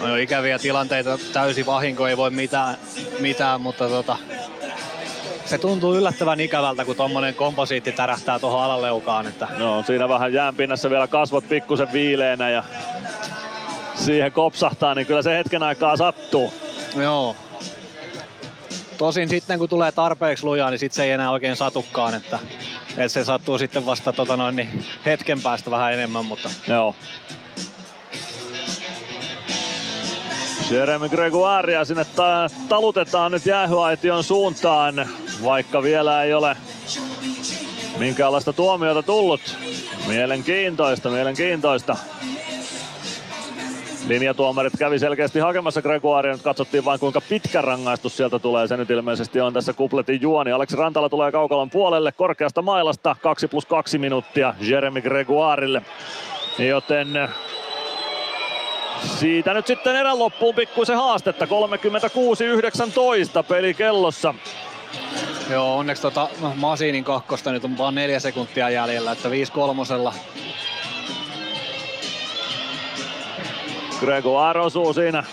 [0.00, 2.76] No jo ikäviä tilanteita, täysi vahinko, ei voi mitään,
[3.20, 4.16] mitään mutta tota,
[5.48, 9.26] se tuntuu yllättävän ikävältä, kun tuommoinen komposiitti tärähtää tuohon alaleukaan.
[9.26, 9.48] Että...
[9.58, 12.64] No, siinä vähän jäänpinnassa vielä kasvot pikkusen viileänä ja
[13.94, 16.52] siihen kopsahtaa, niin kyllä se hetken aikaa sattuu.
[16.96, 17.36] Joo.
[18.98, 22.38] Tosin sitten kun tulee tarpeeksi lujaa, niin sitten se ei enää oikein satukaan, että,
[22.90, 26.50] että se sattuu sitten vasta tota noin, niin hetken päästä vähän enemmän, mutta...
[26.68, 26.94] Joo.
[30.70, 35.08] Jeremy Gregoiria sinne ta- talutetaan nyt jäähyaition suuntaan,
[35.44, 36.56] vaikka vielä ei ole
[37.98, 39.40] minkäänlaista tuomiota tullut.
[40.06, 41.96] Mielenkiintoista, mielenkiintoista.
[44.08, 48.66] Linjatuomarit kävi selkeästi hakemassa Gregoiria, nyt katsottiin vain kuinka pitkä rangaistus sieltä tulee.
[48.66, 50.52] Se nyt ilmeisesti on tässä kupletin juoni.
[50.52, 53.16] Aleksi Rantala tulee kaukalon puolelle korkeasta mailasta.
[53.22, 55.82] 2 plus 2 minuuttia Jeremy Gregoirille.
[56.58, 57.08] Joten
[59.06, 61.44] siitä nyt sitten erän loppuun pikkuisen haastetta.
[61.44, 61.48] 36-19
[63.48, 64.34] peli kellossa.
[65.50, 70.14] Joo, onneksi tota, no, Masinin kakkosta nyt on vaan neljä sekuntia jäljellä, että 5 kolmosella.
[74.00, 75.24] Gregoire osuu siinä.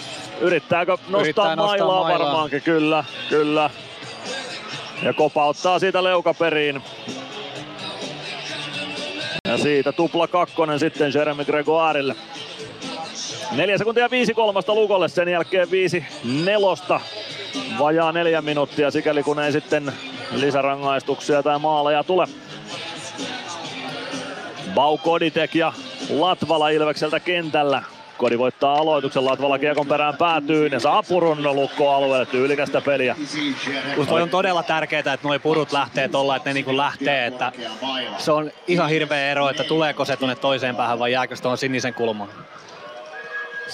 [0.41, 2.61] Yrittääkö nostaa, Yrittää nostaa mailaa, mailaa varmaankin?
[2.61, 3.69] Kyllä, kyllä.
[5.03, 6.81] Ja kopauttaa siitä leukaperiin.
[9.47, 12.15] Ja siitä tupla kakkonen sitten Jeremy Gregoirille.
[13.51, 16.05] 4 sekuntia 5 kolmasta Lukolle, sen jälkeen 5
[16.43, 16.99] nelosta.
[17.79, 19.93] Vajaa neljä minuuttia, sikäli kun ei sitten
[20.31, 22.27] lisärangaistuksia tai maaleja tule.
[24.73, 25.73] Bau Koditek ja
[26.09, 27.83] Latvala Ilvekseltä kentällä.
[28.17, 33.15] Kodi voittaa aloituksen, Latvala kiekon perään päätyy ja saa purun lukkoalueelle, tyylikästä peliä.
[34.09, 37.51] Toi on todella tärkeää, että noi purut lähtee tuolla, että ne niinku lähtee, että
[38.17, 41.57] se on ihan hirveä ero, että tuleeko se tuonne toiseen päähän vai jääkö se tuohon
[41.57, 42.29] sinisen kulmaan.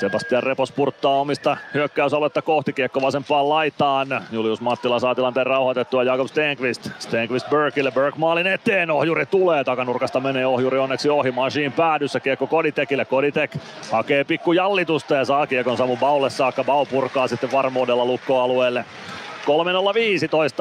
[0.01, 4.07] Sebastian Repos purttaa omista hyökkäysaluetta kohti kiekko vasempaan laitaan.
[4.31, 6.89] Julius Mattila saa tilanteen rauhoitettua Jakob Stenqvist.
[6.99, 12.47] Stenqvist Burkille, Burk maalin eteen, ohjuri tulee, takanurkasta menee ohjuri onneksi ohi, Machine päädyssä, kiekko
[12.47, 13.51] Koditekille, Koditek
[13.91, 18.85] hakee pikku jallitusta ja saa kiekon Samu Baulle saakka, Bau purkaa sitten varmuudella lukkoalueelle.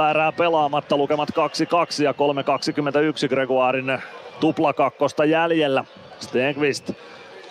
[0.07, 1.33] 3.015 erää pelaamatta, lukemat 2-2
[2.05, 3.99] ja 3.21 Gregoirin
[4.41, 5.85] tuplakakkosta jäljellä.
[6.19, 6.93] Stenqvist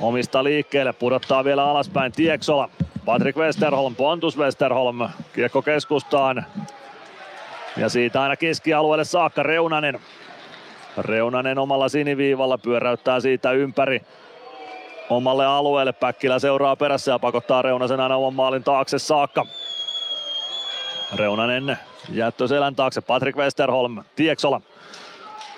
[0.02, 2.69] omista liikkeelle, pudottaa vielä alaspäin Tieksola.
[3.06, 6.45] Patrick Westerholm, Pontus Westerholm, kiekko keskustaan.
[7.78, 10.00] Ja siitä aina keskialueelle saakka Reunanen.
[10.98, 14.02] Reunanen omalla siniviivalla pyöräyttää siitä ympäri
[15.10, 15.94] omalle alueelle.
[15.94, 19.45] Päkkilä seuraa perässä ja pakottaa Reunasen aina oman maalin taakse saakka.
[21.16, 21.78] Reunanen
[22.10, 23.02] jättö selän taakse.
[23.02, 24.61] Patrick Westerholm, Tieksola.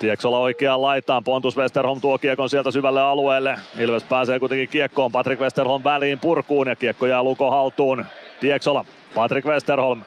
[0.02, 1.24] Tieksola oikeaan laitaan.
[1.24, 3.58] Pontus Westerholm tuo kiekon sieltä syvälle alueelle.
[3.78, 5.12] Ilves pääsee kuitenkin kiekkoon.
[5.12, 8.04] Patrick Westerholm väliin purkuun ja kiekko jää Luko haltuun.
[8.40, 10.02] Tieksola, Patrick Westerholm.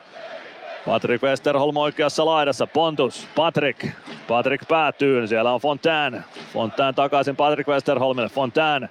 [0.85, 2.67] Patrick Westerholm oikeassa laidassa.
[2.67, 3.85] Pontus, Patrick.
[4.27, 5.27] Patrick päätyy.
[5.27, 6.23] Siellä on Fontaine.
[6.53, 8.29] Fontaine takaisin Patrick Westerholmille.
[8.29, 8.89] Fontaine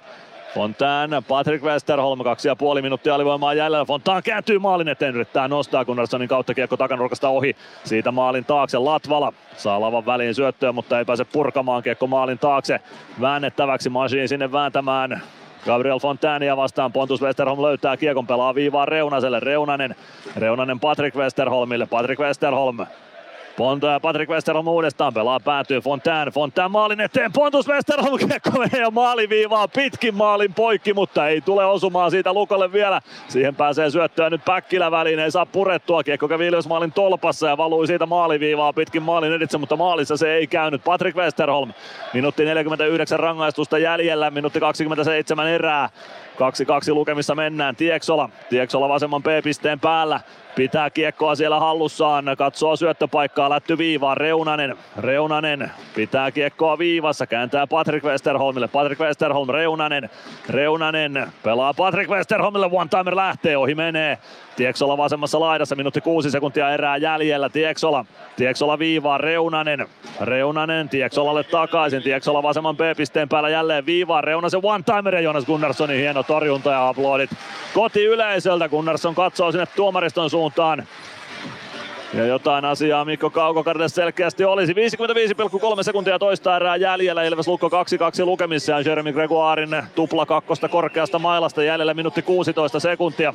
[0.55, 3.85] Fontaine, Patrick Westerholm, kaksi ja puoli minuuttia alivoimaa jäljellä.
[3.85, 7.55] Fontaine kääntyy maalin eteen, yrittää nostaa Gunnarssonin kautta kiekko takanurkasta ohi.
[7.83, 9.33] Siitä maalin taakse Latvala.
[9.57, 12.79] Saa lavan väliin syöttöä, mutta ei pääse purkamaan kiekko maalin taakse.
[13.21, 15.21] Väännettäväksi Masiin sinne vääntämään.
[15.65, 19.39] Gabriel Fontainia vastaan Pontus Westerholm löytää kiekon, pelaa viivaa Reunaselle.
[19.39, 19.95] Reunanen,
[20.35, 21.85] Reunanen Patrick Westerholmille.
[21.85, 22.77] Patrick Westerholm
[23.57, 26.31] Ponto ja Patrick Westerholm uudestaan pelaa päätyy Fontaine.
[26.31, 27.31] Fontaine maalin eteen.
[27.33, 32.73] Pontus Westerholm kiekko menee jo maaliviivaa pitkin maalin poikki, mutta ei tule osumaan siitä Lukolle
[32.73, 33.01] vielä.
[33.27, 35.19] Siihen pääsee syöttöä nyt Päkkilä väliin.
[35.19, 36.03] Ei saa purettua.
[36.03, 40.47] Kiekko kävi maalin tolpassa ja valui siitä maaliviivaa pitkin maalin editse, mutta maalissa se ei
[40.47, 40.83] käynyt.
[40.83, 41.73] Patrick Westerholm.
[42.13, 44.31] Minuutti 49 rangaistusta jäljellä.
[44.31, 45.89] Minuutti 27 erää.
[46.35, 47.75] 2-2 lukemissa mennään.
[47.75, 48.29] Tieksola.
[48.49, 50.19] Tieksola vasemman B-pisteen päällä.
[50.55, 58.05] Pitää kiekkoa siellä hallussaan, katsoo syöttöpaikkaa, lätty viivaan, Reunanen, Reunanen pitää kiekkoa viivassa, kääntää Patrick
[58.05, 60.09] Westerholmille, Patrick Westerholm, Reunanen,
[60.49, 64.17] Reunanen pelaa Patrick Westerholmille, one timer lähtee, ohi menee,
[64.55, 68.05] Tieksola vasemmassa laidassa, minuutti kuusi sekuntia erää jäljellä, Tieksola,
[68.35, 69.87] Tieksola viivaan, Reunanen,
[70.21, 75.99] Reunanen Tieksolalle takaisin, Tieksola vasemman B-pisteen päällä jälleen viivaan, Reunasen one timer ja Jonas Gunnarssonin
[75.99, 77.29] hieno torjunta ja aplodit
[77.73, 80.87] koti yleisöltä, Gunnarsson katsoo sinne tuomariston suuntaan.
[82.13, 84.73] Ja jotain asiaa Mikko Kaukokarille selkeästi olisi.
[84.73, 87.23] 55,3 sekuntia toista erää jäljellä.
[87.23, 93.33] Ilves Lukko 2-2 lukemissa ja Jeremy Gregoirin tupla kakkosta korkeasta mailasta jäljellä minuutti 16 sekuntia.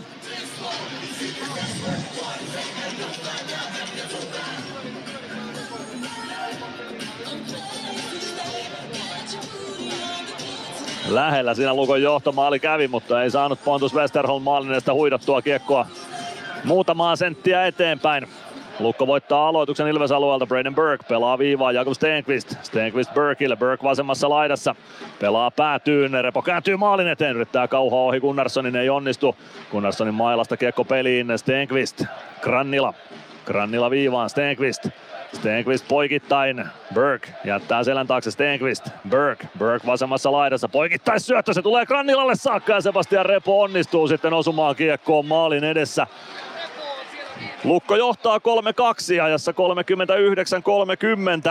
[11.09, 15.87] Lähellä siinä Lukon johtomaali kävi, mutta ei saanut Pontus Westerholm maalineesta huidattua kiekkoa
[16.65, 18.27] muutamaa senttiä eteenpäin.
[18.81, 20.47] Lukko voittaa aloituksen Ilves alueelta.
[20.47, 22.55] Braden Burke pelaa viivaa Jakob Stenqvist.
[22.63, 23.57] Stenqvist Burkille.
[23.57, 24.75] Burke vasemmassa laidassa.
[25.21, 26.13] Pelaa päätyyn.
[26.25, 27.37] Repo kääntyy maalin eteen.
[27.37, 28.77] Yrittää kauhaa ohi Gunnarssonin.
[28.77, 29.37] Ei onnistu.
[29.71, 31.27] Gunnarssonin mailasta kiekko peliin.
[31.37, 32.05] Stenqvist.
[32.41, 32.95] Grannila.
[33.45, 34.31] Grannila viivaan.
[34.31, 34.89] Stenqvist.
[35.33, 36.65] Stenqvist poikittain.
[36.95, 38.89] Burke jättää selän taakse Stenqvist.
[39.11, 39.49] Burke.
[39.59, 40.69] Burke vasemmassa laidassa.
[40.69, 41.55] Poikittais syöttö.
[41.55, 46.07] Se tulee Grannilalle saakka ja Sebastian Repo onnistuu sitten osumaan kiekkoon maalin edessä.
[47.65, 49.53] Lukko johtaa 3-2 ajassa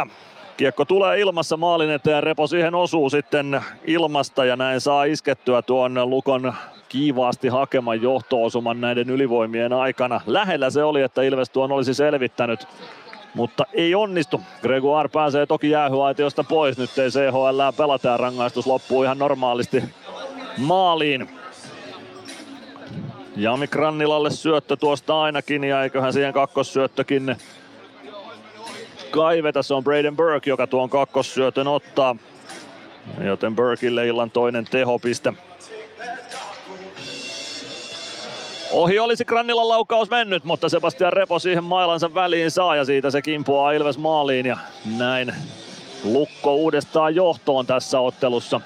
[0.05, 0.09] 39-30.
[0.57, 6.09] Kiekko tulee ilmassa maalin eteen, Repo siihen osuu sitten ilmasta ja näin saa iskettyä tuon
[6.09, 6.53] Lukon
[6.89, 10.21] kiivaasti hakeman johtoosuman näiden ylivoimien aikana.
[10.25, 12.67] Lähellä se oli, että Ilves tuon olisi selvittänyt,
[13.33, 14.41] mutta ei onnistu.
[14.61, 19.83] Gregoire pääsee toki jäähyaitiosta pois, nyt ei CHL pelata rangaistus loppuu ihan normaalisti
[20.57, 21.29] maaliin.
[23.35, 27.35] Jami Krannilalle syöttö tuosta ainakin ja eiköhän siihen kakkossyöttökin
[29.11, 29.63] kaiveta.
[29.63, 32.15] Se on Braden Burke, joka tuon kakkossyötön ottaa.
[33.23, 35.33] Joten Burkille illan toinen tehopiste.
[38.71, 43.21] Ohi olisi Grannilan laukaus mennyt, mutta Sebastian Repo siihen mailansa väliin saa ja siitä se
[43.21, 44.57] kimpoaa Ilves maaliin ja
[44.97, 45.33] näin
[46.03, 48.61] Lukko uudestaan johtoon tässä ottelussa.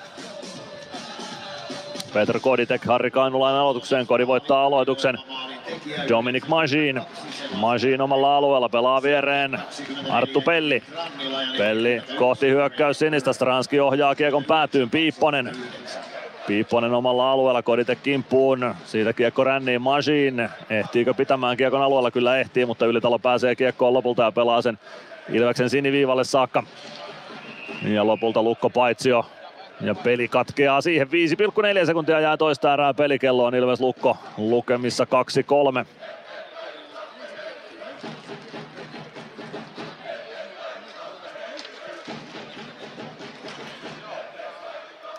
[2.14, 4.08] Petr Koditek, Harri Kainulainen aloitukseen.
[4.08, 5.18] Kodi voittaa aloituksen.
[6.10, 7.02] Dominic Majin.
[7.56, 9.60] Majin omalla alueella pelaa viereen
[10.10, 10.84] Arttu Pelli.
[11.58, 13.34] Pelli kohti hyökkäys sinistä.
[13.34, 14.90] Stranski ohjaa kiekon päätyyn.
[14.90, 15.52] Piipponen.
[16.48, 18.76] Piipponen omalla alueella, Koditek kimppuun.
[18.86, 20.50] Siitä kiekko ränniin Majin.
[20.70, 22.12] Ehtiikö pitämään kiekon alueella?
[22.12, 24.80] Kyllä ehtii, mutta Ylitalo pääsee kiekkoon lopulta ja pelaa sen
[25.30, 26.64] Ilveksen siniviivalle saakka.
[27.84, 29.26] Ja lopulta Lukko Paitsio
[29.82, 31.08] ja peli katkeaa siihen.
[31.08, 33.56] 5,4 sekuntia jää toista erää pelikelloon.
[33.56, 35.08] Ilves Lukko lukemissa
[35.82, 35.86] 2-3.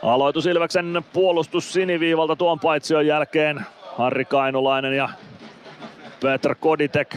[0.05, 3.66] Aloitus Ilveksen puolustus siniviivalta tuon paitsion jälkeen.
[3.99, 5.08] Harri Kainulainen ja
[6.20, 7.16] Petr Koditek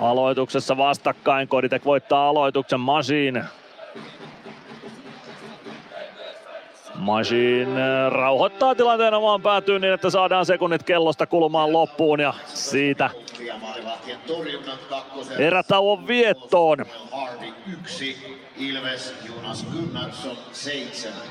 [0.00, 1.48] aloituksessa vastakkain.
[1.48, 3.44] Koditek voittaa aloituksen Masiin
[6.98, 13.10] Machine rauhoittaa tilanteen omaan päätyyn niin, että saadaan sekunnit kellosta kulmaan loppuun ja siitä.
[15.38, 16.86] Erätauon viettoon.
[17.12, 21.22] Harvey 1, Ilves Jonas Gunnarsson 7.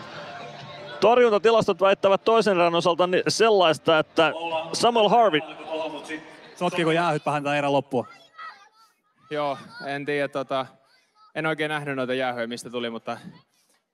[1.00, 4.34] Torjuntatilastot väittävät toisen erän osalta ni- sellaista, että
[4.74, 5.42] Samuel Harvey
[6.56, 8.08] Sotkiko jäähyt vähän tätä erän loppua?
[9.30, 10.66] Joo, en tiedä, tota,
[11.36, 13.18] en oikein nähnyt noita jäähyjä, mistä tuli, mutta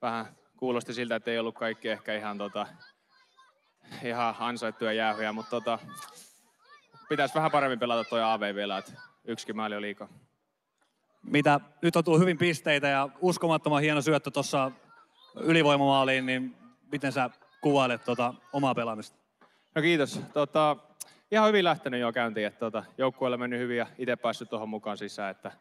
[0.02, 0.26] vähän
[0.64, 2.68] kuulosti siltä, että ei ollut kaikki ehkä ihan, tota,
[4.04, 5.80] ihan ansaittuja jäähyjä, mutta tota,
[7.10, 8.92] pitäisi vähän paremmin pelata toi AV vielä, että
[9.26, 10.08] yksikin maali on liikaa.
[11.24, 14.72] Mitä, nyt on tullut hyvin pisteitä ja uskomattoman hieno syöttö tuossa
[15.36, 16.56] ylivoimamaaliin, niin
[16.92, 17.30] miten sä
[17.62, 19.18] kuvailet tota omaa pelaamista?
[19.76, 20.22] No kiitos.
[20.34, 20.78] Tota,
[21.32, 24.98] ihan hyvin lähtenyt jo käyntiin, että tota, joukkueella mennyt hyvin ja itse päässyt tuohon mukaan
[24.98, 25.52] sisään, että,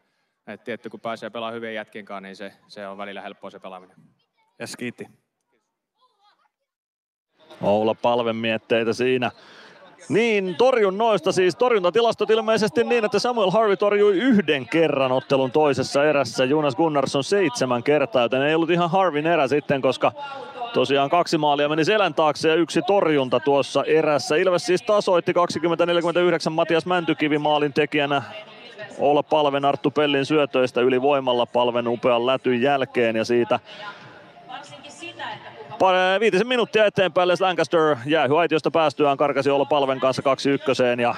[0.47, 3.59] että tietty kun pääsee pelaamaan hyvien jätkien kanssa, niin se, se on välillä helppoa se
[3.59, 3.97] pelaaminen.
[4.59, 5.07] Jes, kiitti.
[7.61, 9.31] Oula palvemietteitä siinä.
[10.09, 11.55] Niin, torjunnoista siis.
[11.55, 16.45] Torjuntatilastot ilmeisesti niin, että Samuel Harvey torjui yhden kerran ottelun toisessa erässä.
[16.45, 20.11] Jonas Gunnarsson seitsemän kertaa, joten ei ollut ihan Harvin erä sitten, koska
[20.73, 24.35] tosiaan kaksi maalia meni selän taakse ja yksi torjunta tuossa erässä.
[24.35, 25.33] Ilves siis tasoitti
[26.47, 28.21] 20-49 Matias Mäntykivi maalin tekijänä.
[28.99, 33.59] Olla Palven Arttu Pellin syötöistä ylivoimalla Palven upean lätyn jälkeen ja siitä
[36.19, 41.15] viitisen minuuttia eteenpäin Les Lancaster jäähyaitiosta päästyään karkasi olla palven kanssa kaksi ykköseen ja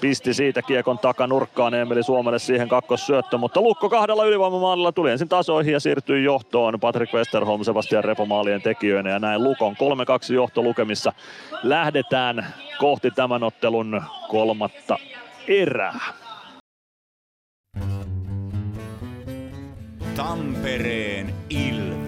[0.00, 5.72] pisti siitä kiekon takanurkkaan Emeli Suomelle siihen kakkossyöttö, mutta Lukko kahdella ylivoimamaalilla tuli ensin tasoihin
[5.72, 9.74] ja siirtyi johtoon Patrick Westerholm Sebastian Repo maalien tekijöinä ja näin Lukon
[10.30, 11.12] 3-2 johto lukemissa
[11.62, 12.46] lähdetään
[12.78, 14.98] kohti tämän ottelun kolmatta
[15.48, 16.00] erää.
[20.16, 22.07] Tampereen Ilves.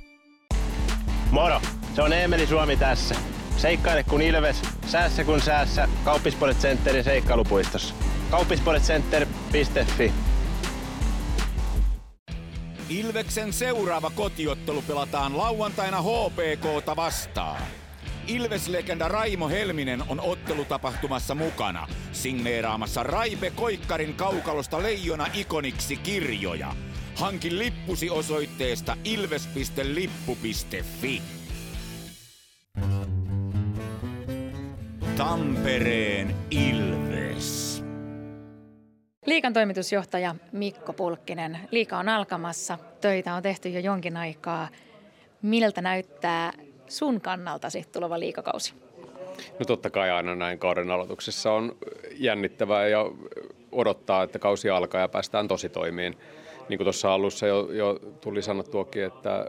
[1.31, 1.61] Moro!
[1.95, 3.15] Se on Eemeli Suomi tässä.
[3.57, 5.87] Seikkaile kun ilves, säässä kun säässä.
[6.05, 7.95] Kauppispoilet Centerin seikkailupuistossa.
[8.31, 10.13] Kauppispoiletcenter.fi
[12.89, 17.61] Ilveksen seuraava kotiottelu pelataan lauantaina HPKta vastaan.
[18.27, 26.75] Ilves-legenda Raimo Helminen on ottelutapahtumassa mukana, signeeraamassa Raipe Koikkarin kaukalosta Leijona ikoniksi kirjoja.
[27.21, 29.61] Hankin lippusi osoitteesta ilves.lippu.fi.
[35.17, 37.83] Tampereen Ilves.
[39.25, 41.59] Liikan toimitusjohtaja Mikko Pulkkinen.
[41.71, 42.77] Liika on alkamassa.
[43.01, 44.67] Töitä on tehty jo jonkin aikaa.
[45.41, 46.53] Miltä näyttää
[46.87, 48.73] sun kannaltasi tuleva liikakausi?
[49.59, 51.77] No totta kai aina näin kauden aloituksessa on
[52.11, 53.05] jännittävää ja
[53.71, 56.17] odottaa, että kausi alkaa ja päästään tosi toimiin.
[56.71, 59.45] Niin kuin tuossa alussa jo, jo tuli sanottuakin, että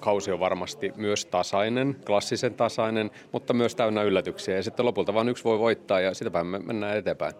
[0.00, 4.56] kausi on varmasti myös tasainen, klassisen tasainen, mutta myös täynnä yllätyksiä.
[4.56, 7.32] Ja sitten lopulta vain yksi voi voittaa ja sitä me mennään eteenpäin.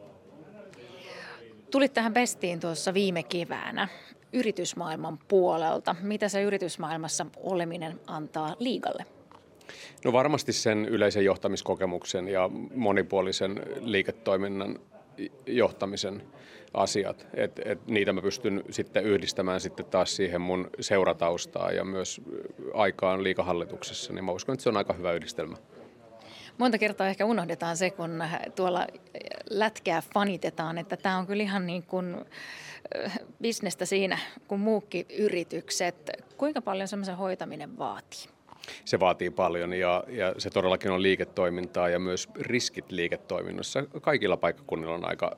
[1.70, 3.89] Tulit tähän pestiin tuossa viime keväänä
[4.33, 5.97] yritysmaailman puolelta.
[6.02, 9.05] Mitä se yritysmaailmassa oleminen antaa liigalle?
[10.05, 14.78] No varmasti sen yleisen johtamiskokemuksen ja monipuolisen liiketoiminnan
[15.47, 16.23] johtamisen
[16.75, 17.27] asiat.
[17.35, 22.21] Et, et niitä mä pystyn sitten yhdistämään sitten taas siihen mun seurataustaan ja myös
[22.75, 25.57] aikaan liikahallituksessa, niin mä uskon, että se on aika hyvä yhdistelmä.
[26.59, 28.25] Monta kertaa ehkä unohdetaan se, kun
[28.57, 28.87] tuolla
[29.51, 32.17] lätkää fanitetaan, että tämä on kyllä ihan niin kuin
[33.43, 36.11] bisnestä siinä kuin muukin yritykset.
[36.37, 38.29] Kuinka paljon semmoisen hoitaminen vaatii?
[38.85, 43.85] Se vaatii paljon ja, ja se todellakin on liiketoimintaa ja myös riskit liiketoiminnassa.
[44.01, 45.37] Kaikilla paikkakunnilla on aika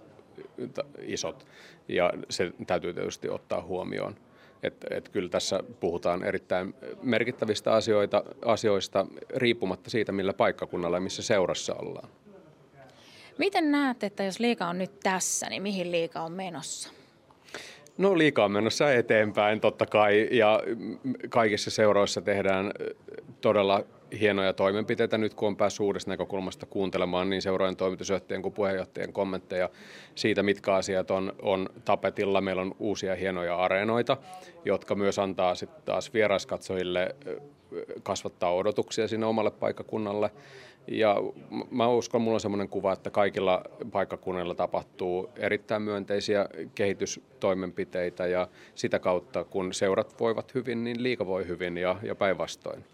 [1.02, 1.46] isot
[1.88, 4.16] ja se täytyy tietysti ottaa huomioon.
[4.62, 11.22] Et, et kyllä tässä puhutaan erittäin merkittävistä asioita, asioista riippumatta siitä, millä paikkakunnalla ja missä
[11.22, 12.08] seurassa ollaan.
[13.38, 16.90] Miten näet, että jos liika on nyt tässä, niin mihin liika on menossa?
[17.98, 20.62] No liikaa on menossa eteenpäin totta kai ja
[21.28, 22.72] kaikissa seuroissa tehdään
[23.40, 23.84] todella
[24.20, 29.68] hienoja toimenpiteitä nyt, kun on päässyt uudesta näkökulmasta kuuntelemaan niin seurojen toimitusjohtajien kuin puheenjohtajien kommentteja
[30.14, 32.40] siitä, mitkä asiat on, on tapetilla.
[32.40, 34.16] Meillä on uusia hienoja areenoita,
[34.64, 37.16] jotka myös antaa sitten taas vieraiskatsojille
[38.02, 40.30] kasvattaa odotuksia sinne omalle paikkakunnalle.
[40.86, 41.16] Ja
[41.70, 48.98] mä uskon, mulla on semmoinen kuva, että kaikilla paikkakunnilla tapahtuu erittäin myönteisiä kehitystoimenpiteitä ja sitä
[48.98, 52.84] kautta, kun seurat voivat hyvin, niin liika voi hyvin ja, ja päinvastoin.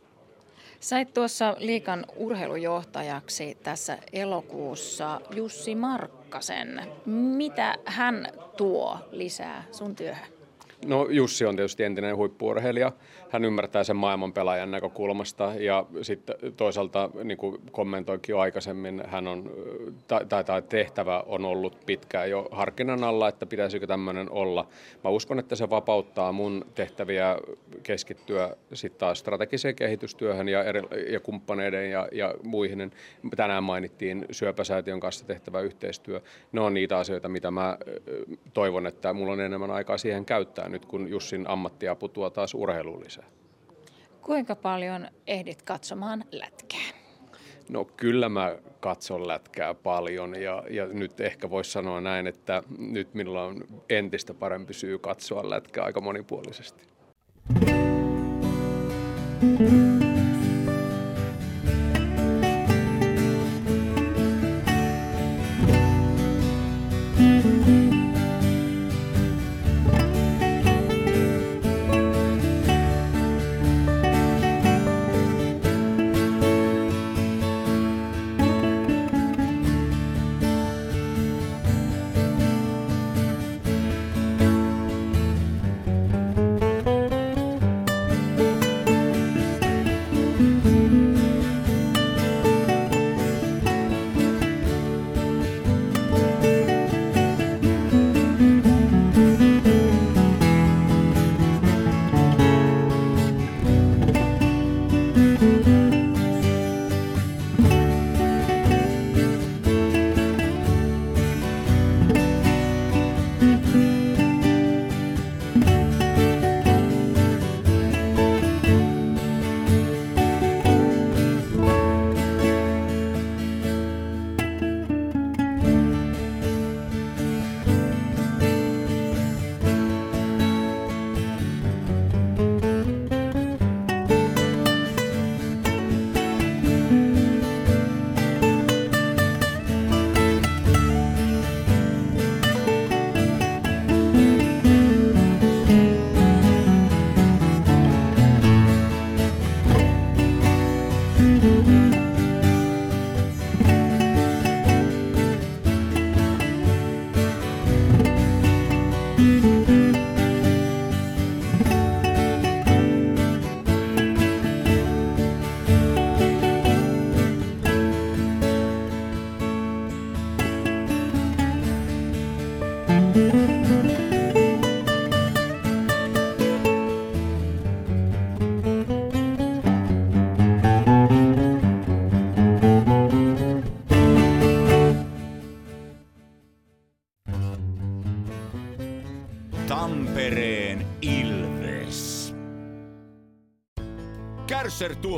[0.80, 6.82] Sait tuossa liikan urheilujohtajaksi tässä elokuussa Jussi Markkasen.
[7.06, 10.35] Mitä hän tuo lisää sun työhön?
[10.86, 12.92] No Jussi on tietysti entinen huippuurheilija.
[13.30, 19.26] Hän ymmärtää sen maailman pelaajan näkökulmasta ja sitten toisaalta niin kuin kommentoinkin jo aikaisemmin, hän
[19.26, 19.50] on,
[20.08, 24.68] tai, tai tehtävä on ollut pitkään jo harkinnan alla, että pitäisikö tämmöinen olla.
[25.04, 27.36] Mä uskon, että se vapauttaa mun tehtäviä
[27.82, 30.82] keskittyä sitten taas strategiseen kehitystyöhön ja, eri,
[31.12, 32.92] ja kumppaneiden ja, ja muihin.
[33.36, 36.20] Tänään mainittiin Syöpäsäätiön kanssa tehtävä yhteistyö.
[36.52, 37.78] Ne on niitä asioita, mitä mä
[38.54, 43.04] toivon, että mulla on enemmän aikaa siihen käyttää nyt, kun Jussin ammattiapu tuo taas urheiluun
[43.04, 43.24] lisää.
[44.22, 46.90] Kuinka paljon ehdit katsomaan lätkää?
[47.68, 53.14] No kyllä mä katson lätkää paljon ja, ja nyt ehkä voisi sanoa näin, että nyt
[53.14, 56.86] minulla on entistä parempi syy katsoa lätkää aika monipuolisesti.
[59.40, 59.85] Tampereen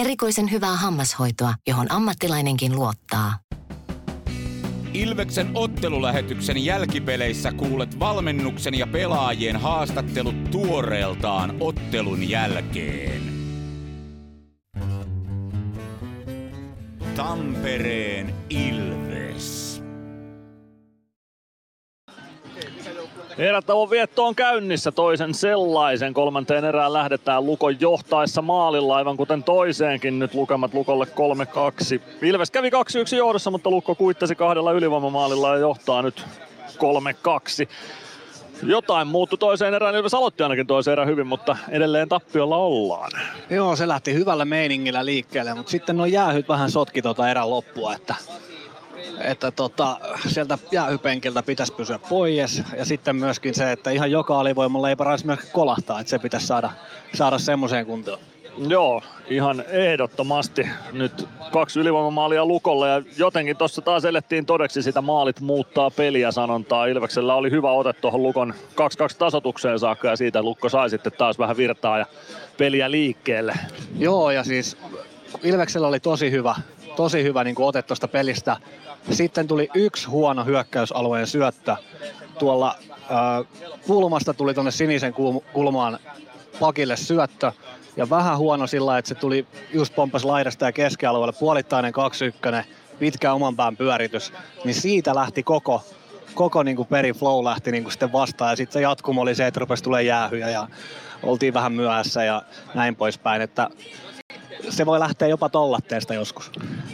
[0.00, 3.38] Erikoisen hyvää hammashoitoa, johon ammattilainenkin luottaa.
[4.94, 13.22] Ilveksen ottelulähetyksen jälkipeleissä kuulet valmennuksen ja pelaajien haastattelut tuoreeltaan ottelun jälkeen.
[17.16, 19.03] Tampereen Ilves.
[23.38, 26.14] Erätauon vietto on käynnissä toisen sellaisen.
[26.14, 30.18] Kolmanteen erään lähdetään Lukon johtaessa maalilla, aivan kuten toiseenkin.
[30.18, 32.00] Nyt lukemat Lukolle 3-2.
[32.22, 36.24] Ilves kävi 2-1 johdossa, mutta Lukko kuittasi kahdella ylivoimamaalilla ja johtaa nyt
[37.64, 37.68] 3-2.
[38.62, 39.94] Jotain muuttui toiseen erään.
[39.94, 43.10] Ilves aloitti ainakin toiseen erään hyvin, mutta edelleen tappiolla ollaan.
[43.50, 47.94] Joo, se lähti hyvällä meiningillä liikkeelle, mutta sitten no jäähyt vähän sotki tuota erän loppua,
[47.94, 48.14] että
[49.20, 52.62] että tota, sieltä jäähypenkiltä pitäisi pysyä pois.
[52.76, 56.46] Ja sitten myöskin se, että ihan joka alivoimalla ei paras myös kolahtaa, että se pitäisi
[56.46, 56.70] saada,
[57.14, 58.18] saada semmoiseen kuntoon.
[58.68, 60.68] Joo, ihan ehdottomasti.
[60.92, 66.86] Nyt kaksi ylivoimamaalia Lukolle ja jotenkin tuossa taas elettiin todeksi sitä maalit muuttaa peliä sanontaa.
[66.86, 68.74] Ilveksellä oli hyvä ote tuohon Lukon 2-2
[69.18, 72.06] tasotukseen saakka ja siitä Lukko sai sitten taas vähän virtaa ja
[72.58, 73.54] peliä liikkeelle.
[73.98, 74.76] Joo, ja siis
[75.42, 76.54] Ilveksellä oli tosi hyvä,
[76.96, 78.56] tosi hyvä niin ote tuosta pelistä.
[79.10, 81.76] Sitten tuli yksi huono hyökkäysalueen syöttö.
[82.38, 83.46] Tuolla äh,
[83.86, 85.14] kulmasta tuli tuonne sinisen
[85.52, 85.98] kulmaan
[86.60, 87.52] pakille syöttö.
[87.96, 91.92] Ja vähän huono sillä, että se tuli just pompas laidasta ja keskialueelle puolittainen
[92.62, 92.64] 2-1,
[92.98, 94.32] pitkä oman pään pyöritys.
[94.64, 95.82] Niin siitä lähti koko,
[96.34, 98.50] koko niin kuin peri flow lähti niin kuin sitten vastaan.
[98.50, 100.68] Ja sitten se jatkumo oli se, että rupesi tulee jäähyjä ja
[101.22, 102.42] oltiin vähän myöhässä ja
[102.74, 103.42] näin poispäin.
[103.42, 103.70] Että
[104.68, 106.52] se voi lähteä jopa tollatteesta joskus.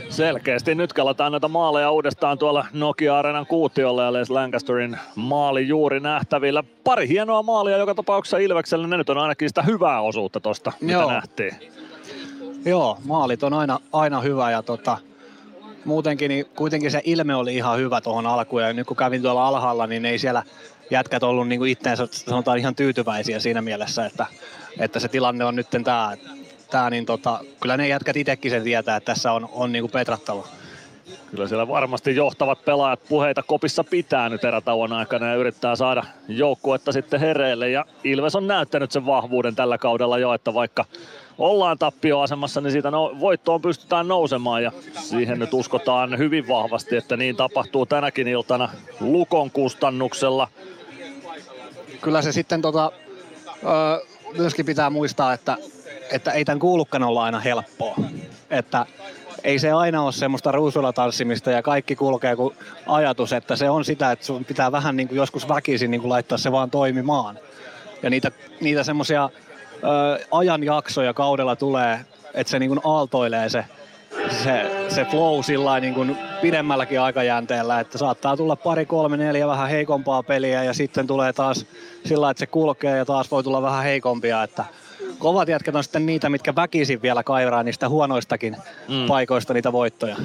[0.08, 6.64] Selkeästi nyt kalataan näitä maaleja uudestaan tuolla Nokia-areenan kuutiolla ja Les Lancasterin maali juuri nähtävillä.
[6.84, 8.86] Pari hienoa maalia joka tapauksessa Ilveksellä.
[8.86, 11.10] Ne nyt on ainakin sitä hyvää osuutta tosta, mitä Joo.
[11.12, 11.56] nähtiin.
[12.64, 14.98] Joo, maalit on aina, aina hyvä ja tota,
[15.84, 19.48] muutenkin niin kuitenkin se ilme oli ihan hyvä tuohon alkuun ja nyt kun kävin tuolla
[19.48, 20.42] alhaalla, niin ei siellä
[20.90, 24.26] jätkät ollut niin kuin itteensä sanotaan ihan tyytyväisiä siinä mielessä, että,
[24.78, 26.16] että se tilanne on nyt tämä
[26.70, 30.47] tää, niin tota, kyllä ne jätkät itsekin sen tietää, että tässä on, on niinku petrattava.
[31.31, 36.92] Kyllä siellä varmasti johtavat pelaajat puheita kopissa pitää nyt erätauon aikana ja yrittää saada joukkuetta
[36.92, 37.70] sitten hereille.
[37.70, 40.84] Ja Ilves on näyttänyt sen vahvuuden tällä kaudella jo, että vaikka
[41.39, 47.16] ollaan tappioasemassa, niin siitä no, voittoon pystytään nousemaan ja siihen nyt uskotaan hyvin vahvasti, että
[47.16, 48.68] niin tapahtuu tänäkin iltana
[49.00, 50.49] Lukon kustannuksella.
[52.00, 52.92] Kyllä se sitten tota,
[53.47, 54.07] ö,
[54.39, 55.57] myöskin pitää muistaa, että
[56.12, 57.97] että ei tämän kuulukaan olla aina helppoa.
[58.50, 58.86] Että
[59.44, 62.55] ei se aina ole semmoista ruusulla tanssimista ja kaikki kulkee kuin
[62.86, 66.10] ajatus, että se on sitä, että sun pitää vähän niin kuin joskus väkisin niin kuin
[66.10, 67.39] laittaa se vaan toimimaan.
[68.02, 68.30] Ja niitä,
[68.60, 69.30] niitä semmoisia
[70.30, 72.00] ajanjaksoja kaudella tulee,
[72.34, 73.64] että se niin kuin aaltoilee se,
[74.44, 79.68] se, se flow sillä niin kuin pidemmälläkin aikajänteellä, että saattaa tulla pari, kolme, neljä vähän
[79.68, 81.66] heikompaa peliä ja sitten tulee taas
[82.05, 84.64] sillä, että se kulkee ja taas voi tulla vähän heikompia, että
[85.20, 88.57] kovat jätkät on sitten niitä, mitkä väkisin vielä kairaa niistä huonoistakin
[88.89, 89.07] mm.
[89.08, 90.16] paikoista niitä voittoja.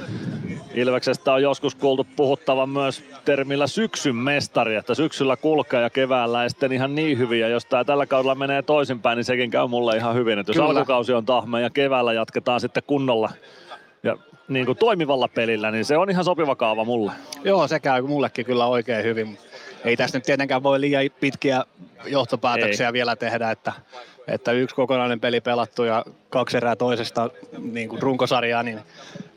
[0.74, 6.50] Ilveksestä on joskus kuultu puhuttavan myös termillä syksyn mestari, että syksyllä kulkee ja keväällä ei
[6.50, 7.40] sitten ihan niin hyvin.
[7.40, 10.38] Ja jos tämä tällä kaudella menee toisinpäin, niin sekin käy mulle ihan hyvin.
[10.38, 10.68] Että jos Kyllä.
[10.68, 13.30] alkukausi on tahme ja keväällä jatketaan sitten kunnolla
[14.02, 14.16] ja
[14.48, 17.12] niin kuin toimivalla pelillä, niin se on ihan sopiva kaava mulle.
[17.44, 19.38] Joo, se käy mullekin kyllä oikein hyvin.
[19.84, 21.64] Ei tässä nyt tietenkään voi liian pitkiä
[22.06, 22.92] johtopäätöksiä Ei.
[22.92, 23.72] vielä tehdä, että
[24.28, 28.80] että yksi kokonainen peli pelattu ja kaksi erää toisesta niin kuin runkosarjaa, niin,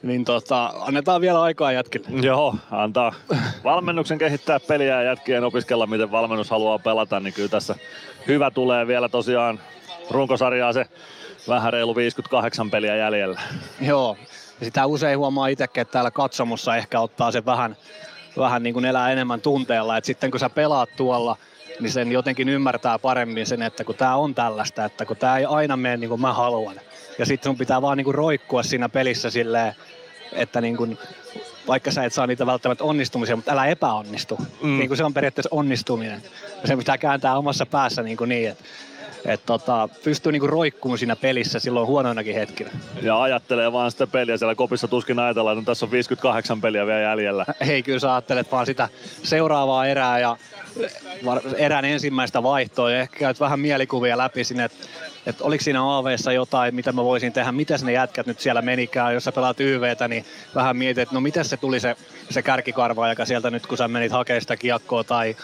[0.03, 2.07] niin tota, annetaan vielä aikaa jätkille.
[2.21, 3.13] Joo, antaa
[3.63, 7.75] valmennuksen kehittää peliä ja jätkien opiskella, miten valmennus haluaa pelata, niin kyllä tässä
[8.27, 9.59] hyvä tulee vielä tosiaan
[10.09, 10.85] runkosarjaa se
[11.47, 13.41] vähän reilu 58 peliä jäljellä.
[13.81, 14.17] Joo,
[14.59, 17.77] ja sitä usein huomaa itsekin, että täällä katsomossa ehkä ottaa se vähän,
[18.37, 21.37] vähän niin kuin elää enemmän tunteella, että sitten kun sä pelaat tuolla–
[21.79, 25.45] niin sen jotenkin ymmärtää paremmin sen, että kun tämä on tällaista, että kun tämä ei
[25.45, 26.75] aina mene niin kuin mä haluan.
[27.19, 29.75] Ja sitten sun pitää vaan niin kuin roikkua siinä pelissä silleen,
[30.33, 30.97] että niin kuin,
[31.67, 34.37] vaikka sä et saa niitä välttämättä onnistumisia, mutta älä epäonnistu.
[34.61, 34.77] Mm.
[34.77, 36.23] Niin kuin se on periaatteessa onnistuminen.
[36.61, 38.63] Ja se pitää kääntää omassa päässä niin, kuin niin että
[39.25, 42.69] että tota, pystyy niinku roikkumaan siinä pelissä silloin huonoinakin hetkinä.
[43.01, 47.01] Ja ajattelee vaan sitä peliä siellä kopissa tuskin ajatellaan, että tässä on 58 peliä vielä
[47.01, 47.45] jäljellä.
[47.69, 48.89] Ei, kyllä sä ajattelet vaan sitä
[49.23, 50.37] seuraavaa erää ja
[51.57, 54.87] erän ensimmäistä vaihtoa ja ehkä käyt vähän mielikuvia läpi sinne, että
[55.25, 59.13] että oliko siinä AV jotain, mitä mä voisin tehdä, miten ne jätkät nyt siellä menikään,
[59.13, 60.25] jos sä pelaat YVtä, niin
[60.55, 61.95] vähän mietit, että no miten se tuli se,
[62.29, 65.35] se kärkikarva, joka sieltä nyt kun sä menit hakemaan sitä kiekkoa tai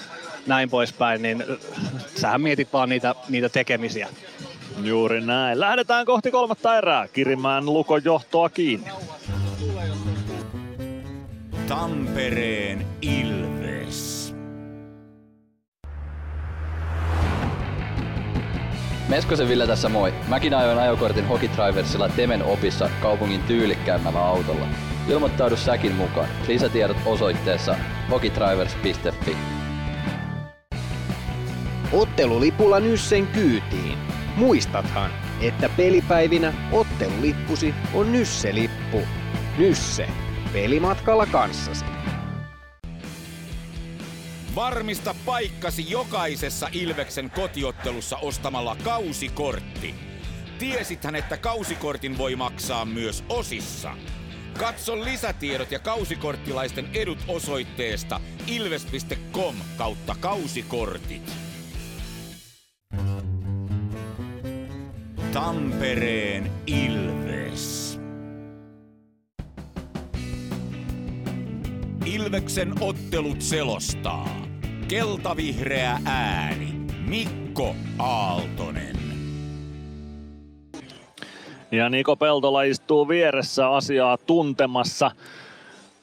[0.48, 1.44] näin poispäin, niin
[2.16, 4.08] sähän mietit vaan niitä, niitä tekemisiä.
[4.84, 5.60] Juuri näin.
[5.60, 7.08] Lähdetään kohti kolmatta erää.
[7.08, 8.88] Kirimään Lukon johtoa kiinni.
[11.68, 14.36] Tampereen Ilves.
[19.10, 20.14] Meskosen Ville tässä moi.
[20.28, 24.68] Mäkin ajoin ajokortin Hokitriversilla Temen opissa kaupungin tyylikkäämmällä autolla.
[25.10, 26.28] Ilmoittaudu säkin mukaan.
[26.48, 27.76] Lisätiedot osoitteessa
[28.12, 29.38] hokitrivers.fi.
[31.96, 33.98] Ottelulipulla Nyssen kyytiin.
[34.36, 39.02] Muistathan, että pelipäivinä ottelulippusi on Nysse-lippu.
[39.58, 40.08] Nysse.
[40.54, 41.86] Pelimatkalla kanssasi.
[44.56, 49.96] Varmista paikkasi jokaisessa Ilveksen kotiottelussa ostamalla kausikortti.
[50.60, 53.92] Tiesithän, että kausikortin voi maksaa myös osissa.
[54.60, 61.45] Katso lisätiedot ja kausikorttilaisten edut osoitteesta ilves.com kautta kausikortit.
[65.36, 68.00] Tampereen Ilves.
[72.06, 74.30] Ilveksen ottelut selostaa.
[74.88, 76.74] Keltavihreä ääni.
[77.08, 78.96] Mikko Aaltonen.
[81.72, 85.12] Ja Niko Peltola istuu vieressä asiaa tuntemassa.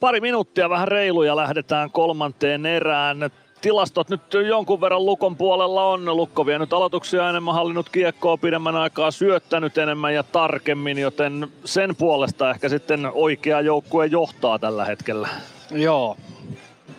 [0.00, 3.30] Pari minuuttia vähän reiluja lähdetään kolmanteen erään.
[3.62, 6.16] Tilastot nyt jonkun verran Lukon puolella on.
[6.16, 12.50] Lukko vienyt aloituksia enemmän, hallinnut kiekkoa pidemmän aikaa, syöttänyt enemmän ja tarkemmin, joten sen puolesta
[12.50, 15.28] ehkä sitten oikea joukkue johtaa tällä hetkellä.
[15.70, 16.16] Joo.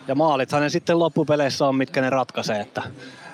[0.08, 2.60] Ja maalithan ne sitten loppupeleissä on, mitkä ne ratkaisee.
[2.60, 2.82] Että,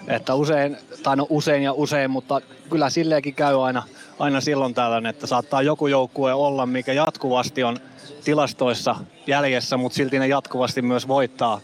[0.09, 3.83] että usein, tai no usein ja usein, mutta kyllä silleenkin käy aina,
[4.19, 7.77] aina silloin tällöin, että saattaa joku joukkue olla, mikä jatkuvasti on
[8.25, 11.61] tilastoissa jäljessä, mutta silti ne jatkuvasti myös voittaa.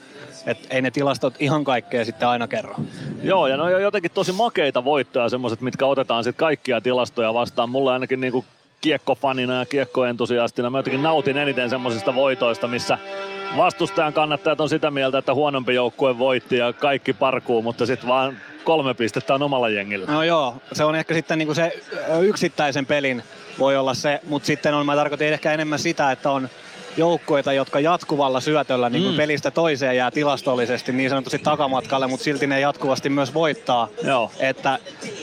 [0.47, 2.75] Et ei ne tilastot ihan kaikkea sitten aina kerro.
[3.23, 7.71] Joo, ja ne on jotenkin tosi makeita voittoja, semmoiset, mitkä otetaan sitten kaikkia tilastoja vastaan.
[7.71, 8.45] Mulle ainakin niinku
[8.81, 12.99] kiekkofanina ja kiekkoentusiastina mä jotenkin nautin eniten semmoisista voitoista, missä
[13.57, 18.37] vastustajan kannattajat on sitä mieltä, että huonompi joukkue voitti ja kaikki parkuu, mutta sitten vaan
[18.65, 20.07] kolme pistettä on omalla jengillä.
[20.07, 21.83] No joo, se on ehkä sitten niinku se
[22.21, 23.23] yksittäisen pelin
[23.59, 26.49] voi olla se, mutta sitten on, mä tarkoitin ehkä enemmän sitä, että on
[26.97, 29.17] joukkueita, jotka jatkuvalla syötöllä niin mm.
[29.17, 33.89] pelistä toiseen jää tilastollisesti niin sanotusti takamatkalle, mutta silti ne jatkuvasti myös voittaa.
[34.03, 34.31] Joo.
[34.39, 34.79] Että,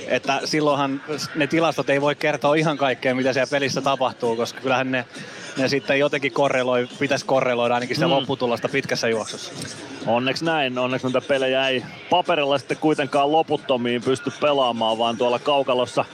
[0.07, 1.03] että silloinhan
[1.35, 5.05] ne tilastot ei voi kertoa ihan kaikkea, mitä siellä pelissä tapahtuu, koska kyllähän ne,
[5.57, 8.13] ne sitten jotenkin korreloi, pitäisi korreloida ainakin sitä mm.
[8.13, 9.53] lopputulosta pitkässä juoksussa.
[10.07, 16.05] Onneksi näin, onneksi näitä pelejä ei paperilla sitten kuitenkaan loputtomiin pysty pelaamaan, vaan tuolla kaukalossa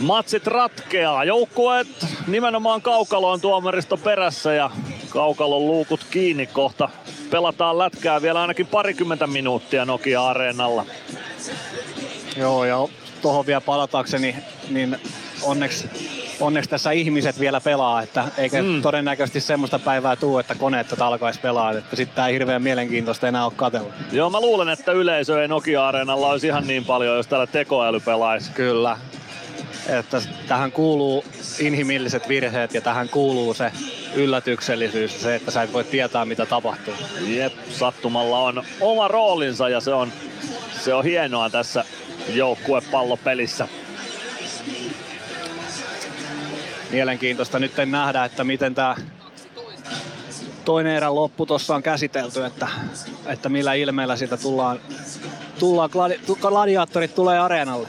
[0.00, 1.24] matsit ratkeaa.
[1.24, 1.88] Joukkueet
[2.26, 4.70] nimenomaan kaukaloon tuomaristo perässä ja
[5.08, 6.88] kaukalon luukut kiinni kohta.
[7.30, 10.86] Pelataan lätkää vielä ainakin parikymmentä minuuttia Nokia-areenalla.
[12.36, 12.88] Joo, ja
[13.22, 14.36] tuohon vielä palatakseni,
[14.68, 14.96] niin
[15.42, 15.90] onneksi,
[16.40, 18.82] onneksi tässä ihmiset vielä pelaa, että eikä mm.
[18.82, 23.28] todennäköisesti semmoista päivää tuu, että koneet tätä alkaisi pelaa, että sitten tämä ei hirveän mielenkiintoista
[23.28, 23.92] enää ole katella.
[24.12, 28.50] Joo, mä luulen, että yleisö ei Nokia-areenalla olisi ihan niin paljon, jos täällä tekoäly pelaisi.
[28.50, 28.96] Kyllä,
[29.88, 31.24] että tähän kuuluu
[31.58, 33.72] inhimilliset virheet ja tähän kuuluu se
[34.14, 36.94] yllätyksellisyys, se, että sä et voi tietää mitä tapahtuu.
[37.26, 40.12] Jep, sattumalla on oma roolinsa ja se on,
[40.80, 41.84] se on hienoa tässä
[42.28, 43.68] joukkuepallopelissä.
[46.90, 48.96] Mielenkiintoista nyt nähdä, että miten tämä
[50.64, 52.68] toinen erän loppu tuossa on käsitelty, että,
[53.26, 54.80] että millä ilmeellä siitä tullaan,
[55.58, 57.88] tullaan gladi, gladiaattorit tulee areenalle.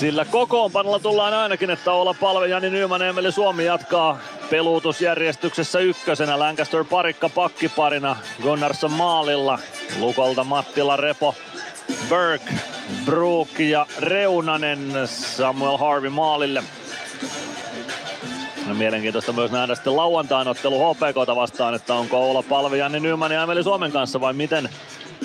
[0.00, 4.18] Sillä kokoonpanolla tullaan ainakin, että olla palve Jani Nyman Emeli Suomi jatkaa
[4.50, 6.38] peluutusjärjestyksessä ykkösenä.
[6.38, 9.58] Lancaster parikka pakkiparina Gunnarsson maalilla.
[9.98, 11.34] Lukolta Mattila Repo
[12.08, 12.54] Burke,
[13.04, 16.62] Brook ja Reunanen Samuel Harvey maalille.
[18.66, 23.32] No, mielenkiintoista myös nähdä sitten lauantain ottelu HPKta vastaan, että onko olla palve Janni Nyman
[23.32, 24.68] ja Emeli Suomen kanssa vai miten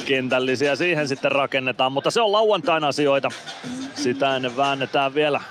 [0.06, 3.30] kentällisiä siihen sitten rakennetaan, mutta se on lauantain asioita.
[3.96, 5.42] Sitä ennen väännetään vielä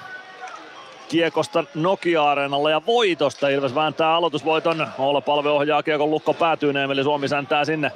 [1.08, 3.48] kiekosta Nokia-areenalla ja voitosta.
[3.48, 4.86] Ilves vääntää aloitusvoiton.
[4.98, 7.92] Olla palve ohjaa kiekon lukko päätyy, eli Suomi säntää sinne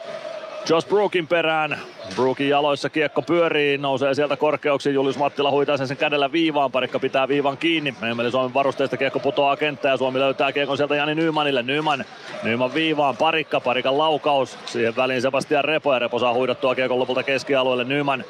[0.69, 1.79] Josh Brookin perään.
[2.15, 4.95] Brookin jaloissa kiekko pyörii, nousee sieltä korkeuksiin.
[4.95, 6.73] Julius Mattila huitaa sen, sen kädellä viivaan.
[6.73, 7.95] Parikka pitää viivan kiinni.
[8.11, 11.63] Emeli Suomen varusteista kiekko putoaa kenttään ja Suomi löytää kiekon sieltä Jani Nymanille.
[11.63, 12.05] Nyman,
[12.43, 13.17] Nyman viivaan.
[13.17, 14.59] Parikka, Parikan laukaus.
[14.67, 17.85] Siihen väliin Sebastian Repo ja Repo saa huidottua kiekon lopulta keskialueelle.
[17.85, 18.25] Nyman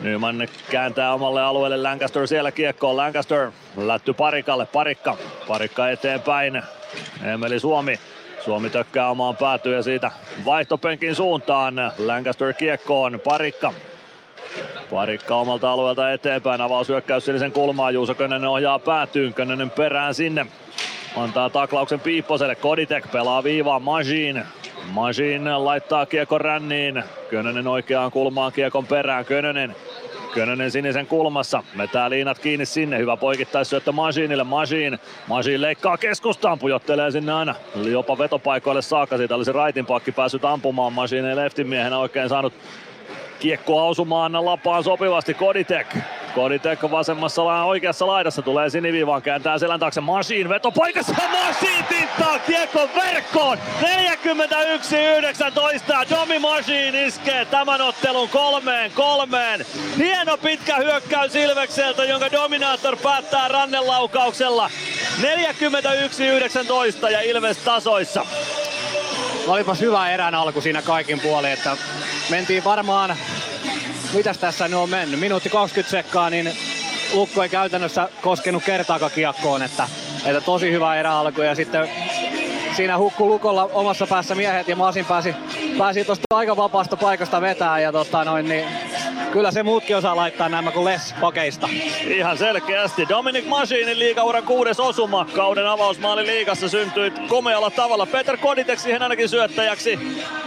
[0.00, 2.96] Nyman kääntää omalle alueelle Lancaster siellä kiekkoon.
[2.96, 4.66] Lancaster lätty Parikalle.
[4.66, 5.16] Parikka.
[5.48, 6.62] Parikka eteenpäin.
[7.24, 7.98] Emeli Suomi
[8.46, 10.10] Suomi tökkää omaan päätyyn ja siitä
[10.44, 11.74] vaihtopenkin suuntaan.
[11.98, 13.72] Lancaster kiekkoon, parikka.
[14.90, 20.46] Parikka omalta alueelta eteenpäin, avaushyökkäys sinisen kulmaan, Juuso Könönen ohjaa päätyyn, Könönen perään sinne.
[21.16, 24.42] Antaa taklauksen Piipposelle, Koditek pelaa viivaan Majin.
[24.90, 29.76] Majin laittaa kiekon ränniin, Könönen oikeaan kulmaan kiekon perään, Könönen
[30.36, 31.62] Könönen sinisen kulmassa.
[31.74, 32.98] Metää liinat kiinni sinne.
[32.98, 34.44] Hyvä poikittaisyöttö Masiinille.
[34.44, 34.98] Masiin.
[35.26, 36.58] Masiin leikkaa keskustaan.
[36.58, 37.54] Pujottelee sinne aina
[37.90, 39.16] jopa vetopaikoille saakka.
[39.16, 40.92] Siitä olisi raitin pakki päässyt ampumaan.
[40.92, 42.52] Masiin ei leftin miehenä oikein saanut
[43.46, 45.34] kiekkoa osumaan lapaan sopivasti.
[45.34, 45.96] Koditek
[46.34, 51.14] Koditek vasemmassa la- oikeassa laidassa tulee siniviivaan, kääntää selän taakse Machine vetopaikassa.
[51.30, 53.58] Machine tinttaa kiekko verkkoon.
[53.80, 53.82] 41-19.
[56.10, 59.66] Domi Machine iskee tämän ottelun kolmeen kolmeen.
[59.96, 64.70] Hieno pitkä hyökkäys Ilvekseltä, jonka Dominator päättää rannelaukauksella.
[67.04, 68.26] 41-19 ja Ilves tasoissa.
[69.46, 71.76] Olipas hyvä erän alku siinä kaikin puolin, että
[72.30, 73.16] mentiin varmaan
[74.12, 76.52] mitäs tässä nyt on mennyt, minuutti 20 sekkaa, niin
[77.12, 79.88] Lukko ei käytännössä koskenut kertaakaan kiekkoon, että,
[80.24, 81.42] että tosi hyvä eräalku.
[81.42, 81.88] Ja sitten
[82.76, 85.34] siinä hukku Lukolla omassa päässä miehet ja Masin pääsi,
[85.78, 88.64] pääsi tuosta aika vapaasta paikasta vetää ja tota noin, niin
[89.32, 91.68] kyllä se muutkin osaa laittaa nämä kuin Les pakeista.
[92.06, 93.08] Ihan selkeästi.
[93.08, 98.06] Dominic Masinin liigauran kuudes osuma kauden avausmaali liigassa syntyi komealla tavalla.
[98.06, 99.98] Peter Koditek siihen ainakin syöttäjäksi.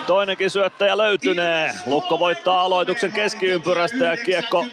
[0.08, 1.72] Toinenkin syöttäjä löytynee.
[1.86, 4.66] Lukko voittaa aloituksen keskiympyrästä ja kiekko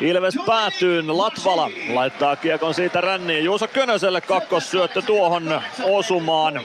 [0.00, 1.18] Ilves päätyyn.
[1.18, 3.44] Latvala laittaa kiekon siitä ränniin.
[3.44, 6.60] Juuso Könöselle kakkossyöttö tuohon osumaan.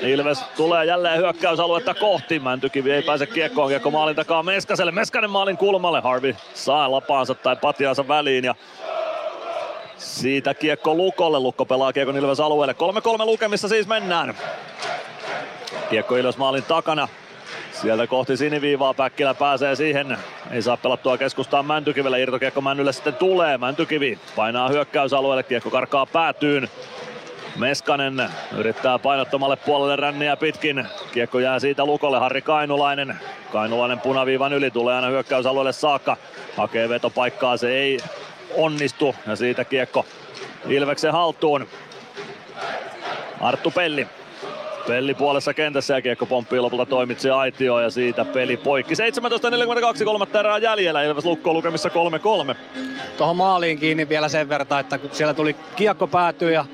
[0.00, 2.38] Ilves tulee jälleen hyökkäysaluetta kohti.
[2.38, 3.68] Mäntykivi ei pääse kiekkoon.
[3.68, 4.92] Kiekko maalin takaa Meskaselle.
[4.92, 6.00] Meskanen maalin kulmalle.
[6.00, 8.54] Harvey saa lapaansa tai patiansa väliin ja
[9.98, 11.40] siitä kiekko Lukolle.
[11.40, 12.74] Lukko pelaa kiekon Ilves alueelle.
[13.22, 14.34] 3-3 lukemissa siis mennään.
[15.90, 17.08] Kiekko Ilves maalin takana.
[17.72, 20.18] Sieltä kohti siniviivaa Päkkilä pääsee siihen.
[20.50, 22.16] Ei saa pelattua keskustaan Mäntykivellä.
[22.16, 23.58] Irtokiekko Männylle sitten tulee.
[23.58, 25.42] Mäntykivi painaa hyökkäysalueelle.
[25.42, 26.68] Kiekko karkaa päätyyn.
[27.58, 30.86] Meskanen yrittää painottomalle puolelle ränniä pitkin.
[31.12, 32.18] Kiekko jää siitä Lukolle.
[32.18, 33.16] Harri Kainulainen.
[33.52, 36.16] Kainulainen punaviivan yli tulee aina hyökkäysalueelle saakka.
[36.56, 37.56] Hakee vetopaikkaa.
[37.56, 37.98] Se ei
[38.56, 39.14] onnistu.
[39.26, 40.06] Ja siitä kiekko
[40.68, 41.66] Ilveksen haltuun.
[43.40, 44.06] Arttu Pelli
[44.86, 48.94] Pelli puolessa kentässä ja kiekko pomppii lopulta toimitsi aitioon ja siitä peli poikki.
[48.94, 51.90] 17.42, kolmatta erää jäljellä, Ilves Lukko lukemissa
[52.52, 52.56] 3-3.
[53.18, 56.64] Tuohon maaliin kiinni vielä sen verran, että kun siellä tuli kiekko päätyy ja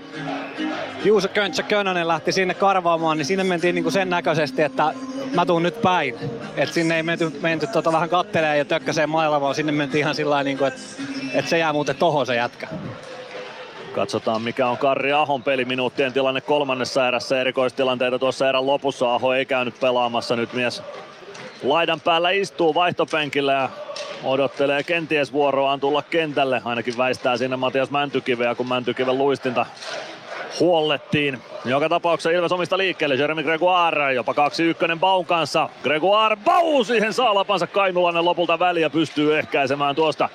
[1.04, 4.94] Juuso Köntsä Könönen lähti sinne karvaamaan, niin sinne mentiin niinku sen näköisesti, että
[5.34, 6.14] mä tuun nyt päin.
[6.56, 10.14] Et sinne ei menty, menty tota vähän kattelee ja tökkäseen mailla, vaan sinne mentiin ihan
[10.14, 10.80] sillä niinku, että
[11.34, 12.68] et se jää muuten tohon se jätkä.
[13.94, 17.40] Katsotaan mikä on Karri Ahon peli minuuttien tilanne kolmannessa erässä.
[17.40, 19.14] Erikoistilanteita tuossa erän lopussa.
[19.14, 20.36] Aho ei käynyt pelaamassa.
[20.36, 20.82] Nyt mies
[21.62, 23.68] laidan päällä istuu vaihtopenkillä ja
[24.24, 26.62] odottelee kenties vuoroaan tulla kentälle.
[26.64, 29.66] Ainakin väistää sinne Matias Mäntykiveä, kun Mäntykiven luistinta
[30.60, 31.38] huollettiin.
[31.64, 33.14] Joka tapauksessa Ilves omista liikkeelle.
[33.14, 35.68] Jeremy Gregoire jopa 2-1 Baun kanssa.
[35.82, 40.28] Gregoire Bau siihen saa lapansa Kainulainen lopulta väliä pystyy ehkäisemään tuosta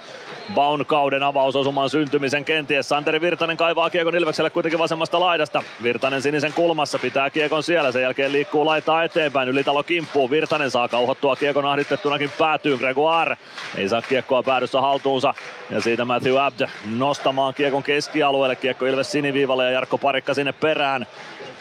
[0.56, 2.90] Baun kauden avausosuman syntymisen kenties.
[2.90, 5.64] Santeri Virtanen kaivaa kiekon Ilvekselle kuitenkin vasemmasta laidasta.
[5.84, 7.92] Virtanen sinisen kulmassa pitää kiekon siellä.
[7.92, 9.50] Sen jälkeen liikkuu laittaa eteenpäin.
[9.50, 10.30] Ylitalo kimppuu.
[10.30, 12.78] Virtanen saa kauhottua kiekon ahdistettunakin päätyy.
[12.78, 13.38] Gregoire
[13.78, 15.34] ei saa kiekkoa päädyssä haltuunsa.
[15.70, 16.68] Ja siitä Matthew Abd
[16.98, 18.56] nostamaan kiekon keskialueelle.
[18.56, 21.08] Kiekko Ilves siniviivalle ja Jarkko Parikka sinne perään.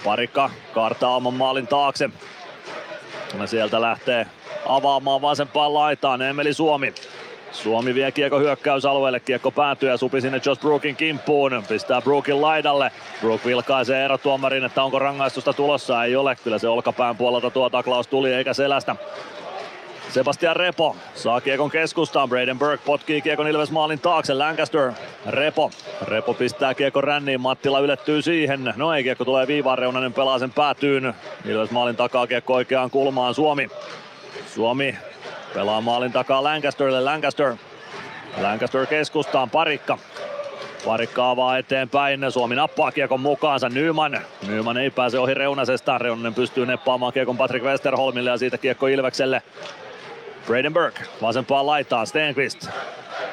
[0.04, 2.10] Parikka kaartaa oman maalin taakse.
[3.40, 4.26] Ja sieltä lähtee
[4.68, 6.94] avaamaan vasempaan laitaan Emeli Suomi.
[7.62, 11.64] Suomi vie kiekko hyökkäysalueelle, kiekko päätyy ja supi sinne Josh Brookin kimppuun.
[11.68, 12.92] Pistää Brookin laidalle.
[13.20, 16.04] Brook vilkaisee erotuomarin, että onko rangaistusta tulossa.
[16.04, 18.96] Ei ole, kyllä se olkapään puolelta tuo taklaus tuli eikä selästä.
[20.08, 22.28] Sebastian Repo saa kiekon keskustaan.
[22.28, 24.34] Braden Burke potkii kiekon Ilves maalin taakse.
[24.34, 24.92] Lancaster,
[25.26, 25.70] Repo.
[26.02, 27.40] Repo pistää kiekon ränniin.
[27.40, 28.72] Mattila ylettyy siihen.
[28.76, 31.14] No ei, kiekko tulee viivaan reunanen pelaa sen päätyyn.
[31.44, 33.34] Ilves maalin takaa kiekko oikeaan kulmaan.
[33.34, 33.68] Suomi.
[34.54, 34.96] Suomi
[35.56, 37.00] pelaa maalin takaa Lancasterille.
[37.00, 37.56] Lancaster.
[38.42, 39.50] Lancaster keskustaan.
[39.50, 39.98] Parikka.
[40.86, 42.32] Parikka avaa eteenpäin.
[42.32, 43.68] Suomi nappaa kiekon mukaansa.
[43.68, 44.20] Nyman.
[44.46, 45.98] Nyman ei pääse ohi Reunasesta.
[45.98, 49.42] Reunanen pystyy neppaamaan kiekon Patrick Westerholmille ja siitä kiekko Ilvekselle.
[50.46, 52.68] Braden Burke vasempaan laitaan Stenqvist.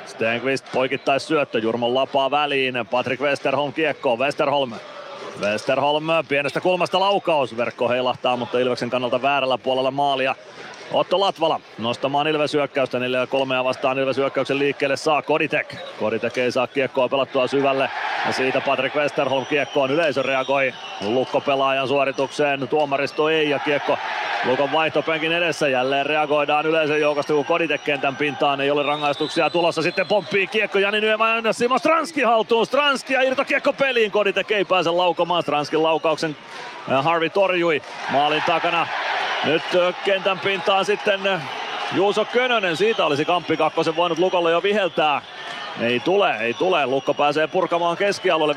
[0.06, 4.72] Stenqvist poikittais syöttö, Jurmon lapaa väliin, Patrick Westerholm kiekkoon, Westerholm.
[5.42, 10.36] Westerholm pienestä kulmasta laukaus, verkko heilahtaa, mutta Ilveksen kannalta väärällä puolella maalia.
[10.92, 15.76] Otto Latvala nostamaan Ilves hyökkäystä, 4 kolmea vastaan Ilves hyökkäyksen liikkeelle saa Koditek.
[16.00, 17.90] Koditek ei saa kiekkoa pelattua syvälle
[18.26, 23.98] ja siitä Patrick Westerholm kiekkoon yleisö reagoi Lukko pelaajan suoritukseen, tuomaristo ei ja kiekko
[24.46, 29.82] Lukon vaihtopenkin edessä jälleen reagoidaan yleisön joukosta, kun Koditek kentän pintaan ei ole rangaistuksia tulossa.
[29.82, 32.66] Sitten pomppii kiekko Jani Nyman ja Simo Stranski haltuun.
[32.66, 34.12] Stranski ja irto kiekko peliin.
[34.12, 35.44] Koditek ei pääse laukomaan.
[35.44, 36.36] Stranskin laukauksen
[36.88, 38.88] Harvey torjui maalin takana.
[39.44, 39.64] Nyt
[40.06, 41.22] kentän pintaan sitten
[41.92, 42.78] Juuso Könönen.
[42.78, 45.22] Siitä olisi Kamppi Kakkosen voinut Lukolle jo viheltää.
[45.82, 46.86] Ei tule, ei tule.
[46.86, 48.56] Lukko pääsee purkamaan keskialueelle.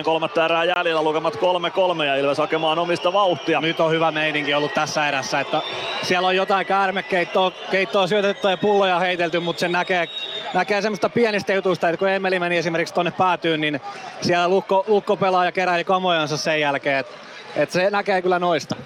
[0.00, 3.60] 15-10, kolmatta erää jäljellä, lukemat 3-3 ja Ilves hakemaan omista vauhtia.
[3.60, 5.62] Nyt on hyvä meininki ollut tässä erässä, että
[6.02, 10.08] siellä on jotain käärmekeittoa keittoa syötetty ja pulloja heitelty, mutta sen näkee,
[10.54, 13.80] näkee semmoista pienistä jutuista, että kun Emeli meni esimerkiksi tonne päätyyn, niin
[14.20, 18.76] siellä Lukko, Lukko pelaa ja keräili kamojansa sen jälkeen, että et se näkee kyllä noista.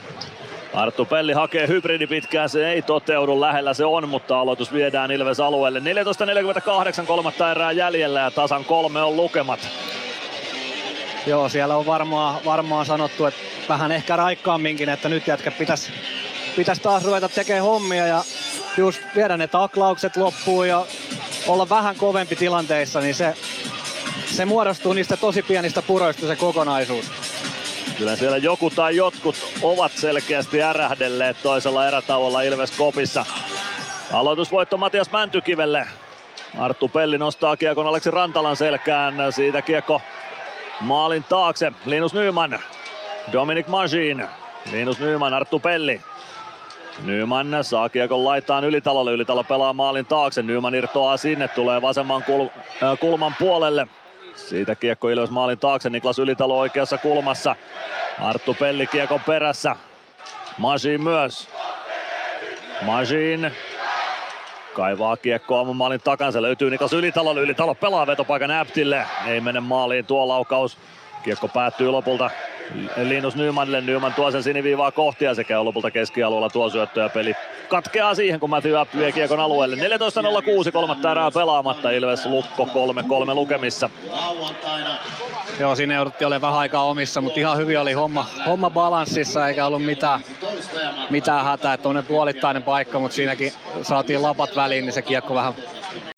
[0.75, 5.41] Arttu Pelli hakee hybridi pitkään, se ei toteudu, lähellä se on, mutta aloitus viedään Ilves
[5.41, 5.81] alueelle.
[7.03, 9.61] 14.48, kolmatta erää jäljellä ja tasan kolme on lukemat.
[11.27, 15.93] Joo, siellä on varmaan, varmaan sanottu, että vähän ehkä raikkaamminkin, että nyt jätkä pitäisi
[16.57, 18.25] pitäis taas ruveta tekemään hommia ja
[18.77, 20.87] just viedä ne taklaukset loppuun ja
[21.47, 23.35] olla vähän kovempi tilanteissa, niin se,
[24.27, 27.11] se muodostuu niistä tosi pienistä puroista se kokonaisuus.
[27.99, 33.25] Kyllä siellä joku tai jotkut ovat selkeästi ärähdelleet toisella erätauolla Ilves Kopissa.
[34.13, 35.87] Aloitusvoitto Matias Mäntykivelle.
[36.59, 39.15] Arttu Pelli nostaa kiekon Aleksi Rantalan selkään.
[39.31, 40.01] Siitä kiekko
[40.81, 41.73] maalin taakse.
[41.87, 42.59] Linus Nyman.
[43.33, 44.29] Dominic Majin.
[44.73, 46.01] Linus Nyman, Arttu Pelli.
[47.05, 49.13] Nyman saa kiekon laitaan Ylitalolle.
[49.13, 50.43] Ylitalo pelaa maalin taakse.
[50.43, 51.49] Nyman irtoaa sinne.
[51.49, 53.87] Tulee vasemman kul- äh, kulman puolelle.
[54.35, 55.91] Siitä kiekko Ilves maalin taakse.
[55.91, 57.57] Niklas Ylitalo oikeassa kulmassa.
[58.21, 59.77] Arttu Pelli kiekon perässä.
[60.59, 61.49] Majin myös.
[62.83, 63.53] Majin
[64.75, 66.43] kaivaa kiekkoa oman maalin takansa.
[66.43, 67.41] Löytyy Niklas Ylitalolle.
[67.41, 69.07] Ylitalo pelaa vetopaikan Äptille.
[69.27, 70.79] Ei mene maaliin tuo laukaus.
[71.25, 72.31] Kiekko päättyy lopulta
[72.97, 73.81] Linus Nymanille.
[73.81, 77.35] Nyman tuo sen siniviivaa kohti ja se käy lopulta keskialueella tuo syöttö ja peli
[77.69, 79.77] katkeaa siihen, kun Matthew App vie kiekon alueelle.
[79.77, 81.91] 14.06, kolmatta erää pelaamatta.
[81.91, 83.91] Ilves Lukko 3-3 lukemissa.
[85.61, 89.67] Joo, siinä jouduttiin olemaan vähän aikaa omissa, mutta ihan hyvin oli homma, homma balanssissa eikä
[89.67, 90.21] ollut mitään,
[91.11, 91.77] mitään hätää.
[91.77, 95.55] Tuonne puolittainen paikka, mutta siinäkin saatiin lapat väliin, niin se kiekko vähän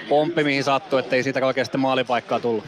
[0.08, 2.64] pomppi mihin sattui, ettei siitä oikeasti maalipaikkaa tullut.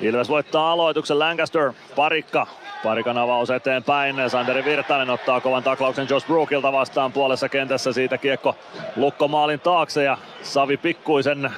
[0.00, 2.46] Ilves voittaa aloituksen Lancaster, parikka.
[2.82, 4.16] Parikan avaus eteenpäin.
[4.30, 7.92] Sanderi Virtanen ottaa kovan taklauksen Josh Brookilta vastaan puolessa kentässä.
[7.92, 8.56] Siitä kiekko
[8.96, 11.52] Lukko maalin taakse ja Savi pikkuisen.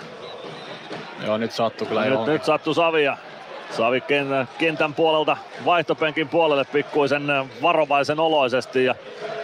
[1.26, 3.16] Joo, nyt sattuu kyllä nyt, nyt sattuu Savia.
[3.70, 4.02] Savi
[4.58, 7.22] kentän puolelta vaihtopenkin puolelle pikkuisen
[7.62, 8.94] varovaisen oloisesti ja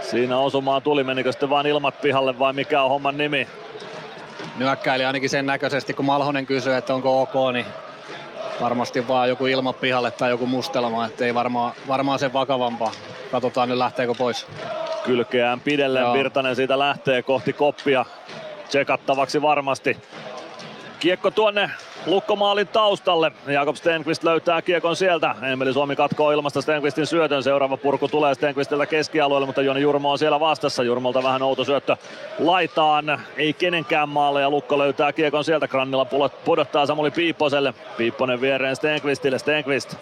[0.00, 1.04] siinä osumaan tuli.
[1.04, 3.48] Menikö sitten vain ilmat pihalle vai mikä on homman nimi?
[4.56, 7.66] Nyökkäili ainakin sen näköisesti, kun Malhonen kysyi, että onko ok, niin
[8.60, 12.92] varmasti vaan joku ilma pihalle tai joku mustelma, ettei varmaan, varmaan sen vakavampaa.
[13.30, 14.46] Katsotaan nyt lähteekö pois.
[15.04, 16.14] Kylkeään pidellen Joo.
[16.14, 18.04] Virtanen siitä lähtee kohti koppia.
[18.68, 19.96] Tsekattavaksi varmasti.
[21.00, 21.70] Kiekko tuonne
[22.06, 23.32] Lukkomaalin taustalle.
[23.46, 25.34] Jakob Stenqvist löytää kiekon sieltä.
[25.42, 27.42] Emeli Suomi katkoo ilmasta Stenqvistin syötön.
[27.42, 30.82] Seuraava purku tulee Stenqvistiltä keskialueelle, mutta Joni Jurmo on siellä vastassa.
[30.82, 31.96] Jurmolta vähän outo syöttö
[32.38, 33.20] laitaan.
[33.36, 35.68] Ei kenenkään maalle ja Lukko löytää kiekon sieltä.
[35.68, 36.06] Krannila
[36.44, 37.74] pudottaa Samuli Piipposelle.
[37.96, 39.38] Piipponen viereen Stenqvistille.
[39.38, 39.96] Stenqvist.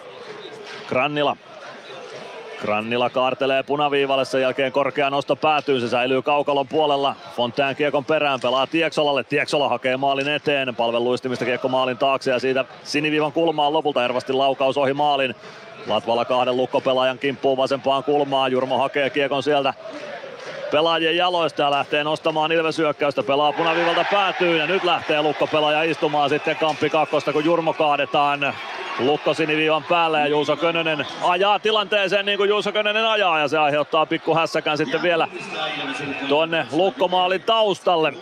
[2.61, 7.15] Krannila kaartelee punaviivalle, sen jälkeen korkea nosto päätyy, se säilyy kaukalon puolella.
[7.35, 12.65] Fontään kiekon perään, pelaa Tieksolalle, Tieksola hakee maalin eteen, palveluistimista kiekko maalin taakse ja siitä
[12.83, 15.35] siniviivan kulmaan lopulta Ervasti laukaus ohi maalin.
[15.87, 19.73] Latvala kahden lukkopelaajan kimppuun vasempaan kulmaan, Jurmo hakee kiekon sieltä
[20.71, 23.23] pelaajien jaloista ja lähtee nostamaan Ilves hyökkäystä.
[23.23, 28.53] Pelaa punaviivalta päätyy ja nyt lähtee lukkopelaaja istumaan sitten kamppi kakkosta, kun Jurmo kaadetaan.
[29.05, 33.57] Lukko siniviivan päälle ja Juuso Könönen ajaa tilanteeseen niin kuin Juuso Könönen ajaa ja se
[33.57, 35.27] aiheuttaa pikku hässäkään sitten vielä
[36.27, 38.13] tuonne Lukkomaalin taustalle.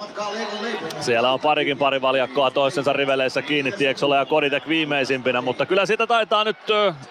[0.99, 6.08] Siellä on parikin pari valjakkoa toistensa riveleissä kiinni Tieksola ja Koditek viimeisimpinä, mutta kyllä sitä
[6.08, 6.58] taitaa nyt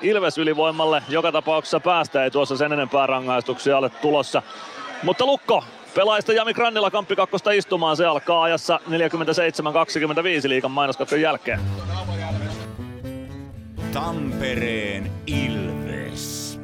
[0.03, 4.43] Ilves ylivoimalle joka tapauksessa päästä, ei tuossa sen enempää rangaistuksia ole tulossa.
[5.03, 5.65] Mutta Lukko
[5.95, 7.97] pelaajista Jami Krannila kamppi kakkosta istumaan.
[7.97, 8.81] Se alkaa ajassa
[10.45, 11.61] 47-25 liikan mainoskatkon jälkeen.
[13.93, 16.61] Tampereen Ilves.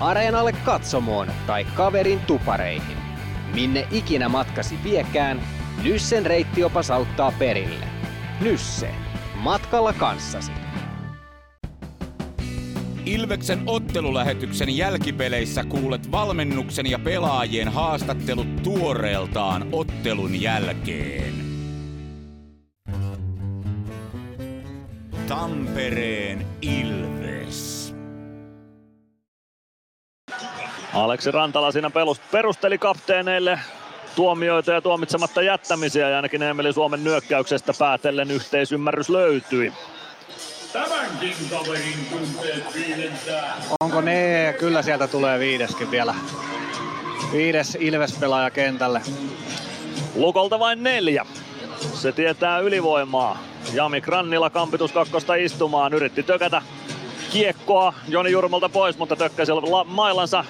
[0.00, 2.96] Areenalle katsomoon tai kaverin tupareihin.
[3.54, 5.40] Minne ikinä matkasi viekään,
[5.82, 7.86] Nyssen reittiopas auttaa perille.
[8.40, 8.94] Nysse.
[9.34, 10.52] Matkalla kanssasi.
[13.06, 21.51] Ilveksen ottelulähetyksen jälkipeleissä kuulet valmennuksen ja pelaajien haastattelut tuoreeltaan ottelun jälkeen.
[25.28, 27.94] Tampereen Ilves.
[30.94, 31.90] Aleksi Rantala siinä
[32.30, 33.58] perusteli kapteeneille
[34.16, 39.72] tuomioita ja tuomitsematta jättämisiä ja ainakin Emeli Suomen nyökkäyksestä päätellen yhteisymmärrys löytyi.
[40.72, 43.54] Tämänkin kaverin tunteet viidentää.
[43.80, 44.54] Onko ne?
[44.58, 46.14] Kyllä sieltä tulee viideskin vielä.
[47.32, 49.02] Viides Ilves-pelaaja kentälle.
[50.14, 51.26] Lukolta vain neljä.
[51.94, 53.38] Se tietää ylivoimaa.
[53.72, 55.94] Jami Krannila kampitus kakkosta istumaan.
[55.94, 56.62] Yritti tökätä
[57.32, 59.52] kiekkoa Joni Jurmolta pois, mutta tökkäsi
[59.86, 60.44] mailansa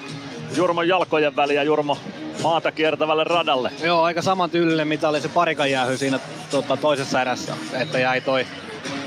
[0.56, 1.62] Jurmon jalkojen väliä.
[1.62, 1.98] Jurmo
[2.42, 3.70] maata kiertävälle radalle.
[3.82, 6.20] Joo, aika saman tyylinen, mitä oli se parikan jäähy siinä
[6.50, 7.54] tota, toisessa erässä.
[7.72, 8.46] Että jäi toi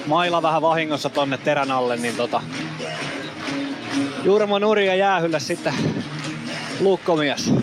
[0.06, 2.42] maila vähän vahingossa tonne terän alle, niin tota,
[4.24, 5.74] Jurmo Nuri ja jäähylle sitten
[6.80, 7.54] lukkomies.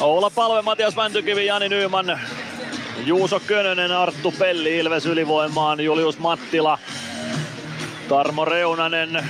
[0.00, 2.20] Oula Palve, Matias Mäntykivi, Jani Nyyman,
[2.96, 6.78] Juuso Könönen, Arttu Pelli, Ilves ylivoimaan, Julius Mattila,
[8.08, 9.24] Tarmo Reunanen,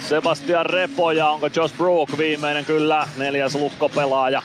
[0.00, 2.64] Sebastian Repo ja onko Josh Brook viimeinen?
[2.64, 4.42] Kyllä, neljäs lukkopelaaja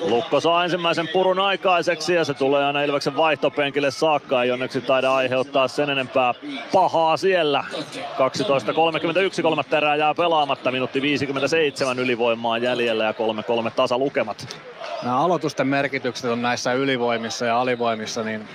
[0.00, 4.42] Lukko saa ensimmäisen purun aikaiseksi ja se tulee aina Ilveksen vaihtopenkille saakka.
[4.42, 6.34] Ei onneksi taida aiheuttaa sen enempää
[6.72, 7.64] pahaa siellä.
[7.72, 10.70] 12.31 kolmatta erää jää pelaamatta.
[10.70, 14.58] Minuutti 57 ylivoimaa jäljellä ja 3-3 tasalukemat.
[15.02, 18.48] Nämä aloitusten merkitykset on näissä ylivoimissa ja alivoimissa niin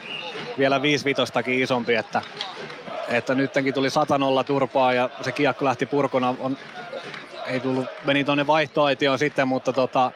[0.58, 2.22] vielä 5 vitostakin isompi, että,
[3.08, 6.36] että nytkin tuli 100 turpaa ja se kiekko lähti purkona.
[6.40, 6.58] On,
[7.48, 10.12] ei tullut, meni tuonne vaihtoaitioon sitten, mutta tota,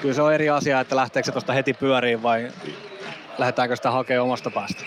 [0.00, 2.48] kyllä se on eri asia, että lähteekö se tuosta heti pyöriin vai
[3.38, 4.82] lähdetäänkö sitä hakemaan omasta päästä.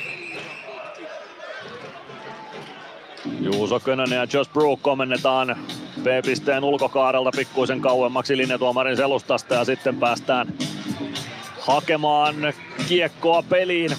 [3.40, 5.56] Juuso Könönen ja Josh Brook komennetaan
[6.04, 10.54] B-pisteen ulkokaarelta pikkuisen kauemmaksi linjatuomarin selustasta ja sitten päästään
[11.60, 12.36] hakemaan
[12.88, 13.92] kiekkoa peliin.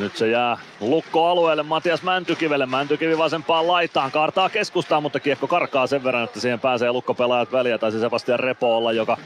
[0.00, 2.66] Nyt se jää lukkoalueelle Matias Mäntykivelle.
[2.66, 7.78] Mäntykivi vasempaan laitaan, kaartaa keskustaan, mutta kiekko karkaa sen verran, että siihen pääsee lukkopelaajat väliä.
[7.78, 9.16] Taisi Sebastian Repo olla, joka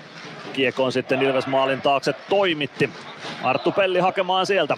[0.52, 2.90] kiekon sitten Ilves maalin taakse toimitti.
[3.42, 4.76] Arttu Pelli hakemaan sieltä.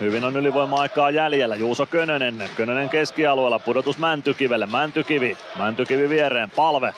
[0.00, 1.56] Hyvin on ylivoima-aikaa jäljellä.
[1.56, 2.50] Juuso Könönen.
[2.56, 3.58] Könönen keskialueella.
[3.58, 4.66] Pudotus Mäntykivelle.
[4.66, 5.36] Mäntykivi.
[5.58, 6.50] Mäntykivi viereen.
[6.50, 6.94] Palve.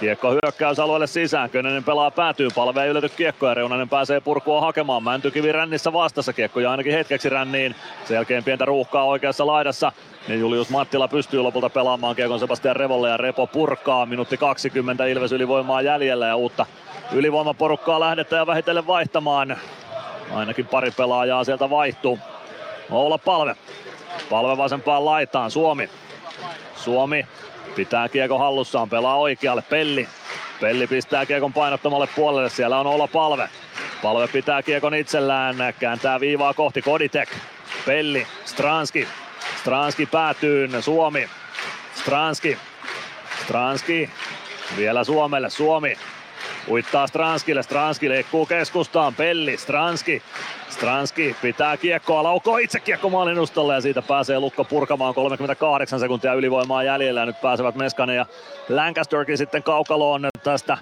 [0.00, 1.50] Kiekko hyökkäysalueelle sisään.
[1.50, 2.48] Könönen pelaa päätyy.
[2.54, 3.54] Palve ei ylety kiekkoa.
[3.54, 5.02] Reunanen pääsee purkua hakemaan.
[5.02, 6.32] Mäntykivi rännissä vastassa.
[6.32, 7.74] Kiekko ja ainakin hetkeksi ränniin.
[8.04, 9.92] Sen jälkeen pientä ruuhkaa oikeassa laidassa.
[10.28, 14.06] Niin Julius Mattila pystyy lopulta pelaamaan kiekon Sebastian Revolle ja Repo purkaa.
[14.06, 16.66] Minuutti 20 Ilves ylivoimaa jäljellä ja uutta
[17.12, 19.56] ylivoimaporukkaa lähdetään vähitellen vaihtamaan.
[20.34, 22.18] Ainakin pari pelaajaa sieltä vaihtuu.
[22.90, 23.56] Oula Palve.
[24.30, 25.50] Palve vasempaan laitaan.
[25.50, 25.90] Suomi.
[26.76, 27.26] Suomi
[27.76, 28.90] pitää kiekko hallussaan.
[28.90, 29.62] Pelaa oikealle.
[29.62, 30.08] Pelli.
[30.60, 32.50] Pelli pistää kiekon painottomalle puolelle.
[32.50, 33.48] Siellä on Oula Palve.
[34.02, 35.56] Palve pitää kiekon itsellään.
[35.80, 37.28] Kääntää viivaa kohti Koditek.
[37.86, 38.26] Pelli.
[38.44, 39.08] Stranski.
[39.60, 40.68] Stranski päätyy.
[40.80, 41.28] Suomi.
[41.94, 42.58] Stranski.
[43.42, 44.10] Stranski.
[44.76, 45.50] Vielä Suomelle.
[45.50, 45.96] Suomi.
[46.70, 47.62] Uittaa Stranskille.
[47.62, 49.14] Stranski leikkuu keskustaan.
[49.14, 49.56] Pelli.
[49.56, 50.22] Stranski.
[50.68, 53.36] Stranski pitää kiekkoa, laukoo itse kiekko maalin
[53.74, 57.20] ja siitä pääsee Lukko purkamaan 38 sekuntia ylivoimaa jäljellä.
[57.20, 58.26] Ja nyt pääsevät Meskanen ja
[58.68, 60.78] Lancasterkin sitten kaukaloon tästä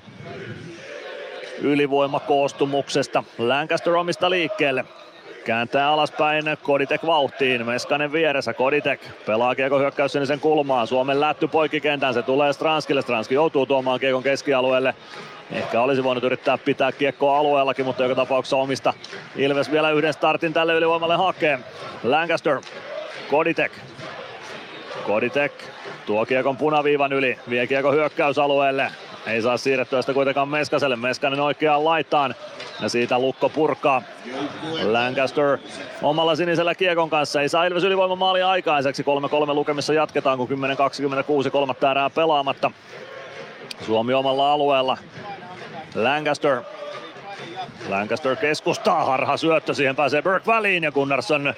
[1.60, 3.24] ylivoimakoostumuksesta.
[3.38, 4.84] Lancaster omista liikkeelle.
[5.44, 7.66] Kääntää alaspäin Koditek vauhtiin.
[7.66, 8.54] Meskanen vieressä.
[8.54, 10.86] Koditek pelaa kiekko hyökkäys sen kulmaan.
[10.86, 12.14] Suomen lätty poikkikentän.
[12.14, 13.02] Se tulee Stranskille.
[13.02, 14.94] Stranski joutuu tuomaan kiekon keskialueelle.
[15.50, 18.94] Ehkä olisi voinut yrittää pitää kiekkoa alueellakin, mutta joka tapauksessa omista
[19.36, 21.58] Ilves vielä yhden startin tälle ylivoimalle hakee.
[22.04, 22.60] Lancaster,
[23.30, 23.72] Koditek.
[25.06, 25.52] Koditek
[26.06, 28.92] tuo kiekon punaviivan yli, vie kiekko hyökkäysalueelle.
[29.26, 30.96] Ei saa siirrettyä sitä kuitenkaan Meskaselle.
[30.96, 32.34] Meskanen oikeaan laitaan.
[32.80, 34.02] Ja siitä Lukko purkaa.
[34.84, 35.58] Lancaster
[36.02, 37.42] omalla sinisellä kiekon kanssa.
[37.42, 39.02] Ei saa Ilves ylivoiman maali aikaiseksi.
[39.02, 39.06] 3-3
[39.54, 40.48] lukemissa jatketaan, kun
[41.46, 42.70] 10-26 kolmatta erää pelaamatta.
[43.80, 44.98] Suomi omalla alueella.
[45.94, 46.62] Lancaster.
[47.88, 51.54] Lancaster keskustaa, harha syöttö, siihen pääsee Burke väliin ja Gunnarsson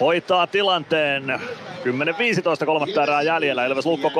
[0.00, 1.40] hoitaa tilanteen.
[2.62, 4.12] 10-15 kolmatta erää jäljellä, Ilves Lukko 3-3.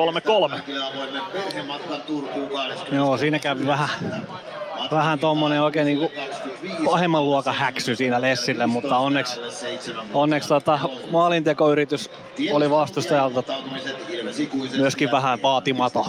[2.91, 3.89] Joo, siinä kävi vähän,
[4.91, 6.11] vähän tommonen oikein niinku
[6.85, 9.39] pahemman luokan häksy siinä Lessille, mutta onneksi,
[10.13, 10.79] onneksi tota,
[11.11, 12.09] maalintekoyritys
[12.51, 13.43] oli vastustajalta
[14.77, 16.05] myöskin vähän vaatimaton.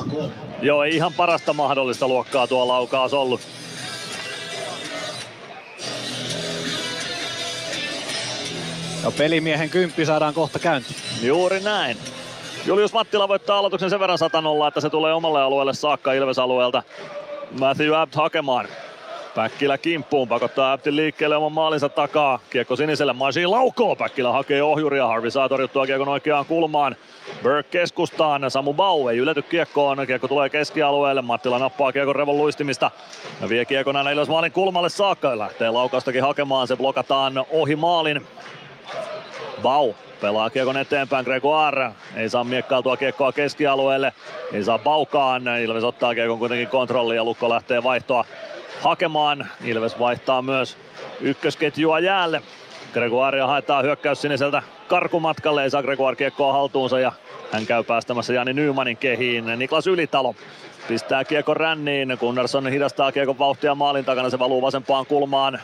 [0.62, 3.40] Joo, ei ihan parasta mahdollista luokkaa tuo laukaus ollut.
[9.04, 10.96] Ja pelimiehen kymppi saadaan kohta käyntiin.
[11.22, 11.96] Juuri näin.
[12.66, 16.82] Julius Mattila voittaa aloituksen sen verran satanolla, että se tulee omalle alueelle saakka Ilves-alueelta.
[17.58, 18.66] Matthew Abt hakemaan.
[19.34, 22.38] Päkkilä kimppuun, pakottaa Aptin liikkeelle oman maalinsa takaa.
[22.50, 23.96] Kiekko siniselle, Masi laukoo.
[23.96, 26.96] Päkkilä hakee ohjuria, Harvi saa torjuttua kiekon oikeaan kulmaan.
[27.42, 30.06] Burke keskustaan, Samu Bau ei ylety kiekkoon.
[30.06, 32.90] Kiekko tulee keskialueelle, Mattila nappaa kiekon revon luistimista.
[33.40, 35.38] Ja vie kiekon aina maalin kulmalle saakka.
[35.38, 38.26] Lähtee laukaustakin hakemaan, se blokataan ohi maalin.
[39.62, 44.12] Bau pelaa kiekon eteenpäin, Gregoire ei saa miekkautua kiekkoa keskialueelle,
[44.52, 48.24] ei saa paukaan, Ilves ottaa kiekon kuitenkin kontrolli ja Lukko lähtee vaihtoa
[48.80, 49.46] hakemaan.
[49.64, 50.76] Ilves vaihtaa myös
[51.20, 52.42] ykkösketjua jäälle.
[52.92, 57.12] Gregoire haetaan hyökkäys siniseltä karkumatkalle, ei saa Gregoire kiekkoa haltuunsa ja
[57.52, 59.44] hän käy päästämässä Jani Nymanin kehiin.
[59.58, 60.34] Niklas Ylitalo
[60.88, 65.60] pistää kiekon ränniin, Gunnarsson hidastaa kiekon vauhtia maalin takana, se valuu vasempaan kulmaan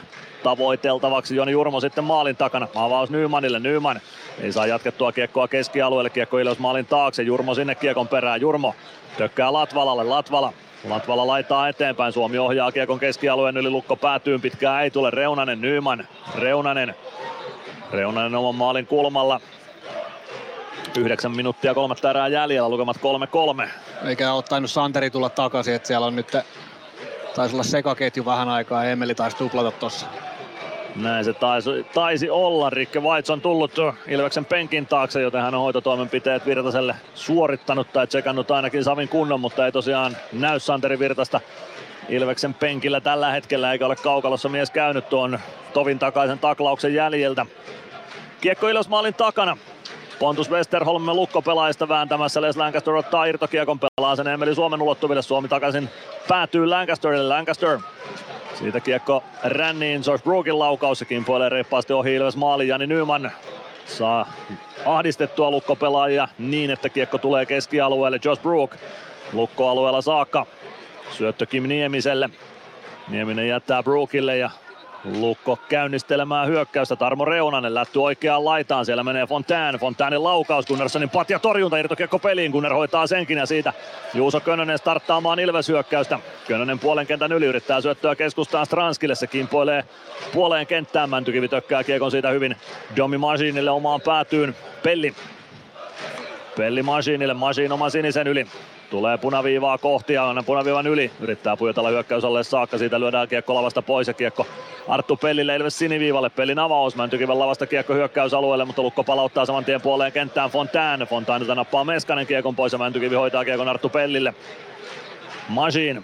[0.46, 1.36] tavoiteltavaksi.
[1.36, 2.68] Joni Jurmo sitten maalin takana.
[2.74, 3.58] Avaus Nymanille.
[3.58, 4.00] Nyman
[4.40, 6.10] ei saa jatkettua kiekkoa keskialueelle.
[6.10, 7.22] Kiekko Ilves maalin taakse.
[7.22, 8.40] Jurmo sinne kiekon perään.
[8.40, 8.74] Jurmo
[9.18, 10.04] tökkää Latvalalle.
[10.04, 10.52] Latvala
[10.88, 12.12] Latvala laittaa eteenpäin.
[12.12, 13.70] Suomi ohjaa kiekon keskialueen yli.
[13.70, 14.38] Lukko päätyy.
[14.38, 15.10] Pitkään ei tule.
[15.10, 16.08] Reunanen, Nyman.
[16.38, 16.94] Reunanen.
[17.92, 19.40] Reunanen oman maalin kulmalla.
[20.98, 22.96] 9 minuuttia kolmatta erää jäljellä, lukemat
[23.64, 23.68] 3-3.
[24.08, 26.32] Eikä ole tainnut Santeri tulla takaisin, että siellä on nyt
[27.36, 30.06] taisi olla sekaketju vähän aikaa Emeli taisi tuplata tossa.
[31.02, 32.70] Näin se taisi, taisi olla.
[32.70, 33.72] Rikke Vaits on tullut
[34.08, 39.66] Ilveksen penkin taakse, joten hän on hoitotoimenpiteet Virtaselle suorittanut tai tsekannut ainakin Savin kunnon, mutta
[39.66, 41.40] ei tosiaan näy Santeri Virtasta
[42.08, 45.38] Ilveksen penkillä tällä hetkellä, eikä ole kaukalossa mies käynyt tuon
[45.72, 47.46] Tovin takaisen taklauksen jäljiltä.
[48.40, 49.56] Kiekko Ilves maalin takana.
[50.18, 52.42] Pontus Westerholm lukko pelaajista vääntämässä.
[52.42, 55.22] Les Lancaster ottaa irtokiekon pelaa sen Emeli Suomen ulottuville.
[55.22, 55.90] Suomi takaisin
[56.28, 57.28] päätyy Lancasterille.
[57.28, 57.78] Lancaster
[58.58, 60.00] siitä kiekko ränniin.
[60.04, 62.68] George Brookin laukaus ja kimpoilee reippaasti ohi Ilves maali.
[62.68, 63.32] Jani Nyman
[63.86, 64.32] saa
[64.86, 68.20] ahdistettua lukkopelaajia niin, että kiekko tulee keskialueelle.
[68.24, 68.76] Josh Brook
[69.32, 70.46] lukkoalueella saakka.
[71.10, 72.30] Syöttö Kim Niemiselle.
[73.08, 74.50] Nieminen jättää Brookille ja
[75.14, 76.96] Lukko käynnistelemään hyökkäystä.
[76.96, 78.86] Tarmo Reunanen lätty oikeaan laitaan.
[78.86, 79.78] Siellä menee Fontaine.
[79.78, 80.66] Fontainen laukaus.
[80.66, 81.78] Gunnarssonin patja torjunta.
[81.78, 82.50] Irtokiekko peliin.
[82.52, 83.72] Gunnar hoitaa senkin ja siitä
[84.14, 86.18] Juuso Könönen starttaamaan Ilves hyökkäystä.
[86.48, 89.14] Könönen puolen kentän yli yrittää syöttöä keskustaan Stranskille.
[89.14, 89.84] Se kimpoilee
[90.32, 91.10] puoleen kenttään.
[91.10, 92.56] Mäntykivi tökkää kiekon siitä hyvin
[92.96, 94.56] Domi Masinille omaan päätyyn.
[94.82, 95.14] Pelli.
[96.56, 97.34] Pelli Masinille.
[97.34, 98.46] Masin oman sinisen yli.
[98.90, 101.10] Tulee punaviivaa kohti ja on punaviivan yli.
[101.20, 102.78] Yrittää pujotella hyökkäysalle saakka.
[102.78, 104.46] Siitä lyödään kiekko lavasta pois ja kiekko
[104.88, 106.30] Arttu Pellille Ilves siniviivalle.
[106.30, 106.96] Pellin avaus.
[106.96, 111.06] Mäntykiven lavasta kiekko hyökkäysalueelle, mutta Lukko palauttaa saman tien puoleen kenttään Fontaine.
[111.06, 114.34] Fontaine nappaa Meskanen kiekon pois ja Mäntykivi hoitaa kiekon Arttu Pellille.
[115.48, 116.02] Machine.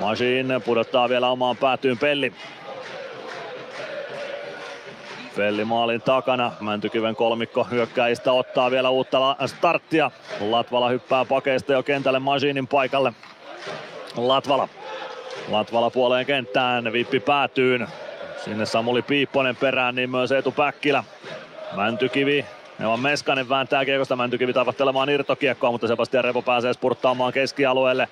[0.00, 2.32] Machine pudottaa vielä omaan päätyyn Pelli.
[5.38, 6.52] Pelli maalin takana.
[6.60, 10.10] Mäntykiven kolmikko hyökkäistä ottaa vielä uutta starttia.
[10.40, 13.12] Latvala hyppää pakeista jo kentälle Masinin paikalle.
[14.16, 14.68] Latvala.
[15.48, 16.92] Latvala puoleen kenttään.
[16.92, 17.88] Vippi päätyyn.
[18.44, 21.04] Sinne Samuli Piipponen perään, niin myös Eetu Päkkilä.
[21.76, 22.44] Mäntykivi
[22.80, 28.08] Evan Meskanen vääntää kiekosta Mäntykivi tavoittelemaan irtokiekkoa, mutta Sebastian Repo pääsee spurttaamaan keskialueelle.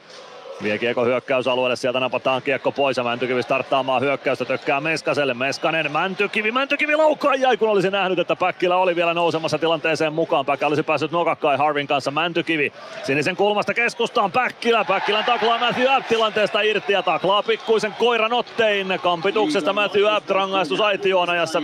[0.63, 5.35] Vie kiekko hyökkäysalueelle, sieltä napataan kiekko pois ja Mäntykivi starttaamaan hyökkäystä, tökkää Meskaselle.
[5.35, 10.47] Meskanen, Mäntykivi, Mäntykivi laukkaa jäi, kun olisi nähnyt, että Päkkilä oli vielä nousemassa tilanteeseen mukaan.
[10.47, 16.09] Päkkä olisi päässyt nokakkai Harvin kanssa, Mäntykivi sinisen kulmasta keskustaan, Päkkilä, Päkkilän taklaa Matthew Abt
[16.09, 18.87] tilanteesta irti ja taklaa pikkuisen koiran ottein.
[19.03, 21.63] Kampituksesta Matthew Abt rangaistus Aitioon ajassa 53-21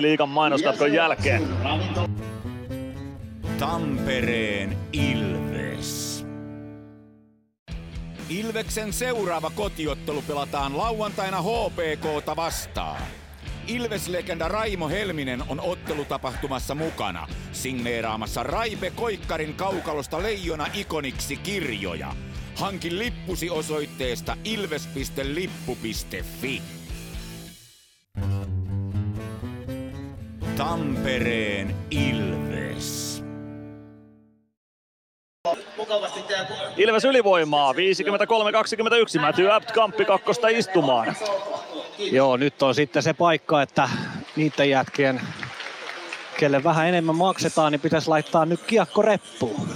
[0.00, 1.42] liikan mainoskatkon jälkeen.
[3.58, 5.41] Tampereen Ilves.
[8.38, 13.02] Ilveksen seuraava kotiottelu pelataan lauantaina HPKta vastaan.
[13.66, 22.14] Ilves-legenda Raimo Helminen on ottelutapahtumassa mukana, signeeraamassa Raipe Koikkarin kaukalosta Leijona ikoniksi kirjoja.
[22.54, 25.82] Hankin lippusi osoitteesta ilves.lippu.fi.
[30.56, 33.11] Tampereen Ilves.
[36.76, 41.16] Ilves ylivoimaa, 53-21, Matthew Abt kamppi kakkosta istumaan.
[41.98, 43.88] Joo, nyt on sitten se paikka, että
[44.36, 45.20] niiden jätkien,
[46.38, 49.68] kelle vähän enemmän maksetaan, niin pitäisi laittaa nyt kiekko reppuun.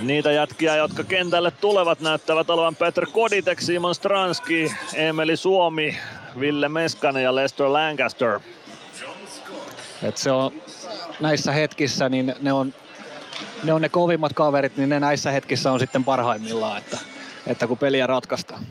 [0.00, 5.98] Niitä jätkiä, jotka kentälle tulevat, näyttävät olevan Petr Koditek, Simon Stranski, Emeli Suomi,
[6.40, 8.40] Ville Meskanen ja Lester Lancaster.
[10.02, 10.52] Et se on
[11.20, 12.74] näissä hetkissä, niin ne on
[13.64, 16.98] ne on ne kovimmat kaverit, niin ne näissä hetkissä on sitten parhaimmillaan, että,
[17.46, 18.64] että kun peliä ratkaistaan.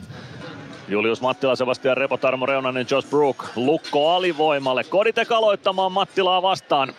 [0.87, 4.83] Julius Mattila, Sebastian Repo, Tarmo Reunanen, Josh Brook, Lukko alivoimalle.
[4.83, 6.93] Koditek aloittamaan Mattilaa vastaan.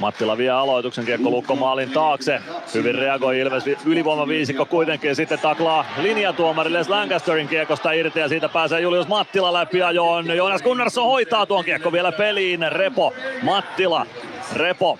[0.00, 2.40] Mattila vie aloituksen kiekko Lukko maalin taakse.
[2.74, 5.16] Hyvin reagoi Ilves ylivoima viisikko kuitenkin.
[5.16, 10.36] Sitten taklaa linjatuomari Les Lancasterin kiekosta irti ja siitä pääsee Julius Mattila läpi ajoon.
[10.36, 12.72] Jonas Gunnarsson hoitaa tuon kiekko vielä peliin.
[12.72, 13.12] Repo,
[13.42, 14.06] Mattila,
[14.56, 14.98] Repo,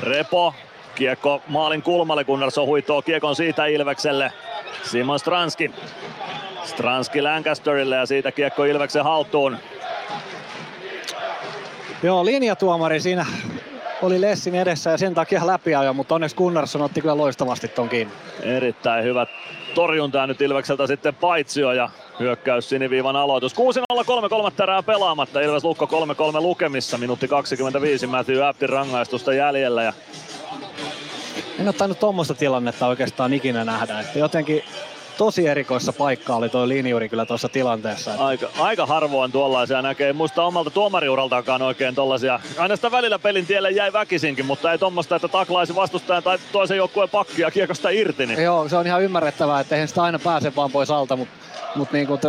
[0.00, 0.54] Repo.
[0.94, 4.32] Kiekko maalin kulmalle, Gunnarsson huitoo kiekon siitä Ilvekselle.
[4.82, 5.70] Simon Stranski.
[6.64, 9.56] Stranski Lancasterille ja siitä kiekko Ilveksen haltuun.
[12.02, 13.26] Joo, linjatuomari siinä
[14.02, 18.14] oli Lessin edessä ja sen takia läpiajo, mutta onneksi Gunnarsson otti kyllä loistavasti ton kiinni.
[18.42, 19.26] Erittäin hyvä
[19.74, 21.88] torjunta nyt Ilvekseltä sitten Paitsio ja
[22.20, 23.54] hyökkäys siniviivan aloitus.
[23.54, 23.56] 6-0
[24.06, 25.40] 3 3 erää pelaamatta.
[25.40, 26.98] Ilves Lukko 3-3 lukemissa.
[26.98, 29.82] Minuutti 25 Matthew Aptin rangaistusta jäljellä.
[29.82, 29.92] Ja...
[31.58, 34.00] En ole tainnut tuommoista tilannetta oikeastaan ikinä nähdä.
[34.00, 34.64] Että jotenkin
[35.18, 38.14] tosi erikoissa paikkaa oli tuo linjuri kyllä tuossa tilanteessa.
[38.18, 40.12] Aika, aika harvoin tuollaisia näkee.
[40.12, 42.40] Muista omalta tuomariuraltakaan oikein tuollaisia.
[42.58, 46.76] Aina sitä välillä pelin tielle jäi väkisinkin, mutta ei tuommoista, että taklaisi vastustajan tai toisen
[46.76, 48.26] joukkueen pakkia kiekosta irti.
[48.26, 48.42] Niin.
[48.42, 51.34] Joo, se on ihan ymmärrettävää, että eihän sitä aina pääse vaan pois alta, mutta,
[51.74, 52.20] mutta niin kuin,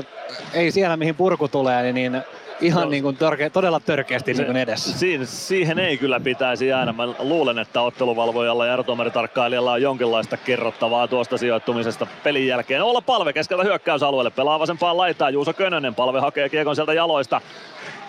[0.53, 2.21] ei siellä mihin purku tulee, niin,
[2.61, 4.97] ihan niin kuin törke, todella törkeästi niin kuin edessä.
[4.97, 6.93] Siin, siihen ei kyllä pitäisi jäädä.
[6.93, 12.83] Mä luulen, että otteluvalvojalla ja erotomeritarkkailijalla on jonkinlaista kerrottavaa tuosta sijoittumisesta pelin jälkeen.
[12.83, 14.31] Olla palve keskeltä hyökkäysalueelle.
[14.31, 15.95] Pelaa vasempaan laitaa Juuso Könönen.
[15.95, 17.41] Palve hakee kiekon sieltä jaloista.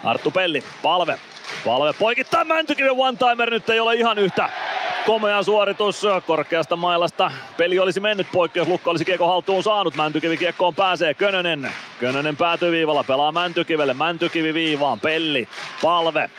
[0.05, 1.19] Arttu Pelli, palve.
[1.65, 3.51] Palve poikittaa Mäntykiven one-timer.
[3.51, 4.49] Nyt ei ole ihan yhtä
[5.07, 7.31] komea suoritus korkeasta mailasta.
[7.57, 9.97] Peli olisi mennyt poikki, jos Lukko olisi kiekko haltuun saanut.
[9.97, 11.71] Mäntykivi kiekkoon pääsee Könönen.
[12.01, 13.95] Könönen päätyy viivalla, pelaa Mäntykivelle.
[13.95, 15.49] Mäntykivi viivaan, Pelli,
[15.83, 16.31] palve.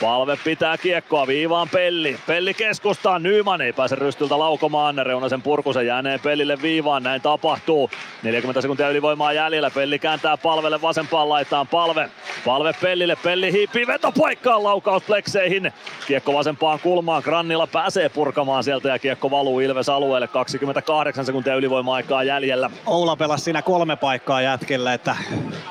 [0.00, 2.18] Palve pitää kiekkoa viivaan Pelli.
[2.26, 3.18] Pelli keskustaa.
[3.18, 5.06] Nyman ei pääse rystyltä laukomaan.
[5.06, 7.02] Reunasen purkusen jäänee Pellille viivaan.
[7.02, 7.90] Näin tapahtuu.
[8.22, 9.70] 40 sekuntia ylivoimaa jäljellä.
[9.70, 11.66] Pelli kääntää palvelle vasempaan laitaan.
[11.66, 12.10] Palve.
[12.44, 13.16] Palve Pellille.
[13.16, 15.72] Pelli hiipii vetopaikkaan laukaus plekseihin.
[16.06, 17.22] Kiekko vasempaan kulmaan.
[17.22, 20.28] Grannilla pääsee purkamaan sieltä ja kiekko valuu Ilves alueelle.
[20.28, 22.70] 28 sekuntia ylivoima-aikaa jäljellä.
[22.86, 25.16] Oula pelasi siinä kolme paikkaa jätkellä, että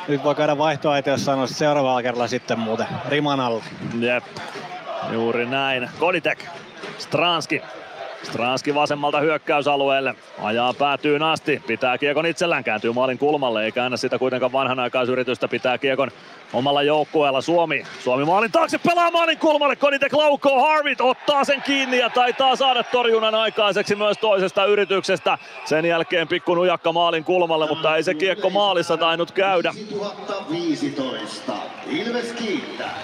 [0.08, 3.64] nyt voi käydä vaihtoehto, jos sanoisi seuraavalla kerralla sitten muuten riman alla.
[4.08, 4.24] Jep,
[5.12, 5.90] juuri näin.
[6.00, 6.46] Koditek,
[6.98, 7.62] Stranski.
[8.24, 10.16] Stranski vasemmalta hyökkäysalueelle.
[10.42, 11.62] Ajaa päätyyn asti.
[11.68, 12.64] Pitää kiekon itsellään.
[12.64, 13.66] Kääntyy maalin kulmalle.
[13.66, 15.48] Ei käännä sitä kuitenkaan vanhanaikaisyritystä.
[15.48, 16.12] Pitää kiekon
[16.54, 17.42] omalla joukkueella.
[17.42, 17.84] Suomi.
[18.04, 18.78] Suomi maalin taakse.
[18.78, 19.76] Pelaa maalin kulmalle.
[19.76, 20.62] Koditek laukoo.
[20.62, 25.38] Harvit ottaa sen kiinni ja taitaa saada torjunnan aikaiseksi myös toisesta yrityksestä.
[25.66, 29.74] Sen jälkeen pikku nujakka maalin kulmalle, mutta ei se kiekko maalissa tainnut käydä.
[30.00, 31.54] 2015.
[31.90, 32.98] Ilves kiittää.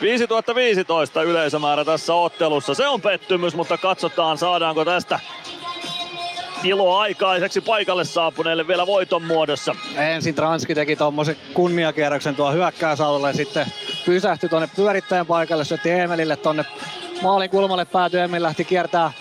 [0.00, 2.74] 5015 yleisömäärä tässä ottelussa.
[2.74, 5.20] Se on pettymys, mutta katsotaan saadaanko tästä
[6.64, 9.74] iloa aikaiseksi paikalle saapuneelle vielä voiton muodossa.
[9.96, 13.66] Ensin Transki teki tuommoisen kunniakierroksen tuo hyökkäysalueelle sitten
[14.06, 16.64] pysähtyi tuonne pyörittäjän paikalle, syötti Emelille tonne
[17.22, 19.12] maalin kulmalle päätyi, Emil lähti kiertää,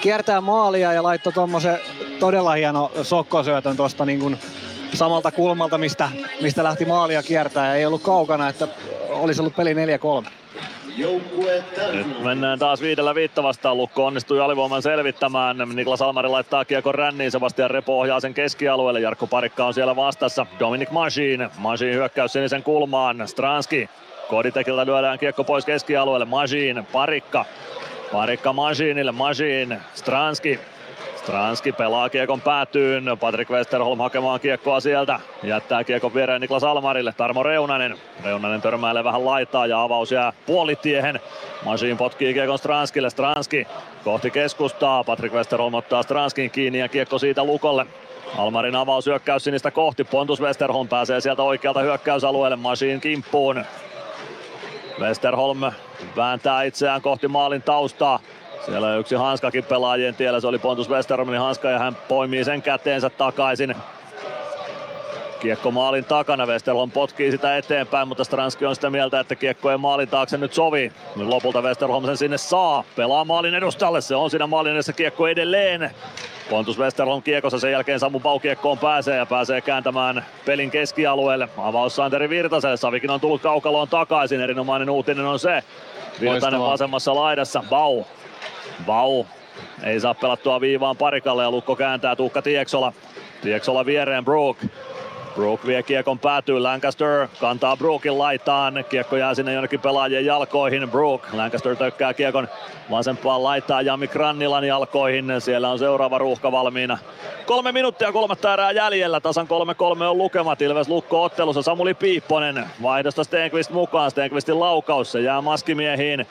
[0.00, 1.78] kiertää maalia ja laittoi tuommoisen
[2.20, 4.38] todella hieno sokkosyötön tuosta niin kuin
[4.94, 6.08] samalta kulmalta, mistä,
[6.40, 8.68] mistä lähti maalia kiertää ja ei ollut kaukana, että
[9.08, 10.28] olisi ollut peli 4-3.
[11.92, 13.76] Nyt mennään taas viidellä viitta vastaan.
[13.76, 15.56] Lukko onnistui alivoiman selvittämään.
[15.74, 17.30] Niklas Almari laittaa kiekon ränniin.
[17.30, 19.00] Sebastian Repo ohjaa sen keskialueelle.
[19.00, 20.46] Jarkko Parikka on siellä vastassa.
[20.60, 21.50] Dominic Machine.
[21.58, 23.28] Machine hyökkäys sinisen kulmaan.
[23.28, 23.90] Stranski.
[24.28, 26.24] Koditekiltä lyödään kiekko pois keskialueelle.
[26.24, 26.84] Machine.
[26.92, 27.44] Parikka.
[28.12, 29.12] Parikka Machineille.
[29.12, 29.80] Machine.
[29.94, 30.60] Stranski.
[31.28, 33.04] Stranski pelaa kiekon päätyyn.
[33.20, 35.20] Patrick Westerholm hakemaan kiekkoa sieltä.
[35.42, 37.12] Jättää kiekon viereen Niklas Almarille.
[37.16, 37.98] Tarmo Reunanen.
[38.24, 41.20] Reunanen törmäilee vähän laitaa ja avaus jää puolitiehen.
[41.64, 43.10] Masin potkii kiekon Stranskille.
[43.10, 43.66] Stranski
[44.04, 45.04] kohti keskustaa.
[45.04, 47.86] Patrick Westerholm ottaa Stranskin kiinni ja kiekko siitä Lukolle.
[48.38, 50.04] Almarin avaus hyökkäys sinistä kohti.
[50.04, 52.56] Pontus Westerholm pääsee sieltä oikealta hyökkäysalueelle.
[52.56, 53.64] Masin kimppuun.
[55.00, 55.60] Westerholm
[56.16, 58.20] vääntää itseään kohti maalin taustaa.
[58.64, 62.62] Siellä on yksi hanskakin pelaajien tiellä, se oli Pontus Westerholmin hanska ja hän poimii sen
[62.62, 63.74] käteensä takaisin.
[65.40, 69.76] Kiekko maalin takana, Westerholm potkii sitä eteenpäin, mutta Stranski on sitä mieltä, että kiekko ei
[69.76, 70.92] maalin taakse nyt sovi.
[71.16, 75.28] Nyt lopulta Westerholm sen sinne saa, pelaa maalin edustalle, se on siinä maalin edessä kiekko
[75.28, 75.90] edelleen.
[76.50, 81.48] Pontus Westerholm kiekossa, sen jälkeen Samu Pau kiekkoon pääsee ja pääsee kääntämään pelin keskialueelle.
[81.56, 85.62] Avaus Santeri Virtaselle, Savikin on tullut kaukaloon takaisin, erinomainen uutinen on se.
[86.20, 88.04] Virtanen vasemmassa laidassa, Bau
[88.86, 89.24] Bau
[89.82, 92.92] ei saa pelattua viivaan parikalle ja Lukko kääntää Tuukka Tieksola.
[93.42, 94.56] Tieksola viereen Brook.
[95.34, 101.22] Brook vie kiekon päätyy, Lancaster kantaa Brookin laitaan, kiekko jää sinne jonnekin pelaajien jalkoihin, Brook,
[101.32, 102.48] Lancaster tökkää kiekon
[102.90, 106.98] vasempaan laittaa Jami Krannilan jalkoihin, siellä on seuraava ruuhka valmiina.
[107.46, 109.46] Kolme minuuttia kolmatta erää jäljellä, tasan
[110.00, 115.40] 3-3 on lukemat, Ilves Lukko ottelussa, Samuli Piipponen, vaihdosta Stenqvist mukaan, Stenqvistin laukaus, se jää
[115.40, 116.26] maskimiehiin,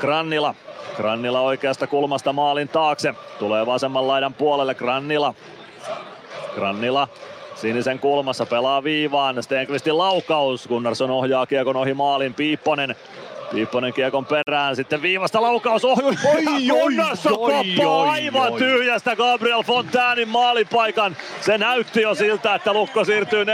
[0.00, 0.54] Grannila.
[0.96, 3.14] Grannila oikeasta kulmasta maalin taakse.
[3.38, 5.34] Tulee vasemman laidan puolelle Grannila.
[6.54, 7.08] Grannila
[7.54, 9.42] sinisen kulmassa pelaa viivaan.
[9.42, 10.68] Stenqvistin laukaus.
[10.68, 12.34] Gunnarsson ohjaa kiekon ohi maalin.
[12.34, 12.96] Piipponen
[13.50, 16.02] Piipponen kiekon perään, sitten viivasta laukaus ohi.
[16.02, 16.94] Oi, oi,
[17.38, 18.58] oi, oi, aivan oi.
[18.58, 21.16] tyhjästä Gabriel Fontäänin maalipaikan.
[21.40, 23.46] Se näytti jo siltä, että Lukko siirtyy 4-3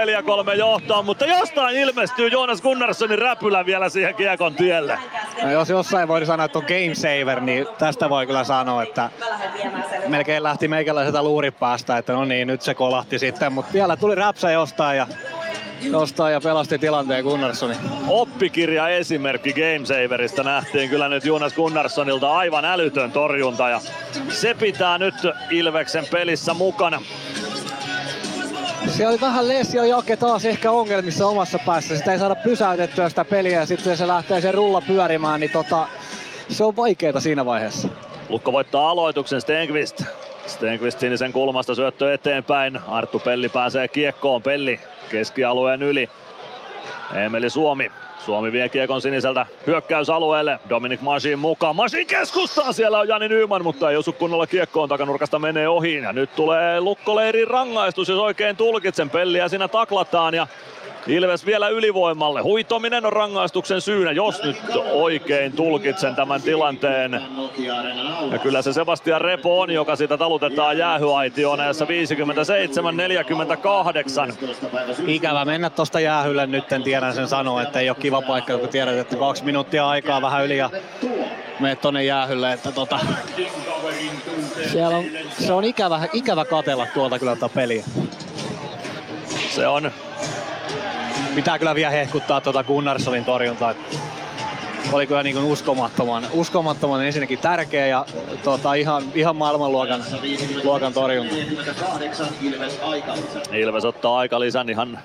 [0.59, 4.99] johtoon, mutta jostain ilmestyy Joonas Gunnarssonin räpylä vielä siihen kiekon tielle.
[5.43, 9.11] No, jos jossain voi sanoa, että on game saver, niin tästä voi kyllä sanoa, että
[10.09, 14.15] melkein lähti meikäläiseltä luuri päästä, että no niin, nyt se kolahti sitten, mutta vielä tuli
[14.15, 15.07] räpsä jostain ja,
[15.83, 17.75] jostain ja pelasti tilanteen Gunnarssoni.
[18.09, 23.81] Oppikirja esimerkki Gamesaverista nähtiin kyllä nyt Jonas Gunnarssonilta aivan älytön torjunta ja
[24.29, 25.15] se pitää nyt
[25.51, 27.03] Ilveksen pelissä mukana.
[28.89, 31.97] Se oli vähän Lesio Jake taas ehkä ongelmissa omassa päässä.
[31.97, 35.87] Sitä ei saada pysäytettyä sitä peliä ja sitten se lähtee se rulla pyörimään, niin tota,
[36.49, 37.89] se on vaikeeta siinä vaiheessa.
[38.29, 40.03] Lukko voittaa aloituksen Stenqvist.
[40.47, 42.81] Stenqvist sinisen kulmasta syöttö eteenpäin.
[42.89, 44.43] Arttu Pelli pääsee kiekkoon.
[44.43, 44.81] Pelli
[45.11, 46.09] keskialueen yli.
[47.15, 47.93] Emeli Suomi.
[48.19, 50.59] Suomi vie kiekon siniseltä hyökkäysalueelle.
[50.69, 51.77] Dominic Masin mukaan.
[51.77, 52.73] Masin keskustaa.
[52.73, 54.89] Siellä on Jani Nyman, mutta ei osu kunnolla kiekkoon.
[54.89, 55.97] Takanurkasta menee ohi.
[55.97, 59.11] Ja nyt tulee lukkoleirin rangaistus, jos oikein tulkitsen.
[59.11, 60.47] Pelliä siinä taklataan ja
[61.07, 62.41] Ilves vielä ylivoimalle.
[62.41, 64.57] Huitominen on rangaistuksen syynä, jos nyt
[64.93, 67.23] oikein tulkitsen tämän tilanteen.
[68.33, 71.89] Ja kyllä se Sebastian Repo on, joka sitä talutetaan jäähyaitioon ajassa 57-48.
[75.07, 78.69] Ikävä mennä tosta jäähylle nyt, en tiedä sen sanoa, että ei ole kiva paikka, kun
[78.69, 80.71] tiedät, että kaksi minuuttia aikaa vähän yli ja
[81.61, 82.99] menet tonne jäähylle, että tota,
[84.73, 85.05] siellä on,
[85.39, 87.85] se on ikävä, ikävä katella tuolta kyllä tätä peliä.
[89.51, 89.91] Se on.
[91.41, 93.75] Pitää kyllä vielä hehkuttaa tuota Gunnarssonin torjuntaa.
[94.93, 98.07] Oli kyllä niin uskomattoman, uskomattoman ensinnäkin tärkeä ja
[98.45, 100.05] tota, ihan, ihan maailmanluokan
[100.65, 101.35] luokan torjunta.
[103.53, 104.99] Ilves ottaa aikalisän ihan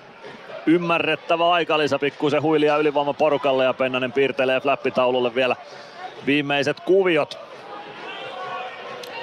[0.66, 5.56] ymmärrettävä aikalisä, pikkuisen huilia ylivoima porukalle ja Pennanen piirtelee flappitaululle vielä
[6.26, 7.45] viimeiset kuviot.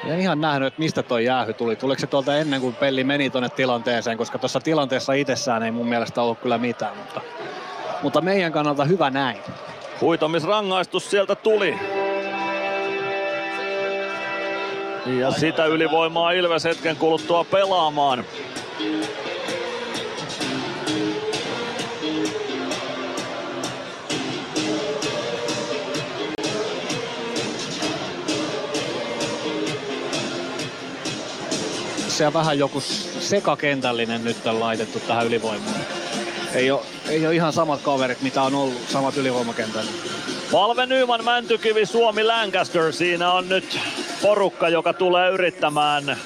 [0.06, 1.76] En ihan nähnyt, että mistä toi jäähy tuli.
[1.76, 5.88] Tuliko se tuolta ennen kuin Pelli meni tuonne tilanteeseen, koska tuossa tilanteessa itsessään ei mun
[5.88, 7.20] mielestä ollut kyllä mitään, mutta,
[8.02, 9.38] mutta meidän kannalta hyvä näin.
[10.00, 11.78] Huitomisrangaistus sieltä tuli.
[15.06, 18.24] Ja sitä ylivoimaa Ilves hetken kuluttua pelaamaan.
[32.22, 32.80] Se vähän joku
[33.20, 35.80] sekakentällinen nyt on laitettu tähän ylivoimaan.
[36.54, 39.90] Ei ole, ei ole ihan samat kaverit, mitä on ollut, samat ylivoimakentällä.
[40.52, 42.92] Palve Nyman, Mäntykivi, Suomi, Lancaster.
[42.92, 43.78] Siinä on nyt
[44.22, 46.16] porukka, joka tulee yrittämään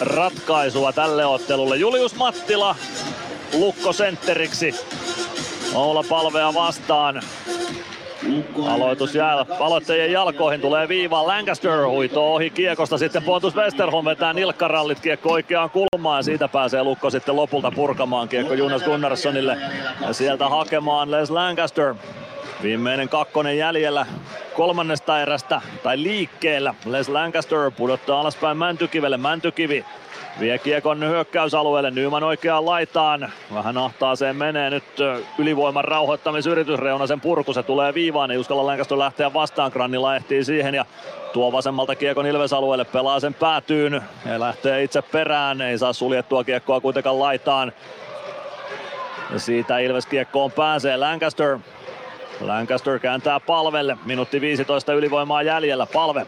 [0.00, 1.76] ratkaisua tälle ottelulle.
[1.76, 2.76] Julius Mattila,
[3.52, 4.74] Lukko sentteriksi.
[5.74, 7.22] Oula palvea vastaan.
[8.68, 15.00] Aloitus jää aloittajien jalkoihin, tulee viivaan Lancaster huitoo ohi kiekosta, sitten Pontus Westerholm vetää nilkkarallit
[15.00, 19.56] kiekko oikeaan kulmaan siitä pääsee Lukko sitten lopulta purkamaan kiekko Jonas Gunnarssonille
[20.00, 21.94] ja sieltä hakemaan Les Lancaster.
[22.62, 24.06] Viimeinen kakkonen jäljellä
[24.54, 26.74] kolmannesta erästä tai liikkeellä.
[26.86, 29.16] Les Lancaster pudottaa alaspäin Mäntykivelle.
[29.16, 29.84] Mäntykivi
[30.40, 33.32] Vie kiekon hyökkäysalueelle, Nyman oikeaan laitaan.
[33.54, 34.84] Vähän ahtaaseen menee nyt
[35.38, 36.80] ylivoiman rauhoittamisyritys.
[36.80, 39.72] Reunasen purku, se tulee viivaan, ei uskalla Lancaster lähteä vastaan.
[39.72, 40.84] Grannilla ehtii siihen ja
[41.32, 45.60] tuo vasemmalta kiekon Ilves-alueelle, pelaa sen päätyyn ja lähtee itse perään.
[45.60, 47.72] Ei saa suljettua kiekkoa kuitenkaan laitaan.
[49.32, 51.58] Ja siitä Ilves kiekkoon pääsee Lancaster.
[52.40, 53.96] Lancaster kääntää palvelle.
[54.04, 55.86] Minuutti 15 ylivoimaa jäljellä.
[55.86, 56.26] Palve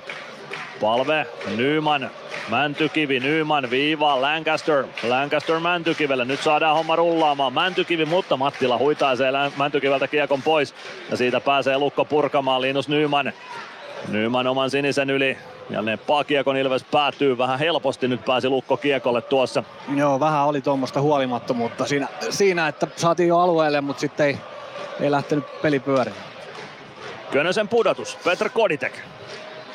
[0.80, 2.10] Palve, Nyman,
[2.48, 6.24] Mäntykivi, Nyman, viiva, Lancaster, Lancaster Mäntykivelle.
[6.24, 7.52] Nyt saadaan homma rullaamaan.
[7.52, 10.74] Mäntykivi, mutta Mattila huitaisee Mäntykiveltä kiekon pois.
[11.10, 13.32] Ja siitä pääsee Lukko purkamaan Linus Nyman.
[14.08, 15.38] Nyman oman sinisen yli.
[15.70, 18.08] Ja ne kiekon Ilves päätyy vähän helposti.
[18.08, 19.64] Nyt pääsi Lukko kiekolle tuossa.
[19.94, 24.38] Joo, vähän oli tuommoista huolimattomuutta siinä, siinä, että saatiin jo alueelle, mutta sitten ei,
[25.00, 26.24] ei lähtenyt peli pyörimään.
[27.30, 28.92] Könösen pudotus, Petr Koditek.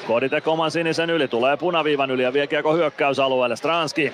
[0.10, 3.56] Koditek oman sinisen yli, tulee punaviivan yli ja vie kiekko hyökkäysalueelle.
[3.56, 4.14] Stranski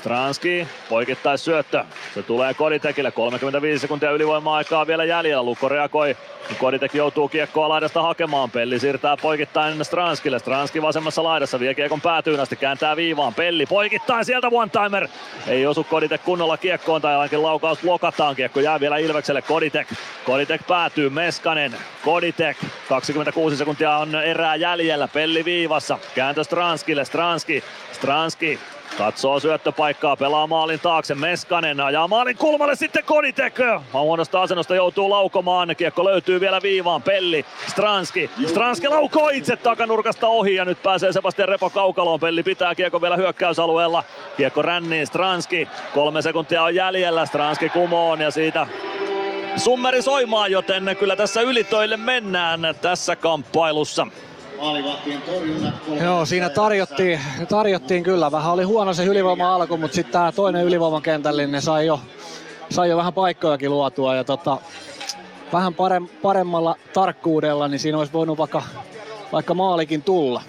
[0.00, 1.84] Stranski, poikittais syöttö.
[2.14, 5.42] Se tulee Koditekille, 35 sekuntia ylivoima-aikaa vielä jäljellä.
[5.42, 6.16] Lukko reagoi,
[6.58, 8.50] Koditek joutuu kiekkoa laidasta hakemaan.
[8.50, 10.38] Pelli siirtää poikittain Stranskille.
[10.38, 13.34] Stranski vasemmassa laidassa vie kiekon päätyyn asti, kääntää viivaan.
[13.34, 15.08] Pelli poikittain sieltä one-timer.
[15.46, 18.36] Ei osu Koditek kunnolla kiekkoon tai ainakin laukaus blokataan.
[18.36, 19.42] Kiekko jää vielä Ilvekselle.
[19.42, 19.88] Koditek.
[20.26, 21.10] Koditek päätyy.
[21.10, 21.76] Meskanen.
[22.04, 22.56] Koditek.
[22.88, 25.08] 26 sekuntia on erää jäljellä.
[25.08, 25.98] Pelli viivassa.
[26.14, 27.04] Kääntö Stranskille.
[27.04, 27.64] Stranski.
[27.92, 28.58] Stranski
[28.98, 33.58] Katsoo syöttöpaikkaa, pelaa maalin taakse, Meskanen ajaa maalin kulmalle sitten Koditek.
[33.92, 38.30] Huonosta asennosta joutuu laukomaan, kiekko löytyy vielä viivaan, Pelli, Stranski.
[38.46, 42.20] Stranski laukoo itse takanurkasta ohi ja nyt pääsee Sebastian Repo kaukaloon.
[42.20, 44.04] Pelli pitää kiekko vielä hyökkäysalueella.
[44.36, 45.68] Kiekko ränniin, Stranski.
[45.94, 48.66] Kolme sekuntia on jäljellä, Stranski kumoon ja siitä
[49.56, 54.06] summeri soimaan, joten kyllä tässä ylitöille mennään tässä kamppailussa.
[56.02, 58.32] Joo, siinä tarjottiin, tarjottiin kyllä.
[58.32, 62.00] Vähän oli huono se ylivoima alku, mutta sitten tämä toinen ylivoiman kentällinen sai jo,
[62.70, 64.14] sai jo vähän paikkojakin luotua.
[64.14, 64.56] Ja tota,
[65.52, 65.74] vähän
[66.22, 68.62] paremmalla tarkkuudella, niin siinä olisi voinut vaikka,
[69.32, 70.42] vaikka maalikin tulla.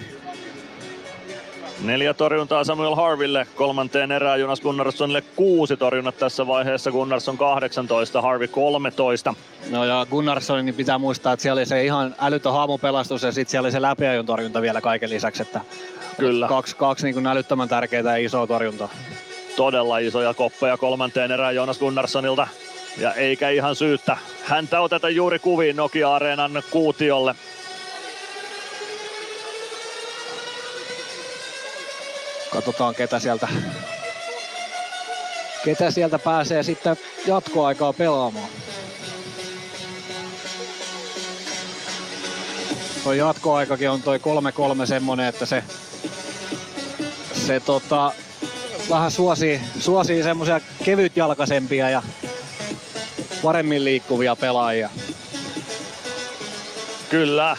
[1.84, 6.92] Neljä torjuntaa Samuel Harville kolmanteen erään Jonas Gunnarssonille kuusi torjunnat tässä vaiheessa.
[6.92, 9.34] Gunnarsson 18, Harvi 13.
[9.70, 13.52] No ja Gunnarssonin niin pitää muistaa, että siellä oli se ihan älytön haamupelastus ja sitten
[13.52, 15.42] siellä oli se läpiajon torjunta vielä kaiken lisäksi.
[15.42, 15.62] Että
[16.18, 16.48] Kyllä.
[16.48, 18.90] Kaksi, kaksi niin kuin älyttömän tärkeää ja isoa torjuntaa.
[19.56, 22.48] Todella isoja koppeja kolmanteen erään Jonas Gunnarssonilta.
[22.98, 24.18] Ja eikä ihan syyttä.
[24.44, 27.36] Häntä oteta juuri kuviin Nokia-areenan kuutiolle.
[32.54, 33.48] Katsotaan ketä sieltä,
[35.66, 36.98] ketä sieltä pääsee sitten
[37.28, 38.50] jatkoaikaa pelaamaan.
[43.04, 44.18] Toi jatkoaikakin on toi
[44.84, 45.64] 3-3 semmonen, että se,
[47.34, 48.12] se tota,
[48.90, 52.04] vähän suosii, suosii semmosia kevytjalkaisempia ja
[53.44, 54.90] paremmin liikkuvia pelaajia.
[57.10, 57.58] Kyllä.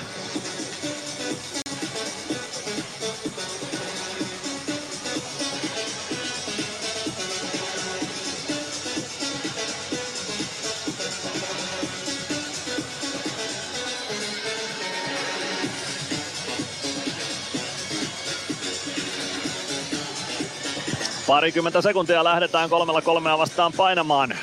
[21.33, 24.35] Parikymmentä sekuntia lähdetään kolmella kolmea vastaan painamaan.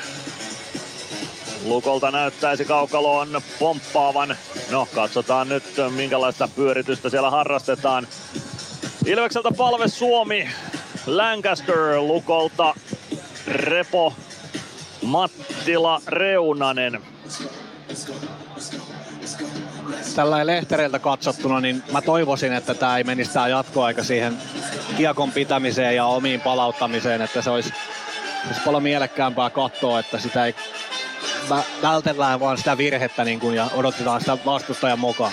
[1.64, 4.36] Lukolta näyttäisi kaukaloon pomppaavan.
[4.70, 5.64] No, katsotaan nyt
[5.96, 8.06] minkälaista pyöritystä siellä harrastetaan.
[9.06, 10.48] Ilvekseltä palve Suomi.
[11.06, 12.74] Lancaster Lukolta
[13.46, 14.14] Repo
[15.02, 17.02] Mattila Reunanen.
[20.16, 24.38] Tällä lehtereiltä katsottuna, niin mä toivoisin, että tämä ei menisi tää jatkoaika siihen
[24.96, 27.72] kiekon pitämiseen ja omiin palauttamiseen, että se olisi,
[28.46, 30.54] olisi paljon mielekkäämpää katsoa, että sitä ei
[31.82, 35.32] vältellään vaan sitä virhettä niin kuin, ja odotetaan sitä vastustajan mukaan.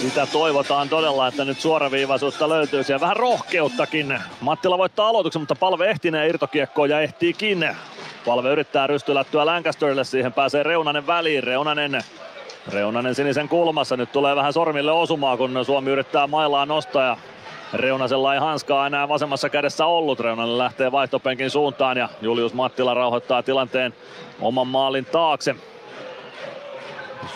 [0.00, 4.18] Sitä toivotaan todella, että nyt suoraviivaisuutta löytyy siellä vähän rohkeuttakin.
[4.40, 7.76] Mattila voittaa aloituksen, mutta palve ehtineen irtokiekkoon ja ehtiikin.
[8.26, 11.42] Palve yrittää rystylättyä Lancasterille, siihen pääsee Reunanen väliin.
[11.42, 12.04] Reunanen
[12.72, 17.16] Reunanen sinisen kulmassa, nyt tulee vähän sormille osumaa, kun Suomi yrittää mailaa nostaa ja
[17.74, 20.20] Reunasella ei hanskaa enää vasemmassa kädessä ollut.
[20.20, 23.94] Reunanen lähtee vaihtopenkin suuntaan ja Julius Mattila rauhoittaa tilanteen
[24.40, 25.54] oman maalin taakse.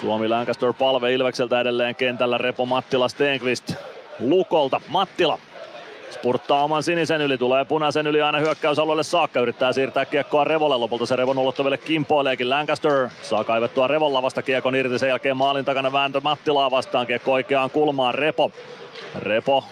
[0.00, 2.38] Suomi Lancaster palve Ilvekseltä edelleen kentällä.
[2.38, 3.74] Repo Mattila Stenqvist
[4.20, 4.80] Lukolta.
[4.88, 5.38] Mattila
[6.12, 11.06] spurttaa oman sinisen yli, tulee punaisen yli aina hyökkäysalueelle saakka, yrittää siirtää kiekkoa Revolle, lopulta
[11.06, 12.50] se Revon ulottuville kimpoileekin.
[12.50, 17.32] Lancaster, saa kaivettua Revon lavasta kiekon irti, sen jälkeen maalin takana vääntö Mattilaa vastaan, kiekko
[17.32, 18.52] oikeaan kulmaan, Repo.
[19.18, 19.64] Repo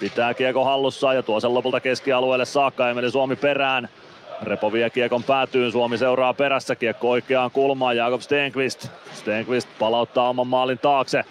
[0.00, 3.88] pitää kiekko hallussaan ja tuo sen lopulta keskialueelle saakka, Emeli Suomi perään.
[4.42, 8.88] Repo vie kiekon päätyyn, Suomi seuraa perässä, kiekko oikeaan kulmaan, Jakob Stenqvist.
[9.12, 11.24] Stenqvist palauttaa oman maalin taakse.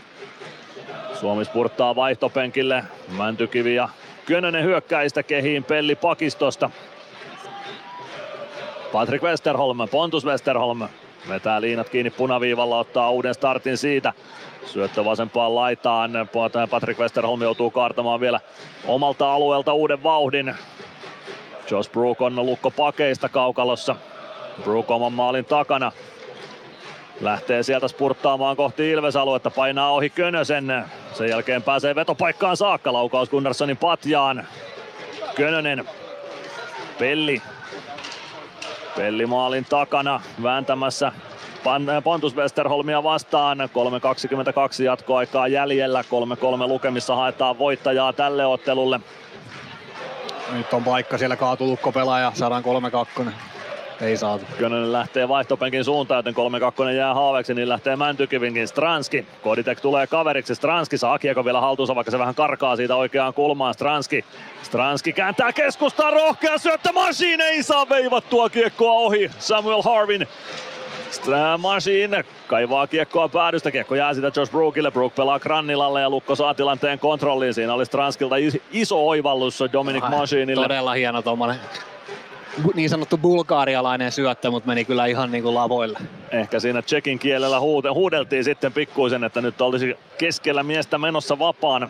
[1.14, 2.84] Suomi spurttaa vaihtopenkille,
[3.18, 3.90] Mäntykivi ja
[4.28, 6.70] Könönen hyökkäistä kehiin Pelli pakistosta.
[8.92, 10.88] Patrick Westerholm, Pontus Westerholm
[11.30, 14.14] vetää liinat kiinni punaviivalla, ottaa uuden startin siitä.
[14.66, 16.12] Syöttö vasempaan laitaan.
[16.70, 18.40] Patrick Westerholm joutuu kaartamaan vielä
[18.86, 20.56] omalta alueelta uuden vauhdin.
[21.72, 23.96] Josh Brook on lukko pakeista kaukalossa.
[24.64, 25.92] Brook oman maalin takana.
[27.22, 30.86] Lähtee sieltä spurttaamaan kohti Ilves-aluetta, painaa ohi Könösen.
[31.14, 34.48] Sen jälkeen pääsee vetopaikkaan saakka, laukaus Gunnarssonin patjaan.
[35.36, 35.86] Könönen,
[37.00, 37.42] Pelli.
[38.96, 41.12] Pelli maalin takana vääntämässä
[42.04, 43.58] Pontus Westerholmia vastaan.
[43.60, 46.02] 3.22 jatkoaikaa jäljellä.
[46.02, 49.00] 3-3 lukemissa haetaan voittajaa tälle ottelulle.
[50.52, 52.64] Nyt on paikka siellä kaatulukko pelaaja, saadaan
[53.20, 53.30] 3-2.
[54.02, 54.46] Ei saatu.
[54.58, 56.34] Könönen lähtee vaihtopenkin suuntaan, joten
[56.90, 58.68] 3-2 jää haaveeksi, niin lähtee Mäntykivinkin.
[58.68, 60.56] Stranski, Koditek tulee kaveriksi.
[60.56, 63.74] Stranski saa kiekko vielä haltuunsa, vaikka se vähän karkaa siitä oikeaan kulmaan.
[63.74, 64.26] Stranski,
[64.64, 66.92] Stranski kääntää keskustaan rohkea syöttö.
[66.92, 69.32] Machine ei saa veivattua kiekkoa ohi.
[69.40, 70.28] Samuel Harvin
[71.58, 73.72] Machine kaivaa kiekkoa päädystä.
[73.72, 74.92] Kiekko jää sitä Josh Brookille.
[74.92, 77.54] Brook pelaa Grannilalle ja Lukko saa tilanteen kontrolliin.
[77.54, 78.36] Siinä oli Stranskilta
[78.72, 80.64] iso oivallus Dominic Machinille.
[80.64, 81.60] Todella hieno tuommoinen
[82.76, 86.00] niin sanottu bulgaarialainen syöttö, mutta meni kyllä ihan niin kuin lavoille.
[86.32, 91.90] Ehkä siinä tsekin kielellä huute, huudeltiin sitten pikkuisen, että nyt olisi keskellä miestä menossa vapaana.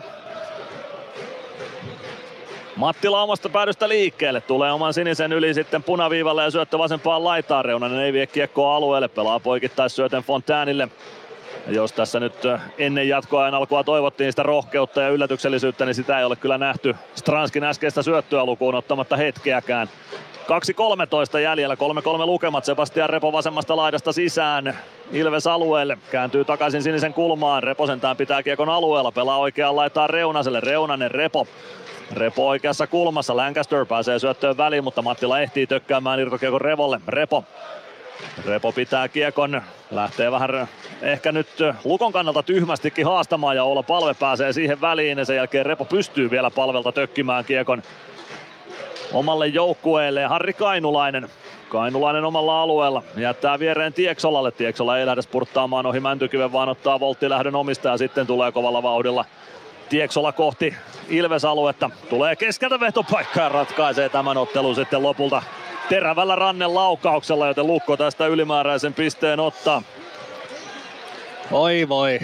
[2.76, 7.64] Matti Laumasta päädystä liikkeelle, tulee oman sinisen yli sitten punaviivalle ja syöttö vasempaan laitaan.
[7.64, 10.88] Reunanen ei vie kiekkoa alueelle, pelaa poikittais syöten Fontäänille.
[11.68, 12.34] Jos tässä nyt
[12.78, 17.64] ennen jatkoajan alkua toivottiin sitä rohkeutta ja yllätyksellisyyttä, niin sitä ei ole kyllä nähty Stranskin
[17.64, 19.88] äskeistä syöttöä lukuun ottamatta hetkeäkään.
[21.34, 21.78] 2.13 jäljellä, 3-3
[22.26, 22.64] lukemat.
[22.64, 24.78] Sebastian Repo vasemmasta laidasta sisään.
[25.12, 27.62] Ilves alueelle, kääntyy takaisin sinisen kulmaan.
[27.62, 30.60] Repo sentään pitää kiekon alueella, pelaa oikeaan laitaan Reunaselle.
[30.60, 31.46] Reunanen Repo.
[32.12, 37.00] Repo oikeassa kulmassa, Lancaster pääsee syöttöön väliin, mutta Mattila ehtii tökkäämään irtokiekon Revolle.
[37.08, 37.44] Repo
[38.46, 40.68] Repo pitää kiekon, lähtee vähän
[41.02, 41.48] ehkä nyt
[41.84, 46.30] Lukon kannalta tyhmästikin haastamaan ja olla palve pääsee siihen väliin ja sen jälkeen Repo pystyy
[46.30, 47.82] vielä palvelta tökkimään kiekon
[49.12, 50.24] omalle joukkueelle.
[50.24, 51.28] Harri Kainulainen
[51.68, 53.02] Kainulainen omalla alueella.
[53.16, 54.50] Jättää viereen Tieksolalle.
[54.50, 59.24] Tieksola ei lähde spurttaamaan ohi Mäntykiven, vaan ottaa volttilähdön omista ja sitten tulee kovalla vauhdilla
[59.88, 60.74] Tieksola kohti
[61.08, 61.90] Ilves-aluetta.
[62.10, 65.42] Tulee keskeltä vetopaikka ja ratkaisee tämän ottelun sitten lopulta
[65.88, 69.82] terävällä rannen laukauksella, joten Lukko tästä ylimääräisen pisteen ottaa.
[71.50, 72.18] Oi voi,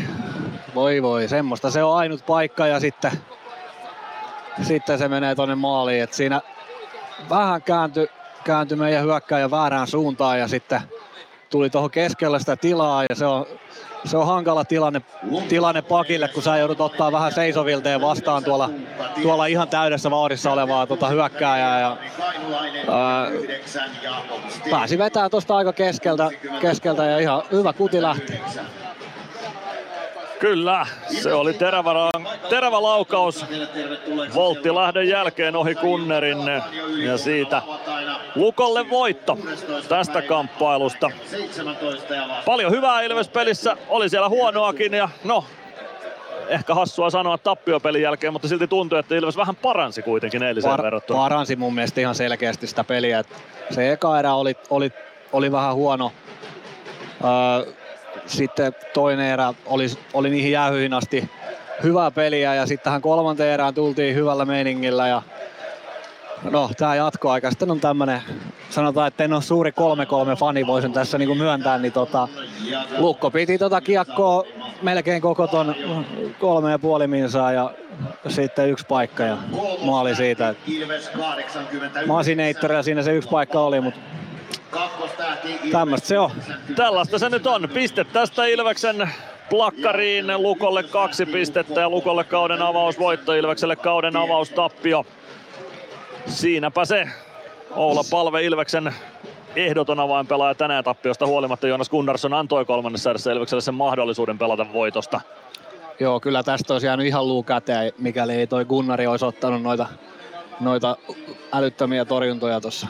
[0.74, 3.12] voi voi, semmoista se on ainut paikka ja sitten,
[4.62, 6.02] sitten se menee tonne maaliin.
[6.02, 6.40] Et siinä
[7.30, 8.08] vähän kääntyi
[8.44, 10.80] kääntyi meidän hyökkääjä väärään suuntaan ja sitten
[11.50, 13.46] tuli tuohon keskellä sitä tilaa ja se on,
[14.04, 15.02] se on hankala tilanne,
[15.48, 18.70] tilanne pakille, kun sä joudut ottaa vähän seisovilteen vastaan tuolla,
[19.22, 21.80] tuolla ihan täydessä vauhdissa olevaa tuota hyökkääjää.
[21.80, 21.96] Ja,
[22.88, 23.30] ää,
[24.70, 28.40] pääsi vetää tuosta aika keskeltä, keskeltä ja ihan hyvä kuti lähti.
[30.38, 30.86] Kyllä,
[31.22, 31.90] se oli terävä,
[32.50, 33.46] terävä laukaus
[34.34, 36.38] Volttilahden jälkeen ohi Kunnerin
[36.96, 37.62] ja siitä
[38.34, 39.38] Lukolle voitto
[39.88, 41.10] tästä kamppailusta.
[42.46, 45.44] Paljon hyvää Ilves-pelissä, oli siellä huonoakin ja no,
[46.48, 50.82] ehkä hassua sanoa tappiopelin jälkeen, mutta silti tuntui, että Ilves vähän paransi kuitenkin eiliseen Par-
[50.82, 51.18] verrattuna.
[51.18, 53.24] Paransi mun mielestä ihan selkeästi sitä peliä.
[53.70, 54.92] Se eka erä oli, oli,
[55.32, 56.12] oli vähän huono.
[57.24, 57.72] Öö,
[58.26, 61.30] sitten toinen erä oli, oli niihin jäähyihin asti
[61.82, 65.22] hyvää peliä ja sitten tähän kolmanteen erään tultiin hyvällä meiningillä ja
[66.50, 68.22] no tää jatkoaika sitten on tämmönen,
[68.70, 69.74] sanotaan, että en ole suuri 3-3
[70.38, 72.28] fani, voisin tässä niinku myöntää, niin tota,
[72.98, 74.44] Lukko piti tota kiekkoa
[74.82, 75.74] melkein koko ton
[76.38, 77.70] kolme ja puoli minsaa ja
[78.28, 79.38] sitten yksi paikka ja
[79.84, 80.54] maali siitä.
[82.06, 84.00] Masineitteri ja siinä se yksi paikka oli, mutta
[85.72, 86.30] Tämmöistä se on.
[86.76, 87.68] Tällaista se nyt on.
[87.74, 89.10] Piste tästä Ilveksen
[89.50, 90.26] plakkariin.
[90.42, 93.34] Lukolle kaksi pistettä ja Lukolle kauden avausvoitto.
[93.34, 95.06] Ilvekselle kauden avaustappio.
[96.26, 97.08] Siinäpä se.
[97.70, 98.94] Oula Palve Ilveksen
[99.56, 101.66] ehdoton avainpelaaja tänään tappiosta huolimatta.
[101.66, 105.20] Jonas Gunnarsson antoi kolmannessa erässä Ilvekselle sen mahdollisuuden pelata voitosta.
[106.00, 109.86] Joo, kyllä tästä olisi jäänyt ihan luu käteen, mikäli ei toi Gunnari olisi ottanut noita,
[110.60, 110.96] noita
[111.52, 112.86] älyttömiä torjuntoja tuossa.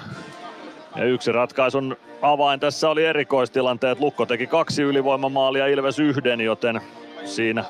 [0.96, 4.00] Ja yksi ratkaisun avain tässä oli erikoistilanteet.
[4.00, 6.80] Lukko teki kaksi ylivoimamaalia, Ilves yhden, joten
[7.24, 7.64] siinä,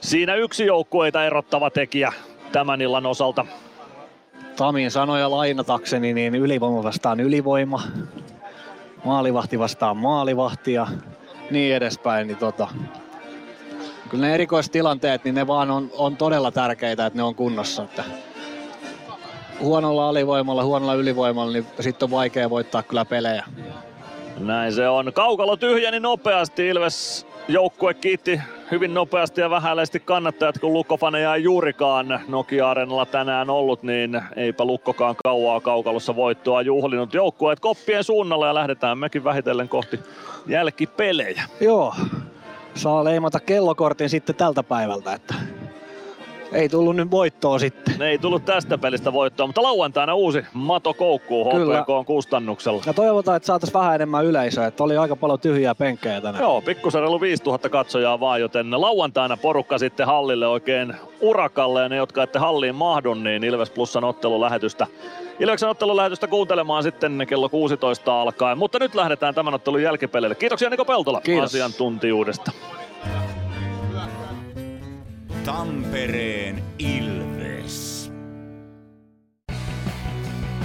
[0.00, 2.12] siinä yksi joukkueita erottava tekijä
[2.52, 3.46] tämän illan osalta.
[4.56, 7.82] Tamin sanoja lainatakseni, niin ylivoima vastaan ylivoima,
[9.04, 10.86] maalivahti vastaan maalivahti ja
[11.50, 12.26] niin edespäin.
[12.26, 12.68] Niin tota,
[14.08, 17.82] kyllä ne erikoistilanteet, niin ne vaan on, on todella tärkeitä, että ne on kunnossa.
[17.82, 18.04] Että
[19.60, 23.44] huonolla alivoimalla, huonolla ylivoimalla, niin sitten on vaikea voittaa kyllä pelejä.
[24.38, 25.12] Näin se on.
[25.12, 26.68] Kaukalo tyhjeni nopeasti.
[26.68, 33.82] Ilves joukkue kiitti hyvin nopeasti ja vähäisesti kannattajat, kun Lukkofaneja ei juurikaan Nokia-areenalla tänään ollut,
[33.82, 37.14] niin eipä Lukkokaan kauaa kaukalossa voittoa juhlinut.
[37.14, 40.00] Joukkueet koppien suunnalla ja lähdetään mekin vähitellen kohti
[40.46, 41.42] jälkipelejä.
[41.60, 41.94] Joo,
[42.74, 45.34] saa leimata kellokortin sitten tältä päivältä, että
[46.52, 48.02] ei tullut nyt voittoa sitten.
[48.02, 52.82] Ei tullut tästä pelistä voittoa, mutta lauantaina uusi Mato Koukkuu HPK kustannuksella.
[52.86, 56.42] Ja toivotaan, että saataisiin vähän enemmän yleisöä, että oli aika paljon tyhjiä penkkejä tänään.
[56.42, 61.96] Joo, pikkusen reilu 5000 katsojaa vaan, joten lauantaina porukka sitten hallille oikein urakalle ja ne,
[61.96, 64.86] jotka ette halliin mahdu, niin Ilves Plusan ottelulähetystä
[65.40, 68.58] Ilveksen ottelulähetystä kuuntelemaan sitten kello 16 alkaen.
[68.58, 70.34] Mutta nyt lähdetään tämän ottelun jälkipelille.
[70.34, 71.44] Kiitoksia Niko Peltola Kiitos.
[71.44, 72.52] asiantuntijuudesta.
[75.48, 78.10] Tampereen Ilves.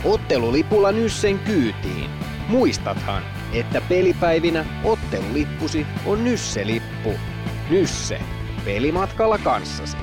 [0.03, 2.09] Ottelulipulla Nyssen kyytiin.
[2.47, 7.13] Muistathan, että pelipäivinä ottelulippusi on Nysse-lippu.
[7.69, 8.19] Nysse.
[8.65, 9.97] Pelimatkalla kanssasi.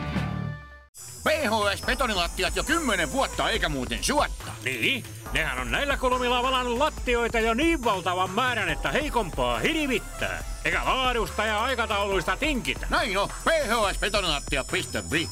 [1.24, 4.52] PHS betonilattiat jo kymmenen vuotta eikä muuten suotta.
[4.64, 10.44] Niin, nehän on näillä kolmilla valannut lattioita jo niin valtavan määrän, että heikompaa hirvittää.
[10.64, 12.86] Eikä laadusta ja aikatauluista tinkitä.
[12.90, 15.28] Näin on, phsbetonilattia.fi.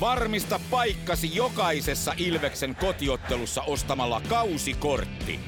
[0.00, 5.40] Varmista paikkasi jokaisessa Ilveksen kotiottelussa ostamalla kausikortti.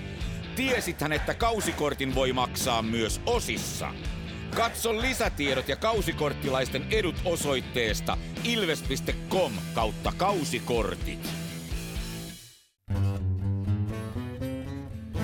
[0.56, 3.94] Tiesithän, että kausikortin voi maksaa myös osissa.
[4.56, 11.49] Katso lisätiedot ja kausikorttilaisten edut osoitteesta ilves.com kautta kausikortit.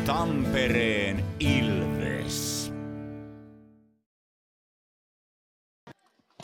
[0.07, 2.73] Tampereen Ilves.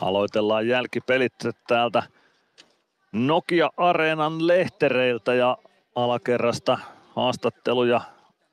[0.00, 1.32] Aloitellaan jälkipelit
[1.66, 2.02] täältä
[3.12, 5.58] Nokia Areenan lehtereiltä ja
[5.94, 6.78] alakerrasta
[7.16, 8.00] haastatteluja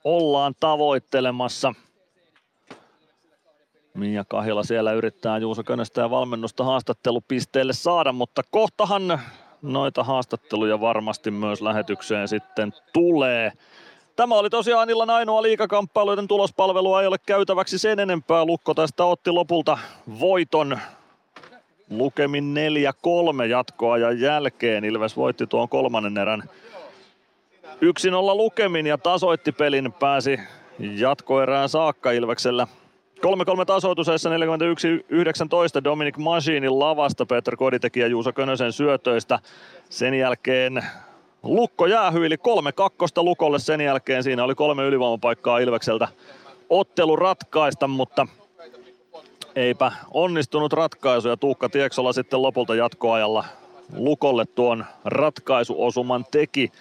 [0.04, 1.74] ollaan tavoittelemassa.
[3.94, 9.20] Mia Kahila siellä yrittää Juuso Könöstä ja valmennusta haastattelupisteelle saada, mutta kohtahan
[9.62, 13.52] noita haastatteluja varmasti myös lähetykseen sitten tulee.
[14.20, 18.46] Tämä oli tosiaan illan ainoa liikakamppailu, joten tulospalvelua ei ole käytäväksi sen enempää.
[18.46, 19.78] Lukko tästä otti lopulta
[20.20, 20.80] voiton
[21.90, 22.56] lukemin
[23.44, 24.86] 4-3 jatkoajan jälkeen.
[24.86, 26.44] Ilves voitti tuon kolmannen erän
[27.66, 27.78] 1-0
[28.36, 30.40] lukemin ja tasoitti pelin, pääsi
[30.80, 32.68] jatkoerään saakka Ilveksellä
[33.62, 34.34] 3-3 tasoitusessa 41-19
[35.84, 39.40] Dominic Machinin lavasta Peter Koditekijä ja Juuso Könösen syötöistä.
[39.90, 40.84] Sen jälkeen
[41.44, 42.40] Lukko jäähyili 3-2
[43.18, 44.24] Lukolle sen jälkeen.
[44.24, 46.08] Siinä oli kolme ylivoimapaikkaa Ilvekseltä
[46.70, 48.28] ottelu ratkaista, mutta
[49.56, 53.46] eipä onnistunut ratkaisu ja Tuukka Tieksola sitten lopulta jatkoajalla
[53.98, 56.72] Lukolle tuon ratkaisuosuman teki.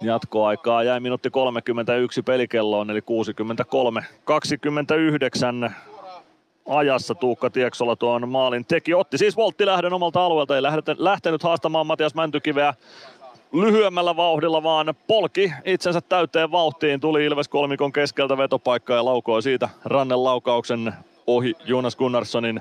[0.00, 3.00] Jatkoaikaa jäi minuutti 31 pelikelloon, eli
[5.66, 5.72] 63-29
[6.68, 8.94] ajassa Tuukka Tieksola tuon maalin teki.
[8.94, 10.62] Otti siis volttilähdön omalta alueelta, ei
[10.98, 12.74] lähtenyt haastamaan Matias Mäntykiveä
[13.60, 17.00] lyhyemmällä vauhdilla, vaan polki itsensä täyteen vauhtiin.
[17.00, 20.94] Tuli Ilves kolmikon keskeltä vetopaikka ja laukoi siitä rannen laukauksen
[21.26, 22.60] ohi Jonas Gunnarssonin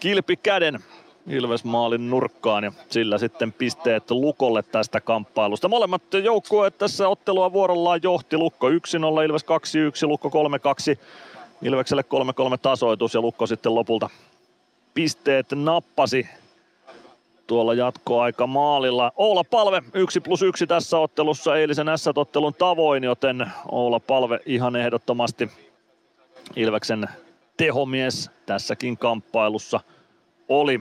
[0.00, 0.78] kilpikäden.
[1.26, 5.68] Ilves maalin nurkkaan ja sillä sitten pisteet Lukolle tästä kamppailusta.
[5.68, 8.36] Molemmat joukkueet tässä ottelua vuorollaan johti.
[8.36, 8.72] Lukko 1-0,
[9.24, 9.46] Ilves 2-1,
[10.08, 10.30] Lukko
[10.94, 10.98] 3-2.
[11.62, 12.04] Ilvekselle
[12.54, 14.10] 3-3 tasoitus ja Lukko sitten lopulta
[14.94, 16.28] pisteet nappasi
[17.46, 19.12] tuolla jatkoaika maalilla.
[19.16, 25.50] Oula Palve 1 plus 1 tässä ottelussa eilisen S-ottelun tavoin, joten Oula Palve ihan ehdottomasti
[26.56, 27.08] Ilveksen
[27.56, 29.80] tehomies tässäkin kamppailussa
[30.48, 30.80] oli.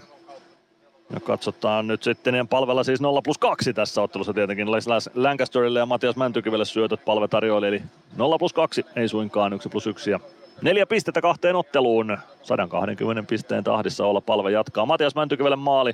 [1.14, 4.68] Ja katsotaan nyt sitten, niin palvella siis 0 plus 2 tässä ottelussa tietenkin.
[5.16, 7.82] Lancasterille ja Matias Mäntykivelle syötöt palve tarjoili, eli
[8.16, 10.12] 0 plus 2, ei suinkaan 1 plus 1.
[10.12, 10.20] Ja
[10.64, 14.86] neljä pistettä kahteen otteluun, 120 pisteen tahdissa olla palve jatkaa.
[14.86, 15.94] Matias Mäntykivelle maali,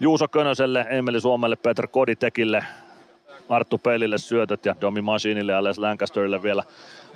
[0.00, 2.64] Juuso Könöselle, Emeli Suomelle, Peter Koditekille,
[3.48, 6.62] Arttu Pelille syötöt ja Domi Machinille ja Les Lancasterille vielä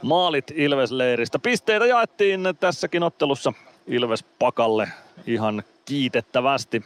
[0.03, 1.39] maalit Ilves-leiristä.
[1.43, 3.53] Pisteitä jaettiin tässäkin ottelussa
[3.87, 4.89] Ilves Pakalle
[5.27, 6.85] ihan kiitettävästi.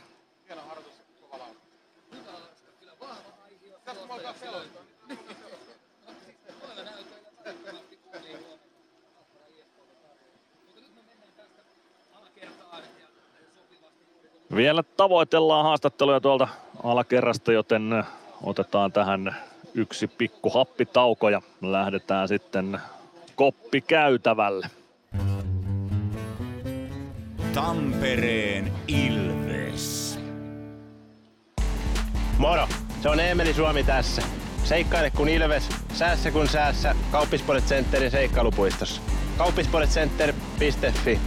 [14.60, 16.48] Vielä tavoitellaan haastatteluja tuolta
[16.82, 18.04] alakerrasta, joten
[18.42, 19.36] otetaan tähän
[19.74, 22.78] yksi pikku happitauko ja lähdetään sitten
[23.34, 24.66] koppi käytävälle.
[27.54, 30.18] Tampereen Ilves.
[32.38, 32.68] Moro,
[33.02, 34.22] se on Eemeli Suomi tässä.
[34.64, 36.94] Seikkaile kun Ilves, säässä kun säässä.
[37.12, 39.02] Kauppispoilet Centerin seikkailupuistossa.
[39.38, 41.20] Kauppispoiletcenter.fi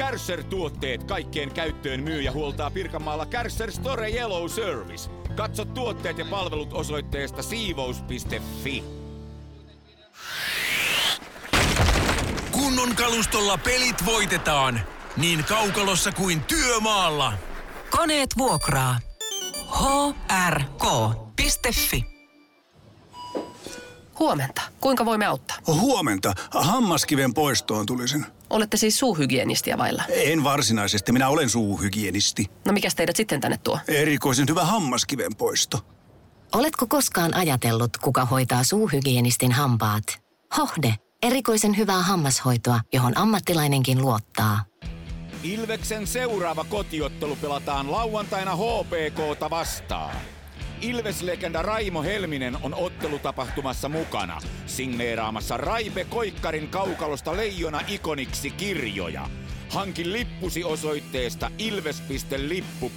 [0.00, 5.10] Kärsser-tuotteet kaikkeen käyttöön myy ja huoltaa Pirkanmaalla Kärsser Store Yellow Service.
[5.36, 8.84] Katso tuotteet ja palvelut osoitteesta siivous.fi.
[12.50, 14.80] Kunnon kalustolla pelit voitetaan.
[15.16, 17.32] Niin kaukalossa kuin työmaalla.
[17.90, 18.98] Koneet vuokraa.
[20.48, 22.04] hrk.fi
[24.18, 24.62] Huomenta.
[24.80, 25.56] Kuinka voimme auttaa?
[25.66, 26.34] Huomenta.
[26.50, 28.26] Hammaskiven poistoon tulisin.
[28.50, 30.02] Olette siis suuhygienistiä vailla?
[30.08, 31.12] En varsinaisesti.
[31.12, 32.46] Minä olen suuhygienisti.
[32.66, 33.78] No mikä teidät sitten tänne tuo?
[33.88, 35.78] Erikoisen hyvä hammaskiven poisto.
[36.54, 40.04] Oletko koskaan ajatellut, kuka hoitaa suuhygienistin hampaat?
[40.56, 40.94] Hohde.
[41.22, 44.64] Erikoisen hyvää hammashoitoa, johon ammattilainenkin luottaa.
[45.42, 50.16] Ilveksen seuraava kotiottelu pelataan lauantaina HPKta vastaan.
[50.80, 59.28] Ilves-legenda Raimo Helminen on ottelutapahtumassa mukana, signeeraamassa Raipe Koikkarin kaukalosta Leijona ikoniksi kirjoja.
[59.68, 62.96] Hankin lippusi osoitteesta ilves.lippu.fi.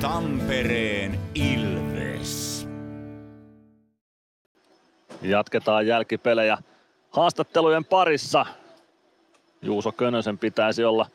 [0.00, 2.66] Tampereen Ilves.
[5.22, 6.58] Jatketaan jälkipelejä
[7.10, 8.46] haastattelujen parissa.
[9.62, 11.06] Juuso Könösen pitäisi olla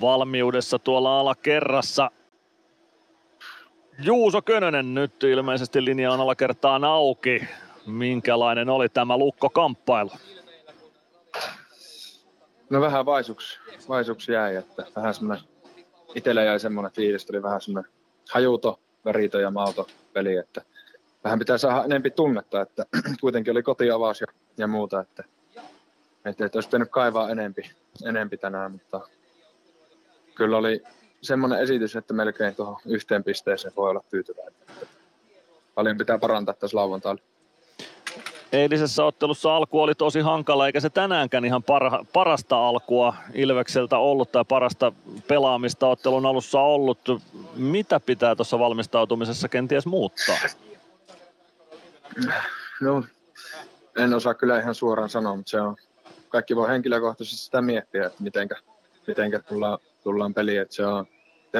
[0.00, 2.10] valmiudessa tuolla alakerrassa.
[4.02, 7.44] Juuso Könönen nyt ilmeisesti linja on alakertaan auki.
[7.86, 10.10] Minkälainen oli tämä lukkokamppailu?
[12.70, 15.44] No vähän vaisuksi, vaisuksi jäi, että vähän semmoinen,
[16.14, 17.92] itsellä jäi semmoinen fiilis, oli vähän semmoinen
[18.32, 20.62] hajuto, värito ja mauto peli, että
[21.24, 22.86] vähän pitää saada enempi tunnetta, että
[23.20, 25.24] kuitenkin oli kotiavaus ja, ja muuta, että,
[26.24, 27.70] että, että olisi pitänyt kaivaa enempi,
[28.04, 29.00] enempi tänään, mutta
[30.40, 30.82] kyllä oli
[31.22, 34.54] semmoinen esitys, että melkein tuohon yhteen pisteeseen voi olla tyytyväinen.
[35.74, 37.22] Paljon pitää parantaa tässä lauantailla.
[38.52, 44.32] Eilisessä ottelussa alku oli tosi hankala, eikä se tänäänkään ihan parha, parasta alkua Ilvekseltä ollut
[44.32, 44.92] tai parasta
[45.28, 46.98] pelaamista ottelun alussa ollut.
[47.56, 50.36] Mitä pitää tuossa valmistautumisessa kenties muuttaa?
[52.80, 53.04] No,
[53.96, 55.76] en osaa kyllä ihan suoraan sanoa, mutta se on,
[56.28, 58.56] kaikki voi henkilökohtaisesti sitä miettiä, että mitenkä,
[59.06, 60.60] mitenkä tullaan, tullaan peliin.
[60.60, 61.06] Että se on,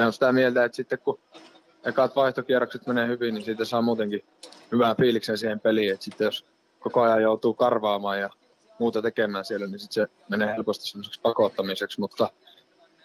[0.05, 1.19] on sitä mieltä, että sitten kun
[1.85, 4.25] ekat vaihtokierrokset menee hyvin, niin siitä saa muutenkin
[4.71, 5.93] hyvää fiiliksen siihen peliin.
[5.93, 6.45] Että sitten jos
[6.79, 8.29] koko ajan joutuu karvaamaan ja
[8.79, 12.29] muuta tekemään siellä, niin sitten se menee helposti semmoiseksi pakottamiseksi, mutta,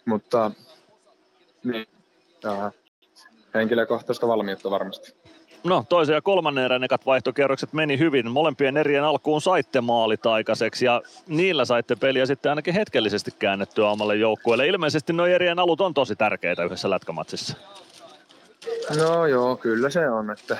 [0.04, 0.50] mutta
[1.64, 1.86] niin,
[3.54, 5.25] henkilökohtaista valmiutta varmasti.
[5.66, 8.30] No toisen ja kolmannen erän ekat vaihtokierrokset meni hyvin.
[8.30, 14.16] Molempien erien alkuun saitte maalit aikaiseksi ja niillä saitte peliä sitten ainakin hetkellisesti käännettyä omalle
[14.16, 14.66] joukkueelle.
[14.66, 17.56] Ilmeisesti nuo erien alut on tosi tärkeitä yhdessä lätkämatsissa.
[18.98, 20.30] No joo, kyllä se on.
[20.30, 20.56] Että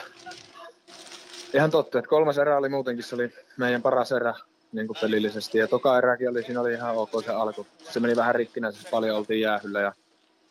[1.55, 4.35] ihan totta, että kolmas erä oli muutenkin se oli meidän paras erä
[4.73, 5.59] niin kuin pelillisesti.
[5.59, 7.67] Ja toka eräkin oli, siinä oli ihan ok se alku.
[7.79, 9.93] Se meni vähän rikkinäisesti, paljon oltiin jäähyllä ja,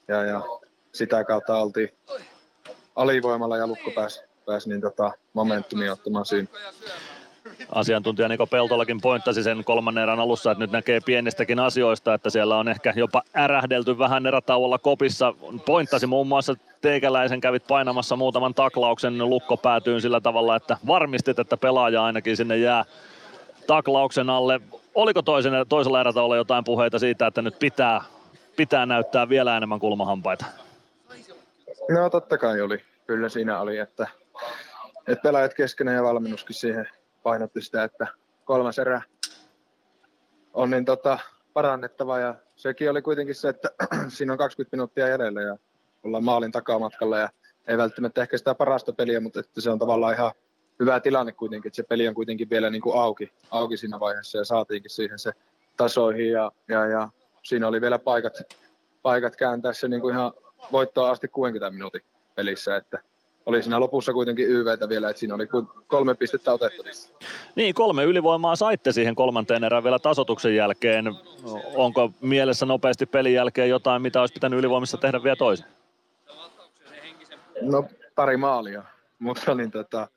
[0.08, 0.42] ja, ja
[0.93, 1.90] sitä kautta oltiin
[2.95, 6.48] alivoimalla ja lukko pääsi, pääsi niin tota, momentumia ottamaan siinä.
[7.72, 12.57] Asiantuntija Niko Peltolakin pointtasi sen kolmannen erän alussa, että nyt näkee pienistäkin asioista, että siellä
[12.57, 15.33] on ehkä jopa ärähdelty vähän erätauolla kopissa.
[15.65, 21.57] Pointtasi muun muassa teikäläisen kävit painamassa muutaman taklauksen lukko päätyyn sillä tavalla, että varmistit, että
[21.57, 22.85] pelaaja ainakin sinne jää
[23.67, 24.61] taklauksen alle.
[24.95, 28.01] Oliko toisen, toisella erätauolla jotain puheita siitä, että nyt pitää,
[28.56, 30.45] pitää näyttää vielä enemmän kulmahampaita?
[31.90, 32.82] No totta kai oli.
[33.07, 34.07] Kyllä siinä oli, että,
[35.07, 36.88] että pelaajat keskenään ja valmennuskin siihen
[37.23, 38.07] painotti sitä, että
[38.45, 39.01] kolmas erä
[40.53, 41.19] on niin tota,
[41.53, 42.19] parannettava.
[42.19, 43.69] Ja sekin oli kuitenkin se, että
[44.07, 45.57] siinä on 20 minuuttia jäljellä ja
[46.03, 47.30] ollaan maalin takamatkalla ja
[47.67, 50.31] ei välttämättä ehkä sitä parasta peliä, mutta että se on tavallaan ihan
[50.80, 54.38] hyvä tilanne kuitenkin, että se peli on kuitenkin vielä niin kuin auki, auki siinä vaiheessa
[54.38, 55.31] ja saatiinkin siihen se
[55.77, 56.31] tasoihin.
[56.31, 57.09] Ja, ja, ja
[57.43, 58.33] siinä oli vielä paikat,
[59.01, 60.33] paikat kääntää se niin kuin ihan
[60.72, 62.01] voittoa asti 60 minuutin
[62.35, 62.99] pelissä, että
[63.45, 65.48] oli siinä lopussa kuitenkin YVtä vielä, että siinä oli
[65.88, 67.14] kolme pistettä otettavissa.
[67.56, 71.06] Niin, kolme ylivoimaa saitte siihen kolmanteen erään vielä tasotuksen jälkeen.
[71.75, 75.65] Onko mielessä nopeasti pelin jälkeen jotain, mitä olisi pitänyt ylivoimissa tehdä vielä toisin?
[77.61, 78.83] No pari maalia,
[79.19, 80.07] mutta niin tota,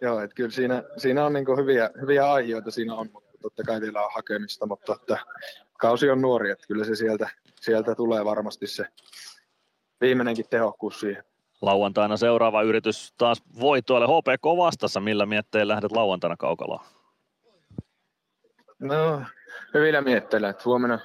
[0.00, 3.80] joo, että kyllä siinä, siinä on niin hyviä, hyviä aiheita siinä on, mutta totta kai
[3.80, 5.18] vielä on hakemista, mutta että
[5.78, 8.84] kausi on nuori, että kyllä se sieltä, sieltä tulee varmasti se
[10.00, 11.24] viimeinenkin tehokkuus siihen.
[11.62, 15.00] Lauantaina seuraava yritys taas voitoille HPK vastassa.
[15.00, 16.80] Millä mietteillä lähdet lauantaina kaukaloon?
[18.78, 19.22] No,
[19.74, 20.98] hyvillä mietteillä, että huomenna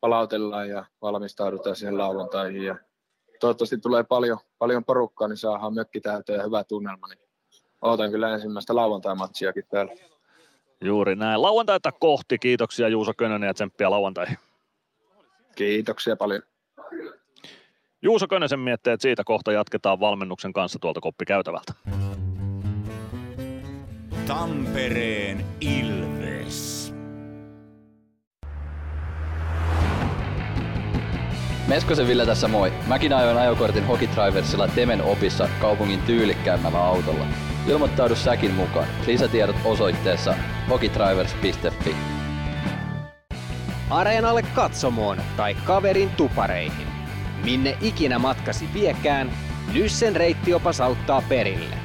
[0.00, 2.62] palautellaan ja valmistaudutaan siihen lauantaihin.
[2.62, 2.76] Ja
[3.40, 7.08] toivottavasti tulee paljon, paljon porukkaa, niin saadaan mökki täyteen ja hyvä tunnelma.
[7.08, 7.18] Niin
[7.82, 9.92] odotan kyllä ensimmäistä lauantai-matsiakin täällä.
[10.80, 11.42] Juuri näin.
[11.42, 12.38] Lauantaita kohti.
[12.38, 14.38] Kiitoksia Juuso Könönen ja tsemppiä lauantaihin.
[15.54, 16.42] Kiitoksia paljon.
[18.04, 21.72] Juuso Könösen mietteet siitä kohta jatketaan valmennuksen kanssa tuolta koppikäytävältä.
[24.26, 26.94] Tampereen Ilves.
[31.68, 32.72] Meskosen Ville tässä moi.
[32.86, 37.26] Mäkin ajoin ajokortin Hokitriversilla Temen opissa kaupungin tyylikkäämmällä autolla.
[37.68, 38.86] Ilmoittaudu säkin mukaan.
[39.06, 40.34] Lisätiedot osoitteessa
[40.70, 41.96] hokitrivers.fi.
[43.90, 46.93] Areenalle katsomoon tai kaverin tupareihin.
[47.44, 49.32] Minne ikinä matkasi viekään,
[49.72, 51.76] Nyssen reittiopas auttaa perille.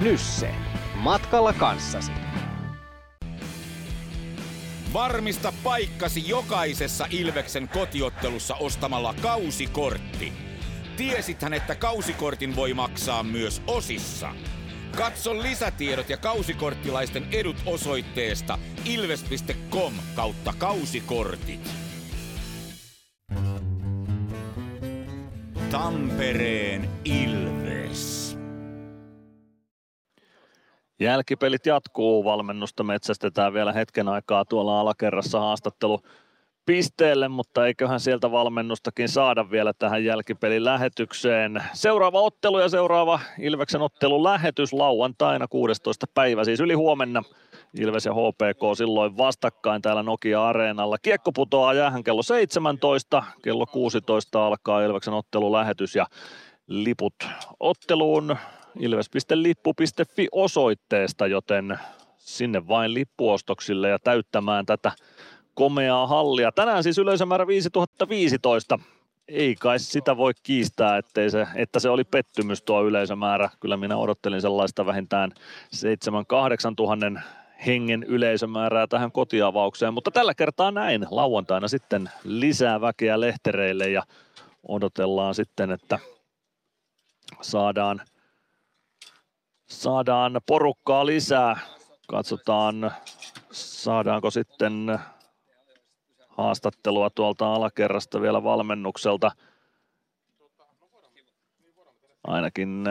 [0.00, 0.54] Nysse.
[0.94, 2.12] Matkalla kanssasi.
[4.92, 10.32] Varmista paikkasi jokaisessa Ilveksen kotiottelussa ostamalla kausikortti.
[10.96, 14.34] Tiesithän, että kausikortin voi maksaa myös osissa.
[14.96, 21.83] Katso lisätiedot ja kausikorttilaisten edut osoitteesta ilves.com kautta kausikortit.
[25.74, 28.38] Tampereen Ilves.
[31.00, 36.00] Jälkipelit jatkuu, valmennusta metsästetään vielä hetken aikaa tuolla alakerrassa haastattelu
[36.66, 41.62] pisteelle, mutta eiköhän sieltä valmennustakin saada vielä tähän jälkipelin lähetykseen.
[41.72, 46.06] Seuraava ottelu ja seuraava Ilveksen ottelun lähetys lauantaina 16.
[46.14, 47.22] päivä, siis yli huomenna
[47.80, 50.98] Ilves ja HPK silloin vastakkain täällä Nokia-areenalla.
[50.98, 56.06] Kiekko putoaa jäähän kello 17, kello 16 alkaa Ilveksen ottelulähetys ja
[56.66, 57.14] liput
[57.60, 58.36] otteluun
[58.78, 61.78] ilves.lippu.fi osoitteesta, joten
[62.16, 64.92] sinne vain lippuostoksille ja täyttämään tätä
[65.54, 66.52] komeaa hallia.
[66.52, 68.78] Tänään siis yleisömäärä 5015.
[69.28, 73.50] Ei kai sitä voi kiistää, ettei se, että se oli pettymys tuo yleisömäärä.
[73.60, 75.30] Kyllä minä odottelin sellaista vähintään
[75.76, 77.22] 7-8 tuhannen
[77.66, 81.06] hengen yleisömäärää tähän kotiavaukseen, mutta tällä kertaa näin.
[81.10, 84.02] Lauantaina sitten lisää väkeä lehtereille ja
[84.68, 85.98] odotellaan sitten, että
[87.40, 88.00] saadaan,
[89.66, 91.58] saadaan porukkaa lisää.
[92.08, 92.92] Katsotaan,
[93.52, 94.98] saadaanko sitten
[96.28, 99.30] haastattelua tuolta alakerrasta vielä valmennukselta.
[102.26, 102.84] Ainakin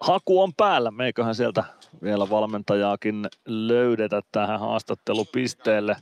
[0.00, 0.90] haku on päällä.
[0.90, 1.64] Meiköhän sieltä
[2.02, 5.96] vielä valmentajaakin löydetä tähän haastattelupisteelle.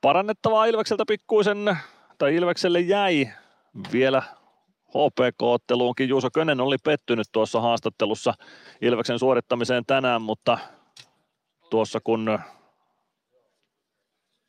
[0.00, 1.78] Parannettavaa Ilvekseltä pikkuisen,
[2.18, 3.28] tai Ilvekselle jäi
[3.92, 4.22] vielä
[4.88, 6.08] HPK-otteluunkin.
[6.08, 8.34] Juuso Könen oli pettynyt tuossa haastattelussa
[8.80, 10.58] Ilveksen suorittamiseen tänään, mutta
[11.70, 12.38] tuossa kun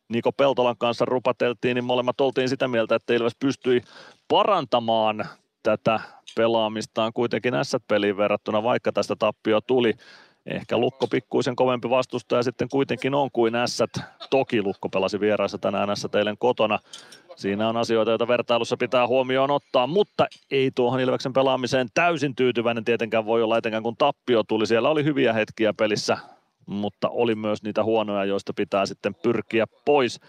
[0.10, 3.82] Niko Peltolan kanssa rupateltiin, niin molemmat oltiin sitä mieltä, että Ilves pystyi
[4.28, 5.26] parantamaan
[5.66, 6.00] tätä
[6.36, 9.94] pelaamistaan kuitenkin S-peliin verrattuna, vaikka tästä tappio tuli.
[10.46, 13.84] Ehkä Lukko pikkuisen kovempi vastustaja sitten kuitenkin on kuin S.
[14.30, 16.80] Toki Lukko pelasi vieraissa tänään S teille kotona.
[17.36, 22.86] Siinä on asioita, joita vertailussa pitää huomioon ottaa, mutta ei tuohon Ilveksen pelaamiseen täysin tyytyväinen
[22.86, 24.68] tietenkään voi olla, etenkään kun tappio tuli.
[24.68, 26.18] Siellä oli hyviä hetkiä pelissä,
[26.66, 30.20] mutta oli myös niitä huonoja, joista pitää sitten pyrkiä pois.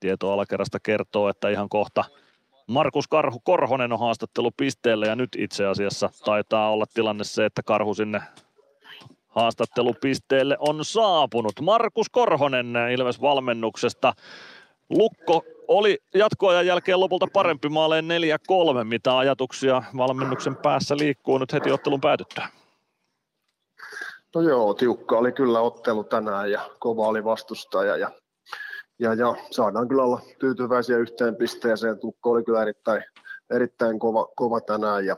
[0.00, 2.04] Tieto alakerrasta kertoo, että ihan kohta
[2.68, 7.94] Markus Karhu Korhonen on haastattelupisteellä ja nyt itse asiassa taitaa olla tilanne se, että Karhu
[7.94, 8.22] sinne
[9.28, 11.60] haastattelupisteelle on saapunut.
[11.60, 14.12] Markus Korhonen Ilves-valmennuksesta.
[14.90, 18.04] Lukko oli jatkoajan jälkeen lopulta parempi maaleen
[18.80, 18.84] 4-3.
[18.84, 22.48] Mitä ajatuksia valmennuksen päässä liikkuu nyt heti ottelun päätyttyä?
[24.34, 28.10] No joo, tiukka oli kyllä ottelu tänään ja kova oli vastustaja ja,
[28.98, 31.98] ja, ja saadaan kyllä olla tyytyväisiä yhteen pisteeseen.
[31.98, 33.04] Tukko oli kyllä erittäin,
[33.50, 35.16] erittäin kova, kova tänään ja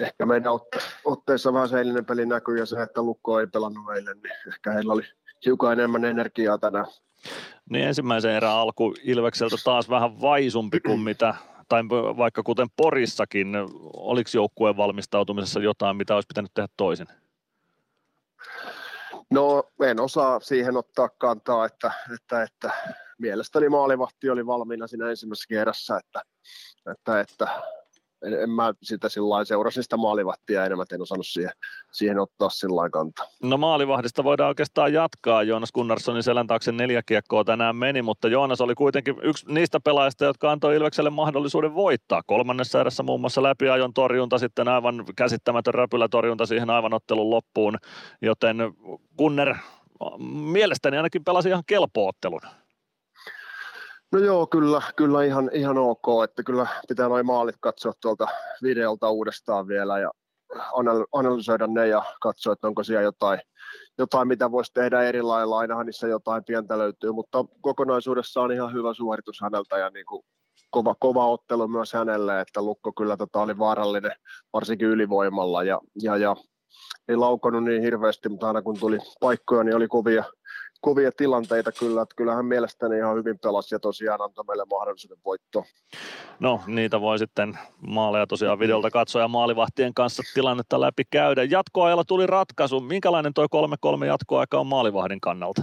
[0.00, 3.94] ehkä meidän otte, otteessa vähän se eilinen peli näkyy ja se, että Lukko ei pelannut
[3.96, 5.02] eilen, niin ehkä heillä oli
[5.44, 6.86] hiukan enemmän energiaa tänään.
[7.70, 11.34] Niin ensimmäisen erän alku Ilvekseltä taas vähän vaisumpi kuin mitä,
[11.68, 11.82] tai
[12.16, 13.56] vaikka kuten Porissakin,
[13.96, 17.06] oliko joukkueen valmistautumisessa jotain, mitä olisi pitänyt tehdä toisin?
[19.34, 22.70] No en osaa siihen ottaa kantaa, että, että, että
[23.18, 26.22] mielestäni maalivahti oli valmiina siinä ensimmäisessä erässä, että,
[26.92, 27.62] että, että
[28.26, 31.50] en, en mä sitä sillä seurasin sitä maalivahtia enemmän, en osannut siihen,
[31.92, 33.26] siihen ottaa sillä kantaa.
[33.42, 35.42] No maalivahdista voidaan oikeastaan jatkaa.
[35.42, 40.24] Joonas Gunnarssonin selän taakse neljä kiekkoa tänään meni, mutta Joonas oli kuitenkin yksi niistä pelaajista,
[40.24, 42.22] jotka antoi Ilvekselle mahdollisuuden voittaa.
[42.26, 47.78] Kolmannessa erässä muun muassa läpiajon torjunta, sitten aivan käsittämätön räpylätorjunta siihen aivan ottelun loppuun,
[48.22, 48.56] joten
[49.18, 49.54] Gunner
[50.28, 52.40] mielestäni ainakin pelasi ihan kelpoottelun.
[54.14, 58.26] No joo, kyllä, kyllä ihan, ihan ok, että kyllä pitää noin maalit katsoa tuolta
[58.62, 60.10] videolta uudestaan vielä ja
[61.12, 63.40] analysoida ne ja katsoa, että onko siellä jotain,
[63.98, 65.58] jotain mitä voisi tehdä eri lailla.
[65.58, 70.22] Ainahan niissä jotain pientä löytyy, mutta kokonaisuudessaan ihan hyvä suoritus häneltä ja niin kuin
[70.70, 74.12] kova, kova ottelu myös hänelle, että Lukko kyllä tota oli vaarallinen,
[74.52, 76.36] varsinkin ylivoimalla ja, ja, ja
[77.08, 80.24] ei laukonut niin hirveästi, mutta aina kun tuli paikkoja, niin oli kovia,
[80.84, 85.64] kovia tilanteita kyllä, että kyllähän mielestäni ihan hyvin pelasi ja tosiaan antoi meille mahdollisuuden voittoon.
[86.40, 91.44] No niitä voi sitten maaleja tosiaan videolta katsoa ja maalivahtien kanssa tilannetta läpi käydä.
[91.44, 92.80] Jatkoajalla tuli ratkaisu.
[92.80, 93.46] Minkälainen tuo
[94.02, 95.62] 3-3 jatkoaika on maalivahdin kannalta?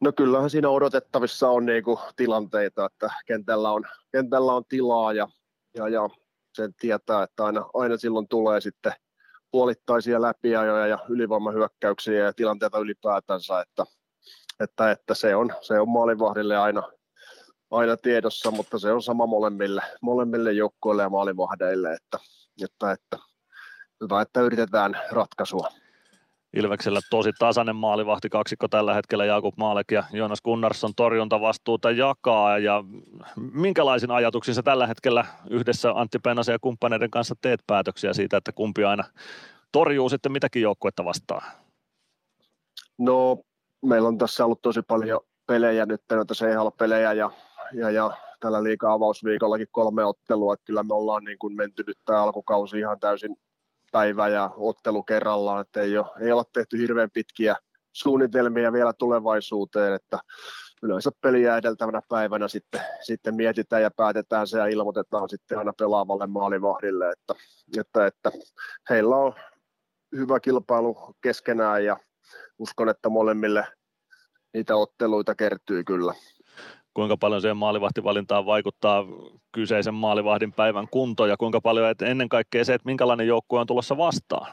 [0.00, 5.28] No kyllähän siinä odotettavissa on niinku tilanteita, että kentällä on, kentällä on tilaa ja,
[5.76, 6.08] ja, ja
[6.54, 8.92] sen tietää, että aina, aina silloin tulee sitten–
[9.50, 13.84] puolittaisia läpiajoja ja ylivoimahyökkäyksiä ja tilanteita ylipäätänsä, että,
[14.60, 16.82] että, että se, on, se on maalivahdille aina,
[17.70, 22.18] aina tiedossa, mutta se on sama molemmille, molemmille joukkoille ja maalivahdeille, että,
[22.64, 23.18] että, että
[24.00, 25.68] hyvä, että yritetään ratkaisua.
[26.56, 32.84] Ilveksellä tosi tasainen maalivahti kaksikko tällä hetkellä Jakub Maalek ja Jonas Gunnarsson torjuntavastuuta jakaa ja
[33.52, 38.52] minkälaisin ajatuksin sä tällä hetkellä yhdessä Antti Pennasen ja kumppaneiden kanssa teet päätöksiä siitä, että
[38.52, 39.04] kumpi aina
[39.72, 41.52] torjuu sitten mitäkin joukkuetta vastaan?
[42.98, 43.38] No
[43.82, 47.30] meillä on tässä ollut tosi paljon pelejä nyt, noita CHL-pelejä ja,
[47.72, 51.98] ja, ja tällä liikaa avausviikollakin kolme ottelua, että kyllä me ollaan niin kuin menty nyt
[52.04, 53.36] tämä alkukausi ihan täysin
[53.90, 57.56] päivä ja ottelu kerrallaan, että ei, ole, ei olla tehty hirveän pitkiä
[57.92, 60.18] suunnitelmia vielä tulevaisuuteen, että
[60.82, 66.26] yleensä peliä edeltävänä päivänä sitten, sitten mietitään ja päätetään se ja ilmoitetaan sitten aina pelaavalle
[66.26, 67.34] maalivahdille, että,
[67.78, 68.30] että, että
[68.90, 69.34] heillä on
[70.16, 71.96] hyvä kilpailu keskenään ja
[72.58, 73.66] uskon, että molemmille
[74.54, 76.14] niitä otteluita kertyy kyllä
[77.00, 79.06] kuinka paljon siihen maalivahtivalintaan vaikuttaa
[79.52, 83.66] kyseisen maalivahdin päivän kunto ja kuinka paljon että ennen kaikkea se, että minkälainen joukkue on
[83.66, 84.52] tulossa vastaan?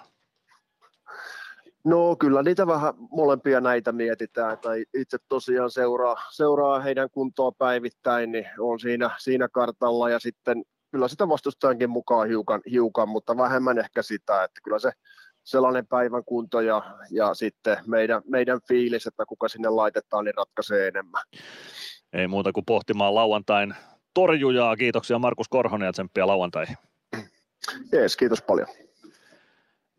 [1.84, 4.58] No kyllä niitä vähän molempia näitä mietitään.
[4.58, 10.64] Tai itse tosiaan seuraa, seuraa heidän kuntoa päivittäin, niin on siinä, siinä kartalla ja sitten
[10.92, 14.92] kyllä sitä vastustajankin mukaan hiukan, hiukan, mutta vähemmän ehkä sitä, että kyllä se
[15.44, 20.88] sellainen päivän kunto ja, ja sitten meidän, meidän fiilis, että kuka sinne laitetaan, niin ratkaisee
[20.88, 21.24] enemmän.
[22.18, 23.76] Ei muuta kuin pohtimaan lauantain
[24.14, 24.76] torjujaa.
[24.76, 26.78] Kiitoksia Markus Korhonen ja tsemppiä lauantaihin.
[27.92, 28.68] Jees, kiitos paljon.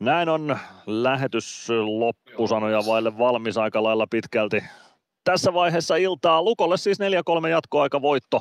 [0.01, 4.65] Näin on lähetys loppusanoja vaille valmis aika lailla pitkälti.
[5.25, 6.99] Tässä vaiheessa iltaa Lukolle siis
[7.45, 8.41] 4-3 jatkoaika voitto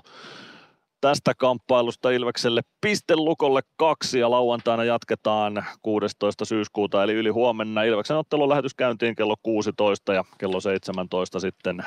[1.01, 6.45] tästä kamppailusta Ilvekselle piste Lukolle kaksi ja lauantaina jatketaan 16.
[6.45, 7.83] syyskuuta eli yli huomenna.
[7.83, 11.83] Ilveksen ottelun lähetys käyntiin kello 16 ja kello 17 sitten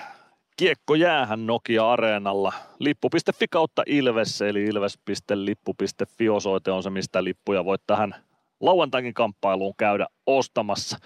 [0.61, 2.53] Kiekko jäähän Nokia-areenalla.
[2.79, 8.15] Lippu.fi kautta Ilves, eli ilves.lippu.fi osoite on se, mistä lippuja voit tähän
[8.61, 10.99] lauantainkin kamppailuun käydä ostamassa.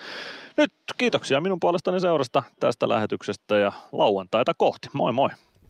[0.57, 4.89] Nyt kiitoksia minun puolestani seurasta tästä lähetyksestä ja lauantaita kohti.
[4.92, 5.28] Moi moi!